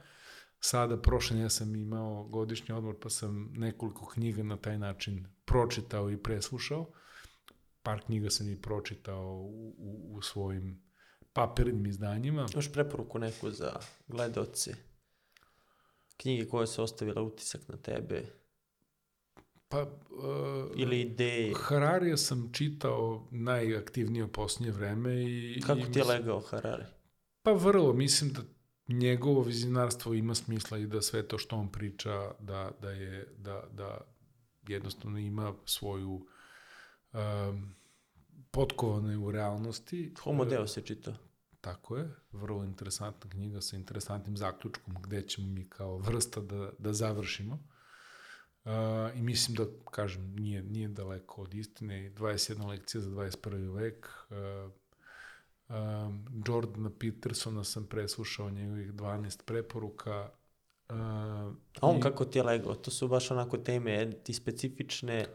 Sada, 0.60 0.96
prošle 0.96 1.38
ja 1.38 1.48
sam 1.48 1.76
imao 1.76 2.24
godišnji 2.24 2.74
odmor, 2.74 2.96
pa 3.00 3.10
sam 3.10 3.52
nekoliko 3.56 4.06
knjiga 4.06 4.42
na 4.42 4.56
taj 4.56 4.78
način 4.78 5.26
pročitao 5.44 6.10
i 6.10 6.16
preslušao. 6.16 6.92
Par 7.82 8.00
knjiga 8.06 8.30
sam 8.30 8.48
i 8.48 8.62
pročitao 8.62 9.36
u, 9.36 9.74
u, 9.78 10.16
u 10.16 10.22
svojim 10.22 10.82
papirnim 11.34 11.86
izdanjima. 11.86 12.46
Imaš 12.52 12.72
preporuku 12.72 13.18
neku 13.18 13.50
za 13.50 13.72
gledoce? 14.08 14.74
Knjige 16.16 16.48
koje 16.48 16.66
su 16.66 16.82
ostavile 16.82 17.22
utisak 17.22 17.68
na 17.68 17.76
tebe? 17.76 18.22
Pa, 19.68 19.82
uh, 19.82 19.88
Ili 20.76 21.00
ideje? 21.00 21.52
Hararija 21.56 22.16
sam 22.16 22.50
čitao 22.52 23.28
najaktivnije 23.30 24.24
u 24.24 24.28
posljednje 24.28 24.72
vreme 24.72 25.22
i... 25.22 25.62
Kako 25.66 25.80
i 25.80 25.92
ti 25.92 25.98
je 25.98 26.04
legao 26.04 26.40
Harari? 26.40 26.84
Pa 27.42 27.52
vrlo, 27.52 27.92
mislim 27.92 28.32
da 28.32 28.40
njegovo 28.88 29.42
vizionarstvo 29.42 30.14
ima 30.14 30.34
smisla 30.34 30.78
i 30.78 30.86
da 30.86 31.02
sve 31.02 31.28
to 31.28 31.38
što 31.38 31.56
on 31.56 31.72
priča 31.72 32.30
da, 32.40 32.70
da 32.80 32.90
je 32.90 33.34
da, 33.38 33.64
da 33.72 34.00
jednostavno 34.68 35.18
ima 35.18 35.54
svoju 35.64 36.26
um, 37.12 37.74
potkovano 38.54 39.10
je 39.10 39.18
u 39.18 39.30
realnosti. 39.30 40.14
Homo 40.20 40.44
Deo 40.44 40.66
se 40.66 40.80
čitao. 40.80 41.14
Tako 41.60 41.96
je, 41.96 42.14
vrlo 42.32 42.64
interesantna 42.64 43.30
knjiga 43.30 43.60
sa 43.60 43.76
interesantnim 43.76 44.36
zaključkom 44.36 44.94
gde 45.02 45.22
ćemo 45.22 45.46
mi 45.46 45.68
kao 45.68 45.96
vrsta 45.96 46.40
da, 46.40 46.70
da 46.78 46.92
završimo. 46.92 47.58
Uh, 48.64 48.70
I 49.14 49.22
mislim 49.22 49.54
da, 49.54 49.64
kažem, 49.90 50.34
nije, 50.34 50.62
nije 50.62 50.88
daleko 50.88 51.42
od 51.42 51.54
istine. 51.54 52.10
21 52.10 52.66
lekcija 52.66 53.00
za 53.00 53.10
21. 53.10 53.74
vek. 53.74 54.08
Uh, 54.30 54.72
um, 55.68 56.26
Jordana 56.46 56.90
Petersona 56.98 57.64
sam 57.64 57.86
preslušao 57.86 58.50
njegovih 58.50 58.92
12 58.92 59.42
preporuka. 59.44 60.30
Uh, 60.88 60.96
A 60.96 61.54
on 61.80 62.00
kako 62.00 62.24
ti 62.24 62.38
je 62.38 62.42
legao? 62.42 62.74
To 62.74 62.90
su 62.90 63.08
baš 63.08 63.30
onako 63.30 63.58
teme, 63.58 64.12
ti 64.24 64.32
specifične. 64.32 65.26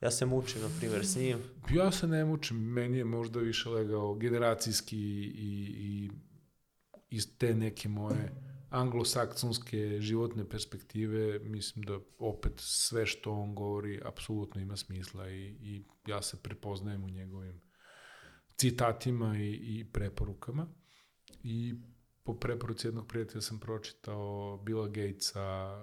Ja 0.00 0.10
se 0.10 0.26
mučim, 0.26 0.62
na 0.62 0.68
primjer, 0.78 1.06
s 1.06 1.16
njim. 1.16 1.38
Ja 1.74 1.92
se 1.92 2.06
ne 2.06 2.24
mučim, 2.24 2.56
meni 2.56 2.98
je 2.98 3.04
možda 3.04 3.40
više 3.40 3.68
legao 3.68 4.14
generacijski 4.14 4.98
i, 4.98 5.74
i 5.78 6.10
iz 7.08 7.38
te 7.38 7.54
neke 7.54 7.88
moje 7.88 8.32
anglosaksonske 8.70 10.00
životne 10.00 10.48
perspektive, 10.48 11.38
mislim 11.38 11.84
da 11.84 11.98
opet 12.18 12.52
sve 12.56 13.06
što 13.06 13.32
on 13.32 13.54
govori 13.54 14.00
apsolutno 14.04 14.60
ima 14.60 14.76
smisla 14.76 15.30
i, 15.30 15.42
i 15.42 15.84
ja 16.06 16.22
se 16.22 16.42
prepoznajem 16.42 17.04
u 17.04 17.10
njegovim 17.10 17.60
citatima 18.56 19.38
i, 19.38 19.50
i 19.50 19.92
preporukama. 19.92 20.68
I 21.42 21.74
po 22.22 22.34
preporuci 22.34 22.86
jednog 22.86 23.08
prijatelja 23.08 23.40
sam 23.40 23.60
pročitao 23.60 24.56
Billa 24.64 24.88
Gatesa, 24.88 25.76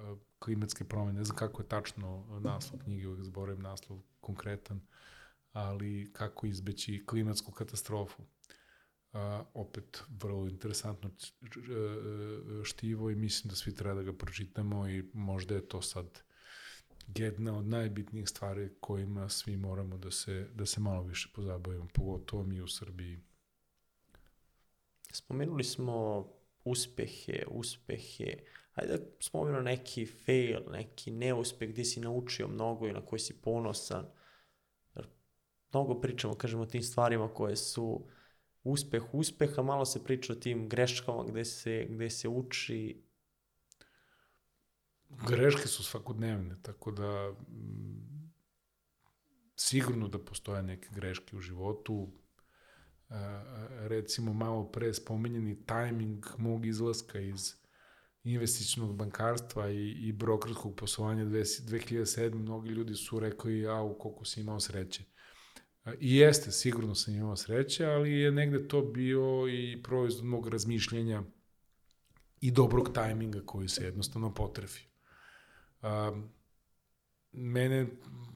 klimatske 0.44 0.84
promene, 0.84 1.20
ne 1.20 1.24
znam 1.24 1.38
kako 1.38 1.62
je 1.62 1.68
tačno 1.68 2.40
naslov 2.42 2.82
knjige, 2.84 3.08
uvijek 3.08 3.24
zaboravim 3.24 3.62
naslov 3.62 4.00
konkretan, 4.20 4.82
ali 5.52 6.12
kako 6.14 6.48
izbeći 6.48 7.04
klimatsku 7.06 7.52
katastrofu. 7.52 8.24
Uh, 8.24 9.20
opet 9.54 10.04
vrlo 10.10 10.48
interesantno 10.48 11.10
č- 11.10 11.32
štivo 12.64 13.10
i 13.10 13.16
mislim 13.16 13.50
da 13.50 13.56
svi 13.56 13.76
treba 13.76 13.96
da 13.96 14.04
ga 14.04 14.14
pročitamo 14.14 14.88
i 14.88 15.04
možda 15.14 15.56
je 15.56 15.68
to 15.68 15.82
sad 15.82 16.24
jedna 17.16 17.58
od 17.58 17.66
najbitnijih 17.66 18.30
stvari 18.30 18.70
kojima 18.80 19.30
svi 19.30 19.58
moramo 19.58 19.98
da 19.98 20.12
se, 20.12 20.50
da 20.54 20.66
se 20.66 20.80
malo 20.80 21.04
više 21.04 21.30
pozabavimo, 21.36 21.88
pogotovo 21.94 22.44
mi 22.44 22.62
u 22.62 22.68
Srbiji. 22.68 23.20
Spomenuli 25.12 25.64
smo 25.64 26.28
uspehe, 26.64 27.44
uspehe, 27.48 28.38
Hajde 28.74 28.98
da 28.98 29.06
spomenu 29.20 29.62
neki 29.62 30.06
fail, 30.06 30.62
neki 30.72 31.12
neuspeh 31.12 31.70
gdje 31.70 31.86
si 31.86 32.00
naučio 32.00 32.48
mnogo 32.48 32.88
i 32.88 32.94
na 32.94 33.06
koji 33.06 33.20
si 33.20 33.42
ponosan. 33.42 34.06
Mnogo 35.74 36.02
pričamo, 36.02 36.36
kažemo, 36.36 36.64
o 36.64 36.66
tim 36.66 36.84
stvarima 36.84 37.34
koje 37.34 37.56
su 37.56 38.08
uspeh 38.64 39.04
uspeha, 39.14 39.62
malo 39.62 39.86
se 39.86 40.04
priča 40.04 40.34
o 40.34 40.36
tim 40.36 40.70
greškama 40.70 41.24
gde 41.24 41.46
se, 41.46 41.88
gde 41.90 42.10
se 42.10 42.28
uči. 42.28 43.04
Greške 45.28 45.68
su 45.68 45.84
svakodnevne, 45.84 46.56
tako 46.62 46.92
da 46.92 47.32
mm, 47.32 48.34
sigurno 49.56 50.08
da 50.08 50.26
postoje 50.26 50.64
neke 50.64 50.90
greške 50.92 51.36
u 51.36 51.40
životu. 51.40 52.12
E, 53.10 53.14
recimo 53.88 54.34
malo 54.34 54.72
pre 54.72 54.94
spomenjeni 54.94 55.66
tajming 55.66 56.26
mog 56.38 56.66
izlaska 56.66 57.20
iz 57.20 57.63
investičnog 58.24 58.96
bankarstva 58.96 59.70
i, 59.70 59.92
i 59.92 60.12
brokerskog 60.12 60.76
poslovanja 60.76 61.26
2007. 61.26 62.34
Mnogi 62.34 62.70
ljudi 62.70 62.96
su 62.96 63.20
rekli, 63.20 63.68
au, 63.68 63.98
koliko 64.00 64.26
si 64.26 64.42
imao 64.42 64.60
sreće. 64.60 65.04
I 66.00 66.16
jeste, 66.16 66.52
sigurno 66.52 66.96
sam 66.96 67.16
imao 67.16 67.36
sreće, 67.36 67.86
ali 67.86 68.12
je 68.12 68.32
negde 68.32 68.68
to 68.68 68.82
bio 68.82 69.48
i 69.48 69.84
proizvod 69.84 70.26
mog 70.26 70.48
razmišljenja 70.48 71.24
i 72.42 72.52
dobrog 72.52 72.94
tajminga 72.94 73.42
koji 73.46 73.68
se 73.68 73.86
jednostavno 73.86 74.34
potrefio. 74.34 74.88
Um, 75.82 76.30
mene 77.32 77.88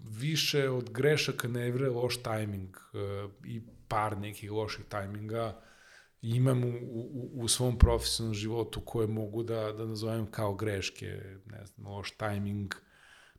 više 0.03 0.69
od 0.69 0.89
grešaka 0.89 1.47
ne 1.47 1.71
vre 1.71 1.89
loš 1.89 2.23
tajming 2.23 2.75
uh, 2.75 3.31
i 3.45 3.61
par 3.87 4.17
nekih 4.17 4.51
loših 4.51 4.85
tajminga 4.89 5.61
imam 6.21 6.63
u, 6.63 6.67
u, 6.67 7.31
u 7.33 7.47
svom 7.47 7.77
profesionalnom 7.79 8.35
životu 8.35 8.81
koje 8.85 9.07
mogu 9.07 9.43
da, 9.43 9.71
da 9.71 9.85
nazovem 9.85 10.31
kao 10.31 10.55
greške, 10.55 11.05
ne 11.45 11.65
znam, 11.65 11.87
loš 11.87 12.11
tajming, 12.11 12.73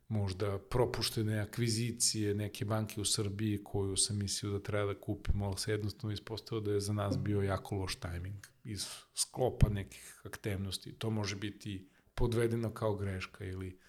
možda 0.07 0.59
propuštene 0.59 1.39
akvizicije 1.39 2.35
neke 2.35 2.65
banke 2.65 3.01
u 3.01 3.05
Srbiji 3.05 3.63
koju 3.63 3.97
sam 3.97 4.17
mislio 4.17 4.51
da 4.51 4.59
treba 4.59 4.93
da 4.93 4.99
kupim, 4.99 5.41
ali 5.41 5.57
se 5.57 5.71
jednostavno 5.71 6.13
ispostavio 6.13 6.61
da 6.61 6.71
je 6.71 6.79
za 6.79 6.93
nas 6.93 7.17
bio 7.17 7.41
jako 7.41 7.75
loš 7.75 7.95
tajming 7.95 8.47
iz 8.63 8.87
sklopa 9.13 9.69
nekih 9.69 10.21
aktivnosti. 10.23 10.93
To 10.93 11.09
može 11.09 11.35
biti 11.35 11.89
podvedeno 12.15 12.73
kao 12.73 12.95
greška 12.95 13.45
ili 13.45 13.79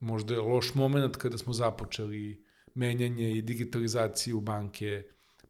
možda 0.00 0.34
je 0.34 0.40
loš 0.40 0.74
moment 0.74 1.16
kada 1.16 1.38
smo 1.38 1.52
započeli 1.52 2.44
menjanje 2.74 3.30
i 3.32 3.42
digitalizaciju 3.42 4.40
banke, 4.40 5.02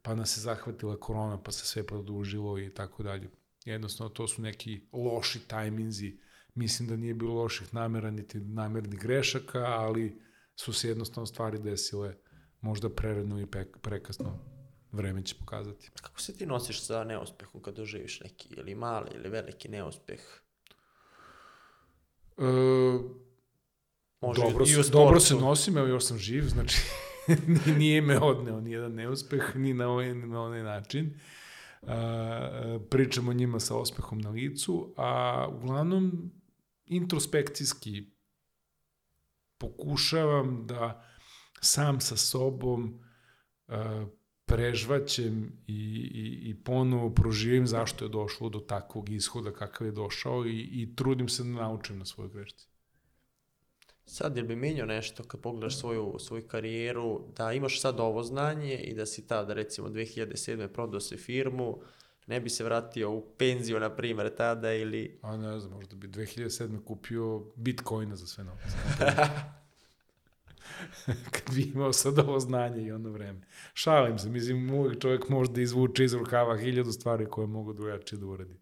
pa 0.06 0.14
nas 0.14 0.36
je 0.36 0.40
zahvatila 0.40 1.00
korona, 1.00 1.42
pa 1.42 1.52
se 1.52 1.66
sve 1.66 1.86
produžilo 1.86 2.58
i 2.58 2.70
tako 2.70 3.02
dalje. 3.02 3.30
Jednostavno, 3.64 4.08
to 4.08 4.28
su 4.28 4.42
neki 4.42 4.80
loši 4.92 5.40
tajminzi 5.48 6.18
Mislim 6.56 6.88
da 6.88 6.96
nije 6.96 7.14
bilo 7.14 7.34
loših 7.34 7.74
namera, 7.74 8.10
niti 8.10 8.40
namernih 8.40 9.00
grešaka, 9.00 9.58
ali 9.58 10.22
su 10.54 10.72
se 10.72 10.88
jednostavno 10.88 11.26
stvari 11.26 11.58
desile 11.58 12.16
možda 12.60 12.90
prerano 12.90 13.40
i 13.40 13.46
prekasno. 13.82 14.38
Vreme 14.92 15.24
će 15.24 15.34
pokazati. 15.34 15.90
Kako 16.02 16.20
se 16.20 16.36
ti 16.36 16.46
nosiš 16.46 16.84
sa 16.84 17.04
neuspehom 17.04 17.62
kad 17.62 17.74
doživiš 17.74 18.20
neki 18.20 18.48
ili 18.50 18.74
mali 18.74 19.10
ili 19.14 19.28
veliki 19.28 19.68
neuspeh? 19.68 20.20
E, 22.38 22.42
Može 24.20 24.42
dobro, 24.42 24.64
i 24.68 24.80
u 24.80 24.82
dobro 24.82 25.20
se 25.20 25.34
nosim, 25.34 25.78
evo 25.78 25.86
još 25.86 26.04
sam 26.04 26.18
živ, 26.18 26.42
znači 26.48 26.78
nije 27.78 28.00
me 28.00 28.18
odneo 28.18 28.60
ni 28.60 28.70
jedan 28.70 28.94
neuspeh, 28.94 29.56
ni 29.56 29.74
na 29.74 29.88
ovaj, 29.88 30.14
ni 30.14 30.26
na 30.26 30.42
onaj 30.42 30.62
način. 30.62 31.14
Uh, 31.82 31.90
pričamo 32.90 33.32
njima 33.32 33.60
sa 33.60 33.76
ospehom 33.76 34.18
na 34.18 34.30
licu, 34.30 34.94
a 34.96 35.48
uglavnom 35.52 36.32
introspekcijski 36.86 38.04
pokušavam 39.58 40.66
da 40.66 41.04
sam 41.60 42.00
sa 42.00 42.16
sobom 42.16 43.00
uh, 43.68 43.74
prežvaćem 44.46 45.52
i, 45.66 45.72
i, 46.14 46.50
i 46.50 46.64
ponovo 46.64 47.10
proživim 47.10 47.66
zašto 47.66 48.04
je 48.04 48.08
došlo 48.08 48.48
do 48.48 48.58
takvog 48.58 49.10
ishoda 49.10 49.52
kakav 49.52 49.86
je 49.86 49.92
došao 49.92 50.46
i, 50.46 50.60
i 50.60 50.96
trudim 50.96 51.28
se 51.28 51.42
da 51.42 51.48
naučim 51.48 51.98
na 51.98 52.04
svojoj 52.04 52.30
grešci. 52.30 52.68
Sad, 54.08 54.36
jel 54.36 54.46
bi 54.46 54.56
menio 54.56 54.86
nešto 54.86 55.22
kad 55.24 55.40
pogledaš 55.40 55.78
svoju, 55.78 56.16
svoju 56.18 56.48
karijeru, 56.48 57.20
da 57.36 57.52
imaš 57.52 57.80
sad 57.80 58.00
ovo 58.00 58.22
znanje 58.22 58.74
i 58.74 58.94
da 58.94 59.06
si 59.06 59.26
tada, 59.26 59.54
recimo, 59.54 59.88
2007. 59.88 60.68
prodao 60.68 61.00
se 61.00 61.16
firmu, 61.16 61.80
ne 62.26 62.40
bi 62.40 62.50
se 62.50 62.64
vratio 62.64 63.10
u 63.10 63.26
penziju, 63.38 63.80
na 63.80 63.96
primjer, 63.96 64.34
tada 64.36 64.72
ili... 64.72 65.18
A 65.22 65.36
ne 65.36 65.60
znam, 65.60 65.72
možda 65.72 65.96
bi 65.96 66.08
2007. 66.08 66.84
kupio 66.84 67.42
bitcoina 67.56 68.16
za 68.16 68.26
sve 68.26 68.44
novce. 68.44 68.76
kad 71.30 71.54
bi 71.54 71.62
imao 71.62 71.92
sad 71.92 72.18
ovo 72.18 72.40
znanje 72.40 72.82
i 72.82 72.92
ono 72.92 73.10
vreme. 73.10 73.40
Šalim 73.74 74.18
se, 74.18 74.28
mislim, 74.28 74.70
uvijek 74.70 75.02
čovjek 75.02 75.28
može 75.28 75.52
da 75.52 75.60
izvuče 75.60 76.04
iz 76.04 76.14
rukava 76.14 76.58
hiljadu 76.58 76.92
stvari 76.92 77.26
koje 77.26 77.46
mogu 77.46 77.72
drugačije 77.72 78.18
da 78.18 78.26
uradi. 78.26 78.58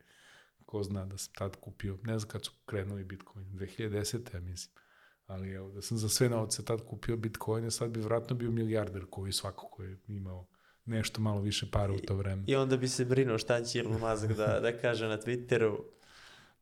Ko 0.67 0.83
zna 0.83 1.07
da 1.07 1.19
sam 1.19 1.35
tad 1.35 1.57
kupio, 1.57 1.99
ne 2.03 2.19
znam 2.19 2.31
kad 2.31 2.45
su 2.45 2.53
krenuli 2.67 3.05
Bitcoin, 3.05 3.47
2010. 3.47 4.35
ja 4.35 4.41
mislim. 4.41 4.84
Ali 5.27 5.53
evo, 5.53 5.71
da 5.71 5.83
sam 5.83 5.99
za 5.99 6.09
sve 6.09 6.29
novce 6.29 6.65
tad 6.65 6.81
kupio 6.85 7.17
Bitcoine, 7.17 7.71
sad 7.71 7.91
bi 7.91 8.01
vratno 8.01 8.37
bio 8.37 8.51
milijarder 8.51 9.07
koji 9.11 9.33
svako 9.33 9.69
ko 9.69 9.83
je 9.83 9.99
imao 10.09 10.47
nešto 10.85 11.21
malo 11.21 11.41
više 11.41 11.71
para 11.71 11.93
u 11.93 11.99
to 11.99 12.17
vreme. 12.17 12.43
I 12.47 12.57
onda 12.57 12.77
bi 12.77 12.89
se 12.89 13.05
brinuo 13.05 13.39
šta 13.39 13.65
će 13.65 13.79
Elon 13.79 14.01
Musk 14.01 14.37
da, 14.37 14.61
da 14.61 14.79
kaže 14.79 15.09
na 15.09 15.19
Twitteru. 15.19 15.77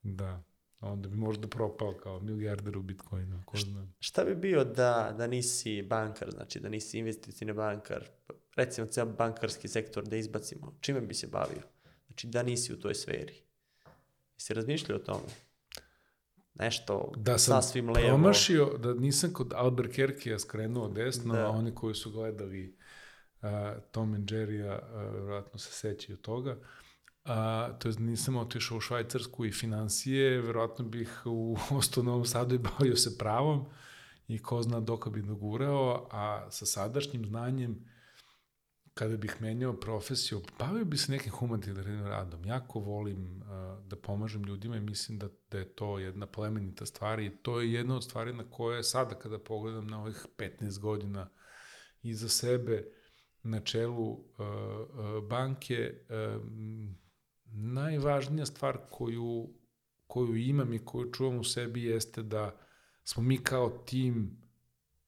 Da, 0.05 0.43
onda 0.81 1.09
bi 1.09 1.17
možda 1.17 1.49
propao 1.49 1.93
kao 2.03 2.21
milijarder 2.21 2.79
u 2.79 2.83
Bitcoinu, 2.83 3.43
ko 3.47 3.57
zna. 3.57 3.87
Šta 4.01 4.25
bi 4.25 4.35
bio 4.35 4.65
da, 4.65 5.15
da 5.19 5.27
nisi 5.27 5.83
bankar, 5.83 6.31
znači 6.31 6.61
da 6.61 6.69
nisi 6.69 6.99
investicijni 6.99 7.53
bankar, 7.53 8.09
recimo 8.57 8.87
ceo 8.87 9.07
bankarski 9.07 9.69
sektor 9.69 10.05
da 10.05 10.17
izbacimo, 10.17 10.75
čime 10.81 11.01
bi 11.01 11.15
se 11.15 11.27
bavio? 11.27 11.63
Znači 12.07 12.27
da 12.27 12.43
nisi 12.43 12.73
u 12.73 12.81
toj 12.81 12.95
sferi. 12.95 13.35
Jesi 14.35 14.55
razmišljao 14.55 14.99
o 14.99 15.03
tome? 15.03 15.29
Nešto 16.55 17.13
da 17.17 17.39
sam 17.39 17.63
sasvim 17.63 17.91
levo. 17.91 18.09
promašio, 18.09 18.79
da 18.79 18.95
nisam 18.95 19.33
kod 19.33 19.49
Albuquerque 19.49 20.39
skrenuo 20.39 20.89
desno, 20.89 21.35
da. 21.35 21.47
a 21.47 21.49
oni 21.49 21.75
koji 21.75 21.95
su 21.95 22.11
gledali 22.11 22.77
a, 23.43 23.75
Tom 23.91 24.15
and 24.15 24.31
Jerry-a, 24.31 24.79
verovatno 25.13 25.59
se 25.59 25.73
sećaju 25.73 26.17
toga. 26.17 26.59
A, 27.25 27.71
to 27.79 27.89
je 27.89 27.95
nisam 27.99 28.37
otišao 28.37 28.79
u 28.79 28.81
Švajcarsku 28.81 29.45
i 29.45 29.53
financije, 29.53 30.41
verovatno 30.41 30.85
bih 30.85 31.23
u 31.25 31.57
ostao 31.79 32.05
Novom 32.05 32.25
Sadu 32.25 32.55
i 32.55 32.59
bavio 32.59 32.97
se 32.97 33.19
pravom 33.19 33.67
i 34.29 34.39
ko 34.39 34.63
zna 34.63 34.81
dok 34.81 35.09
bi 35.09 35.23
dogurao, 35.23 36.09
a 36.11 36.51
sa 36.51 36.67
sadašnjim 36.67 37.25
znanjem, 37.25 37.92
kada 38.95 39.17
bih 39.17 39.37
menjao 39.41 39.73
profesiju, 39.81 40.43
bavio 40.59 40.85
bi 40.85 40.97
se 40.97 41.13
nekim 41.13 41.33
humanitarnim 41.33 42.07
radom. 42.07 42.45
Jako 42.45 42.81
volim 42.81 43.43
uh, 43.43 43.85
da 43.87 43.97
pomažem 43.97 44.43
ljudima 44.43 44.77
i 44.77 44.81
mislim 44.81 45.19
da, 45.19 45.29
da 45.51 45.59
je 45.59 45.75
to 45.75 45.99
jedna 45.99 46.27
plemenita 46.27 46.87
stvar 46.87 47.21
i 47.21 47.31
to 47.43 47.61
je 47.61 47.73
jedna 47.73 47.97
od 47.97 48.05
stvari 48.05 48.33
na 48.33 48.51
koje 48.51 48.83
sada 48.83 49.15
kada 49.15 49.39
pogledam 49.39 49.87
na 49.87 50.03
ovih 50.03 50.27
15 50.37 50.79
godina 50.79 51.29
iza 52.03 52.29
sebe, 52.29 52.85
na 53.43 53.61
čelu 53.61 54.11
uh, 54.11 54.21
uh, 54.39 55.29
banke, 55.29 55.95
uh, 56.09 56.43
najvažnija 57.45 58.47
stvar 58.47 58.79
koju, 58.91 59.55
koju 60.07 60.37
imam 60.37 60.73
i 60.73 60.85
koju 60.85 61.13
čuvam 61.13 61.39
u 61.39 61.45
sebi 61.45 61.85
jeste 61.85 62.23
da 62.23 62.59
smo 63.05 63.23
mi 63.23 63.39
kao 63.39 63.71
tim 63.71 64.42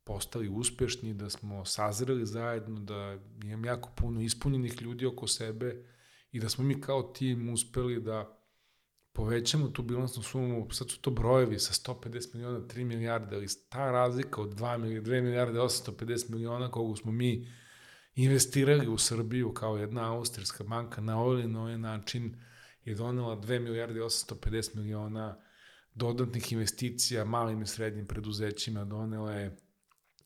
postali 0.04 0.48
uspešni, 0.48 1.14
da 1.14 1.30
smo 1.30 1.64
sazreli 1.64 2.26
zajedno, 2.26 2.80
da 2.80 3.18
imam 3.44 3.64
jako 3.64 3.90
puno 3.96 4.20
ispunjenih 4.20 4.82
ljudi 4.82 5.06
oko 5.06 5.26
sebe 5.26 5.84
i 6.32 6.40
da 6.40 6.48
smo 6.48 6.64
mi 6.64 6.80
kao 6.80 7.02
tim 7.02 7.48
uspeli 7.48 8.00
da 8.00 8.40
povećamo 9.12 9.68
tu 9.68 9.82
bilansnu 9.82 10.22
sumu, 10.22 10.70
sad 10.70 10.90
su 10.90 11.00
to 11.00 11.10
brojevi 11.10 11.58
sa 11.58 11.92
150 11.92 12.34
miliona, 12.34 12.58
3 12.58 12.84
milijarde, 12.84 13.36
ali 13.36 13.46
ta 13.68 13.90
razlika 13.90 14.40
od 14.40 14.54
2 14.54 14.78
milijarde, 14.78 15.10
2 15.10 15.22
milijarde 15.22 15.58
850 15.58 16.30
miliona 16.30 16.70
kogu 16.70 16.96
smo 16.96 17.12
mi 17.12 17.48
investirali 18.14 18.88
u 18.88 18.98
Srbiju 18.98 19.54
kao 19.54 19.76
jedna 19.76 20.12
austrijska 20.12 20.64
banka 20.64 21.00
na 21.00 21.20
ovaj 21.20 21.48
na 21.48 21.60
ovaj 21.60 21.78
način 21.78 22.36
je 22.84 22.94
donela 22.94 23.36
2 23.36 23.58
milijarde 23.58 24.00
850 24.00 24.76
miliona 24.76 25.40
dodatnih 25.94 26.52
investicija 26.52 27.24
malim 27.24 27.62
i 27.62 27.66
srednjim 27.66 28.06
preduzećima, 28.06 28.84
donela 28.84 29.32
je 29.32 29.56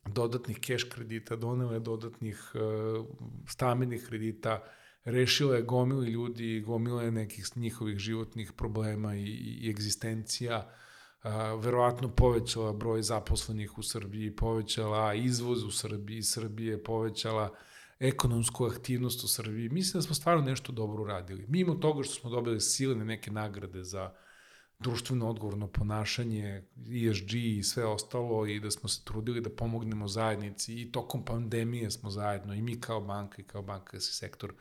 dodatnih 0.06 0.60
keš 0.60 0.84
kredita, 0.84 1.36
donela 1.36 1.74
je 1.74 1.80
dodatnih 1.80 2.52
uh, 2.54 3.06
stamenih 3.48 4.06
kredita, 4.08 4.62
rešila 5.04 5.56
je 5.56 5.62
gomili 5.62 6.10
ljudi, 6.10 6.60
gomila 6.60 7.02
je 7.02 7.10
nekih 7.10 7.56
njihovih 7.56 7.98
životnih 7.98 8.52
problema 8.52 9.14
i, 9.14 9.24
i 9.24 9.70
egzistencija, 9.70 10.58
uh, 11.24 11.64
verovatno 11.64 12.08
povećala 12.08 12.72
broj 12.72 13.02
zaposlenih 13.02 13.78
u 13.78 13.82
Srbiji, 13.82 14.36
povećala 14.36 15.14
izvoz 15.14 15.64
u 15.64 15.70
Srbiji, 15.70 16.22
Srbije 16.22 16.82
povećala 16.84 17.54
ekonomsku 17.98 18.64
aktivnost 18.64 19.24
u 19.24 19.28
Srbiji. 19.28 19.68
Mislim 19.68 19.98
da 19.98 20.02
smo 20.02 20.14
stvarno 20.14 20.42
nešto 20.42 20.72
dobro 20.72 21.02
uradili. 21.02 21.44
Mimo 21.48 21.74
toga 21.74 22.02
što 22.02 22.14
smo 22.14 22.30
dobili 22.30 22.60
silne 22.60 23.04
neke 23.04 23.30
nagrade 23.30 23.84
za 23.84 24.12
društveno 24.78 25.30
odgovorno 25.30 25.66
ponašanje, 25.66 26.62
ESG 27.10 27.34
i 27.34 27.62
sve 27.62 27.86
ostalo 27.86 28.46
i 28.46 28.60
da 28.60 28.70
smo 28.70 28.88
se 28.88 29.04
trudili 29.04 29.40
da 29.40 29.50
pomognemo 29.50 30.08
zajednici 30.08 30.82
i 30.82 30.92
tokom 30.92 31.24
pandemije 31.24 31.90
smo 31.90 32.10
zajedno 32.10 32.54
i 32.54 32.62
mi 32.62 32.80
kao 32.80 33.00
banka 33.00 33.42
i 33.42 33.44
kao 33.44 33.62
bankarski 33.62 34.14
sektor 34.14 34.52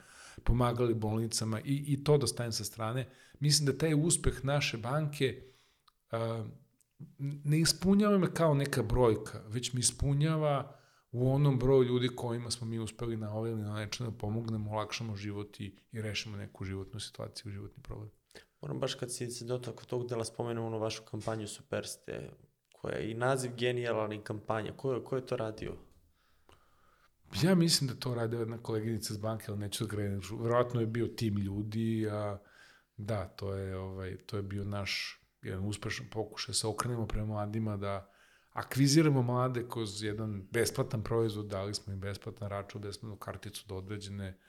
pomagali 0.44 0.94
bolnicama 0.94 1.60
i, 1.60 1.84
i 1.88 2.04
to 2.04 2.18
da 2.18 2.28
stavim 2.28 2.52
sa 2.52 2.64
strane. 2.64 3.10
Mislim 3.40 3.66
da 3.66 3.78
taj 3.78 3.94
uspeh 3.94 4.46
naše 4.46 4.78
banke 4.78 5.44
uh, 6.12 6.46
ne 7.20 7.60
ispunjava 7.60 8.18
me 8.18 8.34
kao 8.34 8.54
neka 8.54 8.84
brojka, 8.84 9.42
već 9.48 9.74
mi 9.74 9.80
ispunjava 9.80 10.80
u 11.12 11.34
onom 11.34 11.60
broju 11.60 11.84
ljudi 11.84 12.10
kojima 12.16 12.52
smo 12.52 12.68
mi 12.68 12.80
uspeli 12.80 13.18
na 13.18 13.34
ovaj 13.34 13.52
ili 13.52 13.62
na 13.62 13.74
način 13.74 14.06
da 14.06 14.12
pomognemo, 14.12 14.72
olakšamo 14.72 15.16
život 15.16 15.60
i, 15.60 15.76
i 15.92 16.02
rešimo 16.02 16.38
neku 16.38 16.66
životnu 16.66 17.00
situaciju, 17.00 17.52
životni 17.52 17.84
problem. 17.84 18.10
Moram 18.62 18.80
baš 18.80 18.94
kad 18.94 19.14
si 19.14 19.32
se 19.32 19.46
dotakao 19.46 19.86
tog 19.86 20.08
dela 20.08 20.26
spomenuo 20.26 20.68
onu 20.68 20.80
vašu 20.80 21.04
kampanju 21.04 21.48
Superste, 21.48 22.30
koja 22.74 22.96
je 22.96 23.12
i 23.12 23.14
naziv 23.14 23.52
genijalan 23.58 24.14
i 24.14 24.24
kampanja. 24.24 24.74
Ko, 24.78 25.02
ko 25.06 25.16
je 25.16 25.26
to 25.26 25.38
radio? 25.38 25.74
Ja 27.44 27.56
mislim 27.56 27.88
da 27.88 27.96
to 27.96 28.16
radio 28.16 28.40
jedna 28.40 28.58
koleginica 28.58 29.14
iz 29.14 29.18
banke, 29.18 29.46
ali 29.48 29.60
neću 29.60 29.84
da 29.84 29.90
krenem. 29.90 30.22
Verovatno 30.40 30.82
je 30.82 30.88
bio 30.88 31.08
tim 31.08 31.38
ljudi, 31.38 32.08
a 32.12 32.38
da, 32.98 33.28
to 33.28 33.54
je, 33.54 33.78
ovaj, 33.78 34.18
to 34.18 34.38
je 34.38 34.44
bio 34.44 34.64
naš 34.64 35.22
jedan 35.42 35.66
uspešan 35.66 36.06
pokušaj, 36.12 36.48
da 36.48 36.54
se 36.54 36.68
okrenemo 36.68 37.08
prema 37.08 37.28
mladima, 37.28 37.78
da 37.78 38.12
akviziramo 38.52 39.22
mlade 39.22 39.66
kroz 39.70 40.04
jedan 40.04 40.48
besplatan 40.52 41.04
proizvod, 41.04 41.46
dali 41.46 41.74
smo 41.74 41.94
im 41.94 42.00
besplatan 42.00 42.50
račun, 42.50 42.82
besplatnu 42.82 43.18
karticu 43.18 43.66
do 43.68 43.76
određene 43.76 44.40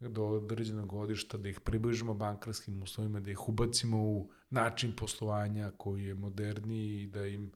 do 0.00 0.26
određenog 0.26 0.86
godišta, 0.88 1.38
da 1.38 1.48
ih 1.48 1.60
približimo 1.60 2.14
bankarskim 2.14 2.82
uslovima, 2.82 3.20
da 3.20 3.30
ih 3.30 3.48
ubacimo 3.48 4.02
u 4.02 4.30
način 4.50 4.96
poslovanja 4.96 5.72
koji 5.76 6.04
je 6.04 6.14
moderniji 6.14 7.02
i 7.02 7.06
da 7.06 7.26
im 7.26 7.52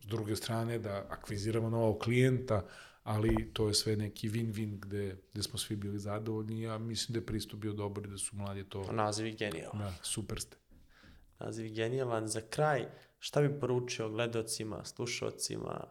s 0.00 0.06
druge 0.06 0.36
strane 0.36 0.78
da 0.78 1.06
akviziramo 1.10 1.70
novog 1.70 1.98
klijenta, 1.98 2.66
ali 3.02 3.50
to 3.52 3.68
je 3.68 3.74
sve 3.74 3.96
neki 3.96 4.30
win-win 4.30 4.78
gde, 4.80 5.16
gde 5.32 5.42
smo 5.42 5.58
svi 5.58 5.76
bili 5.76 5.98
zadovoljni 5.98 6.62
ja 6.62 6.78
mislim 6.78 7.12
da 7.12 7.18
je 7.18 7.26
pristup 7.26 7.60
bio 7.60 7.72
dobar 7.72 8.04
i 8.06 8.10
da 8.10 8.18
su 8.18 8.36
mladi 8.36 8.68
to... 8.68 8.92
Naziv 8.92 9.26
je 9.26 9.32
genijalan. 9.32 9.78
Da, 9.78 9.94
super 10.02 10.40
ste. 10.40 10.56
Naziv 11.38 11.66
je 11.66 11.72
genijalan. 11.72 12.28
Za 12.28 12.40
kraj, 12.40 12.86
šta 13.18 13.40
bi 13.40 13.60
poručio 13.60 14.08
gledocima, 14.08 14.84
slušalcima, 14.84 15.86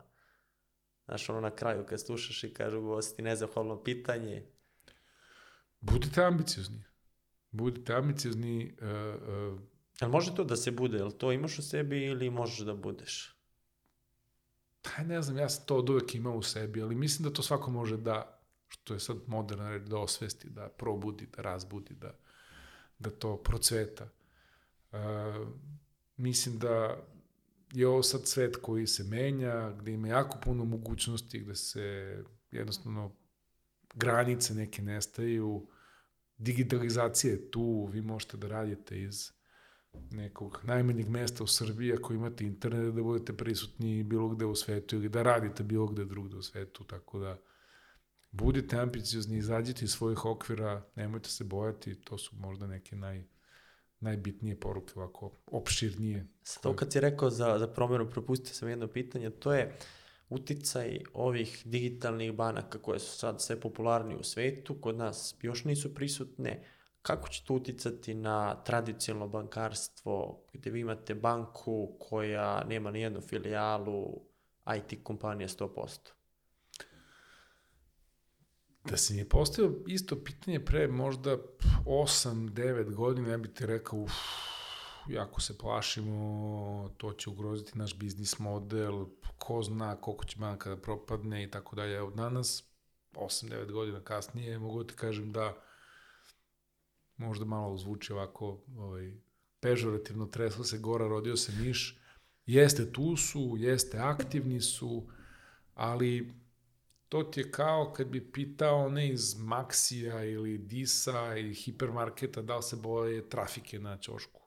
znaš 1.06 1.30
ono 1.30 1.42
na 1.42 1.56
kraju 1.56 1.86
kad 1.86 2.02
slušaš 2.02 2.44
i 2.44 2.54
kažu 2.54 2.82
gosti 2.82 3.22
nezahvalno 3.22 3.84
pitanje, 3.84 4.46
Budite 5.82 6.24
ambiciozni. 6.24 6.84
Budite 7.52 7.94
ambiciozni. 7.94 8.78
Uh, 8.82 9.54
uh, 9.54 9.60
Jel 10.02 10.10
može 10.10 10.36
to 10.36 10.44
da 10.44 10.56
se 10.56 10.72
bude? 10.72 10.98
Jel 10.98 11.12
to 11.12 11.32
imaš 11.32 11.60
u 11.60 11.62
sebi 11.62 12.06
ili 12.06 12.30
možeš 12.30 12.60
da 12.60 12.74
budeš? 12.74 13.36
Pa 14.82 15.04
ne 15.04 15.22
znam, 15.22 15.38
ja 15.38 15.50
sam 15.50 15.66
to 15.66 15.78
od 15.78 15.90
uvek 15.90 16.16
imao 16.16 16.38
u 16.38 16.44
sebi, 16.44 16.82
ali 16.82 16.96
mislim 16.96 17.30
da 17.30 17.34
to 17.34 17.44
svako 17.44 17.72
može 17.72 17.98
da, 17.98 18.40
što 18.68 18.94
je 18.94 19.00
sad 19.00 19.18
moderna 19.28 19.70
reč, 19.70 19.84
da 19.84 19.98
osvesti, 19.98 20.50
da 20.50 20.70
probudi, 20.70 21.28
da 21.36 21.42
razbudi, 21.42 21.94
da, 21.94 22.16
da 23.00 23.10
to 23.10 23.38
procveta. 23.38 24.10
Uh, 24.92 24.98
mislim 26.18 26.60
da 26.60 26.98
je 27.74 27.88
ovo 27.88 28.04
sad 28.04 28.28
svet 28.28 28.56
koji 28.62 28.88
se 28.88 29.04
menja, 29.04 29.72
gde 29.72 29.92
ima 29.92 30.08
jako 30.08 30.38
puno 30.44 30.66
mogućnosti, 30.66 31.40
gde 31.40 31.56
se 31.56 32.18
jednostavno 32.52 33.16
granice 33.94 34.54
neke 34.54 34.82
nestaju, 34.82 35.68
digitalizacija 36.38 37.34
je 37.34 37.52
tu, 37.52 37.86
vi 37.86 38.02
možete 38.02 38.38
da 38.38 38.48
radite 38.48 39.02
iz 39.02 39.32
nekog 40.12 40.60
najmanjeg 40.64 41.10
mesta 41.10 41.44
u 41.44 41.48
Srbiji 41.48 41.94
ako 41.94 42.14
imate 42.14 42.44
internet 42.44 42.96
da 42.96 43.04
budete 43.04 43.38
prisutni 43.38 44.04
bilo 44.04 44.30
gde 44.30 44.46
u 44.46 44.56
svetu 44.56 44.96
ili 44.96 45.10
da 45.10 45.24
radite 45.24 45.64
bilo 45.64 45.88
gde 45.88 46.06
drugde 46.06 46.36
u 46.36 46.42
svetu, 46.42 46.84
tako 46.84 47.20
da 47.20 47.38
budite 48.32 48.78
ambiciozni, 48.78 49.38
izađite 49.38 49.86
iz 49.86 49.92
svojih 49.92 50.26
okvira, 50.26 50.86
nemojte 50.96 51.30
se 51.30 51.44
bojati, 51.44 51.96
to 51.96 52.18
su 52.18 52.36
možda 52.36 52.68
neke 52.68 52.96
naj, 52.96 53.24
najbitnije 54.00 54.60
poruke 54.60 54.94
ovako 54.96 55.32
opširnije. 55.48 56.28
Sad 56.44 56.64
to 56.64 56.76
kad 56.76 56.92
si 56.92 57.00
rekao 57.00 57.30
za, 57.30 57.60
za 57.60 57.68
promjenu, 57.68 58.10
propustio 58.10 58.54
sam 58.54 58.70
jedno 58.70 58.88
pitanje, 58.88 59.30
to 59.30 59.54
je 59.54 59.78
uticaj 60.32 61.00
ovih 61.14 61.62
digitalnih 61.66 62.34
banaka 62.34 62.80
koje 62.80 63.00
su 63.00 63.18
sad 63.18 63.42
sve 63.42 63.60
popularnije 63.60 64.18
u 64.18 64.24
svetu, 64.24 64.82
kod 64.82 64.98
nas 64.98 65.36
još 65.42 65.64
nisu 65.64 65.96
prisutne, 65.96 66.64
kako 67.02 67.30
će 67.30 67.44
to 67.46 67.54
uticati 67.54 68.14
na 68.14 68.64
tradicionalno 68.64 69.28
bankarstvo 69.28 70.44
gde 70.54 70.70
vi 70.70 70.80
imate 70.80 71.16
banku 71.16 71.98
koja 72.00 72.64
nema 72.64 72.92
ni 72.92 73.02
jednu 73.02 73.22
filijalu, 73.22 74.22
IT 74.78 75.04
kompanija 75.04 75.48
100%? 75.48 75.98
Da 78.86 78.98
se 78.98 79.14
mi 79.14 79.30
postavio 79.30 79.84
isto 79.88 80.24
pitanje 80.24 80.66
pre 80.66 80.88
možda 80.88 81.38
8-9 81.86 82.94
godina, 82.94 83.30
ja 83.30 83.38
bih 83.38 83.52
ti 83.52 83.66
rekao, 83.66 84.06
jako 85.08 85.42
se 85.42 85.58
plašimo, 85.58 86.90
to 86.98 87.14
će 87.14 87.30
ugroziti 87.30 87.78
naš 87.78 87.98
biznis 87.98 88.40
model, 88.40 89.06
ko 89.38 89.64
zna 89.64 89.96
koliko 89.96 90.26
će 90.26 90.38
banka 90.40 90.70
da 90.70 90.78
propadne 90.78 91.44
i 91.44 91.52
tako 91.52 91.76
dalje. 91.76 92.02
Od 92.02 92.14
danas, 92.14 92.64
8-9 93.14 93.72
godina 93.72 94.00
kasnije, 94.00 94.60
mogu 94.60 94.84
da 94.84 94.88
ti 94.88 94.96
kažem 94.96 95.32
da 95.32 95.54
možda 97.18 97.46
malo 97.46 97.78
zvuči 97.78 98.14
ovako 98.14 98.62
ovaj, 98.78 99.14
pežorativno, 99.60 100.26
treslo 100.26 100.64
se 100.64 100.78
gora, 100.78 101.08
rodio 101.08 101.36
se 101.36 101.52
miš, 101.52 102.00
jeste 102.46 102.92
tu 102.92 103.16
su, 103.16 103.56
jeste 103.58 103.98
aktivni 103.98 104.62
su, 104.62 105.08
ali 105.74 106.34
to 107.10 107.24
ti 107.24 107.40
je 107.40 107.52
kao 107.52 107.94
kad 107.98 108.08
bi 108.08 108.32
pitao 108.32 108.90
ne 108.90 109.10
iz 109.10 109.22
Maxija 109.22 110.34
ili 110.34 110.58
Disa 110.58 111.38
ili 111.38 111.54
hipermarketa 111.54 112.42
da 112.42 112.56
li 112.56 112.64
se 112.64 112.76
boje 112.76 113.30
trafike 113.30 113.80
na 113.80 113.98
ćošku 113.98 114.41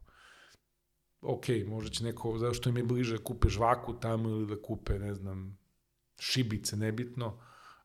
ok, 1.25 1.45
možda 1.67 1.91
će 1.91 2.05
neko, 2.05 2.39
zašto 2.39 2.69
im 2.69 2.77
je 2.77 2.85
bliže 2.85 3.17
da 3.17 3.25
kupe 3.25 3.49
žvaku 3.49 3.95
tamo 4.01 4.29
ili 4.29 4.47
da 4.47 4.63
kupe, 4.63 4.99
ne 4.99 5.15
znam, 5.15 5.59
šibice, 6.19 6.77
nebitno, 6.77 7.39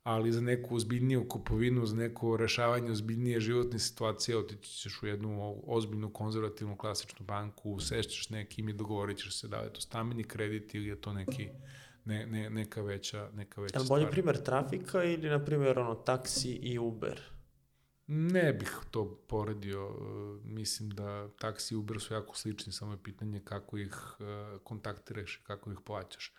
ali 0.04 0.32
za 0.32 0.42
neku 0.42 0.76
ozbiljniju 0.76 1.28
kupovinu, 1.30 1.86
za 1.86 1.96
neko 1.96 2.38
rešavanje 2.38 2.92
ozbiljnije 2.92 3.40
životne 3.40 3.80
situacije, 3.80 4.38
otići 4.38 4.70
ćeš 4.72 5.04
u 5.04 5.08
jednu 5.08 5.62
ozbiljnu, 5.68 6.14
konzervativnu, 6.14 6.78
klasičnu 6.78 7.26
banku, 7.26 7.80
sešćeš 7.80 8.30
nekim 8.30 8.70
i 8.70 8.74
dogovorit 8.74 9.18
ćeš 9.18 9.40
se 9.40 9.48
da 9.48 9.62
li 9.62 9.68
je 9.68 9.74
to 9.74 9.82
stambeni 9.82 10.24
kredit 10.24 10.76
ili 10.76 10.88
je 10.88 11.02
to 11.02 11.14
neki 11.14 11.50
ne, 12.06 12.26
ne, 12.26 12.50
neka 12.50 12.82
veća, 12.82 13.30
neka 13.34 13.62
veća 13.62 13.80
stvar. 13.80 14.00
Je 14.00 14.06
li 14.06 14.06
bolji 14.06 14.12
primer 14.12 14.44
trafika 14.44 15.04
ili, 15.04 15.30
na 15.30 15.46
primjer, 15.46 15.80
ono, 15.80 15.96
taksi 15.96 16.52
i 16.52 16.80
Uber? 16.80 17.22
Ne 18.12 18.54
bih 18.54 18.72
to 18.92 19.20
poredio. 19.28 19.90
Mislim 20.44 20.90
da 20.90 21.30
taksi 21.30 21.74
i 21.74 21.78
Uber 21.78 22.00
su 22.00 22.14
jako 22.14 22.36
slični, 22.36 22.74
samo 22.74 22.94
je 22.94 23.04
pitanje 23.04 23.42
kako 23.44 23.78
ih 23.78 23.96
e, 24.20 24.24
kontaktiraš 24.64 25.36
i 25.36 25.44
kako 25.44 25.72
ih 25.72 25.78
plaćaš. 25.86 26.34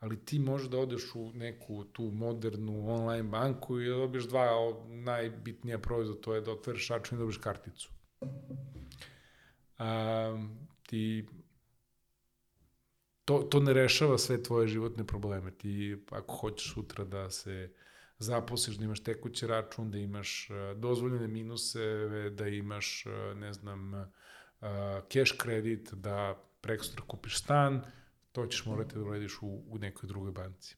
Ali 0.00 0.24
ti 0.24 0.38
možeš 0.38 0.68
da 0.68 0.78
odeš 0.78 1.14
u 1.14 1.32
neku 1.34 1.84
tu 1.84 2.02
modernu 2.02 2.90
online 2.90 3.22
banku 3.22 3.80
i 3.80 3.88
da 3.88 3.94
dobiješ 3.94 4.24
dva 4.24 4.46
najbitnija 4.88 5.78
proizvoda, 5.78 6.20
to 6.20 6.34
je 6.34 6.40
da 6.40 6.52
otvoriš 6.52 6.88
račun 6.88 7.18
i 7.18 7.18
dobiješ 7.18 7.38
karticu. 7.38 7.90
A, 9.78 10.46
ti 10.86 11.26
to, 13.24 13.38
to 13.38 13.60
ne 13.60 13.72
rešava 13.72 14.18
sve 14.18 14.42
tvoje 14.42 14.68
životne 14.68 15.06
probleme. 15.06 15.50
Ti, 15.50 16.04
ako 16.10 16.34
hoćeš 16.34 16.74
sutra 16.74 17.04
da 17.04 17.30
se 17.30 17.72
zaposliš, 18.18 18.76
da 18.76 18.84
imaš 18.84 19.02
tekući 19.02 19.46
račun, 19.46 19.90
da 19.90 19.98
imaš 19.98 20.50
e, 20.50 20.74
dozvoljene 20.76 21.28
minuse, 21.28 21.80
da 22.30 22.48
imaš, 22.48 23.06
e, 23.06 23.34
ne 23.34 23.52
znam, 23.52 23.94
e, 23.94 24.06
cash 25.12 25.34
kredit, 25.38 25.94
da 25.94 26.44
prekstra 26.60 27.02
kupiš 27.06 27.38
stan, 27.38 27.82
to 28.32 28.46
ćeš 28.46 28.66
morati 28.66 28.94
da 28.94 29.00
uradiš 29.00 29.38
u, 29.42 29.62
u 29.68 29.78
nekoj 29.78 30.06
drugoj 30.06 30.32
banci. 30.32 30.76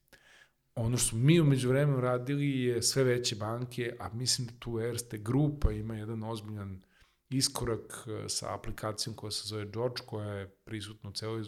Ono 0.74 0.96
što 0.96 1.16
mi 1.16 1.40
umeđu 1.40 1.68
vremenu 1.68 2.00
radili 2.00 2.60
je 2.60 2.82
sve 2.82 3.04
veće 3.04 3.36
banke, 3.36 3.96
a 4.00 4.08
mislim 4.08 4.46
da 4.46 4.52
tu 4.58 4.80
Erste 4.80 5.18
grupa 5.18 5.72
ima 5.72 5.96
jedan 5.96 6.22
ozbiljan 6.22 6.82
iskorak 7.28 8.06
sa 8.28 8.54
aplikacijom 8.54 9.16
koja 9.16 9.30
se 9.30 9.48
zove 9.48 9.64
George, 9.64 10.02
koja 10.06 10.32
je 10.32 10.48
prisutna 10.64 11.10
u 11.10 11.12
celoj 11.12 11.44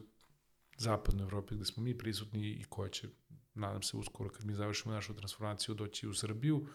zapadnoj 0.78 1.24
Evropi 1.24 1.54
gde 1.54 1.64
smo 1.64 1.82
mi 1.82 1.98
prisutni 1.98 2.50
i 2.50 2.64
koja 2.64 2.88
će 2.88 3.08
nadam 3.58 3.82
se 3.82 3.96
uskoro 3.96 4.30
kad 4.30 4.46
mi 4.46 4.54
završimo 4.54 4.94
našu 4.94 5.14
transformaciju 5.14 5.74
doći 5.74 6.08
u 6.08 6.14
Srbiju. 6.14 6.66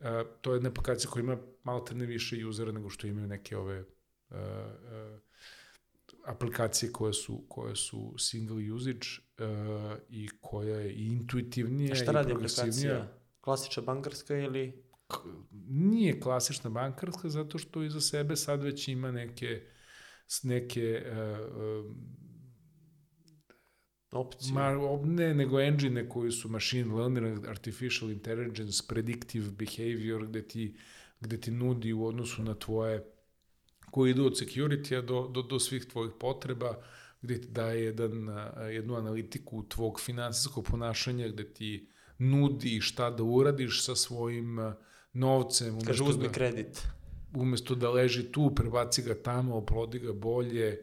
E, 0.00 0.24
to 0.40 0.52
je 0.52 0.56
jedna 0.56 0.68
aplikacija 0.68 1.10
koja 1.10 1.20
ima 1.20 1.38
malo 1.62 1.80
te 1.80 1.94
ne 1.94 2.06
više 2.06 2.46
usera 2.46 2.72
nego 2.72 2.90
što 2.90 3.06
imaju 3.06 3.26
neke 3.26 3.56
ove 3.56 3.76
e, 3.76 3.84
e, 4.34 5.18
aplikacije 6.26 6.92
koje 6.92 7.12
su, 7.12 7.44
koje 7.48 7.76
su 7.76 8.14
single 8.18 8.72
usage 8.72 9.06
e, 9.38 9.44
i 10.08 10.28
koja 10.40 10.80
je 10.80 10.92
i 10.92 11.06
intuitivnija 11.06 11.92
A 11.92 11.94
šta 11.94 12.12
radi 12.12 12.32
aplikacija? 12.32 13.20
Klasična 13.40 13.82
bankarska 13.82 14.36
ili? 14.36 14.84
Nije 15.68 16.20
klasična 16.20 16.70
bankarska 16.70 17.28
zato 17.28 17.58
što 17.58 17.82
iza 17.82 18.00
sebe 18.00 18.36
sad 18.36 18.62
već 18.62 18.88
ima 18.88 19.10
neke 19.10 19.62
neke 20.42 21.02
uh, 21.06 21.96
Opcije. 24.12 24.52
Ma, 24.54 24.96
ne, 25.04 25.34
nego 25.34 25.60
engine 25.60 26.08
koji 26.08 26.32
su 26.32 26.48
machine 26.48 26.94
learning, 26.94 27.46
artificial 27.46 28.10
intelligence, 28.10 28.82
predictive 28.88 29.50
behavior, 29.50 30.26
gde 30.26 30.48
ti, 30.48 30.76
gde 31.20 31.40
ti 31.40 31.50
nudi 31.50 31.92
u 31.92 32.04
odnosu 32.06 32.42
na 32.42 32.54
tvoje, 32.54 33.04
koji 33.90 34.10
idu 34.10 34.26
od 34.26 34.32
security 34.32 35.02
do, 35.02 35.28
do, 35.28 35.42
do 35.42 35.58
svih 35.58 35.84
tvojih 35.84 36.12
potreba, 36.20 36.82
gde 37.22 37.40
ti 37.40 37.48
daje 37.48 37.84
jedan, 37.84 38.28
a, 38.28 38.62
jednu 38.62 38.94
analitiku 38.94 39.64
tvog 39.68 40.00
finansijskog 40.00 40.64
ponašanja, 40.64 41.28
gde 41.28 41.52
ti 41.52 41.88
nudi 42.18 42.80
šta 42.80 43.10
da 43.10 43.22
uradiš 43.22 43.84
sa 43.84 43.96
svojim 43.96 44.58
a, 44.58 44.74
novcem. 45.12 45.80
Kaže, 45.86 46.02
uzmi 46.02 46.22
da, 46.26 46.32
kredit. 46.32 46.82
umesto 47.34 47.74
da 47.74 47.90
leži 47.90 48.32
tu, 48.32 48.54
prebaci 48.54 49.02
ga 49.02 49.14
tamo, 49.22 49.56
oplodi 49.56 49.98
ga 49.98 50.12
bolje, 50.12 50.82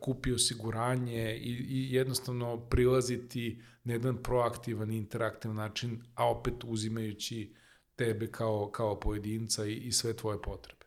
kupi 0.00 0.32
osiguranje 0.32 1.36
i, 1.36 1.50
i 1.68 1.92
jednostavno 1.92 2.68
prilaziti 2.68 3.62
na 3.84 3.92
jedan 3.92 4.22
proaktivan, 4.22 4.92
interaktivan 4.92 5.56
način, 5.56 6.02
a 6.14 6.30
opet 6.30 6.54
uzimajući 6.64 7.54
tebe 7.96 8.30
kao, 8.30 8.70
kao 8.70 9.00
pojedinca 9.00 9.66
i, 9.66 9.74
i 9.74 9.92
sve 9.92 10.16
tvoje 10.16 10.42
potrebe. 10.42 10.86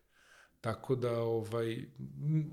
Tako 0.61 0.95
da, 0.95 1.21
ovaj, 1.21 1.85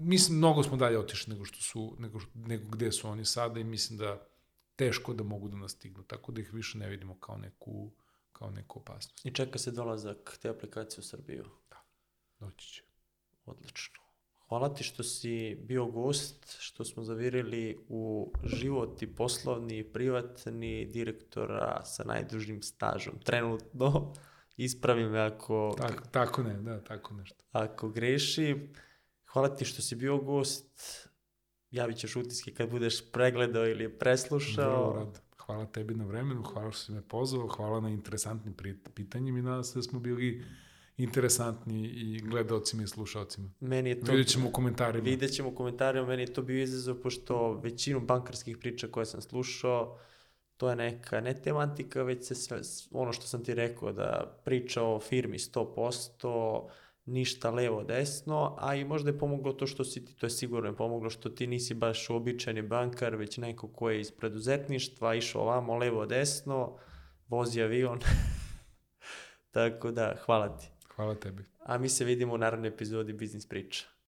mislim, 0.01 0.39
mnogo 0.39 0.63
smo 0.63 0.77
dalje 0.77 0.99
otišli 0.99 1.33
nego 1.33 1.45
što 1.45 1.61
su, 1.61 1.97
nego, 1.99 2.21
nego 2.35 2.69
gde 2.69 2.93
su 2.93 3.09
oni 3.09 3.25
sada 3.25 3.61
i 3.61 3.65
mislim 3.65 3.99
da 3.99 4.29
teško 4.77 5.15
da 5.15 5.25
mogu 5.25 5.49
da 5.49 5.57
nas 5.57 5.73
stignu, 5.73 6.03
tako 6.03 6.33
da 6.33 6.41
ih 6.41 6.55
više 6.55 6.79
ne 6.79 6.89
vidimo 6.89 7.19
kao 7.21 7.37
neku, 7.37 7.93
kao 8.33 8.51
neku 8.51 8.79
opasnost. 8.79 9.27
I 9.27 9.31
čeka 9.31 9.59
se 9.59 9.71
dolazak 9.71 10.39
te 10.43 10.49
aplikacije 10.49 11.01
u 11.01 11.03
Srbiju. 11.03 11.45
Doći 12.41 12.69
će. 12.69 12.83
Odlično. 13.47 14.08
Hvala 14.49 14.75
ti 14.75 14.85
što 14.85 15.03
si 15.03 15.55
bio 15.61 15.87
gost, 15.87 16.57
što 16.59 16.85
smo 16.85 17.05
zavirili 17.05 17.79
u 17.89 18.33
život 18.45 19.03
i 19.03 19.07
poslovni 19.07 19.79
i 19.79 19.85
privatni 19.85 20.87
direktora 20.87 21.85
sa 21.85 22.05
najdužim 22.05 22.63
stažom. 22.63 23.15
Trenutno, 23.25 24.13
ispravi 24.57 25.05
me 25.05 25.21
ako, 25.21 25.75
Tako, 25.79 26.05
tako 26.11 26.43
ne, 26.43 26.55
da, 26.55 26.85
tako 26.85 27.15
nešto. 27.15 27.45
ako 27.53 27.89
grešim. 27.89 28.73
Hvala 29.27 29.57
ti 29.57 29.65
što 29.65 29.83
si 29.83 29.97
bio 29.97 30.19
gost. 30.19 31.09
Javit 31.71 31.97
ćeš 31.97 32.17
utiske 32.17 32.55
kad 32.55 32.71
budeš 32.71 33.13
pregledao 33.13 33.67
ili 33.67 33.87
Vrlo 33.87 33.99
preslušao. 33.99 34.93
rado. 34.95 35.13
Hvala 35.39 35.67
tebi 35.67 35.95
na 35.95 36.05
vremenu, 36.05 36.43
hvala 36.43 36.73
što 36.73 36.83
si 36.83 36.93
me 36.93 37.03
pozvao, 37.03 37.49
hvala 37.49 37.81
na 37.81 37.89
interesantnim 37.89 38.55
pitanjima 38.95 39.39
i 39.39 39.43
nadam 39.43 39.65
se 39.65 39.79
da 39.79 39.83
smo 39.83 40.01
bili 40.01 40.45
interesantni 40.99 41.87
i 41.87 42.21
gledalcima 42.21 42.83
i 42.83 42.87
slušalcima. 42.87 43.51
Meni 43.61 43.91
je 43.91 44.01
to... 44.01 44.13
Vidjet 44.13 44.29
ćemo 44.29 44.49
u 44.49 44.53
komentarima. 44.53 45.05
Vidjet 45.05 45.33
ćemo 45.33 45.49
u 45.49 45.55
komentarima, 45.55 46.07
meni 46.07 46.23
je 46.23 46.33
to 46.33 46.43
bio 46.43 46.63
izazov, 46.63 46.97
pošto 46.97 47.53
većinu 47.53 48.01
bankarskih 48.01 48.59
priča 48.59 48.89
koje 48.89 49.07
sam 49.07 49.21
slušao, 49.21 49.99
to 50.57 50.71
je 50.71 50.77
neka 50.77 51.21
ne 51.21 51.35
tematika, 51.35 52.03
već 52.03 52.27
se 52.27 52.35
sve, 52.35 52.61
ono 52.91 53.13
što 53.13 53.27
sam 53.27 53.45
ti 53.45 53.55
rekao, 53.55 53.93
da 53.93 54.41
priča 54.45 54.83
o 54.83 55.01
firmi 55.01 55.39
100%, 55.39 56.69
ništa 57.05 57.51
levo 57.51 57.85
desno, 57.85 58.57
a 58.59 58.75
i 58.75 58.85
možda 58.85 59.11
je 59.11 59.19
pomoglo 59.19 59.53
to 59.53 59.67
što 59.67 59.85
si 59.85 60.05
ti, 60.05 60.17
to 60.17 60.27
je 60.27 60.31
sigurno 60.31 60.69
je 60.69 60.77
pomoglo 60.77 61.11
što 61.11 61.29
ti 61.29 61.47
nisi 61.47 61.75
baš 61.75 62.11
uobičajeni 62.11 62.63
bankar, 62.63 63.17
već 63.17 63.37
neko 63.37 63.69
ko 63.69 63.91
je 63.91 64.01
iz 64.01 64.11
preduzetništva, 64.11 65.15
išao 65.15 65.43
ovamo 65.43 65.77
levo 65.77 66.07
desno, 66.07 66.77
vozi 67.29 67.63
avion. 67.63 68.01
Tako 69.55 69.91
da, 69.91 70.15
hvala 70.25 70.59
ti. 70.59 70.78
Hvala 70.99 71.15
tebi. 71.15 71.45
A 71.59 71.79
mi 71.79 71.89
se 71.89 72.05
vidimo 72.05 72.35
u 72.35 72.39
narednoj 72.39 72.69
epizodi 72.69 73.13
Biznis 73.13 73.47
priča. 73.49 73.87